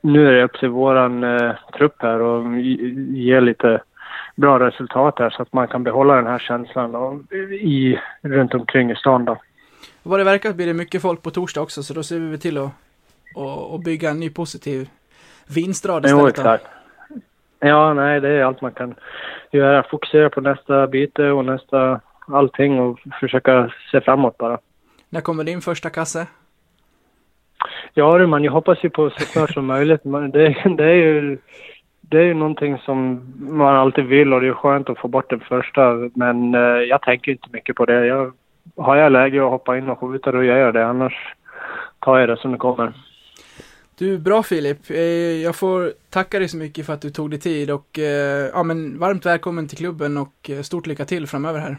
Nu 0.00 0.28
är 0.28 0.32
det 0.32 0.44
upp 0.44 0.58
till 0.58 0.68
våran 0.68 1.24
eh, 1.24 1.52
trupp 1.78 1.94
här 1.98 2.20
och 2.20 2.58
ge, 2.58 3.40
lite 3.40 3.80
bra 4.34 4.58
resultat 4.58 5.18
här 5.18 5.30
så 5.30 5.42
att 5.42 5.52
man 5.52 5.68
kan 5.68 5.84
behålla 5.84 6.14
den 6.14 6.26
här 6.26 6.38
känslan 6.38 6.94
och, 6.94 7.32
i, 7.52 7.98
runt 8.22 8.54
omkring 8.54 8.90
i 8.90 8.96
stan 8.96 9.24
då. 9.24 9.36
Vad 10.02 10.20
det 10.20 10.24
verkar 10.24 10.52
blir 10.52 10.66
det 10.66 10.74
mycket 10.74 11.02
folk 11.02 11.22
på 11.22 11.30
torsdag 11.30 11.60
också, 11.60 11.82
så 11.82 11.94
då 11.94 12.02
ser 12.02 12.18
vi 12.18 12.38
till 12.38 12.58
att 12.58 12.70
och, 13.34 13.74
och 13.74 13.80
bygga 13.80 14.10
en 14.10 14.20
ny 14.20 14.30
positiv 14.30 14.88
vinstrad 15.46 16.06
Jo, 16.08 16.28
istället. 16.28 16.60
då. 16.62 16.77
Ja, 17.60 17.94
nej, 17.94 18.20
det 18.20 18.28
är 18.28 18.44
allt 18.44 18.60
man 18.60 18.72
kan 18.72 18.94
göra. 19.50 19.82
Fokusera 19.82 20.30
på 20.30 20.40
nästa 20.40 20.86
byte 20.86 21.30
och 21.30 21.44
nästa 21.44 22.00
allting 22.26 22.80
och 22.80 22.98
försöka 23.20 23.70
se 23.90 24.00
framåt 24.00 24.38
bara. 24.38 24.58
När 25.08 25.20
kommer 25.20 25.44
din 25.44 25.60
första 25.60 25.90
kasse? 25.90 26.26
Ja 27.94 28.18
du 28.18 28.26
man, 28.26 28.44
jag 28.44 28.52
hoppas 28.52 28.84
ju 28.84 28.90
på 28.90 29.10
så 29.10 29.20
snart 29.20 29.50
som 29.50 29.66
möjligt. 29.66 30.04
Men 30.04 30.30
det, 30.30 30.48
det, 30.76 30.84
är 30.84 30.94
ju, 30.94 31.38
det 32.00 32.18
är 32.18 32.24
ju 32.24 32.34
någonting 32.34 32.78
som 32.78 33.22
man 33.36 33.76
alltid 33.76 34.04
vill 34.04 34.32
och 34.32 34.40
det 34.40 34.48
är 34.48 34.52
skönt 34.52 34.90
att 34.90 34.98
få 34.98 35.08
bort 35.08 35.30
den 35.30 35.40
första. 35.40 36.10
Men 36.14 36.54
eh, 36.54 36.60
jag 36.60 37.02
tänker 37.02 37.32
inte 37.32 37.48
mycket 37.52 37.76
på 37.76 37.84
det. 37.84 38.06
Jag, 38.06 38.32
har 38.76 38.96
jag 38.96 39.12
läge 39.12 39.44
att 39.44 39.50
hoppa 39.50 39.78
in 39.78 39.88
och 39.88 40.00
skjuta 40.00 40.32
då 40.32 40.42
gör 40.42 40.56
jag 40.56 40.74
det. 40.74 40.86
Annars 40.86 41.34
tar 41.98 42.18
jag 42.18 42.28
det 42.28 42.36
som 42.36 42.52
det 42.52 42.58
kommer. 42.58 42.92
Du, 43.98 44.18
bra 44.18 44.42
Filip. 44.42 44.90
Eh, 44.90 44.96
Jag 45.42 45.56
får 45.56 45.92
tacka 46.10 46.38
dig 46.38 46.48
så 46.48 46.56
mycket 46.56 46.86
för 46.86 46.92
att 46.92 47.00
du 47.00 47.10
tog 47.10 47.30
dig 47.30 47.40
tid 47.40 47.70
och 47.70 47.98
eh, 47.98 48.50
ja, 48.54 48.62
men 48.62 48.98
varmt 48.98 49.26
välkommen 49.26 49.68
till 49.68 49.78
klubben 49.78 50.16
och 50.16 50.50
eh, 50.50 50.62
stort 50.62 50.86
lycka 50.86 51.04
till 51.04 51.26
framöver 51.26 51.60
här. 51.60 51.78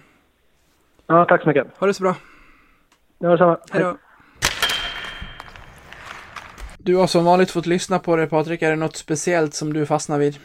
Ja, 1.07 1.25
tack 1.25 1.41
så 1.41 1.47
mycket. 1.47 1.67
Ha 1.77 1.87
det 1.87 1.93
så 1.93 2.03
bra. 2.03 2.15
Det 3.19 3.27
var 3.27 3.37
samma. 3.37 3.57
Hej 3.71 3.83
då. 3.83 3.97
Du 6.77 6.95
har 6.95 7.07
som 7.07 7.25
vanligt 7.25 7.51
fått 7.51 7.65
lyssna 7.65 7.99
på 7.99 8.15
det 8.15 8.27
Patrik. 8.27 8.61
Är 8.61 8.69
det 8.69 8.75
något 8.75 8.95
speciellt 8.95 9.53
som 9.53 9.73
du 9.73 9.85
fastnar 9.85 10.19
vid? 10.19 10.37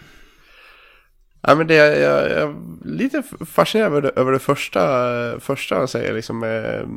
Ja, 1.41 1.55
men 1.55 1.67
det, 1.67 1.75
jag, 1.75 2.01
jag 2.01 2.31
är 2.31 2.55
lite 2.85 3.23
fascinerad 3.47 3.87
över 3.93 4.03
det, 4.03 4.09
över 4.09 4.33
det 4.33 4.39
första, 4.39 5.41
första 5.41 5.77
han 5.77 5.89
säger 5.89 6.15
liksom 6.15 6.39
med, 6.39 6.89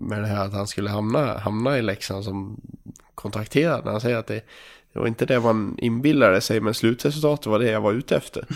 med 0.00 0.22
det 0.22 0.26
här 0.26 0.44
att 0.44 0.52
han 0.52 0.66
skulle 0.66 0.90
hamna, 0.90 1.38
hamna 1.38 1.78
i 1.78 1.82
Leksand 1.82 2.24
som 2.24 2.60
kontrakterad. 3.20 3.84
När 3.84 3.92
han 3.92 4.00
säger 4.00 4.16
att 4.16 4.26
det, 4.26 4.44
det 4.92 4.98
var 4.98 5.06
inte 5.06 5.26
det 5.26 5.40
man 5.40 5.74
inbillade 5.78 6.40
sig 6.40 6.60
men 6.60 6.74
slutresultatet 6.74 7.46
var 7.46 7.58
det 7.58 7.70
jag 7.70 7.80
var 7.80 7.92
ute 7.92 8.16
efter. 8.16 8.44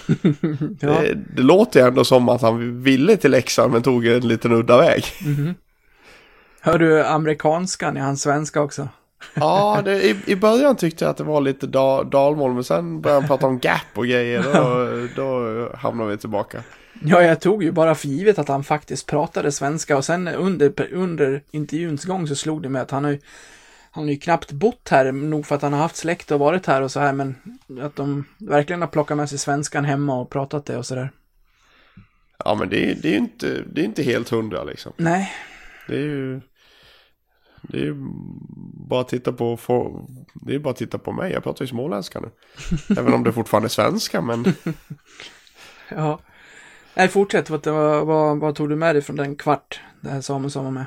Ja. 0.81 0.89
det, 0.89 1.15
det 1.37 1.43
låter 1.43 1.81
ju 1.81 1.87
ändå 1.87 2.05
som 2.05 2.29
att 2.29 2.43
han 2.43 2.83
ville 2.83 3.17
till 3.17 3.31
Leksand 3.31 3.73
men 3.73 3.83
tog 3.83 4.07
en 4.07 4.29
liten 4.29 4.53
udda 4.53 4.79
väg. 4.79 5.05
Hör 6.61 6.79
du 6.79 7.05
amerikanskan 7.05 7.97
i 7.97 8.01
hans 8.01 8.23
svenska 8.23 8.61
också? 8.61 8.89
Ja, 9.35 9.83
det, 9.85 10.03
i, 10.05 10.17
i 10.27 10.37
början 10.37 10.77
tyckte 10.77 11.05
jag 11.05 11.11
att 11.11 11.17
det 11.17 11.25
var 11.25 11.41
lite 11.41 11.67
da, 11.67 12.03
dalmål 12.03 12.55
men 12.55 12.65
sen 12.65 13.01
började 13.01 13.21
han 13.21 13.29
prata 13.29 13.47
om 13.47 13.59
gap 13.59 13.81
och 13.95 14.07
grejer. 14.07 14.43
Då, 14.43 15.09
då 15.17 15.69
hamnade 15.77 16.11
vi 16.11 16.17
tillbaka. 16.17 16.63
Ja, 17.03 17.23
jag 17.23 17.41
tog 17.41 17.63
ju 17.63 17.73
bara 17.73 17.95
för 17.95 18.09
givet 18.09 18.39
att 18.39 18.49
han 18.49 18.65
faktiskt 18.65 19.07
pratade 19.07 19.53
svenska 19.53 19.97
och 19.97 20.05
sen 20.05 20.29
under, 20.29 20.93
under 20.93 21.43
intervjuns 21.51 22.05
gång 22.05 22.29
så 22.29 22.35
slog 22.35 22.63
det 22.63 22.69
mig 22.69 22.83
att 22.83 22.91
han 22.91 23.05
har 23.05 23.11
ju 23.11 23.19
han 23.95 24.05
har 24.05 24.11
ju 24.11 24.17
knappt 24.19 24.53
bott 24.53 24.89
här, 24.89 25.13
nog 25.13 25.47
för 25.47 25.55
att 25.55 25.63
han 25.63 25.73
har 25.73 25.81
haft 25.81 25.97
släkt 25.97 26.31
och 26.31 26.39
varit 26.41 26.67
här 26.67 26.83
och 26.83 26.91
så 26.91 27.01
här, 27.01 27.13
men 27.13 27.35
att 27.81 27.97
de 27.97 28.25
verkligen 28.39 28.81
har 28.81 28.89
plockat 28.89 29.17
med 29.17 29.29
sig 29.29 29.39
svenskan 29.39 29.85
hemma 29.85 30.21
och 30.21 30.31
pratat 30.31 30.67
det 30.67 30.77
och 30.77 30.87
sådär. 30.87 31.11
Ja 32.45 32.55
men 32.55 32.69
det, 32.69 32.91
är- 32.91 32.95
det 33.03 33.15
är 33.15 33.19
inte, 33.19 33.63
det 33.73 33.81
är 33.81 33.85
inte 33.85 34.03
helt 34.03 34.29
hundra 34.29 34.65
liksom. 34.65 34.93
Nej, 34.97 35.33
Det 35.89 35.95
är 35.97 36.01
ju... 36.01 36.41
Det 37.69 37.77
är 37.79 37.83
ju 37.83 37.95
bara 38.89 39.01
att 39.01 39.09
titta 39.09 39.33
på, 39.33 39.57
få- 39.57 40.09
det 40.35 40.55
är 40.55 40.59
bara 40.59 40.75
titta 40.75 40.99
på 40.99 41.13
mig, 41.13 41.33
jag 41.33 41.43
pratar 41.43 41.65
ju 41.65 41.69
småländska 41.69 42.21
nu. 42.21 42.29
Även 42.99 43.15
om 43.15 43.25
det 43.25 43.33
fortfarande 43.33 43.67
är 43.67 43.69
svenska, 43.71 44.21
men 44.21 44.45
ja. 45.89 46.21
Nej, 46.95 47.09
fortsätt. 47.09 47.51
Vad, 47.51 47.67
vad, 47.67 48.39
vad, 48.41 48.55
tog 48.55 48.69
du 48.69 48.77
med 48.77 48.95
dig 48.95 49.03
från 49.03 49.17
den 49.17 49.37
kvart 49.37 49.81
där 50.01 50.21
Samuelsson 50.21 50.65
var 50.65 50.71
med? 50.71 50.85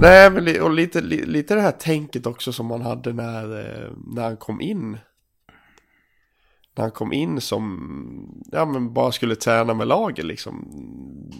Nej, 0.00 0.30
men 0.30 0.44
li- 0.44 0.60
och 0.60 0.70
lite, 0.70 1.00
li, 1.00 1.26
lite 1.26 1.54
det 1.54 1.60
här 1.60 1.72
tänket 1.72 2.26
också 2.26 2.52
som 2.52 2.66
man 2.66 2.82
hade 2.82 3.12
när, 3.12 3.58
eh, 3.60 3.90
när 4.06 4.22
han 4.22 4.36
kom 4.36 4.60
in. 4.60 4.98
När 6.74 6.82
han 6.82 6.90
kom 6.90 7.12
in 7.12 7.40
som, 7.40 8.42
ja 8.52 8.64
men 8.64 8.92
bara 8.92 9.12
skulle 9.12 9.36
träna 9.36 9.74
med 9.74 9.88
laget 9.88 10.24
liksom. 10.24 10.68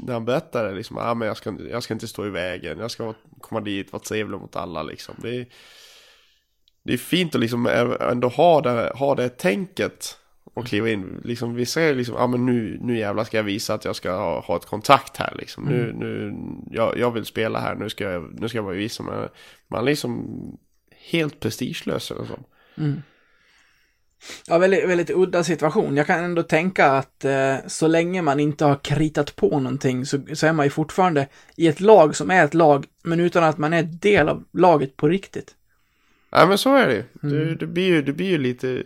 När 0.06 0.12
han 0.12 0.24
berättade 0.24 0.74
liksom, 0.74 0.96
ja 0.96 1.14
men 1.14 1.28
jag 1.28 1.36
ska, 1.36 1.56
jag 1.70 1.82
ska 1.82 1.94
inte 1.94 2.08
stå 2.08 2.26
i 2.26 2.30
vägen, 2.30 2.78
jag 2.78 2.90
ska 2.90 3.14
komma 3.40 3.60
dit, 3.60 3.92
vara 3.92 4.02
trevlig 4.02 4.38
mot 4.40 4.56
alla 4.56 4.82
liksom. 4.82 5.14
Det 5.22 5.36
är, 5.36 5.46
det 6.82 6.92
är 6.92 6.96
fint 6.98 7.34
att 7.34 7.40
liksom 7.40 7.66
eh, 7.66 8.10
ändå 8.10 8.28
ha 8.28 8.60
det, 8.60 8.92
ha 8.94 9.14
det 9.14 9.28
tänket 9.28 10.18
och 10.56 10.66
kliva 10.66 10.88
in. 10.88 11.20
Liksom, 11.24 11.54
vi 11.54 11.66
säger 11.66 11.94
liksom, 11.94 12.14
ja 12.18 12.26
men 12.26 12.46
nu, 12.46 12.78
nu 12.80 12.98
jävlar 12.98 13.24
ska 13.24 13.36
jag 13.36 13.44
visa 13.44 13.74
att 13.74 13.84
jag 13.84 13.96
ska 13.96 14.12
ha, 14.12 14.40
ha 14.40 14.56
ett 14.56 14.66
kontrakt 14.66 15.16
här 15.16 15.34
liksom. 15.38 15.64
Nu, 15.64 15.92
nu, 15.92 16.34
jag, 16.70 16.98
jag 16.98 17.10
vill 17.10 17.24
spela 17.24 17.60
här, 17.60 17.74
nu 17.74 17.88
ska 17.88 18.04
jag, 18.04 18.40
nu 18.40 18.48
ska 18.48 18.58
jag 18.58 18.64
bara 18.64 18.74
visa 18.74 19.02
mig. 19.02 19.28
Man 19.68 19.80
är 19.80 19.84
liksom 19.84 20.26
helt 21.10 21.40
prestigelös 21.40 22.10
eller 22.10 22.24
så. 22.24 22.38
Ja, 24.46 24.58
väldigt, 24.58 24.88
väldigt 24.88 25.10
udda 25.10 25.44
situation. 25.44 25.96
Jag 25.96 26.06
kan 26.06 26.24
ändå 26.24 26.42
tänka 26.42 26.86
att 26.86 27.24
eh, 27.24 27.56
så 27.66 27.86
länge 27.86 28.22
man 28.22 28.40
inte 28.40 28.64
har 28.64 28.76
kritat 28.76 29.36
på 29.36 29.60
någonting 29.60 30.06
så, 30.06 30.18
så 30.34 30.46
är 30.46 30.52
man 30.52 30.66
ju 30.66 30.70
fortfarande 30.70 31.28
i 31.56 31.66
ett 31.66 31.80
lag 31.80 32.16
som 32.16 32.30
är 32.30 32.44
ett 32.44 32.54
lag, 32.54 32.86
men 33.02 33.20
utan 33.20 33.44
att 33.44 33.58
man 33.58 33.72
är 33.72 33.82
del 33.82 34.28
av 34.28 34.44
laget 34.52 34.96
på 34.96 35.08
riktigt. 35.08 35.54
Ja 36.30 36.46
men 36.46 36.58
så 36.58 36.74
är 36.74 36.86
det 36.86 36.94
ju. 36.94 37.04
Det, 37.30 37.54
det, 37.54 37.66
blir 37.66 37.86
ju. 37.86 38.02
det 38.02 38.12
blir 38.12 38.28
ju 38.28 38.38
lite, 38.38 38.82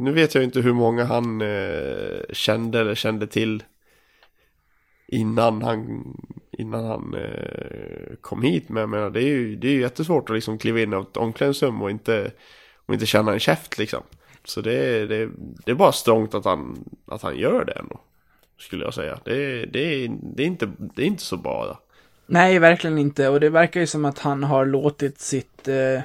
nu 0.00 0.12
vet 0.12 0.34
jag 0.34 0.44
inte 0.44 0.60
hur 0.60 0.72
många 0.72 1.04
han 1.04 1.40
eh, 1.40 2.20
kände 2.32 2.80
eller 2.80 2.94
kände 2.94 3.26
till 3.26 3.62
innan 5.08 5.62
han, 5.62 6.04
innan 6.52 6.84
han 6.84 7.14
eh, 7.14 8.14
kom 8.20 8.42
hit. 8.42 8.68
Men 8.68 8.80
jag 8.80 8.88
menar, 8.90 9.10
det 9.10 9.20
är 9.22 9.26
ju, 9.28 9.56
det 9.56 9.68
är 9.68 9.72
ju 9.72 9.80
jättesvårt 9.80 10.30
att 10.30 10.34
liksom 10.36 10.58
kliva 10.58 10.80
in 10.80 10.92
i 10.92 10.96
ett 10.96 11.16
omklädningsrum 11.16 11.82
och 11.82 11.90
inte, 11.90 12.32
och 12.86 12.94
inte 12.94 13.06
känna 13.06 13.32
en 13.32 13.40
käft 13.40 13.78
liksom. 13.78 14.02
Så 14.44 14.60
det 14.60 14.74
är, 14.74 15.06
det, 15.06 15.30
det 15.64 15.70
är 15.70 15.74
bara 15.74 15.92
strångt 15.92 16.34
att 16.34 16.44
han, 16.44 16.84
att 17.06 17.22
han 17.22 17.36
gör 17.38 17.64
det 17.64 17.72
ändå. 17.72 18.00
Skulle 18.58 18.84
jag 18.84 18.94
säga. 18.94 19.18
Det, 19.24 19.32
är- 19.34 19.66
det, 19.66 20.10
det, 20.34 20.42
är, 20.42 20.46
inte, 20.46 20.70
det 20.94 21.02
är 21.02 21.06
inte 21.06 21.22
så 21.22 21.36
bara. 21.36 21.76
Nej, 22.26 22.58
verkligen 22.58 22.98
inte. 22.98 23.28
Och 23.28 23.40
det 23.40 23.48
verkar 23.50 23.80
ju 23.80 23.86
som 23.86 24.04
att 24.04 24.18
han 24.18 24.42
har 24.44 24.66
låtit 24.66 25.20
sitt 25.20 25.68
eh, 25.68 26.00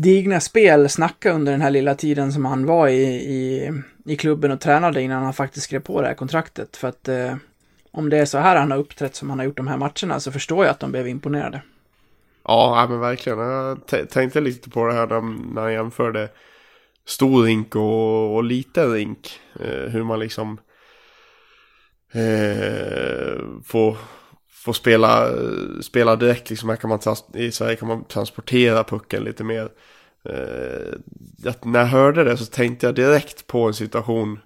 digna 0.00 0.40
spel 0.40 0.88
snacka 0.88 1.32
under 1.32 1.52
den 1.52 1.60
här 1.60 1.70
lilla 1.70 1.94
tiden 1.94 2.32
som 2.32 2.44
han 2.44 2.66
var 2.66 2.88
i, 2.88 3.02
i, 3.04 3.72
i 4.04 4.16
klubben 4.16 4.50
och 4.50 4.60
tränade 4.60 5.02
innan 5.02 5.22
han 5.22 5.34
faktiskt 5.34 5.64
skrev 5.64 5.80
på 5.80 6.00
det 6.00 6.06
här 6.06 6.14
kontraktet. 6.14 6.76
För 6.76 6.88
att 6.88 7.08
eh, 7.08 7.34
om 7.90 8.10
det 8.10 8.18
är 8.18 8.24
så 8.24 8.38
här 8.38 8.56
han 8.56 8.70
har 8.70 8.78
uppträtt 8.78 9.14
som 9.14 9.30
han 9.30 9.38
har 9.38 9.46
gjort 9.46 9.56
de 9.56 9.68
här 9.68 9.76
matcherna 9.76 10.20
så 10.20 10.32
förstår 10.32 10.64
jag 10.64 10.72
att 10.72 10.80
de 10.80 10.92
blev 10.92 11.08
imponerade. 11.08 11.62
Ja, 12.44 12.86
men 12.90 13.00
verkligen. 13.00 13.38
Jag 13.38 13.86
tänkte 14.10 14.40
lite 14.40 14.70
på 14.70 14.86
det 14.86 14.92
här 14.92 15.06
när, 15.06 15.54
när 15.54 15.62
jag 15.62 15.72
jämförde 15.72 16.28
stor 17.06 17.44
rink 17.44 17.76
och, 17.76 18.34
och 18.34 18.44
liten 18.44 18.92
rink. 18.92 19.40
Eh, 19.60 19.90
hur 19.90 20.02
man 20.02 20.20
liksom 20.20 20.58
eh, 22.12 23.40
får, 23.64 23.96
får 24.60 24.72
spela, 24.72 25.28
spela 25.82 26.16
direkt. 26.16 26.50
Liksom 26.50 26.68
här 26.68 26.76
kan 26.76 26.90
man 26.90 27.00
I 27.34 27.52
Sverige 27.52 27.76
kan 27.76 27.88
man 27.88 28.04
transportera 28.04 28.84
pucken 28.84 29.24
lite 29.24 29.44
mer. 29.44 29.68
Eh, 30.24 31.54
när 31.62 31.80
jag 31.80 31.86
hörde 31.86 32.24
det 32.24 32.36
så 32.36 32.44
tänkte 32.44 32.86
jag 32.86 32.94
direkt 32.94 33.46
på 33.46 33.66
en 33.66 33.74
situation 33.74 34.38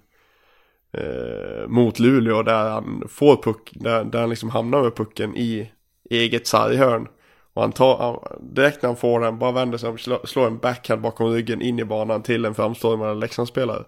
eh, 0.93 1.67
mot 1.67 1.99
Luleå 1.99 2.43
där 2.43 2.69
han 2.69 3.03
får 3.09 3.43
puck, 3.43 3.69
där, 3.73 4.03
där 4.03 4.19
han 4.19 4.29
liksom 4.29 4.49
hamnar 4.49 4.83
med 4.83 4.95
pucken 4.95 5.35
i 5.35 5.71
eget 6.09 6.47
sarghörn. 6.47 7.07
Och 7.53 7.61
han 7.61 7.71
tar, 7.71 8.37
direkt 8.41 8.81
när 8.81 8.89
han 8.89 8.97
får 8.97 9.19
den, 9.19 9.39
bara 9.39 9.51
vänder 9.51 9.77
sig 9.77 9.89
om, 9.89 9.97
slår, 10.23 10.47
en 10.47 10.57
backhand 10.57 11.01
bakom 11.01 11.31
ryggen 11.31 11.61
in 11.61 11.79
i 11.79 11.85
banan 11.85 12.23
till 12.23 12.45
en 12.45 12.55
framstående 12.55 13.13
Leksandsspelare. 13.13 13.83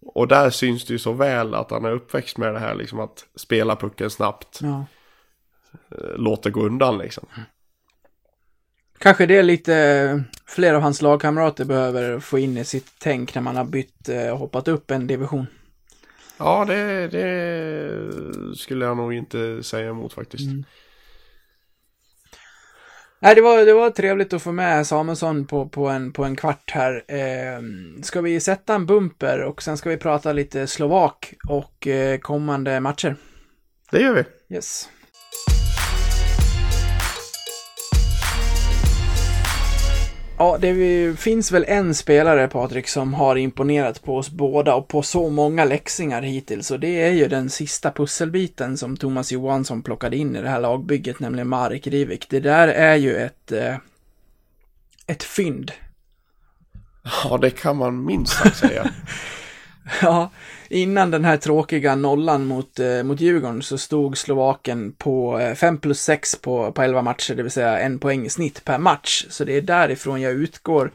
Och 0.00 0.28
där 0.28 0.50
syns 0.50 0.84
det 0.84 0.92
ju 0.92 0.98
så 0.98 1.12
väl 1.12 1.54
att 1.54 1.70
han 1.70 1.84
är 1.84 1.92
uppväxt 1.92 2.38
med 2.38 2.54
det 2.54 2.58
här 2.58 2.74
liksom 2.74 3.00
att 3.00 3.24
spela 3.36 3.76
pucken 3.76 4.10
snabbt, 4.10 4.58
Ja. 4.62 4.84
Eh, 5.90 6.16
låter 6.16 6.50
gå 6.50 6.66
undan 6.66 6.98
liksom. 6.98 7.28
Kanske 8.98 9.26
det 9.26 9.36
är 9.36 9.42
lite 9.42 10.24
fler 10.46 10.74
av 10.74 10.82
hans 10.82 11.02
lagkamrater 11.02 11.64
behöver 11.64 12.20
få 12.20 12.38
in 12.38 12.56
i 12.56 12.64
sitt 12.64 12.92
tänk 12.98 13.34
när 13.34 13.42
man 13.42 13.56
har 13.56 13.64
bytt 13.64 14.08
eh, 14.08 14.30
och 14.30 14.38
hoppat 14.38 14.68
upp 14.68 14.90
en 14.90 15.06
division. 15.06 15.46
Ja, 16.38 16.64
det, 16.64 17.08
det 17.08 18.56
skulle 18.56 18.84
jag 18.84 18.96
nog 18.96 19.14
inte 19.14 19.62
säga 19.62 19.90
emot 19.90 20.12
faktiskt. 20.12 20.50
Nej, 23.20 23.34
det 23.34 23.40
var, 23.40 23.64
det 23.64 23.72
var 23.72 23.90
trevligt 23.90 24.32
att 24.32 24.42
få 24.42 24.52
med 24.52 24.86
Samuelsson 24.86 25.46
på, 25.46 25.68
på, 25.68 25.88
en, 25.88 26.12
på 26.12 26.24
en 26.24 26.36
kvart 26.36 26.70
här. 26.70 27.04
Eh, 27.08 27.62
ska 28.02 28.20
vi 28.20 28.40
sätta 28.40 28.74
en 28.74 28.86
bumper 28.86 29.42
och 29.42 29.62
sen 29.62 29.76
ska 29.76 29.90
vi 29.90 29.96
prata 29.96 30.32
lite 30.32 30.66
slovak 30.66 31.34
och 31.48 31.86
eh, 31.86 32.18
kommande 32.18 32.80
matcher. 32.80 33.16
Det 33.90 34.00
gör 34.00 34.14
vi. 34.14 34.54
Yes. 34.54 34.88
Ja, 40.40 40.58
det 40.60 41.18
finns 41.18 41.52
väl 41.52 41.64
en 41.68 41.94
spelare, 41.94 42.48
Patrik, 42.48 42.88
som 42.88 43.14
har 43.14 43.36
imponerat 43.36 44.02
på 44.02 44.16
oss 44.16 44.30
båda 44.30 44.74
och 44.74 44.88
på 44.88 45.02
så 45.02 45.30
många 45.30 45.64
läxingar 45.64 46.22
hittills. 46.22 46.70
Och 46.70 46.80
det 46.80 47.02
är 47.02 47.12
ju 47.12 47.28
den 47.28 47.50
sista 47.50 47.90
pusselbiten 47.92 48.78
som 48.78 48.96
Thomas 48.96 49.32
Johansson 49.32 49.82
plockade 49.82 50.16
in 50.16 50.36
i 50.36 50.42
det 50.42 50.48
här 50.48 50.60
lagbygget, 50.60 51.20
nämligen 51.20 51.48
Marek 51.48 51.86
Rivik. 51.86 52.30
Det 52.30 52.40
där 52.40 52.68
är 52.68 52.94
ju 52.94 53.16
ett, 53.16 53.52
eh, 53.52 53.76
ett 55.06 55.22
fynd. 55.22 55.72
Ja, 57.24 57.38
det 57.38 57.50
kan 57.50 57.76
man 57.76 58.04
minst 58.04 58.32
sagt 58.32 58.56
säga. 58.56 58.90
Ja, 60.02 60.30
innan 60.68 61.10
den 61.10 61.24
här 61.24 61.36
tråkiga 61.36 61.94
nollan 61.94 62.46
mot, 62.46 62.78
eh, 62.78 63.02
mot 63.02 63.20
Djurgården 63.20 63.62
så 63.62 63.78
stod 63.78 64.18
Slovaken 64.18 64.92
på 64.92 65.38
eh, 65.38 65.54
5 65.54 65.78
plus 65.78 66.00
6 66.00 66.36
på, 66.36 66.72
på 66.72 66.82
11 66.82 67.02
matcher, 67.02 67.34
det 67.34 67.42
vill 67.42 67.52
säga 67.52 67.78
en 67.78 67.98
poäng 67.98 68.26
i 68.26 68.30
snitt 68.30 68.64
per 68.64 68.78
match. 68.78 69.26
Så 69.28 69.44
det 69.44 69.56
är 69.56 69.62
därifrån 69.62 70.20
jag 70.20 70.32
utgår 70.32 70.90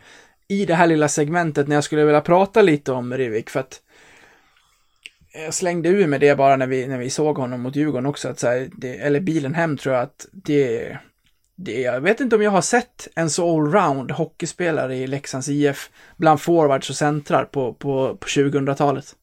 i 0.48 0.66
det 0.66 0.76
här 0.76 0.88
lilla 0.88 1.08
segmentet 1.08 1.68
när 1.68 1.76
jag 1.76 1.84
skulle 1.84 2.06
vilja 2.06 2.22
prata 2.22 2.62
lite 2.62 2.92
om 2.92 3.14
Rivik, 3.14 3.50
för 3.50 3.60
att 3.60 3.82
jag 5.34 5.54
slängde 5.54 5.90
ur 5.90 6.08
med 6.08 6.22
det 6.22 6.36
bara 6.36 6.56
när 6.56 6.68
vi, 6.68 6.88
när 6.88 6.98
vi 6.98 7.10
såg 7.10 7.38
honom 7.38 7.62
mot 7.62 7.76
Djurgården 7.76 8.06
också, 8.06 8.30
att 8.30 8.40
så 8.40 8.48
här, 8.48 8.70
det, 8.78 8.98
eller 8.98 9.20
bilen 9.20 9.54
hem 9.54 9.78
tror 9.78 9.96
jag 9.96 10.04
att 10.04 10.28
det, 10.32 10.98
det, 11.56 11.82
jag 11.82 12.02
vet 12.02 12.20
inte 12.20 12.36
om 12.36 12.42
jag 12.42 12.52
har 12.52 12.62
sett 12.62 13.08
en 13.16 13.30
så 13.30 13.56
allround 13.56 14.12
hockeyspelare 14.12 14.96
i 14.96 15.08
Leksands 15.08 15.50
IF 15.50 15.90
bland 16.18 16.42
forwards 16.42 16.90
och 16.90 16.96
centrar 16.96 17.46
på, 17.46 17.74
på, 17.74 18.18
på 18.18 18.28
2000-talet. 18.28 19.16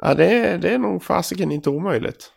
Ja, 0.00 0.14
det, 0.14 0.26
är- 0.26 0.58
det 0.58 0.70
är 0.70 0.78
nog 0.78 1.02
fasiken 1.02 1.52
inte 1.52 1.70
omöjligt. 1.70 2.32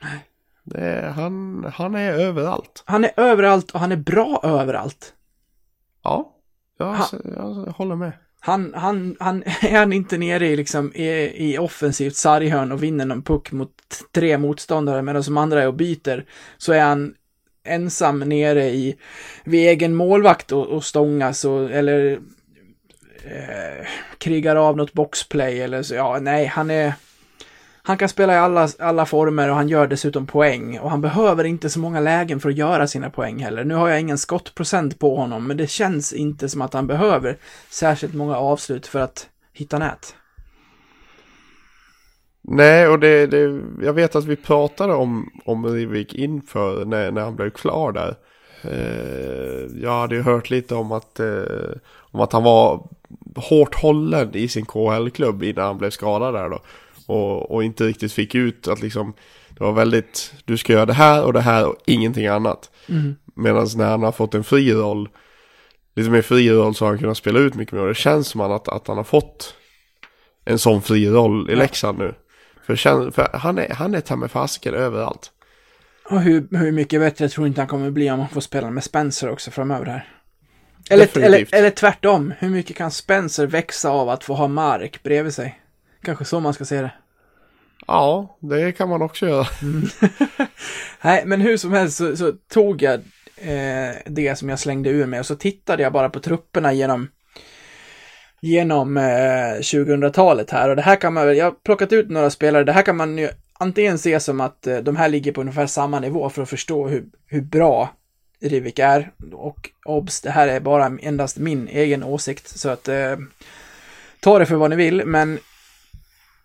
Är, 0.76 1.01
han, 1.09 1.66
han 1.74 1.95
är 1.95 2.11
överallt. 2.14 2.84
Han 2.86 3.03
är 3.03 3.11
överallt 3.18 3.72
och 3.72 3.80
han 3.80 3.91
är 3.91 3.95
bra 3.95 4.39
överallt. 4.43 5.14
Ja, 6.03 6.36
jag, 6.78 6.86
Ha. 6.93 7.05
jag 7.36 7.49
håller 7.53 7.95
med. 7.95 8.11
Han, 8.39 8.74
han, 8.76 9.16
han, 9.20 9.43
är 9.61 9.78
han 9.78 9.93
inte 9.93 10.18
nere 10.18 10.47
i, 10.47 10.55
liksom, 10.55 10.93
i, 10.95 11.09
i 11.51 11.57
offensivt 11.57 12.16
sarghörn 12.16 12.72
och 12.72 12.84
vinner 12.84 13.05
någon 13.05 13.22
puck 13.24 13.51
mot 13.51 13.72
tre 14.11 14.38
motståndare 14.38 15.01
medan 15.01 15.22
de 15.22 15.38
andra 15.38 15.61
är 15.64 15.68
och 15.68 15.74
byter, 15.74 16.26
så 16.57 16.74
är 16.74 16.82
han 16.82 17.14
ensam 17.66 18.20
nere 18.20 18.64
i, 18.70 18.95
vid 19.43 19.68
egen 19.70 19.95
målvakt 19.95 20.51
och, 20.51 20.68
och 20.68 20.84
stångas 20.84 21.45
och, 21.45 21.72
eller 21.72 22.20
eh, 23.26 23.86
krigar 24.18 24.55
av 24.55 24.78
något 24.78 24.93
boxplay 24.93 25.61
eller 25.61 25.84
så, 25.84 25.95
ja, 25.95 26.20
nej, 26.22 26.45
han 26.45 26.72
är, 26.72 26.93
han 27.86 27.97
kan 27.97 28.09
spela 28.09 28.34
i 28.34 28.38
alla, 28.38 28.67
alla 28.79 29.05
former 29.05 29.49
och 29.49 29.55
han 29.55 29.69
gör 29.69 29.88
dessutom 29.88 30.27
poäng 30.27 30.79
och 30.79 30.89
han 30.89 31.01
behöver 31.01 31.43
inte 31.43 31.69
så 31.69 31.79
många 31.79 31.99
lägen 31.99 32.39
för 32.39 32.49
att 32.49 32.57
göra 32.57 32.88
sina 32.88 33.09
poäng 33.09 33.39
heller. 33.39 33.63
Nu 33.63 33.73
har 33.73 33.89
jag 33.89 33.99
ingen 33.99 34.17
skottprocent 34.17 34.99
på 34.99 35.15
honom, 35.15 35.47
men 35.47 35.57
det 35.57 35.67
känns 35.67 36.13
inte 36.13 36.49
som 36.49 36.61
att 36.61 36.73
han 36.73 36.88
behöver 36.88 37.38
särskilt 37.69 38.13
många 38.13 38.36
avslut 38.38 38.88
för 38.88 38.99
att 38.99 39.29
hitta 39.53 39.79
nät. 39.79 40.15
Nej, 42.41 42.88
och 42.88 42.99
det, 42.99 43.27
det, 43.27 43.61
jag 43.81 43.93
vet 43.93 44.15
att 44.15 44.25
vi 44.25 44.36
pratade 44.36 44.93
om, 44.93 45.29
om 45.45 45.65
Rivik 45.65 46.13
inför 46.13 46.86
när, 46.86 47.11
när 47.11 47.21
han 47.21 47.36
blev 47.36 47.49
klar 47.49 47.91
där. 47.91 48.15
Eh, 48.61 49.81
jag 49.84 49.91
hade 49.91 50.15
ju 50.15 50.21
hört 50.21 50.49
lite 50.49 50.75
om 50.75 50.91
att, 50.91 51.19
eh, 51.19 51.75
om 52.11 52.21
att 52.21 52.34
han 52.34 52.43
var 52.43 52.88
hårt 53.36 53.75
hållen 53.75 54.36
i 54.36 54.47
sin 54.47 54.65
KHL-klubb 54.65 55.43
innan 55.43 55.65
han 55.65 55.77
blev 55.77 55.89
skadad 55.89 56.34
där 56.34 56.49
då. 56.49 56.59
Och, 57.08 57.51
och 57.51 57.64
inte 57.64 57.84
riktigt 57.84 58.14
fick 58.14 58.36
ut 58.36 58.68
att 58.68 58.82
liksom, 58.82 59.14
det 59.49 59.64
var 59.64 59.74
väldigt, 59.74 60.34
du 60.45 60.58
ska 60.58 60.74
göra 60.74 60.86
det 60.86 60.93
här 60.93 61.24
och 61.24 61.34
det 61.34 61.41
här 61.41 61.68
och 61.68 61.76
ingenting 61.86 62.28
annat. 62.28 62.72
Medan 63.36 63.68
när 63.76 63.86
han 63.86 64.04
har 64.04 64.12
fått 64.12 64.34
en 64.34 64.43
fri 64.43 64.74
roll, 64.74 65.10
lite 65.95 66.10
mer 66.10 66.22
fri 66.22 66.51
roll 66.51 66.76
så 66.76 66.86
har 66.86 66.89
han 66.89 66.99
kunnat 66.99 67.18
spela 67.18 67.39
ut 67.39 67.56
mycket 67.56 67.74
mer. 67.74 67.82
Och 67.82 67.88
det 67.88 67.95
känns 67.95 68.28
som 68.28 68.41
att, 68.41 68.68
att 68.68 68.88
han 68.88 68.97
har 68.97 69.04
fått 69.04 69.56
en 70.45 70.60
sån 70.60 70.82
fri 70.82 71.10
roll 71.10 71.49
i 71.49 71.56
Leksand 71.56 71.97
nu. 71.97 72.16
För, 72.66 72.76
för 73.12 73.38
han 73.38 73.58
är, 73.58 73.70
han 73.70 73.95
är 73.95 74.01
ta 74.01 74.16
med 74.16 74.32
fasiken 74.32 74.74
överallt. 74.74 75.32
Och 76.06 76.22
hur, 76.22 76.47
hur 76.58 76.72
mycket 76.72 77.01
bättre 77.01 77.30
tror 77.30 77.47
inte 77.47 77.62
han 77.62 77.68
kommer 77.68 77.91
bli 77.91 78.12
om 78.12 78.20
han 78.20 78.30
får 78.30 78.41
spela 78.41 78.72
med 78.72 78.84
Spencer 78.84 79.30
också 79.30 79.51
framöver 79.51 79.86
här? 79.86 80.10
Eller, 80.89 81.04
eller, 81.18 81.30
Definitivt. 81.30 81.54
eller 81.54 81.70
tvärtom, 81.70 82.34
hur 82.39 82.49
mycket 82.49 82.78
kan 82.78 82.91
Spencer 82.91 83.47
växa 83.47 83.89
av 83.89 84.10
att 84.10 84.24
få 84.24 84.34
ha 84.34 84.47
Marek 84.47 85.04
bredvid 85.04 85.34
sig? 85.34 85.60
Kanske 86.04 86.26
så 86.26 86.39
man 86.39 86.54
ska 86.54 86.66
se 86.66 86.82
det. 86.82 86.91
Ja, 87.88 88.38
det 88.39 88.72
kan 88.72 88.89
man 88.89 89.01
också 89.01 89.28
göra. 89.28 89.47
Nej, 91.01 91.24
men 91.26 91.41
hur 91.41 91.58
som 91.58 91.74
helst 91.74 91.97
så, 91.97 92.18
så 92.18 92.32
tog 92.32 92.82
jag 92.82 92.93
eh, 93.38 93.95
det 94.06 94.36
som 94.36 94.49
jag 94.49 94.60
slängde 94.60 94.89
ur 94.89 95.06
mig 95.06 95.20
och 95.20 95.26
så 95.26 95.36
tittade 95.36 95.84
jag 95.84 95.93
bara 95.93 96.10
på 96.10 96.20
trupperna 96.20 96.74
genom 96.74 97.08
genom 98.41 98.97
eh, 98.97 99.60
2000-talet 99.60 100.51
här. 100.51 100.70
Och 100.70 100.76
det 100.76 100.82
här 100.82 100.95
kan 100.95 101.14
man 101.14 101.28
väl, 101.28 101.38
jag 101.38 101.45
har 101.45 101.51
plockat 101.51 101.93
ut 101.93 102.10
några 102.10 102.30
spelare, 102.30 102.64
det 102.64 102.72
här 102.72 102.82
kan 102.82 102.97
man 102.97 103.18
ju 103.18 103.30
antingen 103.60 103.97
se 103.97 104.20
som 104.20 104.41
att 104.41 104.68
eh, 104.68 104.78
de 104.78 104.95
här 104.95 105.10
ligger 105.10 105.32
på 105.32 105.41
ungefär 105.41 105.68
samma 105.68 105.99
nivå 105.99 106.30
för 106.30 106.41
att 106.41 106.49
förstå 106.49 106.88
hur, 106.88 107.06
hur 107.28 107.41
bra 107.41 107.89
Rivik 108.41 108.80
är. 108.80 109.12
Och 109.34 109.70
obs, 109.86 110.22
det 110.22 110.30
här 110.30 110.47
är 110.47 110.60
bara 110.60 110.97
endast 111.01 111.38
min 111.38 111.68
egen 111.68 112.04
åsikt. 112.04 112.47
Så 112.47 112.70
att 112.70 112.88
eh, 112.88 113.18
ta 114.20 114.39
det 114.39 114.45
för 114.45 114.56
vad 114.56 114.70
ni 114.70 114.76
vill, 114.76 115.06
men 115.06 115.39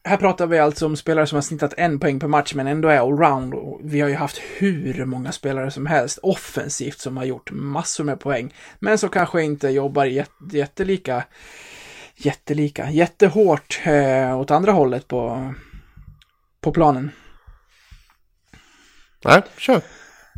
här 0.09 0.17
pratar 0.17 0.47
vi 0.47 0.59
alltså 0.59 0.87
om 0.87 0.97
spelare 0.97 1.27
som 1.27 1.37
har 1.37 1.43
snittat 1.43 1.75
en 1.77 2.01
poäng 2.01 2.21
per 2.21 2.27
match 2.27 2.55
men 2.55 2.67
ändå 2.67 2.89
är 2.89 2.99
allround. 2.99 3.55
Vi 3.83 4.01
har 4.01 4.09
ju 4.09 4.15
haft 4.15 4.41
hur 4.59 5.05
många 5.05 5.33
spelare 5.33 5.71
som 5.71 5.87
helst 5.87 6.19
offensivt 6.23 6.99
som 6.99 7.17
har 7.17 7.25
gjort 7.25 7.51
massor 7.51 8.05
med 8.05 8.21
poäng. 8.21 8.55
Men 8.79 8.99
som 8.99 9.11
kanske 9.11 9.43
inte 9.43 9.69
jobbar 9.69 10.07
jät- 10.07 10.53
jättelika, 10.53 11.25
jättelika, 12.17 12.91
jättehårt 12.91 13.81
eh, 13.85 14.39
åt 14.41 14.51
andra 14.51 14.73
hållet 14.73 15.09
på, 15.09 15.55
på 16.61 16.73
planen. 16.73 17.11
Nej, 19.25 19.43
kör. 19.59 19.81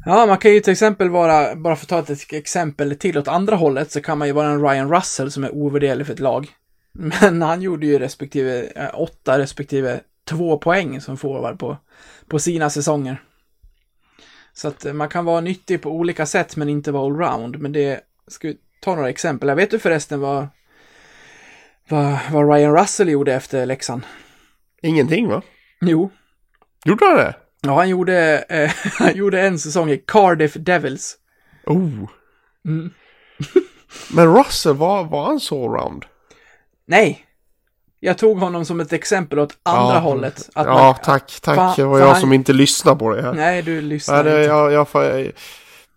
Ja, 0.04 0.26
man 0.26 0.38
kan 0.38 0.52
ju 0.52 0.60
till 0.60 0.72
exempel 0.72 1.10
vara, 1.10 1.54
bara 1.54 1.76
för 1.76 1.84
att 1.84 2.06
ta 2.06 2.12
ett 2.12 2.32
exempel 2.32 2.96
till 2.96 3.18
åt 3.18 3.28
andra 3.28 3.56
hållet, 3.56 3.92
så 3.92 4.00
kan 4.00 4.18
man 4.18 4.28
ju 4.28 4.34
vara 4.34 4.48
en 4.48 4.68
Ryan 4.68 4.92
Russell 4.94 5.30
som 5.32 5.44
är 5.44 5.54
ovärderlig 5.54 6.06
för 6.06 6.12
ett 6.12 6.20
lag. 6.20 6.48
Men 6.92 7.42
han 7.42 7.62
gjorde 7.62 7.86
ju 7.86 7.98
respektive 7.98 8.62
eh, 8.76 9.00
åtta 9.00 9.38
respektive 9.38 10.00
två 10.24 10.58
poäng 10.58 11.00
som 11.00 11.16
forward 11.16 11.58
på, 11.58 11.76
på 12.26 12.38
sina 12.38 12.70
säsonger. 12.70 13.22
Så 14.52 14.68
att 14.68 14.84
eh, 14.84 14.92
man 14.92 15.08
kan 15.08 15.24
vara 15.24 15.40
nyttig 15.40 15.82
på 15.82 15.90
olika 15.90 16.26
sätt 16.26 16.56
men 16.56 16.68
inte 16.68 16.92
vara 16.92 17.06
allround. 17.06 17.58
Men 17.58 17.72
det, 17.72 18.00
ska 18.28 18.48
vi 18.48 18.56
ta 18.80 18.94
några 18.94 19.08
exempel. 19.08 19.48
Jag 19.48 19.56
vet 19.56 19.70
du 19.70 19.78
förresten 19.78 20.20
vad, 20.20 20.48
vad, 21.88 22.18
vad 22.32 22.54
Ryan 22.54 22.76
Russell 22.76 23.08
gjorde 23.08 23.34
efter 23.34 23.66
Leksand? 23.66 24.02
Ingenting 24.82 25.28
va? 25.28 25.42
Jo, 25.80 26.10
Gjorde 26.84 27.04
han 27.06 27.16
det? 27.16 27.34
ja 27.62 27.74
han 27.74 27.88
gjorde, 27.88 28.44
eh, 28.48 28.70
han 28.98 29.16
gjorde 29.16 29.40
en 29.40 29.58
säsong 29.58 29.90
i 29.90 29.98
Cardiff 30.06 30.54
Devils. 30.54 31.16
Oh. 31.66 32.10
Mm. 32.66 32.90
Men 34.14 34.36
Russell, 34.36 34.74
var, 34.74 35.04
var 35.04 35.26
han 35.26 35.40
så 35.40 35.64
allround? 35.64 36.04
Nej! 36.90 37.26
Jag 38.00 38.18
tog 38.18 38.38
honom 38.38 38.64
som 38.64 38.80
ett 38.80 38.92
exempel 38.92 39.38
åt 39.38 39.56
andra 39.62 39.94
Ja. 39.94 39.98
hållet. 40.00 40.50
Ja, 40.54 40.64
man, 40.64 40.94
tack, 41.04 41.40
tack. 41.42 41.56
Fan- 41.56 41.74
det 41.76 41.84
var 41.84 41.98
fan- 42.00 42.08
jag 42.08 42.18
som 42.18 42.32
inte 42.32 42.52
lyssnade 42.52 42.98
på 42.98 43.10
det 43.14 43.22
här. 43.22 43.32
Nej, 43.32 43.62
du 43.62 43.72
Nej, 43.82 43.82
det, 43.88 43.94
inte. 43.94 44.30
jag, 44.30 44.72
jag, 44.72 44.86
fa- 44.88 45.32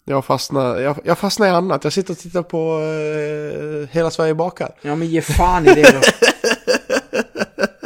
jag, 0.06 0.26
fastnar, 0.26 0.78
jag, 0.80 1.00
jag 1.04 1.18
fastnar 1.18 1.48
i 1.48 1.50
annat. 1.50 1.84
Jag 1.84 1.94
sitter 1.94 2.12
och 2.14 2.18
tittar 2.18 2.44
på 2.44 2.80
eh, 2.80 3.90
Hela 3.96 4.12
Sverige 4.12 4.34
bakar. 4.36 4.70
Ja, 4.82 4.96
men 4.96 5.08
ge 5.08 5.22
fan 5.22 5.68
i 5.68 5.74
det 5.74 5.92
då. 5.92 6.02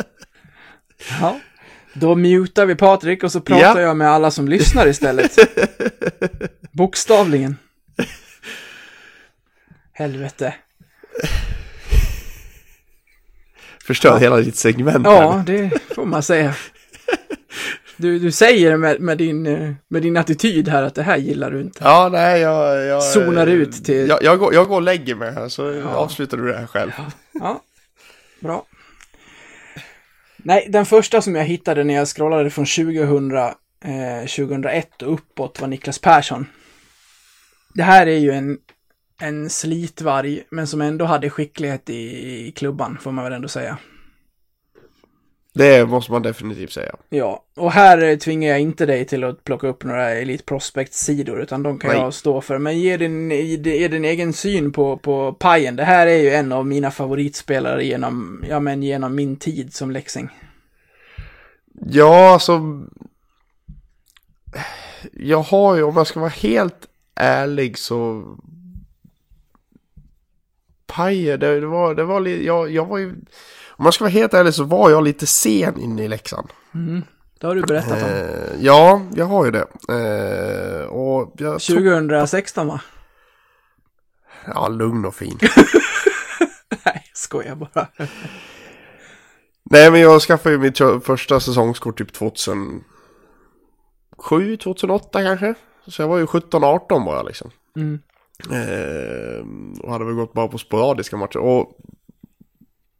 ja. 1.21 1.39
Då 1.93 2.15
mutar 2.15 2.65
vi 2.65 2.75
Patrik 2.75 3.23
och 3.23 3.31
så 3.31 3.41
pratar 3.41 3.79
Ja. 3.81 3.87
jag 3.87 3.97
med 3.97 4.09
alla 4.11 4.31
som 4.31 4.47
lyssnar 4.47 4.87
istället. 4.87 5.31
Bokstavligen. 6.71 7.57
Helvete. 9.93 10.55
Förstör 13.87 14.17
hela 14.19 14.37
ditt 14.37 14.55
segment 14.55 15.05
Ja, 15.05 15.31
här. 15.31 15.43
det 15.45 15.71
får 15.95 16.05
man 16.05 16.23
säga. 16.23 16.53
Du, 17.97 18.19
du 18.19 18.31
säger 18.31 18.77
med, 18.77 19.01
med, 19.01 19.17
din, 19.17 19.45
eh, 19.47 19.73
med 19.87 20.01
din 20.01 20.17
attityd 20.17 20.67
här 20.67 20.83
att 20.83 20.95
det 20.95 21.03
här 21.03 21.17
gillar 21.17 21.51
du 21.51 21.61
inte. 21.61 21.79
Ja, 21.83 22.09
nej, 22.11 22.41
jag... 22.41 22.85
jag 22.85 23.03
Zonar 23.03 23.47
ut 23.47 23.85
till- 23.85 24.07
Jag, 24.09 24.23
jag, 24.23 24.39
går, 24.39 24.53
jag 24.53 24.67
går 24.67 24.75
och 24.75 24.81
lägger 24.81 25.15
mig 25.15 25.33
här, 25.33 25.49
så 25.49 25.83
avslutar 25.83 26.37
du 26.37 26.47
det 26.51 26.57
här 26.57 26.67
själv. 26.67 26.91
Ja, 27.33 27.61
bra. 28.39 28.65
Nej, 30.37 30.67
den 30.69 30.85
första 30.85 31.21
som 31.21 31.35
jag 31.35 31.43
hittade 31.45 31.83
när 31.83 31.93
jag 31.93 32.07
scrollade 32.07 32.49
från 32.49 32.65
2000, 32.65 33.31
eh, 33.31 34.25
2001 34.27 35.01
och 35.01 35.13
uppåt 35.13 35.61
var 35.61 35.67
Niklas 35.67 35.99
Persson. 35.99 36.45
Det 37.73 37.83
här 37.83 38.07
är 38.07 38.17
ju 38.17 38.31
en, 38.31 38.57
en 39.21 39.49
slitvarg, 39.49 40.43
men 40.49 40.67
som 40.67 40.81
ändå 40.81 41.05
hade 41.05 41.29
skicklighet 41.29 41.89
i, 41.89 42.47
i 42.47 42.51
klubban, 42.51 42.97
får 43.01 43.11
man 43.11 43.23
väl 43.23 43.33
ändå 43.33 43.47
säga. 43.47 43.77
Det 45.53 45.85
måste 45.85 46.11
man 46.11 46.21
definitivt 46.21 46.71
säga. 46.71 46.95
Ja, 47.09 47.43
och 47.55 47.71
här 47.71 48.15
tvingar 48.15 48.49
jag 48.49 48.59
inte 48.59 48.85
dig 48.85 49.05
till 49.05 49.23
att 49.23 49.43
plocka 49.43 49.67
upp 49.67 49.83
några 49.83 50.09
Elite 50.09 50.43
Prospect-sidor, 50.43 51.41
utan 51.41 51.63
de 51.63 51.79
kan 51.79 51.91
Nej. 51.91 51.99
jag 51.99 52.13
stå 52.13 52.41
för. 52.41 52.57
Men 52.57 52.79
ge 52.79 52.97
din, 52.97 53.31
ge 53.31 53.87
din 53.87 54.05
egen 54.05 54.33
syn 54.33 54.71
på, 54.71 54.97
på 54.97 55.33
Pajen. 55.33 55.75
Det 55.75 55.83
här 55.83 56.07
är 56.07 56.17
ju 56.17 56.29
en 56.29 56.51
av 56.51 56.65
mina 56.65 56.91
favoritspelare 56.91 57.85
genom, 57.85 58.45
ja, 58.49 58.59
men 58.59 58.83
genom 58.83 59.15
min 59.15 59.35
tid 59.35 59.73
som 59.73 59.91
Leksing. 59.91 60.29
Ja, 61.85 62.33
alltså... 62.33 62.61
Jag 65.13 65.41
har 65.41 65.75
ju, 65.75 65.83
om 65.83 65.97
jag 65.97 66.07
ska 66.07 66.19
vara 66.19 66.29
helt 66.29 66.87
ärlig 67.15 67.77
så... 67.77 68.23
Pajer, 70.87 71.37
det, 71.37 71.59
det 71.59 71.67
var, 71.67 71.95
det 71.95 72.03
var 72.03 72.27
jag, 72.27 72.71
jag 72.71 72.85
var 72.85 72.97
ju... 72.97 73.15
Om 73.69 73.85
jag 73.85 73.93
ska 73.93 74.03
vara 74.03 74.11
helt 74.11 74.33
ärlig 74.33 74.53
så 74.53 74.63
var 74.63 74.89
jag 74.89 75.03
lite 75.03 75.27
sen 75.27 75.79
in 75.79 75.99
i 75.99 76.07
Leksand. 76.07 76.47
Det 77.39 77.47
har 77.47 77.55
du 77.55 77.61
berättat 77.61 78.03
om. 78.03 78.09
Eh, 78.09 78.65
ja, 78.65 79.01
jag 79.15 79.25
har 79.25 79.45
ju 79.45 79.51
det. 79.51 79.67
Eh, 79.89 80.85
och 80.85 81.33
jag 81.37 81.61
tog, 81.61 81.77
2016 81.77 82.67
va? 82.67 82.81
Ja, 84.45 84.67
lugn 84.67 85.05
och 85.05 85.15
fin. 85.15 85.39
Nej, 86.85 87.03
skojar 87.13 87.55
bara. 87.55 87.87
Nej, 89.63 89.91
men 89.91 90.01
jag 90.01 90.21
skaffade 90.21 90.55
ju 90.55 90.61
mitt 90.61 90.77
första 91.03 91.39
säsongskort 91.39 91.97
typ 91.97 92.13
2007, 92.13 92.81
2008 94.57 95.23
kanske. 95.23 95.53
Så 95.87 96.01
jag 96.01 96.07
var 96.07 96.17
ju 96.17 96.25
17-18 96.25 97.05
bara 97.05 97.23
liksom. 97.23 97.51
Mm. 97.75 97.99
Eh, 98.51 99.45
och 99.81 99.91
hade 99.91 100.05
väl 100.05 100.13
gått 100.13 100.33
bara 100.33 100.47
på 100.47 100.57
sporadiska 100.57 101.17
matcher. 101.17 101.39
Och 101.39 101.77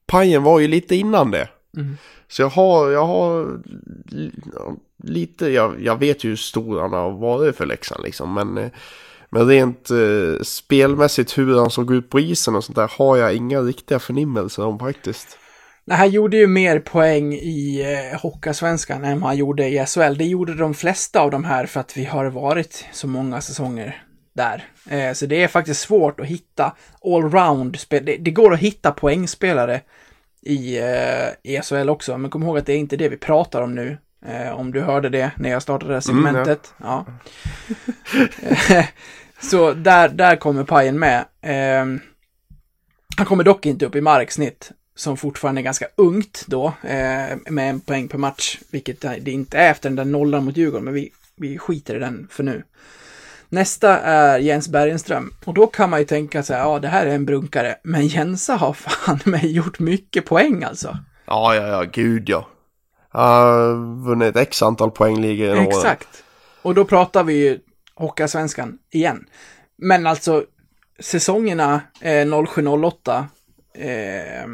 Pajen 0.07 0.43
var 0.43 0.59
ju 0.59 0.67
lite 0.67 0.95
innan 0.95 1.31
det. 1.31 1.49
Mm. 1.77 1.97
Så 2.27 2.41
jag 2.41 2.49
har, 2.49 2.89
jag 2.89 3.05
har 3.05 3.59
lite, 5.03 5.49
jag, 5.49 5.81
jag 5.81 5.99
vet 5.99 6.23
ju 6.23 6.29
hur 6.29 6.35
stor 6.35 6.81
han 6.81 6.93
har 6.93 7.11
varit 7.11 7.55
för 7.55 7.65
Leksand 7.65 8.03
liksom. 8.03 8.33
Men, 8.33 8.57
eh, 8.57 8.69
men 9.29 9.47
rent 9.47 9.89
eh, 9.89 10.41
spelmässigt 10.43 11.37
hur 11.37 11.59
han 11.59 11.69
såg 11.69 11.93
ut 11.93 12.09
på 12.09 12.19
isen 12.19 12.55
och 12.55 12.63
sånt 12.63 12.75
där 12.75 12.91
har 12.97 13.17
jag 13.17 13.35
inga 13.35 13.61
riktiga 13.61 13.99
förnimmelser 13.99 14.65
om 14.65 14.79
faktiskt. 14.79 15.37
Nej, 15.85 15.97
han 15.97 16.09
gjorde 16.09 16.37
ju 16.37 16.47
mer 16.47 16.79
poäng 16.79 17.33
i 17.33 17.81
eh, 17.81 18.19
Hockeyallsvenskan 18.21 19.03
än 19.03 19.23
han 19.23 19.37
gjorde 19.37 19.67
i 19.67 19.85
SHL. 19.85 20.17
Det 20.17 20.25
gjorde 20.25 20.55
de 20.55 20.73
flesta 20.73 21.21
av 21.21 21.31
de 21.31 21.43
här 21.43 21.65
för 21.65 21.79
att 21.79 21.97
vi 21.97 22.05
har 22.05 22.25
varit 22.25 22.85
så 22.91 23.07
många 23.07 23.41
säsonger 23.41 24.06
där. 24.37 24.63
Eh, 24.89 25.13
så 25.13 25.25
det 25.25 25.43
är 25.43 25.47
faktiskt 25.47 25.81
svårt 25.81 26.19
att 26.19 26.25
hitta 26.25 26.75
allround 27.05 27.79
spel. 27.79 28.05
Det, 28.05 28.17
det 28.17 28.31
går 28.31 28.53
att 28.53 28.59
hitta 28.59 28.91
poängspelare 28.91 29.81
i, 30.41 30.77
eh, 30.77 31.29
i 31.43 31.61
SHL 31.63 31.89
också, 31.89 32.17
men 32.17 32.31
kom 32.31 32.43
ihåg 32.43 32.57
att 32.57 32.65
det 32.65 32.73
är 32.73 32.77
inte 32.77 32.97
det 32.97 33.09
vi 33.09 33.17
pratar 33.17 33.61
om 33.61 33.75
nu. 33.75 33.97
Eh, 34.25 34.51
om 34.59 34.71
du 34.71 34.81
hörde 34.81 35.09
det 35.09 35.31
när 35.37 35.49
jag 35.49 35.61
startade 35.61 35.93
det 35.93 35.99
här 35.99 36.09
Mm, 36.11 36.25
ja. 36.25 36.31
segmentet. 36.33 36.73
ja. 36.77 37.05
Eh, 38.69 38.85
så 39.41 39.73
där, 39.73 40.09
där 40.09 40.35
kommer 40.35 40.63
pajen 40.63 40.99
med. 40.99 41.25
Eh, 41.41 41.85
han 43.17 43.25
kommer 43.25 43.43
dock 43.43 43.65
inte 43.65 43.85
upp 43.85 43.95
i 43.95 44.01
marksnitt, 44.01 44.71
som 44.95 45.17
fortfarande 45.17 45.61
är 45.61 45.63
ganska 45.63 45.87
ungt 45.95 46.43
då, 46.47 46.65
eh, 46.67 47.37
med 47.49 47.69
en 47.69 47.79
poäng 47.79 48.07
per 48.07 48.17
match, 48.17 48.59
vilket 48.71 49.01
det 49.01 49.31
inte 49.31 49.57
är 49.57 49.71
efter 49.71 49.89
den 49.89 49.95
där 49.95 50.05
nollan 50.05 50.45
mot 50.45 50.57
Djurgården, 50.57 50.85
men 50.85 50.93
vi, 50.93 51.11
vi 51.35 51.57
skiter 51.57 51.95
i 51.95 51.99
den 51.99 52.27
för 52.31 52.43
nu. 52.43 52.63
Nästa 53.49 53.99
är 53.99 54.39
Jens 54.39 54.69
Bergenström, 54.69 55.33
och 55.45 55.53
då 55.53 55.67
kan 55.67 55.89
man 55.89 55.99
ju 55.99 56.05
tänka 56.05 56.43
sig, 56.43 56.57
ja 56.57 56.79
det 56.79 56.87
här 56.87 57.05
är 57.05 57.15
en 57.15 57.25
brunkare, 57.25 57.75
men 57.83 58.07
Jensa 58.07 58.55
har 58.55 58.73
fan 58.73 59.19
med 59.25 59.43
gjort 59.43 59.79
mycket 59.79 60.25
poäng 60.25 60.63
alltså. 60.63 60.97
Ja, 61.25 61.55
ja, 61.55 61.67
ja, 61.67 61.83
gud 61.83 62.29
ja. 62.29 62.47
Har 63.09 63.73
vunnit 64.05 64.35
x 64.35 64.61
antal 64.61 64.91
genom 64.97 65.57
åren. 65.57 65.67
Exakt. 65.67 66.23
Och 66.61 66.75
då 66.75 66.85
pratar 66.85 67.23
vi 67.23 67.33
ju 67.33 67.59
Hockeyallsvenskan 67.95 68.77
igen. 68.91 69.25
Men 69.77 70.07
alltså, 70.07 70.43
säsongerna 70.99 71.81
eh, 72.01 72.25
07-08, 72.25 73.25
eh, 73.75 74.41
eh, 74.41 74.47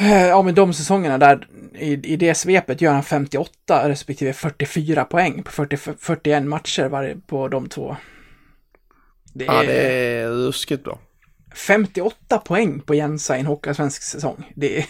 ja 0.00 0.42
men 0.42 0.54
de 0.54 0.72
säsongerna 0.74 1.18
där, 1.18 1.48
i, 1.74 1.92
i 2.12 2.16
det 2.16 2.34
svepet 2.34 2.80
gör 2.80 2.92
han 2.92 3.02
58 3.02 3.88
respektive 3.88 4.32
44 4.32 5.04
poäng 5.04 5.42
på 5.42 5.50
40, 5.52 5.76
41 5.98 6.42
matcher 6.44 6.88
varje, 6.88 7.16
på 7.16 7.48
de 7.48 7.68
två. 7.68 7.96
Det 9.34 9.46
är, 9.46 9.52
Ja, 9.54 9.62
det 9.62 9.72
är 10.20 10.28
ruskigt 10.28 10.84
bra. 10.84 10.98
58 11.54 12.38
poäng 12.38 12.80
på 12.80 12.94
Jensa 12.94 13.36
i 13.36 13.40
en 13.40 13.46
Hockeyallsvensk 13.46 14.02
säsong. 14.02 14.52
Det, 14.54 14.78
är- 14.78 14.86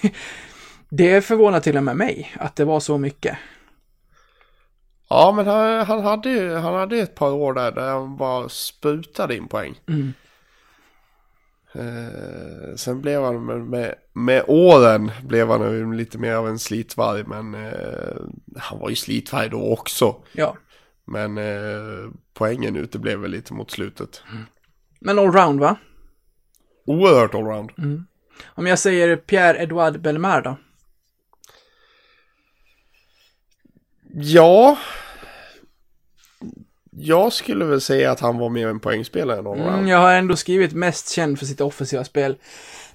det 0.88 1.20
förvånar 1.22 1.60
till 1.60 1.76
och 1.76 1.84
med 1.84 1.96
mig 1.96 2.32
att 2.38 2.56
det 2.56 2.64
var 2.64 2.80
så 2.80 2.98
mycket. 2.98 3.36
Ja, 5.08 5.32
men 5.36 5.46
han, 5.46 5.86
han, 5.86 6.00
hade 6.04 6.30
ju 6.30 6.54
han 6.54 6.74
hade 6.74 6.98
ett 6.98 7.14
par 7.14 7.30
år 7.32 7.52
där, 7.54 7.72
där 7.72 7.88
han 7.90 8.16
bara 8.16 8.48
sprutade 8.48 9.36
in 9.36 9.48
poäng. 9.48 9.74
Mm. 9.88 10.12
Eh, 11.74 12.74
sen 12.76 13.00
blev 13.00 13.22
han 13.22 13.44
med, 13.70 13.94
med, 14.12 14.44
åren 14.46 15.10
blev 15.22 15.48
han 15.48 15.96
lite 15.96 16.18
mer 16.18 16.34
av 16.34 16.48
en 16.48 16.58
slitvarg, 16.58 17.24
men 17.26 17.54
eh, 17.54 18.16
han 18.56 18.78
var 18.78 18.90
ju 18.90 18.96
slitvarg 18.96 19.48
då 19.48 19.72
också. 19.72 20.16
Ja. 20.32 20.56
Men 21.04 21.38
eh, 21.38 22.10
poängen 22.34 22.76
uteblev 22.76 23.18
väl 23.18 23.30
lite 23.30 23.54
mot 23.54 23.70
slutet. 23.70 24.22
Men 25.00 25.18
allround 25.18 25.60
va? 25.60 25.76
Oerhört 26.86 27.34
allround. 27.34 27.70
Om 28.44 28.66
jag 28.66 28.78
säger 28.78 29.16
Pierre-Edouard 29.16 29.98
Bellemare 29.98 30.40
då? 30.42 30.56
Ja. 34.14 34.78
Jag 36.96 37.32
skulle 37.32 37.64
väl 37.64 37.80
säga 37.80 38.10
att 38.10 38.20
han 38.20 38.38
var 38.38 38.48
mer 38.48 38.68
en 38.68 38.80
poängspelare 38.80 39.38
än 39.38 39.46
allround. 39.46 39.74
Mm, 39.74 39.88
jag 39.88 39.98
har 39.98 40.12
ändå 40.12 40.36
skrivit 40.36 40.72
mest 40.72 41.10
känd 41.10 41.38
för 41.38 41.46
sitt 41.46 41.60
offensiva 41.60 42.04
spel. 42.04 42.36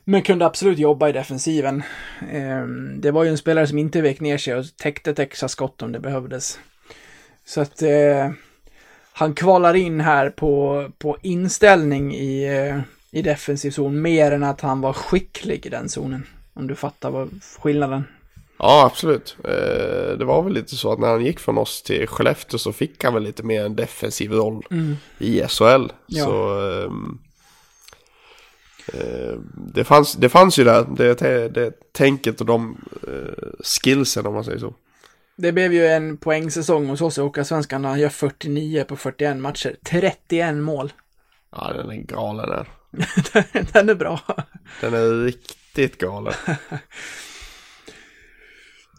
Men 0.03 0.21
kunde 0.21 0.45
absolut 0.45 0.79
jobba 0.79 1.09
i 1.09 1.11
defensiven. 1.11 1.83
Ehm, 2.31 3.01
det 3.01 3.11
var 3.11 3.23
ju 3.23 3.29
en 3.29 3.37
spelare 3.37 3.67
som 3.67 3.77
inte 3.77 4.01
vek 4.01 4.19
ner 4.19 4.37
sig 4.37 4.55
och 4.55 4.65
täckte 4.77 5.11
ett 5.11 5.19
extra 5.19 5.49
skott 5.49 5.81
om 5.81 5.91
det 5.91 5.99
behövdes. 5.99 6.59
Så 7.45 7.61
att 7.61 7.81
eh, 7.81 8.31
han 9.11 9.33
kvalar 9.33 9.73
in 9.73 10.01
här 10.01 10.29
på, 10.29 10.85
på 10.97 11.17
inställning 11.21 12.15
i, 12.15 12.43
eh, 12.43 12.79
i 13.11 13.21
defensiv 13.21 13.71
zon 13.71 14.01
mer 14.01 14.31
än 14.31 14.43
att 14.43 14.61
han 14.61 14.81
var 14.81 14.93
skicklig 14.93 15.65
i 15.65 15.69
den 15.69 15.89
zonen. 15.89 16.27
Om 16.53 16.67
du 16.67 16.75
fattar 16.75 17.11
vad 17.11 17.29
skillnaden. 17.59 18.03
Ja, 18.59 18.85
absolut. 18.85 19.37
Eh, 19.43 20.17
det 20.17 20.25
var 20.25 20.43
väl 20.43 20.53
lite 20.53 20.75
så 20.75 20.91
att 20.91 20.99
när 20.99 21.07
han 21.07 21.25
gick 21.25 21.39
från 21.39 21.57
oss 21.57 21.81
till 21.81 22.07
Skellefteå 22.07 22.59
så 22.59 22.73
fick 22.73 23.03
han 23.03 23.13
väl 23.13 23.23
lite 23.23 23.43
mer 23.43 23.65
en 23.65 23.75
defensiv 23.75 24.31
roll 24.31 24.65
i 25.17 25.43
SHL. 25.47 25.91
Ja. 26.05 26.25
Så 26.25 26.59
ehm, 26.59 27.19
eh, 28.93 29.39
det, 29.73 29.83
fanns, 29.83 30.13
det 30.13 30.29
fanns 30.29 30.59
ju 30.59 30.63
där, 30.63 30.85
det, 30.97 31.49
det 31.49 31.93
tänket 31.93 32.41
och 32.41 32.47
de 32.47 32.77
eh, 33.07 33.47
skillsen 33.63 34.25
om 34.25 34.33
man 34.33 34.43
säger 34.43 34.59
så. 34.59 34.73
Det 35.35 35.51
blev 35.51 35.73
ju 35.73 35.87
en 35.87 36.17
poängsäsong 36.17 36.87
hos 36.87 37.01
oss 37.01 37.17
i 37.17 37.21
Hockeyallsvenskan 37.21 37.81
när 37.81 37.89
han 37.89 37.99
gör 37.99 38.09
49 38.09 38.83
på 38.83 38.95
41 38.95 39.37
matcher. 39.37 39.75
31 39.83 40.55
mål. 40.55 40.93
Ja, 41.51 41.73
den 41.73 41.91
är 41.91 41.95
galen 41.95 42.49
där. 42.49 42.67
Den 43.73 43.89
är 43.89 43.95
bra. 43.95 44.21
Den 44.81 44.93
är 44.93 45.23
riktigt 45.23 45.97
galen. 45.97 46.33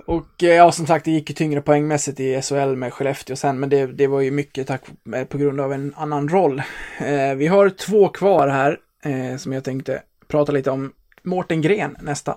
Och 0.09 0.43
eh, 0.43 0.49
ja, 0.49 0.73
som 0.73 0.87
sagt, 0.87 1.05
det 1.05 1.11
gick 1.11 1.31
ju 1.31 1.35
tyngre 1.35 1.61
poängmässigt 1.61 2.21
i 2.21 2.43
SHL 2.43 2.77
med 2.77 2.93
Skellefteå 2.93 3.37
sen, 3.37 3.61
men 3.61 3.69
det, 3.69 3.87
det 3.87 4.07
var 4.07 4.21
ju 4.21 4.31
mycket 4.31 4.67
tack, 4.67 4.83
eh, 5.15 5.25
på 5.25 5.39
grund 5.39 5.61
av 5.61 5.73
en 5.73 5.95
annan 5.97 6.29
roll. 6.29 6.63
Eh, 6.99 7.35
vi 7.37 7.47
har 7.47 7.71
två 7.71 8.09
kvar 8.09 8.49
här 8.49 8.79
eh, 9.05 9.37
som 9.37 9.53
jag 9.53 9.65
tänkte 9.65 10.03
prata 10.29 10.53
lite 10.53 10.71
om. 10.71 10.93
Mårten 11.23 11.63
Gren 11.63 11.97
nästa. 12.01 12.37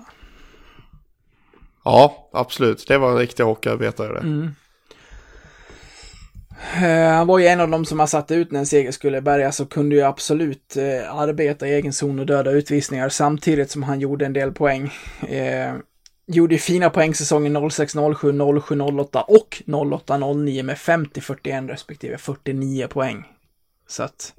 Ja, 1.84 2.30
absolut. 2.34 2.88
Det 2.88 2.98
var 2.98 3.12
en 3.12 3.18
riktig 3.18 3.44
hockeyarbetare. 3.44 4.20
Mm. 4.20 4.50
Eh, 6.84 7.14
han 7.14 7.28
var 7.28 7.40
ju 7.40 7.48
en 7.48 7.60
av 7.60 7.70
dem 7.70 7.86
som 7.86 7.98
man 7.98 8.08
satte 8.08 8.36
ut 8.36 8.52
när 8.52 8.60
en 8.60 8.66
seger 8.66 8.92
skulle 8.92 9.22
bärgas 9.22 9.60
och 9.60 9.72
kunde 9.72 9.96
ju 9.96 10.02
absolut 10.02 10.78
arbeta 11.10 11.68
i 11.68 11.74
egen 11.74 11.94
zon 11.94 12.20
och 12.20 12.26
döda 12.26 12.52
utvisningar 12.52 13.10
samtidigt 13.10 13.72
som 13.72 13.84
han 13.84 14.00
gjorde 14.00 14.26
en 14.26 14.34
del 14.34 14.52
poäng. 14.52 14.92
Gjorde 16.34 16.58
fina 16.58 16.90
poängsäsongen 16.90 17.70
06, 17.72 17.94
07, 17.94 18.62
07, 18.62 18.82
08 18.82 19.22
och 19.22 19.64
08, 19.68 20.18
09 20.18 20.64
med 20.64 20.78
50, 20.78 21.22
41 21.22 21.70
respektive 21.70 22.18
49 22.18 22.88
poäng. 22.88 23.26
Så 23.88 24.04
att 24.04 24.34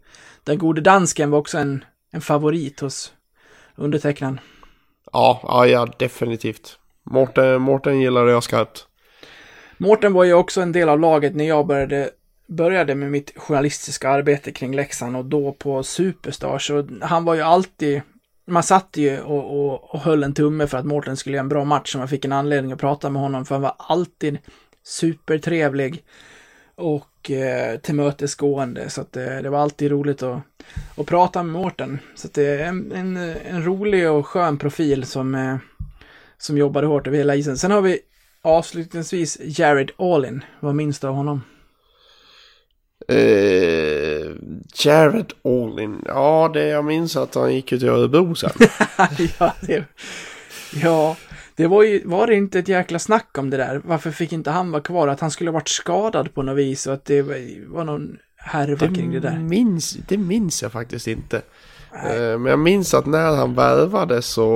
den 0.44 0.58
gode 0.58 0.80
dansken 0.80 1.30
var 1.30 1.38
också 1.38 1.58
en, 1.58 1.84
en 2.12 2.20
favorit 2.20 2.80
hos 2.80 3.12
undertecknaren. 3.76 4.40
Ja, 5.12 5.40
ja, 5.42 5.66
ja 5.66 5.88
definitivt. 5.98 6.78
Mårten, 7.02 7.62
Mårten 7.62 8.00
gillade 8.00 8.30
jag 8.30 8.42
skarpt. 8.42 8.86
Mårten 9.78 10.12
var 10.12 10.24
ju 10.24 10.32
också 10.32 10.60
en 10.60 10.72
del 10.72 10.88
av 10.88 11.00
laget 11.00 11.34
när 11.34 11.48
jag 11.48 11.66
började, 11.66 12.10
började 12.46 12.94
med 12.94 13.10
mitt 13.10 13.32
journalistiska 13.36 14.10
arbete 14.10 14.52
kring 14.52 14.74
Leksand 14.74 15.16
och 15.16 15.24
då 15.24 15.52
på 15.52 15.82
Superstars. 15.82 16.70
Och 16.70 16.84
han 17.00 17.24
var 17.24 17.34
ju 17.34 17.42
alltid, 17.42 18.02
man 18.46 18.62
satt 18.62 18.96
ju 18.96 19.20
och, 19.20 19.64
och, 19.64 19.94
och 19.94 20.00
höll 20.00 20.22
en 20.22 20.34
tumme 20.34 20.66
för 20.66 20.78
att 20.78 20.86
Mårten 20.86 21.16
skulle 21.16 21.36
göra 21.36 21.44
en 21.44 21.48
bra 21.48 21.64
match 21.64 21.94
och 21.94 21.98
man 21.98 22.08
fick 22.08 22.24
en 22.24 22.32
anledning 22.32 22.72
att 22.72 22.80
prata 22.80 23.10
med 23.10 23.22
honom 23.22 23.44
för 23.44 23.54
han 23.54 23.62
var 23.62 23.74
alltid 23.78 24.38
supertrevlig 24.84 26.04
och 26.74 27.30
eh, 27.30 27.78
tillmötesgående. 27.78 28.90
Så 28.90 29.00
att 29.00 29.16
eh, 29.16 29.36
det 29.42 29.50
var 29.50 29.58
alltid 29.58 29.90
roligt 29.90 30.22
att, 30.22 30.40
att 30.96 31.06
prata 31.06 31.42
med 31.42 31.52
Mårten. 31.52 31.98
Så 32.14 32.26
att 32.26 32.34
det 32.34 32.46
är 32.46 32.64
en, 32.64 32.92
en, 32.92 33.16
en 33.16 33.64
rolig 33.64 34.10
och 34.10 34.26
skön 34.26 34.58
profil 34.58 35.04
som, 35.04 35.34
eh, 35.34 35.56
som 36.38 36.58
jobbade 36.58 36.86
hårt 36.86 37.06
över 37.06 37.18
hela 37.18 37.34
isen. 37.34 37.58
Sen 37.58 37.70
har 37.70 37.80
vi 37.80 37.98
avslutningsvis 38.42 39.38
Jared 39.40 39.90
Allin. 39.98 40.44
Vad 40.60 40.74
minns 40.74 40.98
du 40.98 41.06
av 41.06 41.14
honom? 41.14 41.40
Eh, 43.08 44.30
Jared 44.74 45.32
Allin. 45.44 46.02
Ja, 46.06 46.50
det 46.54 46.68
jag 46.68 46.84
minns 46.84 47.16
att 47.16 47.34
han 47.34 47.54
gick 47.54 47.72
ju 47.72 47.78
till 47.78 47.88
Örebro 47.88 48.34
sen. 48.34 48.50
ja, 49.38 49.54
det, 49.60 49.84
ja, 50.82 51.16
det 51.56 51.66
var 51.66 51.82
ju, 51.82 52.02
var 52.04 52.26
det 52.26 52.34
inte 52.34 52.58
ett 52.58 52.68
jäkla 52.68 52.98
snack 52.98 53.38
om 53.38 53.50
det 53.50 53.56
där? 53.56 53.80
Varför 53.84 54.10
fick 54.10 54.32
inte 54.32 54.50
han 54.50 54.70
vara 54.70 54.82
kvar? 54.82 55.08
Att 55.08 55.20
han 55.20 55.30
skulle 55.30 55.50
ha 55.50 55.54
varit 55.54 55.68
skadad 55.68 56.34
på 56.34 56.42
något 56.42 56.58
vis 56.58 56.86
och 56.86 56.94
att 56.94 57.04
det 57.04 57.22
var, 57.22 57.68
var 57.74 57.84
någon 57.84 58.16
härva 58.36 58.88
kring 58.88 59.12
det 59.12 59.20
där. 59.20 59.38
Minns, 59.38 59.92
det 60.08 60.18
minns 60.18 60.62
jag 60.62 60.72
faktiskt 60.72 61.06
inte. 61.06 61.42
Eh, 61.94 62.38
Men 62.38 62.44
jag 62.46 62.58
minns 62.58 62.94
att 62.94 63.06
när 63.06 63.36
han 63.36 63.54
värvade 63.54 64.22
så, 64.22 64.48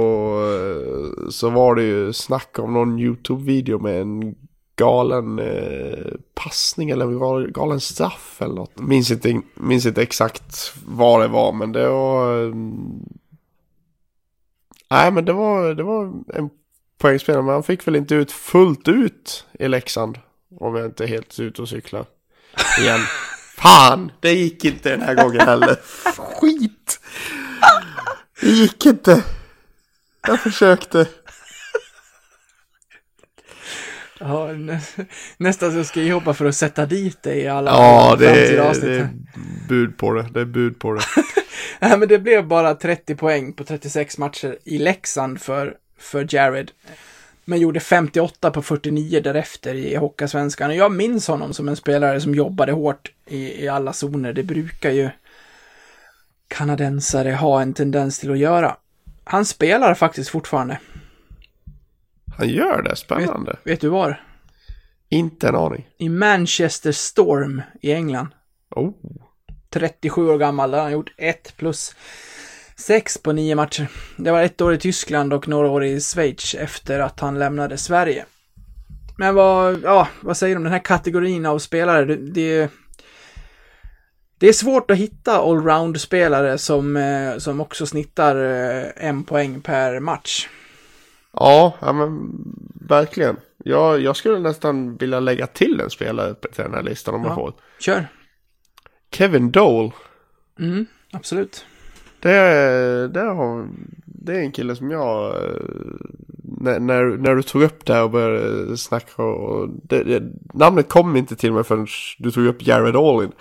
så 1.31 1.51
var 1.51 1.75
det 1.75 1.83
ju 1.83 2.13
snack 2.13 2.59
om 2.59 2.73
någon 2.73 2.99
YouTube-video 2.99 3.79
med 3.79 4.01
en 4.01 4.35
galen 4.77 5.39
eh, 5.39 6.13
passning 6.35 6.91
eller 6.91 7.07
gal- 7.07 7.51
galen 7.51 7.81
straff 7.81 8.37
eller 8.43 8.55
något. 8.55 8.79
Minns 8.79 9.11
inte, 9.11 9.41
minns 9.55 9.87
inte 9.87 10.03
exakt 10.03 10.73
vad 10.87 11.21
det 11.21 11.29
var 11.29 11.53
men 11.53 11.73
det 11.73 11.89
var... 11.89 12.45
eh, 12.49 12.55
Nej 14.91 15.11
men 15.11 15.25
det 15.25 15.33
var, 15.33 15.75
det 15.75 15.83
var 15.83 16.05
en 16.35 16.51
poängspelare 16.99 17.43
men 17.43 17.53
han 17.55 17.63
fick 17.63 17.87
väl 17.87 17.97
inte 17.97 18.15
ut 18.15 18.33
fullt 18.33 18.89
ut 18.89 19.47
i 19.59 19.69
Leksand. 19.69 20.19
Om 20.61 20.75
jag 20.77 20.87
inte 20.87 21.05
är 21.05 21.09
helt 21.09 21.41
ute 21.41 21.63
och 21.63 21.69
cyklar. 21.69 22.07
Igen. 22.81 23.01
Fan, 23.57 24.13
det 24.21 24.33
gick 24.33 24.65
inte 24.65 24.91
den 24.91 25.03
här 25.03 25.15
gången 25.15 25.41
heller. 25.41 25.77
Skit! 26.17 27.01
Det 28.41 28.49
gick 28.49 28.87
inte. 28.87 29.25
Jag 30.27 30.41
försökte. 30.41 31.09
Ja, 34.21 34.53
nä, 34.53 34.81
nästan 35.37 35.73
så 35.73 35.85
ska 35.85 36.03
jag 36.03 36.15
hoppa 36.15 36.35
för 36.35 36.45
att 36.45 36.57
sätta 36.57 36.87
dit 36.87 37.23
dig 37.23 37.39
i 37.39 37.49
alla 37.49 37.71
Ja, 37.71 38.17
det 38.19 38.29
är, 38.31 38.59
avsnitt 38.59 38.85
det 38.85 38.99
är 38.99 39.09
bud 39.69 39.99
på 39.99 40.13
det. 40.13 40.27
Det 40.33 40.41
är 40.41 40.45
bud 40.45 40.79
på 40.79 40.93
det. 40.93 41.03
Nej, 41.81 41.99
men 41.99 42.09
det 42.09 42.19
blev 42.19 42.47
bara 42.47 42.75
30 42.75 43.15
poäng 43.15 43.53
på 43.53 43.65
36 43.65 44.19
matcher 44.19 44.59
i 44.65 44.79
Leksand 44.79 45.41
för, 45.41 45.77
för 45.99 46.27
Jared. 46.35 46.71
Men 47.45 47.61
gjorde 47.61 47.81
58 47.81 48.51
på 48.51 48.63
49 48.63 49.21
därefter 49.21 49.75
i 49.75 49.97
Hockeyallsvenskan. 49.97 50.71
Och 50.71 50.77
jag 50.77 50.93
minns 50.93 51.29
honom 51.29 51.55
som 51.55 51.69
en 51.69 51.77
spelare 51.77 52.21
som 52.21 52.35
jobbade 52.35 52.73
hårt 52.73 53.11
i, 53.27 53.65
i 53.65 53.69
alla 53.69 53.93
zoner. 53.93 54.33
Det 54.33 54.43
brukar 54.43 54.91
ju 54.91 55.11
kanadensare 56.49 57.31
ha 57.33 57.63
en 57.63 57.75
tendens 57.75 58.19
till 58.19 58.31
att 58.31 58.39
göra. 58.39 58.77
Han 59.25 59.45
spelar 59.45 59.95
faktiskt 59.95 60.31
fortfarande. 60.31 60.79
Han 62.37 62.49
gör 62.49 62.83
det. 62.83 62.97
Spännande. 62.97 63.57
Vet 63.65 63.81
du 63.81 63.89
var? 63.89 64.21
Inte 65.09 65.49
en 65.49 65.57
aning. 65.57 65.89
I 65.99 66.09
Manchester 66.09 66.93
Storm 66.93 67.63
i 67.83 67.93
England. 67.93 68.29
Oh. 68.71 68.93
37 69.71 70.29
år 70.29 70.39
gammal. 70.39 70.71
Där 70.71 70.79
har 70.79 70.85
han 70.85 70.93
gjort 70.93 71.15
1 71.17 71.57
plus 71.57 71.95
6 72.77 73.19
på 73.19 73.33
9 73.33 73.55
matcher. 73.55 73.89
Det 74.17 74.31
var 74.31 74.43
ett 74.43 74.61
år 74.61 74.75
i 74.75 74.79
Tyskland 74.79 75.33
och 75.33 75.49
några 75.49 75.69
år 75.69 75.85
i 75.85 76.01
Schweiz 76.01 76.55
efter 76.55 77.01
att 77.01 77.21
han 77.21 77.39
lämnade 77.39 77.79
Sverige. 77.79 78.25
Men 79.19 79.35
vad, 79.35 79.81
ja, 79.83 80.09
vad 80.21 80.37
säger 80.37 80.55
du 80.55 80.57
om 80.57 80.65
den 80.65 80.73
här 80.73 80.85
kategorin 80.85 81.47
av 81.47 81.59
spelare? 81.59 82.05
Det, 82.05 82.17
det, 82.17 82.71
det 84.39 84.49
är 84.49 84.53
svårt 84.53 84.91
att 84.91 84.97
hitta 84.97 85.39
allround-spelare 85.39 86.59
som, 86.59 86.97
eh, 86.97 87.39
som 87.39 87.61
också 87.61 87.87
snittar 87.87 88.37
eh, 88.37 88.85
en 88.97 89.25
poäng 89.25 89.61
per 89.61 90.01
match. 90.01 90.49
Ja, 91.37 91.75
ja 91.81 91.93
men 91.93 92.31
verkligen. 92.89 93.37
Jag, 93.65 94.01
jag 94.01 94.17
skulle 94.17 94.39
nästan 94.39 94.97
vilja 94.97 95.21
lägga 95.21 95.47
till 95.47 95.81
en 95.81 95.91
spelare 95.91 96.35
till 96.35 96.51
den 96.65 96.75
här 96.75 96.83
listan 96.83 97.15
om 97.15 97.23
Ja. 97.23 97.29
jag 97.29 97.35
får. 97.37 97.53
Kör. 97.81 98.07
Kevin 99.13 99.51
Dole. 99.51 99.91
Mm, 100.59 100.87
absolut. 101.13 101.65
Det 102.21 103.09
det, 103.09 103.21
har, 103.21 103.69
det 104.05 104.33
är 104.35 104.41
en 104.41 104.53
kille 104.53 104.77
som 104.77 104.91
jag... 104.91 105.35
eh, 105.45 105.61
När, 106.61 106.81
när, 106.81 107.05
när 107.05 107.35
du 107.35 107.43
tog 107.43 107.63
upp 107.63 107.85
det 107.87 107.95
här 107.95 108.03
och 108.05 108.11
började 108.11 108.77
snacka 108.77 109.23
och... 109.23 109.69
Det, 109.83 110.03
det, 110.05 110.23
namnet 110.55 110.89
kom 110.89 111.17
inte 111.17 111.37
till 111.37 111.53
mig 111.53 111.65
förrän 111.65 111.87
du 112.19 112.31
tog 112.31 112.47
upp 112.47 112.67
Jared 112.67 112.97
Allin. 112.97 113.33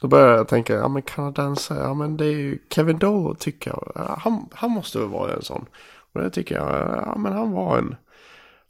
Då 0.00 0.08
började 0.08 0.36
jag 0.36 0.48
tänka, 0.48 0.74
ja 0.74 0.88
men 0.88 1.02
kanadensare, 1.02 1.78
ja 1.78 1.94
men 1.94 2.16
det 2.16 2.24
är 2.24 2.30
ju 2.38 2.58
Kevin 2.70 2.98
Dole 2.98 3.36
tycker 3.38 3.70
jag. 3.70 3.92
Ja, 3.94 4.16
Han, 4.20 4.48
han 4.52 4.70
måste 4.70 4.98
väl 4.98 5.08
vara 5.08 5.32
en 5.34 5.42
sån. 5.42 5.66
Och 6.12 6.22
det 6.22 6.30
tycker 6.30 6.54
jag, 6.54 7.02
ja 7.06 7.18
men 7.18 7.32
han 7.32 7.52
var 7.52 7.78
en... 7.78 7.96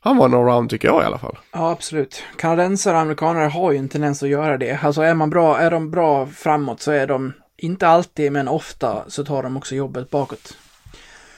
Han 0.03 0.17
var 0.17 0.27
en 0.27 0.35
allround 0.35 0.71
tycker 0.71 0.89
jag 0.89 1.03
i 1.03 1.07
alla 1.07 1.19
fall. 1.19 1.39
Ja, 1.53 1.71
absolut. 1.71 2.23
Kanadensare 2.37 2.95
och 2.95 3.01
amerikaner 3.01 3.49
har 3.49 3.73
ju 3.73 3.79
en 3.79 3.89
tendens 3.89 4.23
att 4.23 4.29
göra 4.29 4.59
det. 4.59 4.79
Alltså 4.83 5.03
är 5.03 5.15
man 5.15 5.31
bra, 5.31 5.59
är 5.59 5.71
de 5.71 5.91
bra 5.91 6.27
framåt 6.27 6.81
så 6.81 6.91
är 6.91 7.07
de, 7.07 7.33
inte 7.57 7.89
alltid, 7.89 8.33
men 8.33 8.49
ofta 8.49 9.05
så 9.09 9.25
tar 9.25 9.43
de 9.43 9.57
också 9.57 9.75
jobbet 9.75 10.11
bakåt. 10.11 10.57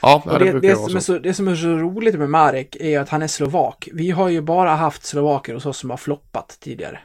Ja, 0.03 0.23
det, 0.27 0.39
det, 0.39 0.61
det, 0.61 0.75
vara 0.75 0.89
som 0.89 0.97
är 0.97 1.01
så. 1.01 1.19
det 1.19 1.35
som 1.35 1.49
är 1.49 1.55
så 1.55 1.69
roligt 1.69 2.15
med 2.15 2.31
Marek 2.31 2.77
är 2.81 3.01
att 3.01 3.09
han 3.09 3.23
är 3.23 3.27
slovak. 3.27 3.89
Vi 3.93 4.11
har 4.11 4.29
ju 4.29 4.41
bara 4.41 4.75
haft 4.75 5.05
slovaker 5.05 5.55
hos 5.55 5.67
oss 5.67 5.79
som 5.79 5.91
har 5.91 5.97
floppat 5.97 6.59
tidigare. 6.61 7.01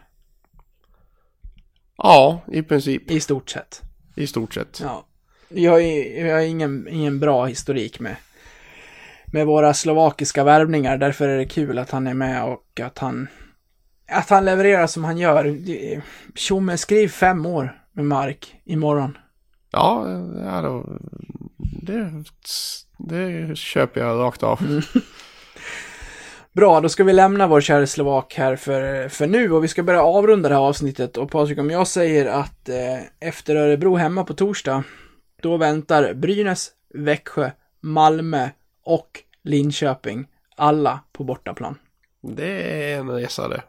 Ja, 1.97 2.41
i 2.47 2.61
princip. 2.63 3.11
I 3.11 3.19
stort 3.19 3.49
sett. 3.49 3.81
I 4.15 4.27
stort 4.27 4.53
sett. 4.53 4.79
Ja. 4.83 5.05
Vi 5.49 5.65
har, 5.65 5.77
vi 6.23 6.29
har 6.29 6.39
ingen, 6.39 6.87
ingen 6.87 7.19
bra 7.19 7.45
historik 7.45 7.99
med, 7.99 8.15
med 9.31 9.45
våra 9.45 9.73
slovakiska 9.73 10.43
värvningar. 10.43 10.97
Därför 10.97 11.27
är 11.27 11.37
det 11.37 11.45
kul 11.45 11.77
att 11.77 11.91
han 11.91 12.07
är 12.07 12.13
med 12.13 12.43
och 12.43 12.79
att 12.83 12.97
han, 12.97 13.27
att 14.11 14.29
han 14.29 14.45
levererar 14.45 14.87
som 14.87 15.03
han 15.03 15.17
gör. 15.17 15.57
Tjomme, 16.35 16.77
skriv 16.77 17.07
fem 17.07 17.45
år 17.45 17.81
med 17.91 18.05
Mark 18.05 18.55
imorgon. 18.65 19.17
Ja, 19.71 20.07
ja 20.45 20.61
då, 20.61 20.85
det, 21.57 22.11
det 22.97 23.57
köper 23.57 24.01
jag 24.01 24.19
rakt 24.19 24.43
av. 24.43 24.59
Bra, 26.57 26.81
då 26.81 26.89
ska 26.89 27.03
vi 27.03 27.13
lämna 27.13 27.47
vår 27.47 27.61
kära 27.61 27.87
Slovak 27.87 28.33
här 28.37 28.55
för, 28.55 29.09
för 29.09 29.27
nu 29.27 29.51
och 29.51 29.63
vi 29.63 29.67
ska 29.67 29.83
börja 29.83 30.03
avrunda 30.03 30.49
det 30.49 30.55
här 30.55 30.61
avsnittet. 30.61 31.17
Och 31.17 31.31
Patrik, 31.31 31.59
om 31.59 31.69
jag 31.69 31.87
säger 31.87 32.25
att 32.25 32.69
eh, 32.69 32.99
efter 33.19 33.55
Örebro 33.55 33.95
hemma 33.95 34.23
på 34.23 34.33
torsdag, 34.33 34.83
då 35.41 35.57
väntar 35.57 36.13
Brynäs, 36.13 36.69
Växjö, 36.93 37.51
Malmö 37.81 38.49
och 38.87 39.23
Linköping, 39.43 40.27
alla 40.55 40.99
på 41.11 41.23
bortaplan. 41.23 41.79
Det 42.21 42.91
är 42.91 42.99
en 42.99 43.09
resa 43.09 43.47
det. 43.47 43.63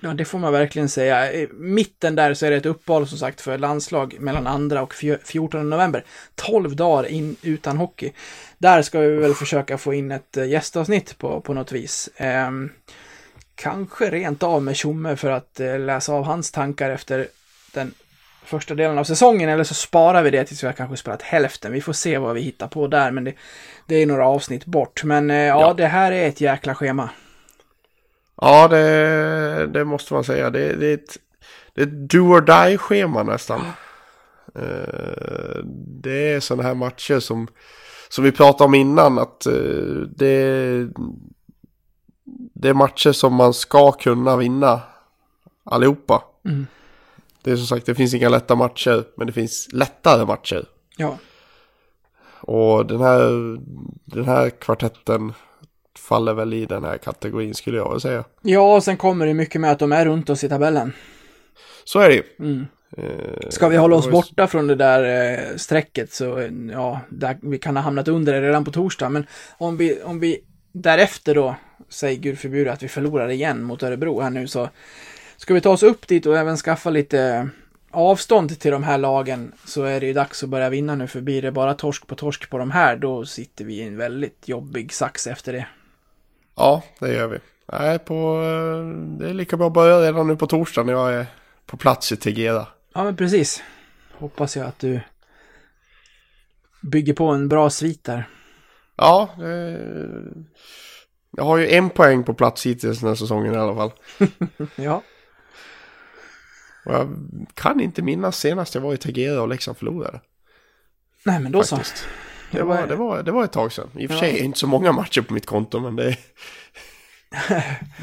Ja, 0.00 0.14
det 0.14 0.24
får 0.24 0.38
man 0.38 0.52
verkligen 0.52 0.88
säga. 0.88 1.32
I 1.32 1.48
mitten 1.52 2.14
där 2.14 2.34
så 2.34 2.46
är 2.46 2.50
det 2.50 2.56
ett 2.56 2.66
uppehåll 2.66 3.08
som 3.08 3.18
sagt 3.18 3.40
för 3.40 3.58
landslag 3.58 4.16
mellan 4.20 4.70
2 4.70 4.80
och 4.80 4.94
14 4.94 5.70
november. 5.70 6.04
12 6.34 6.76
dagar 6.76 7.08
in 7.08 7.36
utan 7.42 7.76
hockey. 7.76 8.12
Där 8.58 8.82
ska 8.82 9.00
vi 9.00 9.16
väl 9.16 9.34
försöka 9.34 9.78
få 9.78 9.94
in 9.94 10.10
ett 10.10 10.36
eh, 10.36 10.48
gästavsnitt 10.48 11.18
på, 11.18 11.40
på 11.40 11.54
något 11.54 11.72
vis. 11.72 12.08
Eh, 12.16 12.50
kanske 13.54 14.10
rent 14.10 14.42
av 14.42 14.62
med 14.62 14.76
Tjomme 14.76 15.16
för 15.16 15.30
att 15.30 15.60
eh, 15.60 15.78
läsa 15.78 16.12
av 16.12 16.24
hans 16.24 16.52
tankar 16.52 16.90
efter 16.90 17.28
den 17.72 17.94
första 18.44 18.74
delen 18.74 18.98
av 18.98 19.04
säsongen 19.04 19.48
eller 19.50 19.64
så 19.64 19.74
sparar 19.74 20.22
vi 20.22 20.30
det 20.30 20.44
tills 20.44 20.62
vi 20.62 20.66
har 20.66 20.74
kanske 20.74 20.96
spelat 20.96 21.22
hälften. 21.22 21.72
Vi 21.72 21.80
får 21.80 21.92
se 21.92 22.18
vad 22.18 22.34
vi 22.34 22.40
hittar 22.40 22.68
på 22.68 22.86
där, 22.86 23.10
men 23.10 23.24
det, 23.24 23.34
det 23.86 23.94
är 23.94 24.06
några 24.06 24.26
avsnitt 24.26 24.64
bort. 24.66 25.04
Men 25.04 25.30
eh, 25.30 25.36
ja, 25.36 25.60
Ja. 25.60 25.74
det 25.74 25.86
här 25.86 26.12
är 26.12 26.28
ett 26.28 26.40
jäkla 26.40 26.74
schema. 26.74 27.10
Ja, 28.42 28.68
det, 28.68 29.66
det 29.66 29.84
måste 29.84 30.14
man 30.14 30.24
säga. 30.24 30.50
Det, 30.50 30.76
det 30.76 30.86
är 30.86 30.94
ett, 30.94 31.16
det 31.74 31.82
är 31.82 31.86
ett 31.86 32.10
do 32.10 32.18
or 32.18 32.40
die-schema 32.40 33.22
nästan. 33.22 33.60
Eh, 34.54 35.64
det 36.02 36.32
är 36.32 36.40
sådana 36.40 36.62
här 36.62 36.74
matcher 36.74 37.18
som, 37.18 37.48
som 38.08 38.24
vi 38.24 38.32
pratade 38.32 38.64
om 38.64 38.74
innan. 38.74 39.18
Att 39.18 39.46
eh, 39.46 39.52
det, 40.16 40.86
det 42.54 42.68
är 42.68 42.74
matcher 42.74 43.12
som 43.12 43.34
man 43.34 43.54
ska 43.54 43.92
kunna 43.92 44.36
vinna 44.36 44.80
allihopa. 45.64 46.22
Mm. 46.44 46.66
Det 47.42 47.50
är 47.50 47.56
som 47.56 47.66
sagt, 47.66 47.86
det 47.86 47.94
finns 47.94 48.14
inga 48.14 48.28
lätta 48.28 48.54
matcher, 48.54 49.04
men 49.16 49.26
det 49.26 49.32
finns 49.32 49.68
lättare 49.72 50.24
matcher. 50.24 50.64
Ja, 50.96 51.18
Och 52.40 52.86
den 52.86 53.00
här, 53.00 53.58
den 54.04 54.24
här 54.24 54.50
kvartetten 54.50 55.32
faller 55.98 56.34
väl 56.34 56.52
i 56.54 56.66
den 56.66 56.84
här 56.84 56.98
kategorin 56.98 57.54
skulle 57.54 57.76
jag 57.76 57.88
vilja 57.88 58.00
säga. 58.00 58.24
ja 58.42 58.74
och 58.76 58.84
sen 58.84 58.96
kommer 58.96 59.26
det 59.26 59.34
mycket 59.34 59.60
med 59.60 59.70
att 59.72 59.78
de 59.78 59.92
är 59.92 60.04
runt 60.04 60.30
oss 60.30 60.44
i 60.44 60.48
tabellen. 60.48 60.92
Så 61.84 61.98
är 61.98 62.08
det 62.08 62.14
ju. 62.14 62.22
Mm. 62.38 62.66
Eh, 62.96 63.48
Ska 63.50 63.68
vi 63.68 63.76
hålla 63.76 63.96
oss 63.96 64.10
borta 64.10 64.46
från 64.46 64.66
det 64.66 64.74
där 64.74 65.32
eh, 65.32 65.56
strecket 65.56 66.12
så, 66.12 66.38
eh, 66.38 66.50
ja, 66.72 67.00
där, 67.08 67.38
vi 67.42 67.58
kan 67.58 67.76
ha 67.76 67.82
hamnat 67.82 68.08
under 68.08 68.32
det 68.32 68.48
redan 68.48 68.64
på 68.64 68.70
torsdag. 68.72 69.08
Men 69.08 69.26
om 69.58 69.76
vi, 69.76 70.02
om 70.02 70.20
vi 70.20 70.40
därefter 70.72 71.34
då, 71.34 71.54
säg 71.88 72.16
gud 72.16 72.38
förbjude 72.38 72.72
att 72.72 72.82
vi 72.82 72.88
förlorar 72.88 73.28
igen 73.28 73.62
mot 73.62 73.82
Örebro 73.82 74.20
här 74.20 74.30
nu 74.30 74.46
så 74.48 74.68
ska 75.40 75.54
vi 75.54 75.60
ta 75.60 75.70
oss 75.70 75.82
upp 75.82 76.06
dit 76.06 76.26
och 76.26 76.38
även 76.38 76.56
skaffa 76.56 76.90
lite 76.90 77.48
avstånd 77.90 78.60
till 78.60 78.72
de 78.72 78.82
här 78.82 78.98
lagen 78.98 79.52
så 79.64 79.82
är 79.82 80.00
det 80.00 80.06
ju 80.06 80.12
dags 80.12 80.42
att 80.42 80.48
börja 80.48 80.68
vinna 80.70 80.94
nu 80.94 81.06
för 81.06 81.20
blir 81.20 81.42
det 81.42 81.52
bara 81.52 81.74
torsk 81.74 82.06
på 82.06 82.14
torsk 82.14 82.50
på 82.50 82.58
de 82.58 82.70
här 82.70 82.96
då 82.96 83.24
sitter 83.24 83.64
vi 83.64 83.74
i 83.74 83.82
en 83.82 83.96
väldigt 83.96 84.48
jobbig 84.48 84.92
sax 84.92 85.26
efter 85.26 85.52
det. 85.52 85.66
Ja, 86.56 86.82
det 86.98 87.14
gör 87.14 87.26
vi. 87.26 87.38
Nej, 87.72 87.98
på, 87.98 88.14
eh, 88.14 89.18
det 89.18 89.30
är 89.30 89.34
lika 89.34 89.56
bra 89.56 89.66
att 89.66 89.72
börja 89.72 90.00
redan 90.00 90.26
nu 90.26 90.36
på 90.36 90.46
torsdag 90.46 90.82
när 90.82 90.92
jag 90.92 91.14
är 91.14 91.26
på 91.66 91.76
plats 91.76 92.12
i 92.12 92.16
Tegera. 92.16 92.66
Ja 92.94 93.04
men 93.04 93.16
precis. 93.16 93.62
Hoppas 94.12 94.56
jag 94.56 94.66
att 94.66 94.78
du 94.78 95.00
bygger 96.82 97.12
på 97.12 97.26
en 97.26 97.48
bra 97.48 97.70
svit 97.70 98.04
där. 98.04 98.28
Ja, 98.96 99.28
eh, 99.38 99.80
jag 101.30 101.44
har 101.44 101.56
ju 101.56 101.70
en 101.70 101.90
poäng 101.90 102.24
på 102.24 102.34
plats 102.34 102.66
hittills 102.66 103.00
den 103.00 103.08
här 103.08 103.14
säsongen 103.14 103.54
i 103.54 103.58
alla 103.58 103.74
fall. 103.74 103.92
Ja. 104.76 105.02
Och 106.84 106.94
jag 106.94 107.16
kan 107.54 107.80
inte 107.80 108.02
minnas 108.02 108.38
senast 108.38 108.74
jag 108.74 108.82
var 108.82 108.94
i 108.94 108.96
Tegera 108.96 109.42
och 109.42 109.48
Leksand 109.48 109.76
förlorade. 109.76 110.20
Nej 111.24 111.40
men 111.40 111.52
då 111.52 111.62
så. 111.62 111.78
Det 112.50 112.62
var, 112.62 112.86
det, 112.86 112.96
var, 112.96 113.22
det 113.22 113.32
var 113.32 113.44
ett 113.44 113.52
tag 113.52 113.72
sedan. 113.72 113.88
I 113.94 114.06
och 114.06 114.10
för 114.10 114.18
sig 114.18 114.28
Ja. 114.28 114.34
är 114.34 114.38
det 114.38 114.44
inte 114.44 114.58
så 114.58 114.66
många 114.66 114.92
matcher 114.92 115.20
på 115.20 115.34
mitt 115.34 115.46
konto, 115.46 115.80
men 115.80 115.96
det... 115.96 116.16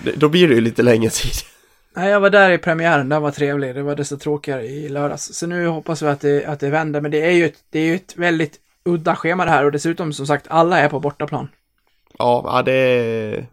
det 0.04 0.12
då 0.16 0.30
blir 0.30 0.48
det 0.48 0.56
ju 0.56 0.62
lite 0.62 0.84
längre 0.84 1.10
tid. 1.10 1.34
Nej, 1.96 2.10
jag 2.10 2.20
var 2.20 2.30
där 2.30 2.50
i 2.52 2.58
premiären, 2.58 3.10
den 3.10 3.22
var 3.22 3.32
trevlig. 3.32 3.76
Det 3.76 3.84
var 3.84 3.96
desto 3.96 4.18
tråkigare 4.18 4.66
i 4.66 4.90
lördags. 4.90 5.34
Så 5.34 5.48
nu 5.48 5.68
hoppas 5.68 6.02
vi 6.02 6.08
att 6.08 6.22
det, 6.22 6.46
att 6.46 6.60
det 6.60 6.70
vänder, 6.70 7.02
men 7.02 7.12
det 7.12 7.22
är 7.22 7.32
ju 7.32 7.46
ett, 7.46 7.58
det 7.70 7.80
är 7.80 7.86
ju 7.86 7.96
ett 7.96 8.18
väldigt 8.18 8.60
udda 8.86 9.16
schema 9.16 9.46
det 9.46 9.52
här 9.52 9.66
och 9.66 9.72
dessutom 9.72 10.14
som 10.14 10.28
sagt, 10.28 10.48
alla 10.50 10.80
är 10.80 10.90
på 10.90 11.00
bortaplan. 11.00 11.48
Ja 12.18 12.62
det, 12.66 12.74
är, 12.74 13.48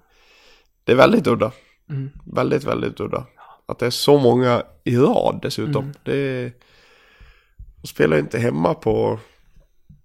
det 0.84 0.92
är 0.92 0.96
väldigt 0.96 1.26
udda. 1.26 1.52
Mm. 1.90 2.10
Väldigt, 2.24 2.64
väldigt 2.64 3.00
udda. 3.00 3.26
Att 3.66 3.78
det 3.78 3.86
är 3.86 3.90
så 3.90 4.18
många 4.18 4.62
i 4.84 4.96
rad 4.96 5.38
dessutom. 5.42 5.82
Mm. 5.82 5.94
Det 6.04 6.16
är... 6.16 6.52
De 7.80 7.86
spelar 7.88 8.16
ju 8.16 8.22
inte 8.22 8.38
hemma 8.38 8.74
på... 8.74 9.18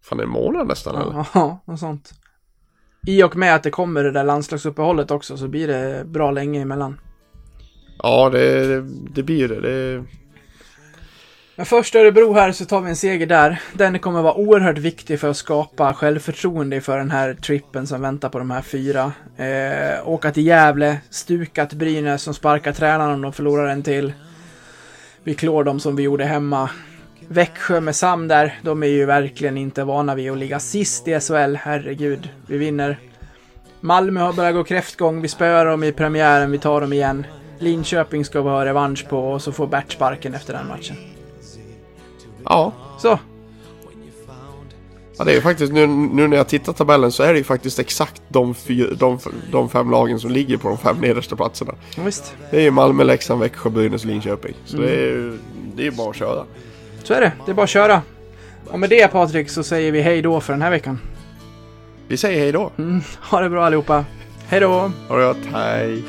Fan 0.01 0.19
en 0.19 0.29
månad 0.29 0.67
nästan 0.67 0.95
eller? 0.95 1.25
Ja, 1.33 1.59
något 1.65 1.79
sånt. 1.79 2.13
I 3.07 3.23
och 3.23 3.35
med 3.35 3.55
att 3.55 3.63
det 3.63 3.69
kommer 3.69 4.03
det 4.03 4.11
där 4.11 4.23
landslagsuppehållet 4.23 5.11
också 5.11 5.37
så 5.37 5.47
blir 5.47 5.67
det 5.67 6.05
bra 6.05 6.31
länge 6.31 6.61
emellan. 6.61 6.99
Ja, 8.03 8.29
det, 8.29 8.67
det, 8.67 8.89
det 9.13 9.23
blir 9.23 9.47
det. 9.47 9.61
det. 9.61 10.03
Men 11.59 11.65
först 11.65 11.95
Örebro 11.95 12.33
här 12.33 12.51
så 12.51 12.65
tar 12.65 12.81
vi 12.81 12.89
en 12.89 12.95
seger 12.95 13.25
där. 13.25 13.61
Den 13.73 13.99
kommer 13.99 14.21
vara 14.21 14.33
oerhört 14.33 14.77
viktig 14.77 15.19
för 15.19 15.29
att 15.29 15.37
skapa 15.37 15.93
självförtroende 15.93 16.81
för 16.81 16.97
den 16.97 17.11
här 17.11 17.33
trippen 17.33 17.87
som 17.87 18.01
väntar 18.01 18.29
på 18.29 18.39
de 18.39 18.51
här 18.51 18.61
fyra. 18.61 19.13
Eh, 19.37 20.09
åka 20.09 20.31
till 20.31 20.45
Gävle, 20.45 20.97
stukat 21.09 21.73
Brynäs 21.73 22.21
som 22.21 22.33
sparkar 22.33 22.71
tränaren 22.71 23.13
om 23.13 23.21
de 23.21 23.33
förlorar 23.33 23.67
en 23.67 23.83
till. 23.83 24.13
Vi 25.23 25.35
klår 25.35 25.63
dem 25.63 25.79
som 25.79 25.95
vi 25.95 26.03
gjorde 26.03 26.25
hemma. 26.25 26.69
Växjö 27.27 27.81
med 27.81 27.95
Sam 27.95 28.27
där, 28.27 28.59
de 28.61 28.83
är 28.83 28.87
ju 28.87 29.05
verkligen 29.05 29.57
inte 29.57 29.83
vana 29.83 30.15
vid 30.15 30.31
att 30.31 30.37
ligga 30.37 30.59
sist 30.59 31.07
i 31.07 31.19
SHL, 31.19 31.55
herregud. 31.55 32.29
Vi 32.47 32.57
vinner. 32.57 32.97
Malmö 33.79 34.21
har 34.21 34.33
börjat 34.33 34.55
gå 34.55 34.63
kräftgång, 34.63 35.21
vi 35.21 35.27
spöar 35.27 35.65
dem 35.65 35.83
i 35.83 35.91
premiären, 35.91 36.51
vi 36.51 36.57
tar 36.57 36.81
dem 36.81 36.93
igen. 36.93 37.25
Linköping 37.57 38.25
ska 38.25 38.41
vi 38.41 38.49
ha 38.49 38.65
revansch 38.65 39.09
på 39.09 39.31
och 39.31 39.41
så 39.41 39.51
får 39.51 39.67
Bert 39.67 39.91
sparken 39.91 40.33
efter 40.33 40.53
den 40.53 40.67
matchen. 40.67 41.18
Ja, 42.45 42.73
Så, 42.97 43.19
ja 45.17 45.23
det 45.23 45.31
är 45.31 45.35
ju 45.35 45.41
faktiskt 45.41 45.73
nu, 45.73 45.87
nu 45.87 46.27
när 46.27 46.37
jag 46.37 46.47
tittar 46.47 46.73
tabellen 46.73 47.11
så 47.11 47.23
är 47.23 47.33
det 47.33 47.37
ju 47.37 47.43
faktiskt 47.43 47.79
exakt 47.79 48.21
de, 48.29 48.55
fyra, 48.55 48.93
de, 48.93 49.19
de 49.51 49.69
fem 49.69 49.91
lagen 49.91 50.19
som 50.19 50.31
ligger 50.31 50.57
på 50.57 50.67
de 50.67 50.77
fem 50.77 50.97
nedersta 50.97 51.35
platserna. 51.35 51.73
visst. 52.05 52.35
Det 52.51 52.57
är 52.57 52.61
ju 52.61 52.71
Malmö, 52.71 53.03
Leksand, 53.03 53.39
Växjö, 53.41 53.69
Brynäs 53.69 54.01
och 54.03 54.07
Linköping. 54.09 54.53
Så 54.65 54.77
det 54.77 54.91
är 54.91 54.95
ju 55.05 55.37
det 55.75 55.87
är 55.87 55.91
bara 55.91 56.09
att 56.09 56.15
köra. 56.15 56.45
Så 57.03 57.13
är 57.13 57.21
det, 57.21 57.31
det 57.45 57.51
är 57.51 57.55
bara 57.55 57.63
att 57.63 57.69
köra. 57.69 58.01
Och 58.67 58.79
med 58.79 58.89
det 58.89 59.07
Patrik 59.07 59.49
så 59.49 59.63
säger 59.63 59.91
vi 59.91 60.01
hej 60.01 60.21
då 60.21 60.39
för 60.39 60.53
den 60.53 60.61
här 60.61 60.71
veckan. 60.71 60.99
Vi 62.07 62.17
säger 62.17 62.39
hej 62.39 62.51
då. 62.51 62.71
Mm, 62.77 63.01
ha 63.21 63.41
det 63.41 63.49
bra 63.49 63.65
allihopa. 63.65 64.05
Hej 64.47 64.59
då! 64.59 64.91
Ha 65.07 65.17
det 65.17 65.25
gott, 65.25 65.37
hej. 65.53 66.03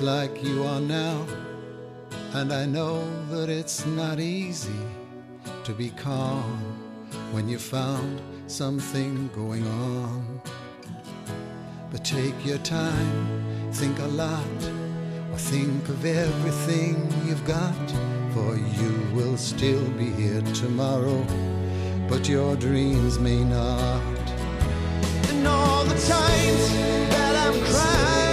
Like 0.00 0.44
you 0.44 0.62
are 0.64 0.80
now, 0.80 1.26
And 2.34 2.52
I 2.52 2.66
know 2.66 3.02
that 3.30 3.48
it's 3.48 3.86
not 3.86 4.20
easy 4.20 4.82
to 5.64 5.72
be 5.72 5.88
calm 5.90 6.60
when 7.32 7.48
you 7.48 7.58
found 7.58 8.20
something 8.46 9.30
going 9.34 9.66
on. 9.66 10.42
But 11.90 12.04
take 12.04 12.34
your 12.44 12.58
time, 12.58 13.72
think 13.72 13.98
a 14.00 14.08
lot, 14.08 14.58
or 15.32 15.38
think 15.38 15.88
of 15.88 16.04
everything 16.04 17.10
you've 17.26 17.46
got, 17.46 17.90
for 18.34 18.54
you 18.54 18.92
will 19.14 19.38
still 19.38 19.88
be 19.92 20.10
here 20.10 20.42
tomorrow, 20.52 21.24
but 22.06 22.28
your 22.28 22.54
dreams 22.56 23.18
may 23.18 23.42
not. 23.42 24.02
And 25.30 25.46
all 25.46 25.84
the 25.84 25.98
times 25.98 26.72
that 27.10 27.48
I'm 27.48 27.64
crying. 27.64 28.25